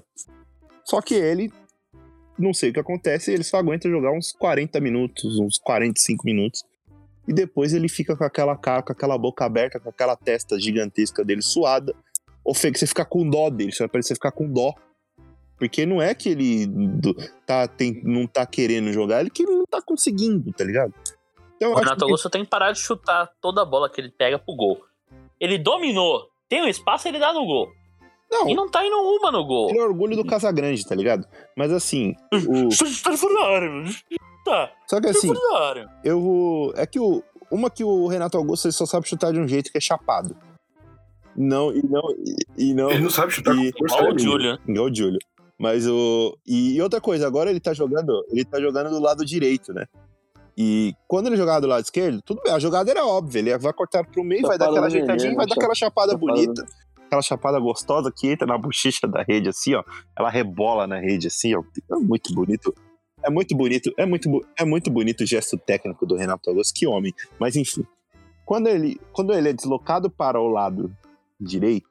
Só 0.84 1.02
que 1.02 1.16
ele, 1.16 1.52
não 2.38 2.54
sei 2.54 2.70
o 2.70 2.74
que 2.74 2.80
acontece, 2.80 3.32
ele 3.32 3.44
só 3.44 3.58
aguenta 3.58 3.90
jogar 3.90 4.12
uns 4.12 4.32
40 4.32 4.80
minutos, 4.80 5.40
uns 5.40 5.58
45 5.58 6.26
minutos. 6.26 6.64
E 7.28 7.34
depois 7.34 7.74
ele 7.74 7.90
fica 7.90 8.16
com 8.16 8.24
aquela 8.24 8.56
cara, 8.56 8.82
com 8.82 8.94
aquela 8.94 9.18
boca 9.18 9.44
aberta, 9.44 9.80
com 9.80 9.90
aquela 9.90 10.16
testa 10.16 10.58
gigantesca 10.60 11.26
dele 11.26 11.42
suada. 11.42 11.94
Ou 12.44 12.54
que 12.54 12.80
você 12.80 12.88
fica 12.88 13.04
com 13.04 13.30
dó 13.30 13.50
dele, 13.50 13.74
você 13.74 13.80
vai 13.80 13.90
parecer 13.90 14.14
ficar 14.14 14.32
com 14.32 14.50
dó. 14.50 14.74
Porque 15.58 15.86
não 15.86 16.02
é 16.02 16.14
que 16.14 16.30
ele 16.30 16.68
tá, 17.46 17.68
tem, 17.68 18.02
não 18.04 18.28
tá 18.28 18.46
querendo 18.46 18.94
jogar, 18.94 19.22
ele 19.22 19.30
que 19.30 19.44
não 19.44 19.66
tá 19.66 19.82
conseguindo, 19.82 20.54
tá 20.54 20.64
ligado? 20.64 20.94
Então, 21.58 21.72
O 21.74 21.76
Renato 21.76 21.98
que- 21.98 22.04
Augusto 22.04 22.30
tem 22.30 22.44
que 22.44 22.50
parar 22.50 22.72
de 22.72 22.80
chutar 22.80 23.30
toda 23.42 23.62
a 23.62 23.66
bola 23.66 23.90
que 23.90 24.00
ele 24.00 24.10
pega 24.10 24.40
pro 24.40 24.56
gol. 24.56 24.80
Ele 25.40 25.58
dominou, 25.58 26.30
tem 26.48 26.62
um 26.64 26.68
espaço, 26.68 27.08
ele 27.08 27.20
dá 27.20 27.34
no 27.34 27.46
gol. 27.46 27.68
Não. 28.30 28.50
E 28.50 28.54
não 28.56 28.70
tá 28.70 28.86
indo 28.86 28.96
uma 28.96 29.32
no 29.32 29.46
gol. 29.46 29.70
Ele 29.70 29.80
é 29.80 29.84
orgulho 29.84 30.16
do 30.16 30.26
Casagrande, 30.26 30.86
tá 30.86 30.94
ligado? 30.94 31.26
Mas 31.56 31.72
assim, 31.72 32.14
o... 32.34 32.70
Tá 33.04 33.16
fora 33.18 33.34
da 33.34 33.46
área, 33.46 33.70
mano. 33.70 33.90
Tá. 34.44 34.72
só 34.88 35.00
que 35.02 35.08
assim, 35.08 35.32
área. 35.56 35.90
eu 36.04 36.22
vou. 36.22 36.74
É 36.76 36.86
que 36.86 37.00
o. 37.00 37.24
Uma 37.50 37.70
que 37.70 37.84
o 37.84 38.08
Renato 38.08 38.38
Augusto 38.38 38.66
ele 38.68 38.74
só 38.74 38.86
sabe 38.86 39.08
chutar 39.08 39.32
de 39.32 39.40
um 39.40 39.48
jeito 39.48 39.72
que 39.72 39.78
é 39.78 39.82
chapado. 39.82 40.36
Não, 41.36 41.72
e 41.74 41.82
não. 41.84 42.02
E, 42.58 42.70
e 42.70 42.74
não 42.74 42.90
Ele 42.92 43.04
não 43.04 43.10
sabe 43.10 43.32
chutar 43.32 43.56
e, 43.56 43.72
com 43.72 43.80
força 43.80 43.96
Igual 43.96 44.12
o 44.12 44.16
nenhuma. 44.16 44.32
Julian. 44.32 44.60
Igual 44.68 44.86
o 44.88 44.96
Júlio. 44.96 45.20
Mas 45.58 45.88
o. 45.88 46.38
E, 46.46 46.76
e 46.76 46.82
outra 46.82 47.00
coisa, 47.00 47.26
agora 47.28 47.50
ele 47.50 47.60
tá 47.60 47.74
jogando. 47.74 48.26
Ele 48.30 48.44
tá 48.44 48.60
jogando 48.60 48.90
do 48.90 49.00
lado 49.00 49.26
direito, 49.26 49.74
né? 49.74 49.86
E 50.58 50.96
quando 51.08 51.28
ele 51.28 51.38
jogava 51.38 51.62
do 51.62 51.68
lado 51.68 51.84
esquerdo, 51.84 52.20
tudo 52.24 52.42
bem, 52.42 52.52
a 52.52 52.58
jogada 52.58 52.90
era 52.90 53.06
óbvia. 53.06 53.40
Ele 53.40 53.58
vai 53.60 53.72
cortar 53.74 54.04
pro 54.04 54.24
meio, 54.24 54.42
vai 54.42 54.58
dar 54.58 54.66
Chapada 54.66 54.72
aquela 54.72 54.88
ajeitadinha, 54.88 55.36
vai 55.36 55.46
dar 55.46 55.54
aquela 55.54 55.76
chapada 55.76 56.12
Chapada 56.14 56.18
bonita. 56.18 56.66
Aquela 57.06 57.22
chapada 57.22 57.60
gostosa 57.60 58.12
que 58.14 58.28
entra 58.28 58.48
na 58.48 58.58
bochecha 58.58 59.08
da 59.08 59.22
rede, 59.22 59.50
assim, 59.50 59.76
ó. 59.76 59.84
Ela 60.18 60.32
rebola 60.32 60.88
na 60.88 61.00
rede, 61.00 61.28
assim, 61.28 61.56
ó. 61.56 61.62
É 61.92 61.96
muito 61.96 62.34
bonito. 62.34 62.74
É 63.24 63.30
muito 63.30 63.56
bonito. 63.56 63.94
É 63.96 64.06
muito, 64.06 64.46
é 64.60 64.66
muito 64.66 64.90
bonito 64.90 65.22
o 65.22 65.28
gesto 65.28 65.58
técnico 65.60 66.08
do 66.08 66.16
Renato 66.16 66.50
Augusto. 66.50 66.74
Que 66.74 66.88
homem. 66.88 67.14
Mas 67.40 67.56
enfim. 67.56 67.86
Quando 68.44 68.68
ele, 68.68 69.00
quando 69.14 69.34
ele 69.34 69.50
é 69.50 69.54
deslocado 69.54 70.10
para 70.10 70.40
o 70.40 70.48
lado 70.48 70.92
direito, 71.40 71.88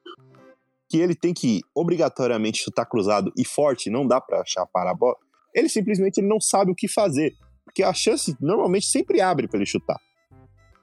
que 0.89 0.97
ele 0.97 1.15
tem 1.15 1.33
que 1.33 1.61
obrigatoriamente 1.73 2.63
chutar 2.63 2.85
cruzado 2.85 3.31
e 3.37 3.45
forte, 3.45 3.89
não 3.89 4.05
dá 4.05 4.19
pra 4.19 4.43
chapar 4.45 4.87
a 4.87 4.93
bola, 4.93 5.15
ele 5.53 5.69
simplesmente 5.69 6.21
não 6.21 6.39
sabe 6.41 6.71
o 6.71 6.75
que 6.75 6.87
fazer. 6.87 7.33
Porque 7.67 7.83
a 7.83 7.93
chance 7.93 8.35
normalmente 8.39 8.87
sempre 8.87 9.19
abre 9.21 9.47
pra 9.47 9.57
ele 9.59 9.65
chutar. 9.65 9.99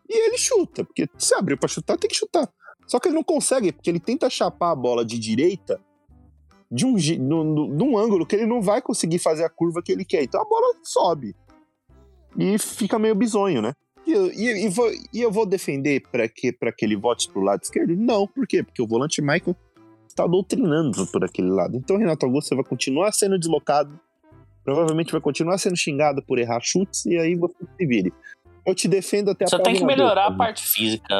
E 0.09 0.26
ele 0.28 0.37
chuta, 0.39 0.85
porque 0.85 1.09
se 1.18 1.35
abriu 1.35 1.57
pra 1.57 1.66
chutar, 1.68 1.97
tem 1.97 2.09
que 2.09 2.14
chutar. 2.16 2.49
Só 2.87 3.01
que 3.01 3.09
ele 3.09 3.14
não 3.16 3.24
consegue, 3.24 3.72
porque 3.72 3.89
ele 3.91 3.99
tenta 3.99 4.28
chapar 4.28 4.70
a 4.70 4.76
bola 4.76 5.05
de 5.05 5.18
direita 5.18 5.80
de 6.70 6.85
um, 6.85 6.95
no- 7.18 7.68
num 7.68 7.97
ângulo 7.99 8.26
que 8.26 8.37
ele 8.37 8.47
não 8.47 8.61
vai 8.61 8.82
conseguir 8.82 9.18
fazer 9.18 9.45
a 9.45 9.49
curva 9.49 9.82
que 9.82 9.91
ele 9.91 10.05
quer. 10.05 10.22
Então 10.22 10.41
a 10.41 10.45
bola 10.45 10.74
sobe. 10.82 11.35
E 12.39 12.59
fica 12.59 12.99
meio 12.99 13.14
bizonho, 13.14 13.62
né? 13.62 13.72
E 14.07 14.12
eu, 14.12 14.26
e- 14.30 14.66
e 14.66 14.68
vou- 14.68 14.93
e 15.12 15.20
eu 15.22 15.30
vou 15.32 15.47
defender 15.47 16.03
para 16.12 16.28
que, 16.28 16.53
pra 16.53 16.70
que 16.70 16.85
ele 16.85 16.97
vote 16.97 17.30
pro 17.30 17.41
lado 17.41 17.62
esquerdo? 17.62 17.97
Não, 17.97 18.26
por 18.26 18.47
quê? 18.47 18.62
Porque 18.62 18.82
o 18.82 18.87
volante 18.87 19.22
Michael 19.22 19.57
está 20.07 20.26
doutrinando 20.26 21.07
por 21.07 21.24
aquele 21.24 21.49
lado. 21.49 21.76
Então, 21.76 21.97
Renato 21.97 22.26
Augusto 22.26 22.55
vai 22.55 22.64
continuar 22.64 23.12
sendo 23.12 23.39
deslocado, 23.39 23.99
provavelmente 24.65 25.12
vai 25.12 25.21
continuar 25.21 25.59
sendo 25.59 25.77
xingado 25.77 26.23
por 26.23 26.39
errar 26.39 26.61
chutes, 26.62 27.05
e 27.07 27.19
aí 27.19 27.35
você 27.35 27.55
se 27.79 27.87
vire. 27.87 28.12
Eu 28.67 28.75
te 28.75 28.89
defendo 28.89 29.31
até 29.31 29.45
a 29.45 29.49
Só 29.49 29.59
tem 29.59 29.75
que 29.75 29.85
melhorar 29.85 30.23
a 30.23 30.25
Fabinho. 30.25 30.39
parte 30.39 30.67
física. 30.67 31.15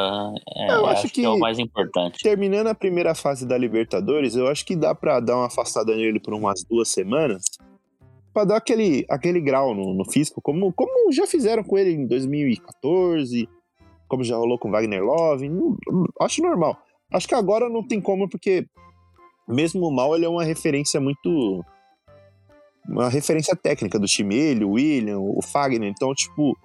É, 0.57 0.73
Eu 0.73 0.87
acho 0.87 1.05
acho 1.05 1.13
que... 1.15 1.21
é 1.21 1.25
que- 1.25 1.29
o 1.29 1.39
mais 1.39 1.59
importante. 1.59 2.23
Terminando 2.23 2.69
a 2.69 2.75
primeira 2.75 3.15
fase 3.15 3.47
da 3.47 3.59
Libertadores, 3.59 4.35
eu 4.35 4.49
acho 4.49 4.65
que 4.65 4.75
dá 4.75 4.95
pra 4.95 5.21
dar 5.21 5.37
uma 5.37 5.47
afastada 5.47 5.95
nele 5.95 6.19
por 6.19 6.33
umas 6.33 6.65
duas 6.65 6.89
semanas, 6.89 7.43
pra 8.33 8.45
dar 8.45 8.57
aquele, 8.57 9.05
aquele 9.11 9.41
grau 9.43 9.75
no, 9.75 9.93
no 9.93 10.11
físico, 10.11 10.41
como, 10.41 10.73
como 10.73 11.13
já 11.13 11.27
fizeram 11.27 11.63
com 11.63 11.77
ele 11.77 11.91
em 11.91 12.07
2014, 12.07 13.47
como 14.09 14.25
já 14.25 14.37
rolou 14.37 14.59
com 14.59 14.71
Wagner 14.71 15.05
Love. 15.05 15.49
não- 15.51 15.77
acho 16.23 16.41
normal. 16.43 16.79
Acho 17.13 17.29
que 17.29 17.35
agora 17.35 17.69
não 17.69 17.87
tem 17.87 18.01
como, 18.01 18.27
porque 18.29 18.67
mesmo 19.47 19.91
mal 19.91 20.17
ele 20.17 20.25
é 20.25 20.29
uma 20.29 20.43
referência 20.45 20.99
muito. 20.99 21.63
Uma 22.89 23.09
referência 23.09 23.57
técnica 23.57 23.99
do 23.99 24.07
time, 24.07 24.35
ele, 24.35 24.65
o 24.65 24.73
William, 24.73 25.19
o 25.19 25.41
Fagner. 25.43 25.89
Então, 25.89 26.15
tipo, 26.15 26.57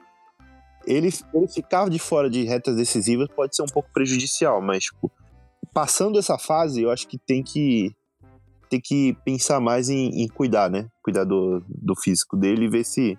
ele, 0.85 1.09
ele 1.33 1.47
ficar 1.47 1.89
de 1.89 1.99
fora 1.99 2.29
de 2.29 2.43
retas 2.43 2.75
decisivas 2.75 3.27
pode 3.35 3.55
ser 3.55 3.63
um 3.63 3.67
pouco 3.67 3.89
prejudicial, 3.93 4.61
mas, 4.61 4.85
tipo, 4.85 5.11
passando 5.73 6.19
essa 6.19 6.37
fase, 6.37 6.81
eu 6.81 6.91
acho 6.91 7.07
que 7.07 7.17
tem 7.17 7.43
que 7.43 7.95
tem 8.69 8.79
que 8.79 9.17
pensar 9.25 9.59
mais 9.59 9.89
em, 9.89 10.21
em 10.21 10.27
cuidar, 10.27 10.69
né? 10.69 10.87
Cuidar 11.01 11.23
do, 11.23 11.63
do 11.67 11.95
físico 11.95 12.37
dele 12.37 12.65
e 12.65 12.69
ver 12.69 12.83
se 12.83 13.17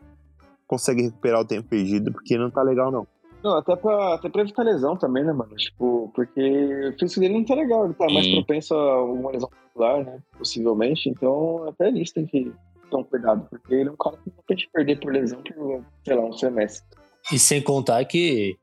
consegue 0.64 1.02
recuperar 1.02 1.40
o 1.40 1.44
tempo 1.44 1.68
perdido, 1.68 2.12
porque 2.12 2.38
não 2.38 2.50
tá 2.50 2.62
legal, 2.62 2.92
não. 2.92 3.04
Não, 3.42 3.56
até 3.56 3.74
pra, 3.74 4.14
até 4.14 4.28
pra 4.28 4.42
evitar 4.42 4.62
lesão 4.62 4.96
também, 4.96 5.24
né, 5.24 5.32
mano? 5.32 5.56
Tipo, 5.56 6.10
porque 6.14 6.90
o 6.94 6.98
físico 6.98 7.20
dele 7.20 7.34
não 7.34 7.44
tá 7.44 7.54
legal, 7.54 7.84
ele 7.84 7.94
tá 7.94 8.06
mais 8.06 8.28
propenso 8.28 8.74
a 8.74 9.02
uma 9.02 9.32
lesão 9.32 9.50
muscular, 9.64 10.04
né? 10.04 10.22
Possivelmente. 10.38 11.08
Então, 11.08 11.68
até 11.68 11.90
nisso 11.90 12.14
tem 12.14 12.26
que 12.26 12.52
um 12.98 13.04
cuidado, 13.04 13.46
porque 13.50 13.74
ele 13.74 13.88
é 13.88 13.92
um 13.92 13.96
cara 13.96 14.16
que 14.16 14.30
não 14.34 14.42
pode 14.46 14.68
perder 14.72 15.00
por 15.00 15.12
lesão 15.12 15.42
por, 15.42 15.84
sei 16.04 16.14
lá, 16.16 16.22
um 16.24 16.32
semestre. 16.32 16.98
E 17.32 17.38
sem 17.38 17.62
contar 17.62 18.04
que 18.04 18.56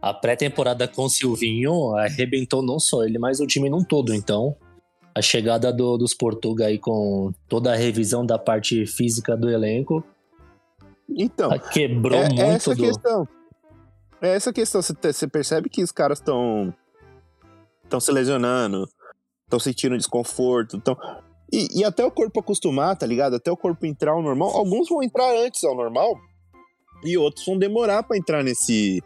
a 0.00 0.12
pré-temporada 0.14 0.86
com 0.88 1.04
o 1.04 1.10
Silvinho 1.10 1.94
arrebentou 1.96 2.62
não 2.62 2.78
só 2.78 3.04
ele, 3.04 3.18
mas 3.18 3.40
o 3.40 3.46
time 3.46 3.68
num 3.70 3.82
todo. 3.84 4.14
Então, 4.14 4.56
a 5.14 5.20
chegada 5.20 5.72
do- 5.72 5.96
dos 5.98 6.14
Portuga 6.14 6.66
aí 6.66 6.78
com 6.78 7.32
toda 7.48 7.72
a 7.72 7.76
revisão 7.76 8.24
da 8.24 8.38
parte 8.38 8.86
física 8.86 9.36
do 9.36 9.50
elenco 9.50 10.04
Então, 11.08 11.50
quebrou 11.72 12.18
é, 12.20 12.28
muito 12.28 12.40
é 12.42 12.48
essa 12.54 12.72
a 12.72 12.74
do. 12.74 12.82
questão. 12.84 13.28
É 14.22 14.28
essa 14.36 14.52
questão. 14.52 14.80
Você 14.82 15.26
percebe 15.26 15.68
que 15.68 15.82
os 15.82 15.90
caras 15.90 16.18
estão 16.18 16.72
estão 17.82 17.98
se 17.98 18.12
lesionando, 18.12 18.88
estão 19.44 19.58
sentindo 19.58 19.96
desconforto, 19.96 20.76
estão. 20.76 20.96
E, 21.52 21.80
e 21.80 21.84
até 21.84 22.04
o 22.04 22.10
corpo 22.10 22.40
acostumar, 22.40 22.96
tá 22.96 23.06
ligado? 23.06 23.36
Até 23.36 23.50
o 23.50 23.56
corpo 23.56 23.84
entrar 23.84 24.12
ao 24.12 24.22
normal. 24.22 24.50
Alguns 24.50 24.88
vão 24.88 25.02
entrar 25.02 25.30
antes 25.36 25.64
ao 25.64 25.74
normal 25.74 26.18
e 27.04 27.16
outros 27.18 27.44
vão 27.44 27.58
demorar 27.58 28.02
pra 28.02 28.16
entrar 28.16 28.42
nesse. 28.42 29.02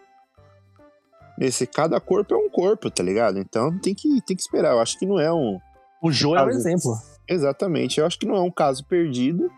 Nesse. 1.38 1.66
Cada 1.66 1.98
corpo 2.00 2.34
é 2.34 2.36
um 2.36 2.50
corpo, 2.50 2.90
tá 2.90 3.02
ligado? 3.02 3.38
Então 3.38 3.78
tem 3.78 3.94
que, 3.94 4.20
tem 4.22 4.36
que 4.36 4.42
esperar. 4.42 4.72
Eu 4.72 4.80
acho 4.80 4.98
que 4.98 5.06
não 5.06 5.18
é 5.18 5.32
um. 5.32 5.58
O 6.02 6.12
Jô 6.12 6.36
é 6.36 6.44
um 6.44 6.50
exemplo. 6.50 6.92
Exatamente. 7.28 7.98
Eu 7.98 8.06
acho 8.06 8.18
que 8.18 8.26
não 8.26 8.36
é 8.36 8.40
um 8.40 8.50
caso 8.50 8.84
perdido. 8.86 9.50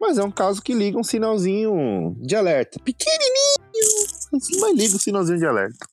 Mas 0.00 0.16
é 0.16 0.22
um 0.22 0.30
caso 0.30 0.62
que 0.62 0.72
liga 0.72 0.96
um 0.96 1.02
sinalzinho 1.02 2.16
de 2.20 2.36
alerta. 2.36 2.78
Pequenininho, 2.84 3.56
mas 4.60 4.76
liga 4.76 4.94
o 4.94 5.00
sinalzinho 5.00 5.38
de 5.38 5.46
alerta. 5.46 5.86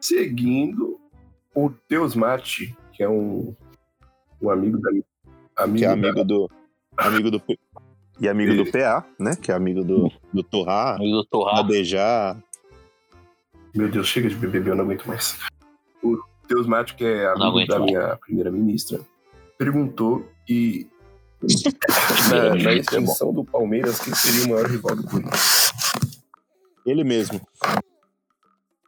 Seguindo, 0.00 0.98
o 1.54 1.70
Deus 1.86 2.14
Mate, 2.14 2.74
que 2.94 3.02
é 3.02 3.08
um, 3.08 3.54
um 4.40 4.50
amigo 4.50 4.78
da. 4.78 4.90
Amigo 5.56 5.78
que 5.78 5.84
é 5.84 5.88
da- 5.88 5.92
amigo 5.94 6.24
do. 6.24 6.50
Amigo 6.96 7.30
do. 7.30 7.42
E 8.18 8.28
amigo 8.28 8.54
do 8.64 8.70
PA, 8.72 9.04
né? 9.20 9.36
Que 9.36 9.52
é 9.52 9.54
amigo 9.54 9.84
do, 9.84 10.10
do 10.32 10.42
Torrá. 10.42 10.94
Amigo 10.94 11.16
do 11.18 11.24
Torrá. 11.26 11.58
Aldejar. 11.58 12.42
Meu 13.74 13.90
Deus, 13.90 14.06
chega 14.06 14.28
de 14.30 14.34
BBB, 14.34 14.70
eu 14.70 14.74
não 14.74 14.84
aguento 14.84 15.04
mais. 15.06 15.38
O 16.02 16.16
Deus 16.48 16.66
Mate, 16.66 16.94
que 16.94 17.04
é 17.04 17.26
amigo 17.26 17.44
aguento 17.44 17.68
da 17.68 17.78
mais. 17.78 17.90
minha 17.92 18.16
primeira-ministra, 18.16 19.00
perguntou 19.58 20.26
e. 20.48 20.86
na, 22.30 22.54
na 22.54 22.70
é 22.70 22.76
extensão 22.78 23.32
do 23.34 23.44
Palmeiras, 23.44 24.00
quem 24.00 24.14
seria 24.14 24.46
o 24.46 24.48
maior 24.48 24.66
rival 24.70 24.96
do 24.96 25.02
Corinthians? 25.04 25.72
Ele 26.86 27.04
mesmo. 27.04 27.38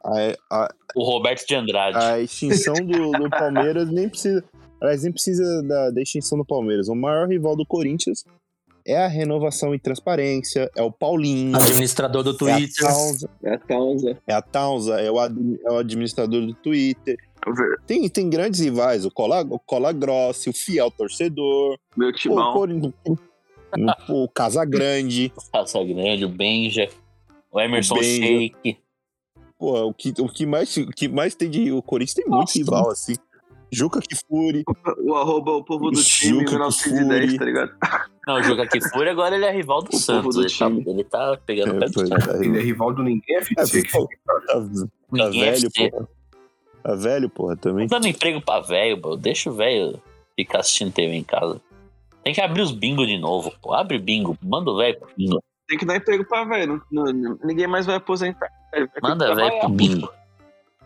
A, 0.03 0.33
a, 0.49 0.73
O 0.95 1.03
Roberto 1.03 1.45
de 1.45 1.53
Andrade. 1.53 1.97
a 1.97 2.19
extinção 2.19 2.73
do, 2.73 3.11
do 3.11 3.29
Palmeiras 3.29 3.91
nem 3.91 4.09
precisa. 4.09 4.43
Aliás, 4.81 5.03
nem 5.03 5.11
precisa 5.11 5.61
da, 5.63 5.91
da 5.91 6.01
extinção 6.01 6.37
do 6.37 6.45
Palmeiras. 6.45 6.87
O 6.87 6.95
maior 6.95 7.27
rival 7.27 7.55
do 7.55 7.65
Corinthians 7.65 8.23
é 8.85 8.97
a 8.97 9.07
renovação 9.07 9.75
e 9.75 9.79
transparência, 9.79 10.71
é 10.75 10.81
o 10.81 10.91
Paulinho. 10.91 11.55
Administrador 11.55 12.23
do 12.23 12.33
Twitter. 12.33 12.85
É 12.85 12.87
a 12.87 12.91
Tausa. 12.91 13.29
É 13.43 13.53
a 13.53 13.57
Tausa. 13.59 14.17
É 14.27 14.33
a 14.33 14.41
Tausa, 14.41 15.01
é 15.01 15.11
o, 15.11 15.19
ad- 15.19 15.59
é 15.65 15.71
o 15.71 15.77
administrador 15.77 16.45
do 16.45 16.53
Twitter. 16.53 17.17
Tem, 17.85 18.07
tem 18.09 18.29
grandes 18.29 18.59
rivais, 18.59 19.05
o 19.05 19.11
Cola, 19.11 19.41
o 19.49 19.59
Cola 19.59 19.91
Grossi, 19.91 20.49
o 20.49 20.53
Fiel 20.53 20.89
Torcedor, 20.91 21.77
Meu 21.95 22.09
o, 22.09 22.13
timão. 22.13 22.53
Corinthians, 22.53 22.93
o, 24.09 24.23
o 24.23 24.27
Casagrande. 24.29 25.31
Grande, 25.95 26.25
o 26.25 26.29
Benja, 26.29 26.89
o 27.51 27.59
Emerson 27.59 27.95
Benja. 27.95 28.07
Sheik. 28.25 28.77
Pô, 29.57 29.87
o 29.87 29.93
que, 29.93 30.13
o, 30.19 30.27
que 30.27 30.45
mais, 30.45 30.75
o 30.77 30.87
que 30.87 31.07
mais 31.07 31.35
tem 31.35 31.49
de. 31.49 31.71
O 31.71 31.81
Corinthians 31.81 32.15
tem 32.15 32.25
muito 32.25 32.39
Nossa. 32.39 32.57
rival, 32.57 32.89
assim. 32.91 33.15
Juca 33.71 33.99
Kifuri. 34.01 34.63
O 35.05 35.15
arroba 35.15 35.51
o 35.51 35.63
povo 35.63 35.91
do 35.91 36.01
time 36.03 36.39
Juca 36.39 36.51
1910, 36.51 37.19
Kifuri. 37.21 37.37
tá 37.39 37.45
ligado? 37.45 37.71
Não, 38.27 38.35
o 38.35 38.43
Juca 38.43 38.67
Kifuri 38.67 39.09
agora 39.09 39.35
ele 39.35 39.45
é 39.45 39.51
rival 39.51 39.81
do 39.83 39.89
O 39.95 39.97
Santos. 39.97 40.35
do 40.35 40.41
Ele 40.43 40.53
tá, 40.53 40.67
ele 40.91 41.03
tá 41.03 41.39
pegando 41.45 41.75
o 41.75 41.79
pé 41.79 41.85
É, 41.85 41.89
do 41.89 42.07
Santos. 42.07 42.25
tá, 42.25 42.37
Ele 42.43 42.57
é 42.57 42.61
rival 42.61 42.93
do 42.93 43.03
Ninguém 43.03 43.35
É, 43.35 43.39
FC. 43.39 43.83
pô, 43.91 44.07
tá, 44.25 44.41
tá 44.47 44.59
Ninguém 45.11 45.41
velho, 45.41 45.55
FC. 45.67 45.89
porra. 45.91 46.09
Tá 46.83 46.95
velho, 46.95 47.29
porra, 47.29 47.57
também. 47.57 47.87
Dando 47.87 48.07
emprego 48.07 48.41
pra 48.41 48.61
velho, 48.61 48.99
pô. 49.01 49.15
Deixa 49.15 49.49
o 49.49 49.53
velho 49.53 50.01
ficar 50.35 50.59
assistindo 50.59 50.91
TV 50.93 51.13
em 51.13 51.23
casa. 51.23 51.61
Tem 52.23 52.33
que 52.33 52.41
abrir 52.41 52.61
os 52.61 52.71
bingo 52.71 53.05
de 53.05 53.17
novo, 53.17 53.51
pô. 53.61 53.73
Abre 53.73 53.97
bingo, 53.99 54.37
manda 54.41 54.71
o 54.71 54.77
velho 54.77 54.97
pro 54.99 55.09
bingo. 55.17 55.41
Tem 55.67 55.77
que 55.77 55.85
dar 55.85 55.97
emprego 55.97 56.25
pra 56.25 56.43
velho. 56.45 56.81
Ninguém 57.43 57.67
mais 57.67 57.85
vai 57.85 57.95
aposentar. 57.95 58.49
Vai 58.71 58.87
Manda 59.01 59.25
velho 59.27 59.35
trabalhar. 59.37 59.59
pro 59.59 59.69
bingo. 59.69 60.09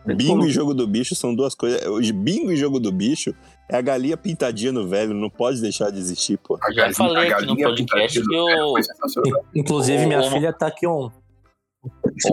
Bingo 0.06 0.44
e 0.46 0.50
jogo 0.50 0.74
do 0.74 0.86
bicho 0.86 1.14
são 1.14 1.34
duas 1.34 1.54
coisas. 1.54 1.82
O 1.86 1.98
Bingo 2.14 2.52
e 2.52 2.56
jogo 2.56 2.78
do 2.78 2.92
bicho 2.92 3.34
é 3.70 3.76
a 3.76 3.80
galinha 3.80 4.16
pintadinha 4.16 4.72
no 4.72 4.86
velho, 4.86 5.14
não 5.14 5.30
pode 5.30 5.60
deixar 5.60 5.90
de 5.90 5.98
existir, 5.98 6.36
pô. 6.38 6.58
A 6.62 6.92
falei 6.92 7.32
a 7.32 7.36
aqui 7.36 7.46
no 7.46 7.56
podcast 7.56 8.20
que 8.22 8.34
eu-. 8.34 8.74
Inclusive, 9.54 10.06
minha 10.06 10.30
filha 10.30 10.52
tá 10.52 10.66
aqui 10.66 10.86
on. 10.86 11.10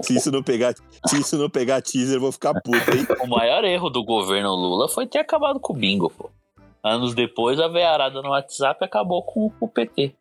Se 0.05 0.15
isso 0.15 0.31
não 0.31 0.41
pegar, 0.41 0.73
se 1.07 1.19
isso 1.19 1.37
não 1.37 1.49
pegar 1.49 1.81
teaser, 1.81 2.15
eu 2.17 2.21
vou 2.21 2.31
ficar 2.31 2.53
puto, 2.61 2.77
hein? 2.77 3.05
O 3.21 3.27
maior 3.27 3.63
erro 3.65 3.89
do 3.89 4.03
governo 4.03 4.49
Lula 4.55 4.87
foi 4.87 5.05
ter 5.07 5.19
acabado 5.19 5.59
com 5.59 5.73
o 5.73 5.75
bingo, 5.75 6.09
pô. 6.09 6.29
Anos 6.83 7.13
depois, 7.13 7.59
a 7.59 7.67
veiarada 7.67 8.21
no 8.21 8.29
WhatsApp 8.29 8.83
acabou 8.83 9.21
com, 9.23 9.49
com 9.49 9.65
o 9.65 9.69
PT. 9.69 10.15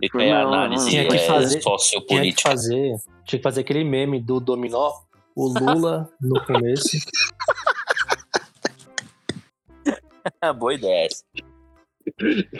Fica 0.00 0.18
aí 0.18 0.30
a 0.30 0.42
análise 0.42 0.88
Tinha 0.90 1.08
que 1.08 1.16
é, 1.16 1.26
fazer- 1.26 1.48
Tinha 1.48 1.58
que 1.58 1.62
sociopolítica. 1.78 2.50
fazer. 2.50 2.94
Tinha 3.28 3.38
que 3.38 3.42
fazer 3.42 3.60
aquele 3.60 3.84
meme 3.84 4.18
do 4.18 4.40
dominó. 4.40 4.90
O 5.36 5.48
Lula 5.48 6.10
no 6.18 6.42
começo. 6.46 6.96
Boa 10.58 10.72
ideia 10.72 11.06
essa. 11.06 11.22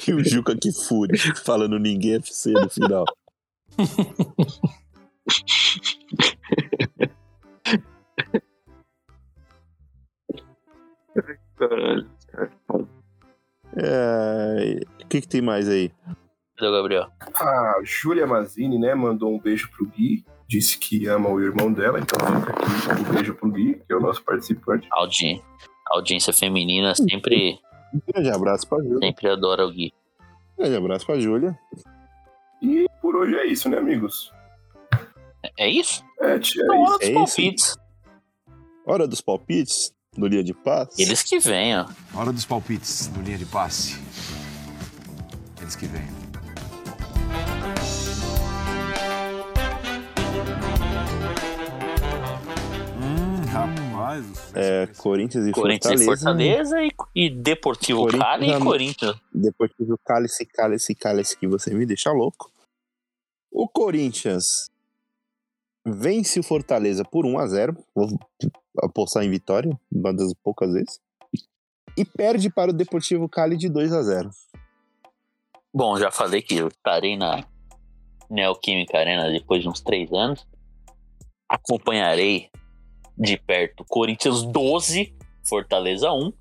E 0.07 0.13
o 0.13 0.23
Juca 0.23 0.55
Kifuri 0.55 1.17
falando 1.43 1.79
ninguém 1.79 2.17
FC 2.17 2.53
no 2.53 2.69
final. 2.69 3.07
Caralho. 11.57 12.11
É, 13.75 14.81
O 15.03 15.09
que, 15.09 15.23
que 15.23 15.29
tem 15.29 15.41
mais 15.41 15.67
aí? 15.67 15.91
Cadê 16.59 16.71
o 16.71 16.73
Gabriel? 16.73 17.07
A 17.35 17.81
Júlia 17.85 18.27
Mazini, 18.27 18.79
né, 18.79 18.95
mandou 18.95 19.35
um 19.35 19.41
beijo 19.41 19.71
pro 19.71 19.87
Gui. 19.87 20.27
Disse 20.49 20.79
que 20.79 21.07
ama 21.07 21.29
o 21.29 21.41
irmão 21.41 21.71
dela, 21.73 22.01
então 22.01 22.19
fica 22.41 22.53
aqui 22.93 23.03
um 23.03 23.13
beijo 23.15 23.35
pro 23.35 23.51
Gui, 23.51 23.75
que 23.87 23.93
é 23.93 23.97
o 23.97 24.01
nosso 24.01 24.23
participante. 24.23 24.89
Audi... 24.93 25.43
Audiência 25.91 26.33
feminina 26.35 26.95
sempre, 26.95 27.59
Um 27.95 28.01
grande 28.13 28.31
abraço 28.31 28.69
pra 28.69 28.79
Júlia. 28.79 28.99
sempre 29.01 29.29
adora 29.29 29.67
o 29.67 29.71
Gui. 29.73 29.93
Um 30.59 30.63
grande 30.63 30.77
abraço 30.77 31.07
pra 31.07 31.19
Júlia. 31.19 31.59
E 32.63 32.87
por 33.01 33.17
hoje 33.17 33.35
é 33.35 33.47
isso, 33.47 33.69
né, 33.71 33.79
amigos? 33.79 34.31
É 35.59 35.69
isso? 35.69 36.05
É, 36.21 36.39
tia, 36.39 36.63
Então, 36.63 36.75
é 36.75 36.79
hora 36.79 36.91
isso. 36.91 36.99
dos 36.99 37.09
é 37.09 37.13
isso. 37.13 37.15
palpites. 37.37 37.77
Hora 38.87 39.07
dos 39.09 39.21
palpites 39.23 39.95
do 40.17 40.27
Linha 40.27 40.45
de 40.45 40.53
Paz. 40.55 40.99
Eles 40.99 41.23
que 41.23 41.39
venham. 41.39 41.87
Hora 42.15 42.33
dos 42.33 42.45
palpites 42.45 43.07
do 43.09 43.23
linha 43.23 43.39
de 43.39 43.47
passe. 43.47 43.99
Eles 45.61 45.75
que 45.77 45.87
vêm. 45.87 46.18
É, 54.55 54.87
Corinthians 54.97 55.47
e 55.47 55.53
Corinthians 55.53 56.05
Fortaleza. 56.05 56.13
e 56.13 56.17
Fortaleza 56.17 56.83
e, 56.83 56.91
e 57.15 57.31
Deportivo 57.31 58.01
Corinthians 58.01 58.25
Cali 58.25 58.51
e 58.51 58.59
Corinthians. 58.61 59.17
Depois 59.33 59.71
tive 59.77 59.93
o 59.93 59.99
cálice, 59.99 60.47
cálice, 60.47 60.95
cálice 60.95 61.37
que 61.37 61.47
você 61.47 61.75
me 61.75 61.85
deixa 61.87 62.11
louco. 62.11 62.51
O 63.51 63.69
Corinthians 63.69 64.71
vence 65.87 66.39
o 66.39 66.43
Fortaleza 66.43 67.05
por 67.05 67.25
1 67.25 67.39
a 67.39 67.47
0 67.47 67.77
Vou 67.95 68.09
apostar 68.83 69.25
em 69.25 69.31
vitória, 69.31 69.79
uma 69.91 70.13
das 70.13 70.33
poucas 70.43 70.73
vezes. 70.73 71.01
E 71.97 72.05
perde 72.05 72.51
para 72.51 72.71
o 72.71 72.75
Deportivo 72.75 73.29
Cali 73.29 73.57
de 73.57 73.69
2 73.69 73.93
a 73.93 74.03
0 74.03 74.31
Bom, 75.75 75.99
já 75.99 76.11
falei 76.11 76.43
que 76.43 76.57
eu 76.57 76.69
estarei 76.69 77.17
na 77.17 77.45
Neoquímica 78.31 78.99
Arena 78.99 79.31
depois 79.31 79.63
de 79.63 79.69
uns 79.69 79.81
três 79.81 80.13
anos. 80.13 80.47
Acompanharei 81.49 82.51
de 83.19 83.37
perto 83.37 83.85
Corinthians 83.89 84.43
12, 84.45 85.15
Fortaleza 85.47 86.13
1. 86.13 86.33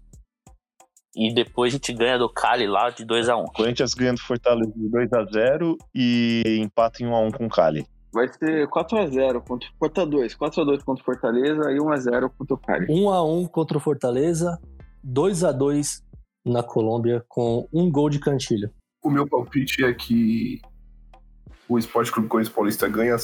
E 1.16 1.34
depois 1.34 1.74
a 1.74 1.78
gente 1.78 1.94
ganha 1.94 2.18
do 2.20 2.30
Cali 2.30 2.68
lá 2.68 2.92
de 2.92 3.04
2 3.04 3.28
a 3.28 3.36
1 3.36 3.46
Corinthians 3.46 3.94
ganhando 3.96 4.20
Fortaleza 4.20 4.72
de 4.76 4.88
2x0 4.88 5.76
e 5.96 6.60
empata 6.62 7.02
em 7.02 7.08
1x1 7.08 7.38
com 7.38 7.46
o 7.48 7.50
Cali. 7.50 7.88
Vai 8.14 8.28
ser 8.28 8.68
4x0 8.68 9.42
contra 9.42 9.70
4x2. 9.82 10.38
4x2 10.38 10.84
contra 10.84 11.02
o 11.02 11.06
Fortaleza 11.06 11.72
e 11.72 11.78
1x0 11.78 12.32
contra 12.38 12.54
o 12.54 12.58
Cali. 12.58 12.86
1x1 12.88 13.50
contra 13.50 13.78
o 13.78 13.82
Fortaleza. 13.82 14.60
2x2 15.04 16.04
na 16.46 16.62
Colômbia 16.62 17.26
com 17.28 17.68
um 17.74 17.92
gol 17.92 18.10
de 18.10 18.20
cantilho. 18.20 18.70
O 19.04 19.10
meu 19.10 19.28
palpite 19.28 19.84
é 19.84 19.94
que 19.94 20.62
o 21.68 21.78
Esporte 21.78 22.12
Clube 22.12 22.30
Corinthians 22.30 22.56
Paulista 22.56 22.88
ganha 22.88 23.16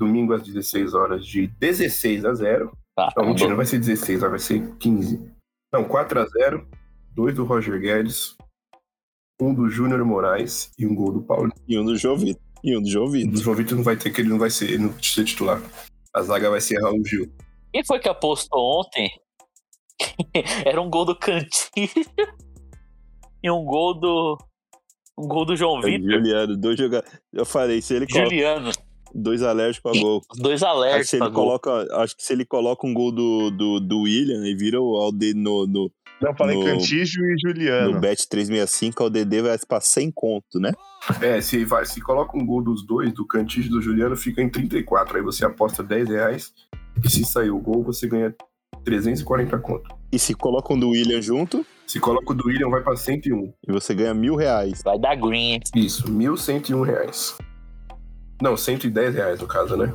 domingo 0.00 0.32
às 0.32 0.42
16 0.42 0.94
horas 0.94 1.24
de 1.26 1.46
16 1.46 2.24
a 2.24 2.32
0. 2.34 2.72
Tá, 2.96 3.12
Não, 3.16 3.26
mentira, 3.26 3.50
não 3.50 3.56
vai 3.56 3.66
ser 3.66 3.78
16, 3.78 4.20
vai 4.20 4.38
ser 4.38 4.76
15. 4.78 5.20
Não, 5.72 5.84
4 5.84 6.20
a 6.20 6.26
0 6.26 6.66
dois 7.12 7.34
do 7.34 7.44
Roger 7.44 7.78
Guedes, 7.78 8.34
um 9.40 9.52
do 9.54 9.68
Júnior 9.68 10.04
Moraes 10.04 10.72
e 10.78 10.86
um 10.86 10.94
gol 10.94 11.12
do 11.12 11.22
Paulo. 11.22 11.52
E 11.68 11.78
um 11.78 11.84
do 11.84 11.96
João 11.96 12.16
Vitor. 12.16 12.42
E 12.64 12.76
um 12.76 12.82
do 12.82 12.88
João 12.88 13.06
O 13.06 13.10
Vitor. 13.10 13.32
do 13.32 13.40
João 13.42 13.56
Vitor 13.56 13.76
não 13.76 13.84
vai 13.84 13.96
ter, 13.96 14.10
que 14.10 14.20
ele 14.20 14.28
não 14.28 14.38
vai 14.38 14.50
ser, 14.50 14.66
ele 14.70 14.78
não 14.84 14.90
vai 14.90 15.02
ser 15.02 15.24
titular. 15.24 15.60
A 16.14 16.22
zaga 16.22 16.50
vai 16.50 16.60
ser 16.60 16.80
Raul 16.80 17.04
Gil. 17.04 17.30
Quem 17.72 17.84
foi 17.84 17.98
que 18.00 18.08
apostou 18.08 18.80
ontem? 18.80 19.08
Era 20.64 20.80
um 20.80 20.90
gol 20.90 21.04
do 21.04 21.16
Cantilho 21.16 21.90
e 23.42 23.50
um 23.50 23.64
gol 23.64 23.94
do. 23.94 24.38
Um 25.18 25.28
gol 25.28 25.44
do 25.44 25.56
João 25.56 25.78
É 25.80 25.82
Vitor. 25.82 26.10
Juliano, 26.10 26.56
dois 26.56 26.78
jogadores. 26.78 27.20
Eu 27.32 27.44
falei, 27.44 27.82
se 27.82 27.94
ele 27.94 28.06
coloca. 28.06 28.72
Dois 29.14 29.42
alérgicos 29.42 29.96
a 29.96 30.00
gol. 30.00 30.22
Dois 30.36 30.62
Aí 30.62 30.68
alertas 30.68 31.08
se 31.10 31.16
pra 31.18 31.26
ele 31.26 31.34
gol. 31.34 31.44
coloca, 31.44 32.02
acho 32.02 32.16
que 32.16 32.22
se 32.22 32.32
ele 32.32 32.44
coloca 32.44 32.86
um 32.86 32.94
gol 32.94 33.10
do, 33.12 33.50
do, 33.50 33.80
do 33.80 34.00
William 34.02 34.46
e 34.46 34.54
vira 34.54 34.80
o 34.80 34.96
Alde 34.96 35.34
no, 35.34 35.66
no, 35.66 35.90
Não, 36.22 36.34
falei 36.36 36.56
No- 36.56 36.64
Cantígio 36.64 37.22
e 37.24 37.36
Juliano. 37.38 37.92
no 37.92 38.00
Bet 38.00 38.28
365, 38.28 39.04
o 39.04 39.10
DD 39.10 39.42
vai 39.42 39.58
pra 39.66 39.80
100 39.80 40.10
conto, 40.14 40.58
né? 40.60 40.72
É, 41.20 41.40
se, 41.40 41.64
vai, 41.64 41.84
se 41.86 42.00
coloca 42.00 42.36
um 42.36 42.44
gol 42.44 42.62
dos 42.62 42.86
dois, 42.86 43.12
do 43.12 43.26
Cantígio 43.26 43.68
e 43.68 43.72
do 43.72 43.80
Juliano, 43.82 44.16
fica 44.16 44.42
em 44.42 44.48
34. 44.50 45.16
Aí 45.16 45.22
você 45.22 45.44
aposta 45.44 45.82
10 45.82 46.08
reais 46.08 46.52
e 47.04 47.08
se 47.10 47.24
sair 47.24 47.50
o 47.50 47.58
gol, 47.58 47.82
você 47.82 48.06
ganha 48.06 48.34
340 48.84 49.58
conto. 49.58 49.94
E 50.12 50.18
se 50.18 50.34
coloca 50.34 50.72
um 50.74 50.78
do 50.78 50.90
William 50.90 51.20
junto, 51.22 51.64
Se 51.86 51.98
coloca 52.00 52.32
o 52.32 52.34
do 52.34 52.46
William, 52.48 52.68
vai 52.68 52.82
pra 52.82 52.96
101. 52.96 53.52
e 53.68 53.72
você 53.72 53.94
ganha 53.94 54.12
mil 54.14 54.34
reais. 54.36 54.82
Vai 54.84 54.98
dar 54.98 55.14
green. 55.16 55.60
Isso, 55.74 56.08
1.101 56.08 56.82
reais. 56.84 57.36
Não, 58.40 58.56
110 58.56 59.14
reais 59.14 59.40
no 59.40 59.46
caso, 59.46 59.76
né? 59.76 59.92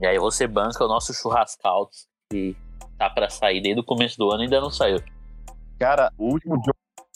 E 0.00 0.06
aí 0.06 0.18
você 0.18 0.46
banca 0.46 0.84
o 0.84 0.88
nosso 0.88 1.12
churrascautos, 1.12 2.06
que 2.30 2.56
tá 2.96 3.10
pra 3.10 3.28
sair 3.28 3.60
desde 3.60 3.80
o 3.80 3.84
começo 3.84 4.16
do 4.16 4.30
ano 4.30 4.42
e 4.42 4.44
ainda 4.44 4.60
não 4.60 4.70
saiu. 4.70 5.02
Cara, 5.78 6.12
o 6.16 6.32
último 6.32 6.54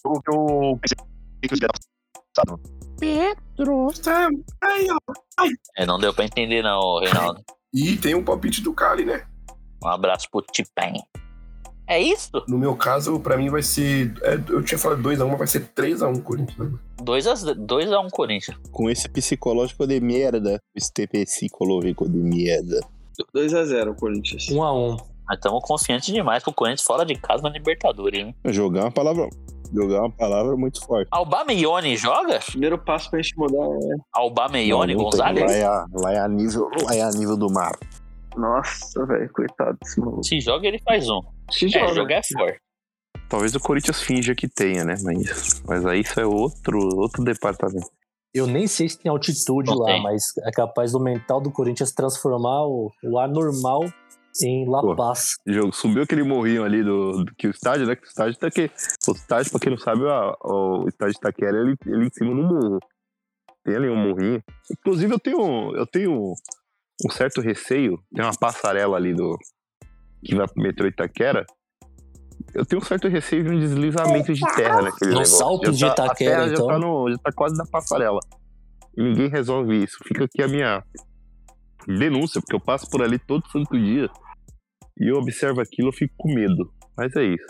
jogo 0.04 0.22
que 0.22 0.30
eu 0.30 0.78
pensei 0.80 0.96
que 1.42 1.54
eu 1.54 1.58
ia 1.60 1.68
dar 1.68 2.58
Pedro, 2.98 3.88
É, 5.76 5.86
não 5.86 5.98
deu 5.98 6.12
pra 6.14 6.24
entender 6.24 6.62
não, 6.62 6.98
Reinaldo. 7.00 7.44
E 7.72 7.96
tem 7.96 8.14
um 8.14 8.24
palpite 8.24 8.60
do 8.60 8.74
Cali, 8.74 9.04
né? 9.04 9.26
Um 9.82 9.88
abraço 9.88 10.28
pro 10.30 10.42
Tipen. 10.52 10.94
É 11.86 12.00
isso? 12.00 12.30
No 12.48 12.56
meu 12.58 12.76
caso, 12.76 13.18
pra 13.20 13.36
mim 13.36 13.50
vai 13.50 13.62
ser. 13.62 14.14
é, 14.22 14.34
eu 14.48 14.62
tinha 14.62 14.78
falado 14.78 15.02
2x1, 15.02 15.28
mas 15.28 15.38
vai 15.38 15.46
ser 15.46 15.68
3x1 15.74 16.22
Corinthians. 16.22 16.58
né? 16.58 16.78
2x1 17.02 18.10
Corinthians. 18.10 18.56
Com 18.70 18.88
esse 18.88 19.08
psicológico 19.08 19.86
de 19.86 20.00
merda. 20.00 20.60
Esse 20.74 20.92
psicológico 21.06 22.08
de 22.08 22.18
merda. 22.18 22.80
2x0 23.34 23.94
Corinthians. 23.96 24.48
1 24.50 24.62
a 24.62 24.72
1 24.72 24.88
Nós 24.88 24.98
estamos 25.34 25.62
confiantes 25.64 26.12
demais 26.12 26.42
com 26.42 26.50
o 26.50 26.54
Corinthians 26.54 26.82
fora 26.86 27.04
de 27.04 27.14
casa 27.16 27.42
na 27.42 27.50
Libertadores, 27.50 28.20
hein? 28.20 28.34
Jogar 28.46 28.80
é 28.80 28.84
uma 28.84 28.92
palavra. 28.92 29.28
Jogar 29.74 29.96
é 29.96 30.00
uma 30.00 30.10
palavra 30.10 30.56
muito 30.56 30.84
forte. 30.84 31.08
Albameione 31.10 31.96
joga? 31.96 32.38
Primeiro 32.40 32.78
passo 32.78 33.10
pra 33.10 33.20
gente 33.22 33.36
mudar 33.38 33.64
é. 33.64 33.96
Albameione. 34.12 34.94
Gonzaga? 34.94 35.44
Lá 35.44 35.52
é, 35.52 35.66
lá 35.94 36.12
é 36.12 36.18
a 36.20 36.28
nível, 36.28 36.68
lá 36.84 36.94
é 36.94 37.02
a 37.02 37.10
nível 37.10 37.36
do 37.36 37.50
mar. 37.50 37.72
Nossa, 38.36 39.04
velho, 39.06 39.30
coitado 39.32 39.78
desse 39.82 40.00
maluco. 40.00 40.24
Se 40.24 40.40
joga, 40.40 40.66
ele 40.66 40.78
faz 40.80 41.08
um. 41.08 41.20
Se 41.50 41.66
É, 41.66 41.68
joga. 41.68 41.94
jogar 41.94 42.14
é 42.16 42.22
forte. 42.32 42.58
Talvez 43.28 43.54
o 43.54 43.60
Corinthians 43.60 44.00
finja 44.02 44.34
que 44.34 44.48
tenha, 44.48 44.84
né? 44.84 44.94
Mas, 45.02 45.62
mas 45.66 45.86
aí 45.86 46.00
isso 46.00 46.18
é 46.20 46.26
outro, 46.26 46.78
outro 46.96 47.22
departamento. 47.24 47.88
Eu 48.34 48.46
nem 48.46 48.66
sei 48.66 48.88
se 48.88 48.98
tem 48.98 49.10
altitude 49.10 49.70
Não 49.70 49.78
lá, 49.78 49.86
tem. 49.86 50.02
mas 50.02 50.36
é 50.46 50.50
capaz 50.50 50.92
do 50.92 51.00
mental 51.00 51.40
do 51.40 51.50
Corinthians 51.50 51.92
transformar 51.92 52.64
o, 52.66 52.90
o 53.04 53.18
ar 53.18 53.28
normal 53.28 53.80
em 54.42 54.66
La 54.68 54.80
Pô. 54.80 54.96
Paz. 54.96 55.32
Jogo, 55.46 55.72
subiu 55.74 56.02
aquele 56.02 56.22
morrinho 56.22 56.64
ali 56.64 56.82
do, 56.82 57.24
do 57.24 57.34
que 57.34 57.46
o 57.46 57.50
estádio, 57.50 57.86
né? 57.86 57.94
Que 57.94 58.04
o 58.06 58.08
estádio 58.08 58.38
tá 58.38 58.46
aqui. 58.46 58.70
O 59.06 59.12
estádio, 59.12 59.50
pra 59.50 59.60
quem 59.60 59.70
não 59.70 59.78
sabe, 59.78 60.02
a- 60.08 60.34
o, 60.42 60.88
estádio 60.88 61.12
de 61.12 61.18
Itaquera, 61.18 61.58
ele, 61.58 61.74
ele 61.86 62.06
em 62.06 62.10
cima 62.10 62.34
do 62.34 62.42
morro. 62.42 62.78
Tem 63.64 63.76
ali 63.76 63.88
um 63.90 63.96
morrinho. 63.96 64.42
Inclusive, 64.70 65.12
eu 65.14 65.18
tenho, 65.20 65.76
eu 65.76 65.86
tenho 65.86 66.32
um 67.06 67.10
certo 67.10 67.40
receio. 67.40 67.98
Tem 68.14 68.24
uma 68.24 68.36
passarela 68.38 68.96
ali 68.96 69.14
do. 69.14 69.36
que 70.24 70.34
vai 70.34 70.46
pro 70.46 70.62
metrô 70.62 70.86
Itaquera. 70.86 71.44
Eu 72.54 72.66
tenho 72.66 72.82
um 72.82 72.84
certo 72.84 73.08
receio 73.08 73.44
de 73.44 73.50
um 73.50 73.58
deslizamento 73.58 74.32
de 74.32 74.40
terra 74.54 74.82
naquele 74.82 75.10
No 75.12 75.18
negócio. 75.20 75.38
salto 75.38 75.72
Já 75.72 75.88
de 75.90 75.94
tá- 75.96 76.04
Itaquera, 76.06 76.32
a 76.36 76.38
terra 76.44 76.52
então? 76.52 76.66
Já 76.66 76.72
tá, 76.72 76.78
no, 76.78 77.10
já 77.10 77.18
tá 77.18 77.32
quase 77.32 77.56
na 77.56 77.64
passarela. 77.66 78.20
E 78.96 79.02
ninguém 79.02 79.28
resolve 79.28 79.82
isso. 79.84 79.96
Fica 80.06 80.24
aqui 80.24 80.42
a 80.42 80.48
minha 80.48 80.82
denúncia, 81.86 82.40
porque 82.40 82.54
eu 82.54 82.60
passo 82.60 82.88
por 82.90 83.02
ali 83.02 83.18
todo 83.18 83.46
santo 83.50 83.78
dia. 83.78 84.08
E 85.00 85.10
eu 85.10 85.16
observo 85.16 85.60
aquilo, 85.60 85.88
eu 85.88 85.92
fico 85.92 86.12
com 86.18 86.32
medo. 86.34 86.70
Mas 86.96 87.14
é 87.16 87.24
isso. 87.24 87.46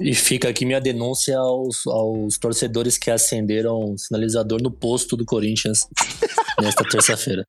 E 0.00 0.14
fica 0.14 0.48
aqui 0.48 0.64
minha 0.64 0.80
denúncia 0.80 1.36
aos, 1.38 1.86
aos 1.86 2.38
torcedores 2.38 2.96
que 2.96 3.10
acenderam 3.10 3.92
o 3.92 3.98
sinalizador 3.98 4.60
no 4.62 4.70
posto 4.70 5.16
do 5.16 5.24
Corinthians 5.24 5.80
nesta 6.60 6.82
terça-feira. 6.88 7.44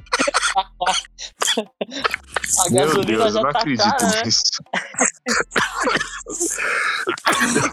A 2.59 2.69
gasolina 2.71 3.29
já 3.31 3.39
eu 3.39 3.43
não 3.43 3.51
tá 3.51 3.59
acredito 3.59 3.83
cara, 3.83 4.07
né? 4.07 4.21
nisso. 4.25 4.41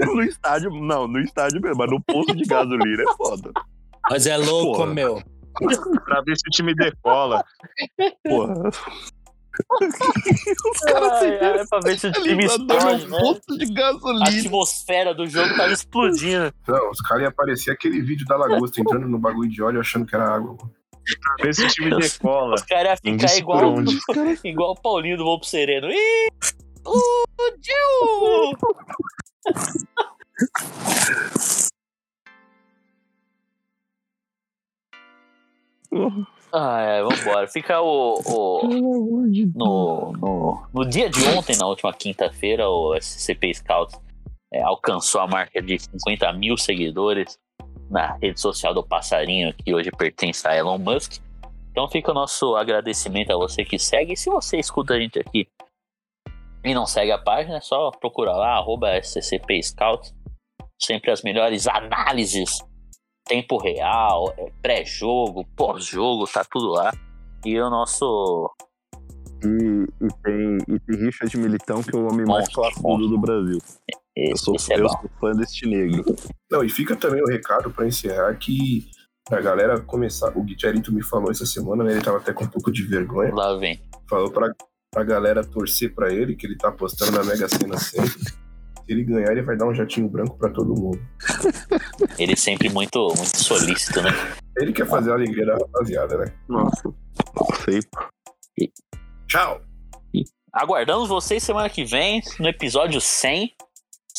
no 0.14 0.22
estádio, 0.22 0.70
não, 0.70 1.06
no 1.08 1.18
estádio 1.20 1.60
mesmo, 1.60 1.76
mas 1.78 1.90
no 1.90 2.00
posto 2.02 2.34
de 2.34 2.44
gasolina 2.44 3.02
é 3.02 3.16
foda. 3.16 3.52
Mas 4.10 4.26
é 4.26 4.36
louco, 4.36 4.78
Porra. 4.78 4.94
meu. 4.94 5.22
pra 6.04 6.22
ver 6.22 6.36
se 6.36 6.42
o 6.46 6.50
time 6.50 6.74
decola. 6.74 7.44
Porra. 8.26 8.54
Ai, 9.82 11.38
ai, 11.38 11.58
é 11.60 11.66
pra 11.66 11.80
ver 11.80 11.98
se 11.98 12.06
o 12.06 12.12
time 12.12 12.44
explode, 12.46 13.06
né? 13.08 13.18
posto 13.18 13.58
de 13.58 13.64
A 13.64 13.74
gasolina. 13.74 14.24
atmosfera 14.28 15.14
do 15.14 15.26
jogo 15.26 15.54
tava 15.56 15.72
explodindo. 15.72 16.52
Não, 16.66 16.90
os 16.90 17.00
caras 17.02 17.22
iam 17.24 17.30
aparecer 17.30 17.70
aquele 17.72 18.00
vídeo 18.00 18.26
da 18.26 18.36
lagosta 18.36 18.80
entrando 18.80 19.06
no 19.08 19.18
bagulho 19.18 19.50
de 19.50 19.62
óleo 19.62 19.80
achando 19.80 20.06
que 20.06 20.14
era 20.14 20.34
água. 20.34 20.56
Ver 21.42 21.54
se 21.54 21.64
o 21.64 21.68
time 21.68 21.96
decola. 21.96 22.54
Os 22.54 22.62
caras 22.62 23.00
iam 23.04 23.18
ficar 23.18 23.36
igual, 23.36 23.74
igual 24.44 24.72
o 24.72 24.80
Paulinho 24.80 25.16
do 25.16 25.24
Voo 25.24 25.38
pro 25.38 25.48
Sereno. 25.48 25.88
Ih! 25.90 26.28
Explodiu! 26.40 27.76
Ah, 36.52 36.80
é, 36.80 37.02
vambora. 37.02 37.46
Fica 37.48 37.80
o. 37.80 38.20
o- 38.24 39.26
no, 39.54 40.12
no, 40.12 40.66
no 40.72 40.88
dia 40.88 41.08
de 41.08 41.24
ontem, 41.28 41.56
na 41.56 41.66
última 41.66 41.92
quinta-feira, 41.92 42.68
o 42.68 42.94
SCP 43.00 43.54
Scouts 43.54 43.98
é, 44.52 44.60
alcançou 44.62 45.20
a 45.20 45.28
marca 45.28 45.62
de 45.62 45.78
50 45.78 46.32
mil 46.32 46.56
seguidores 46.56 47.38
na 47.90 48.14
rede 48.14 48.40
social 48.40 48.72
do 48.72 48.82
Passarinho, 48.82 49.52
que 49.52 49.74
hoje 49.74 49.90
pertence 49.90 50.46
a 50.46 50.56
Elon 50.56 50.78
Musk. 50.78 51.20
Então 51.70 51.88
fica 51.88 52.10
o 52.10 52.14
nosso 52.14 52.56
agradecimento 52.56 53.32
a 53.32 53.36
você 53.36 53.64
que 53.64 53.78
segue. 53.78 54.12
E 54.12 54.16
se 54.16 54.30
você 54.30 54.58
escuta 54.58 54.94
a 54.94 55.00
gente 55.00 55.18
aqui 55.18 55.48
e 56.64 56.74
não 56.74 56.86
segue 56.86 57.12
a 57.12 57.18
página, 57.18 57.56
é 57.56 57.60
só 57.60 57.90
procurar 57.90 58.36
lá, 58.36 58.56
arroba 58.56 58.96
SCP 58.96 59.62
Scouts. 59.62 60.14
Sempre 60.80 61.10
as 61.10 61.22
melhores 61.22 61.66
análises 61.66 62.60
tempo 63.30 63.58
real, 63.58 64.34
é, 64.36 64.50
pré-jogo, 64.60 65.46
pós-jogo, 65.56 66.26
tá 66.26 66.44
tudo 66.44 66.70
lá. 66.70 66.92
E 67.44 67.58
o 67.60 67.70
nosso. 67.70 68.50
E, 69.42 70.04
e 70.04 70.08
tem, 70.22 70.58
e 70.68 70.80
tem 70.80 71.06
Richard 71.06 71.38
Militão, 71.38 71.80
que 71.80 71.94
é 71.94 71.98
o 71.98 72.08
homem 72.08 72.26
mais 72.26 72.48
classudo 72.48 73.08
do 73.08 73.18
Brasil. 73.18 73.58
Eu 74.16 74.32
Esse, 74.32 74.44
sou, 74.44 74.54
esse 74.54 74.72
é 74.72 74.80
eu 74.80 74.88
sou 74.88 75.10
fã 75.20 75.32
deste 75.32 75.66
negro. 75.66 76.04
Não, 76.50 76.64
e 76.64 76.68
fica 76.68 76.96
também 76.96 77.22
o 77.22 77.26
recado 77.26 77.70
pra 77.70 77.86
encerrar 77.86 78.34
que 78.34 78.90
a 79.30 79.40
galera 79.40 79.80
começar. 79.80 80.36
O 80.36 80.42
Guilherito 80.42 80.92
me 80.92 81.02
falou 81.02 81.30
essa 81.30 81.46
semana, 81.46 81.84
né? 81.84 81.92
Ele 81.92 82.02
tava 82.02 82.18
até 82.18 82.32
com 82.32 82.44
um 82.44 82.48
pouco 82.48 82.72
de 82.72 82.82
vergonha. 82.82 83.32
Lá 83.34 83.56
vem. 83.56 83.80
Falou 84.08 84.30
pra, 84.30 84.52
pra 84.90 85.04
galera 85.04 85.44
torcer 85.44 85.94
pra 85.94 86.12
ele, 86.12 86.34
que 86.34 86.46
ele 86.46 86.56
tá 86.56 86.68
apostando 86.68 87.12
na 87.12 87.24
Mega 87.24 87.48
Sena 87.48 87.78
sempre. 87.78 88.10
Se 88.10 88.34
ele 88.88 89.04
ganhar, 89.04 89.30
ele 89.30 89.42
vai 89.42 89.56
dar 89.56 89.66
um 89.66 89.74
jatinho 89.74 90.08
branco 90.08 90.36
pra 90.36 90.50
todo 90.50 90.74
mundo. 90.74 91.00
Ele 92.18 92.34
sempre 92.36 92.68
muito, 92.68 93.06
muito 93.16 93.36
solícito, 93.38 94.02
né? 94.02 94.10
Ele 94.58 94.72
quer 94.72 94.86
fazer 94.86 95.12
a 95.12 95.14
alegria 95.14 95.46
da 95.46 95.54
rapaziada, 95.54 96.18
né? 96.18 96.34
Nossa. 96.48 96.92
Sei. 97.64 97.80
Tchau! 99.28 99.60
Aguardamos 100.52 101.08
vocês 101.08 101.44
semana 101.44 101.70
que 101.70 101.84
vem, 101.84 102.20
no 102.40 102.48
episódio 102.48 103.00
100. 103.00 103.54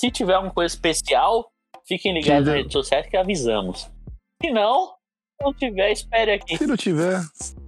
Se 0.01 0.09
tiver 0.09 0.33
alguma 0.33 0.51
coisa 0.51 0.73
especial, 0.73 1.51
fiquem 1.87 2.11
ligados 2.11 2.47
nas 2.47 2.55
redes 2.55 2.73
sociais 2.73 3.05
que 3.05 3.15
avisamos. 3.15 3.87
Se 4.41 4.49
não, 4.49 4.95
não 5.39 5.53
tiver, 5.53 5.91
espere 5.91 6.31
aqui. 6.31 6.57
Se 6.57 6.65
não 6.65 6.75
tiver, 6.75 7.19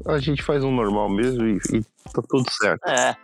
a 0.08 0.18
gente 0.18 0.42
faz 0.42 0.64
um 0.64 0.72
normal 0.72 1.10
mesmo 1.10 1.46
e, 1.46 1.58
e 1.72 1.84
tá 2.12 2.24
tudo 2.28 2.50
certo. 2.52 2.90
É. 2.90 3.16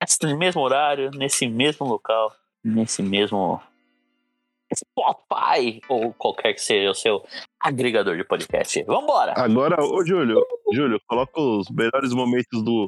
Nesse 0.00 0.36
mesmo 0.36 0.60
horário, 0.60 1.10
nesse 1.10 1.48
mesmo 1.48 1.84
local, 1.84 2.32
nesse 2.62 3.02
mesmo 3.02 3.60
Spotify 4.72 5.80
ou 5.88 6.12
qualquer 6.12 6.54
que 6.54 6.62
seja 6.62 6.92
o 6.92 6.94
seu 6.94 7.26
agregador 7.58 8.16
de 8.16 8.22
podcast. 8.22 8.84
Vambora! 8.84 9.34
Agora, 9.36 9.82
ô 9.82 10.06
Júlio, 10.06 10.40
Júlio, 10.72 11.00
coloca 11.08 11.40
os 11.40 11.68
melhores 11.70 12.14
momentos 12.14 12.62
do 12.62 12.86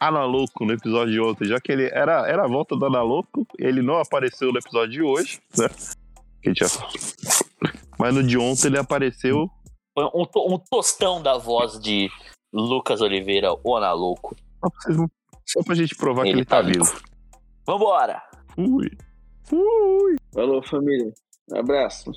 Analouco 0.00 0.64
no 0.64 0.72
episódio 0.72 1.12
de 1.12 1.20
ontem, 1.20 1.44
já 1.46 1.60
que 1.60 1.70
ele 1.70 1.84
era, 1.92 2.26
era 2.26 2.44
a 2.44 2.48
volta 2.48 2.74
do 2.74 2.86
Analouco, 2.86 3.46
ele 3.58 3.82
não 3.82 3.98
apareceu 3.98 4.50
no 4.50 4.58
episódio 4.58 4.92
de 4.92 5.02
hoje, 5.02 5.40
né? 5.58 5.68
Já- 6.56 6.66
Mas 7.98 8.14
no 8.14 8.22
de 8.22 8.38
ontem 8.38 8.68
ele 8.68 8.78
apareceu. 8.78 9.50
Foi 9.92 10.04
um, 10.14 10.24
to- 10.24 10.46
um 10.54 10.58
tostão 10.70 11.22
da 11.22 11.36
voz 11.36 11.78
de 11.78 12.08
Lucas 12.52 13.00
Oliveira, 13.02 13.48
o 13.62 13.76
Analouco. 13.76 14.34
Só 14.62 14.70
pra, 14.70 14.80
vocês 14.80 15.08
só 15.46 15.62
pra 15.62 15.74
gente 15.74 15.94
provar 15.94 16.22
que 16.22 16.30
Ele 16.30 16.38
ele 16.38 16.44
tá 16.46 16.62
tá 16.62 16.68
vivo. 16.68 17.00
Vambora! 17.66 18.22
Fui. 18.54 18.90
Fui. 19.44 20.16
Falou, 20.32 20.62
família. 20.62 21.12
Abraço. 21.52 22.10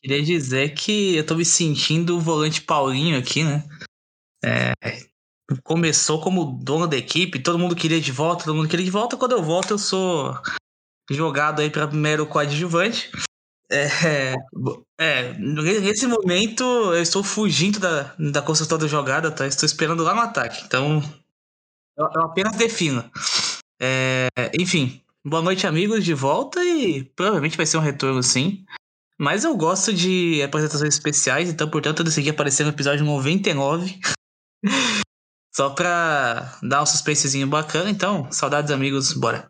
Queria 0.00 0.22
dizer 0.22 0.74
que 0.74 1.16
eu 1.16 1.26
tô 1.26 1.34
me 1.34 1.44
sentindo 1.44 2.16
o 2.16 2.20
volante 2.20 2.62
Paulinho 2.62 3.18
aqui, 3.18 3.44
né? 3.44 3.64
É, 4.44 4.72
começou 5.62 6.20
como 6.20 6.58
dono 6.62 6.86
da 6.86 6.96
equipe, 6.96 7.42
todo 7.42 7.58
mundo 7.58 7.76
queria 7.76 8.00
de 8.00 8.12
volta, 8.12 8.44
todo 8.44 8.54
mundo 8.54 8.68
queria 8.68 8.84
de 8.84 8.90
volta. 8.90 9.16
Quando 9.16 9.32
eu 9.32 9.42
volto, 9.42 9.72
eu 9.72 9.78
sou 9.78 10.34
jogado 11.10 11.60
aí 11.60 11.70
para 11.70 11.88
primeiro 11.88 12.26
coadjuvante. 12.26 13.10
É, 13.70 14.34
é, 15.00 15.32
nesse 15.38 16.06
momento 16.06 16.62
eu 16.62 17.02
estou 17.02 17.24
fugindo 17.24 17.80
da, 17.80 18.14
da 18.18 18.42
construção 18.42 18.78
da 18.78 18.86
jogada, 18.86 19.30
tá? 19.30 19.46
Estou 19.46 19.66
esperando 19.66 20.02
lá 20.02 20.14
no 20.14 20.20
ataque. 20.20 20.64
Então, 20.64 21.02
eu, 21.96 22.08
eu 22.14 22.22
apenas 22.22 22.56
defino. 22.56 23.10
É, 23.80 24.28
enfim, 24.58 25.02
boa 25.24 25.42
noite, 25.42 25.66
amigos, 25.66 26.04
de 26.04 26.14
volta 26.14 26.62
e 26.62 27.04
provavelmente 27.16 27.56
vai 27.56 27.66
ser 27.66 27.78
um 27.78 27.80
retorno 27.80 28.22
sim. 28.22 28.64
Mas 29.18 29.44
eu 29.44 29.56
gosto 29.56 29.92
de 29.92 30.42
apresentações 30.42 30.94
especiais, 30.94 31.48
então, 31.48 31.70
portanto, 31.70 32.00
eu 32.00 32.04
decidi 32.04 32.30
aparecer 32.30 32.64
no 32.64 32.70
episódio 32.70 33.04
99. 33.04 33.98
Só 35.54 35.70
pra 35.70 36.58
dar 36.62 36.82
um 36.82 36.86
suspensezinho 36.86 37.46
bacana. 37.46 37.88
Então, 37.88 38.30
saudades, 38.32 38.72
amigos, 38.72 39.12
bora. 39.12 39.48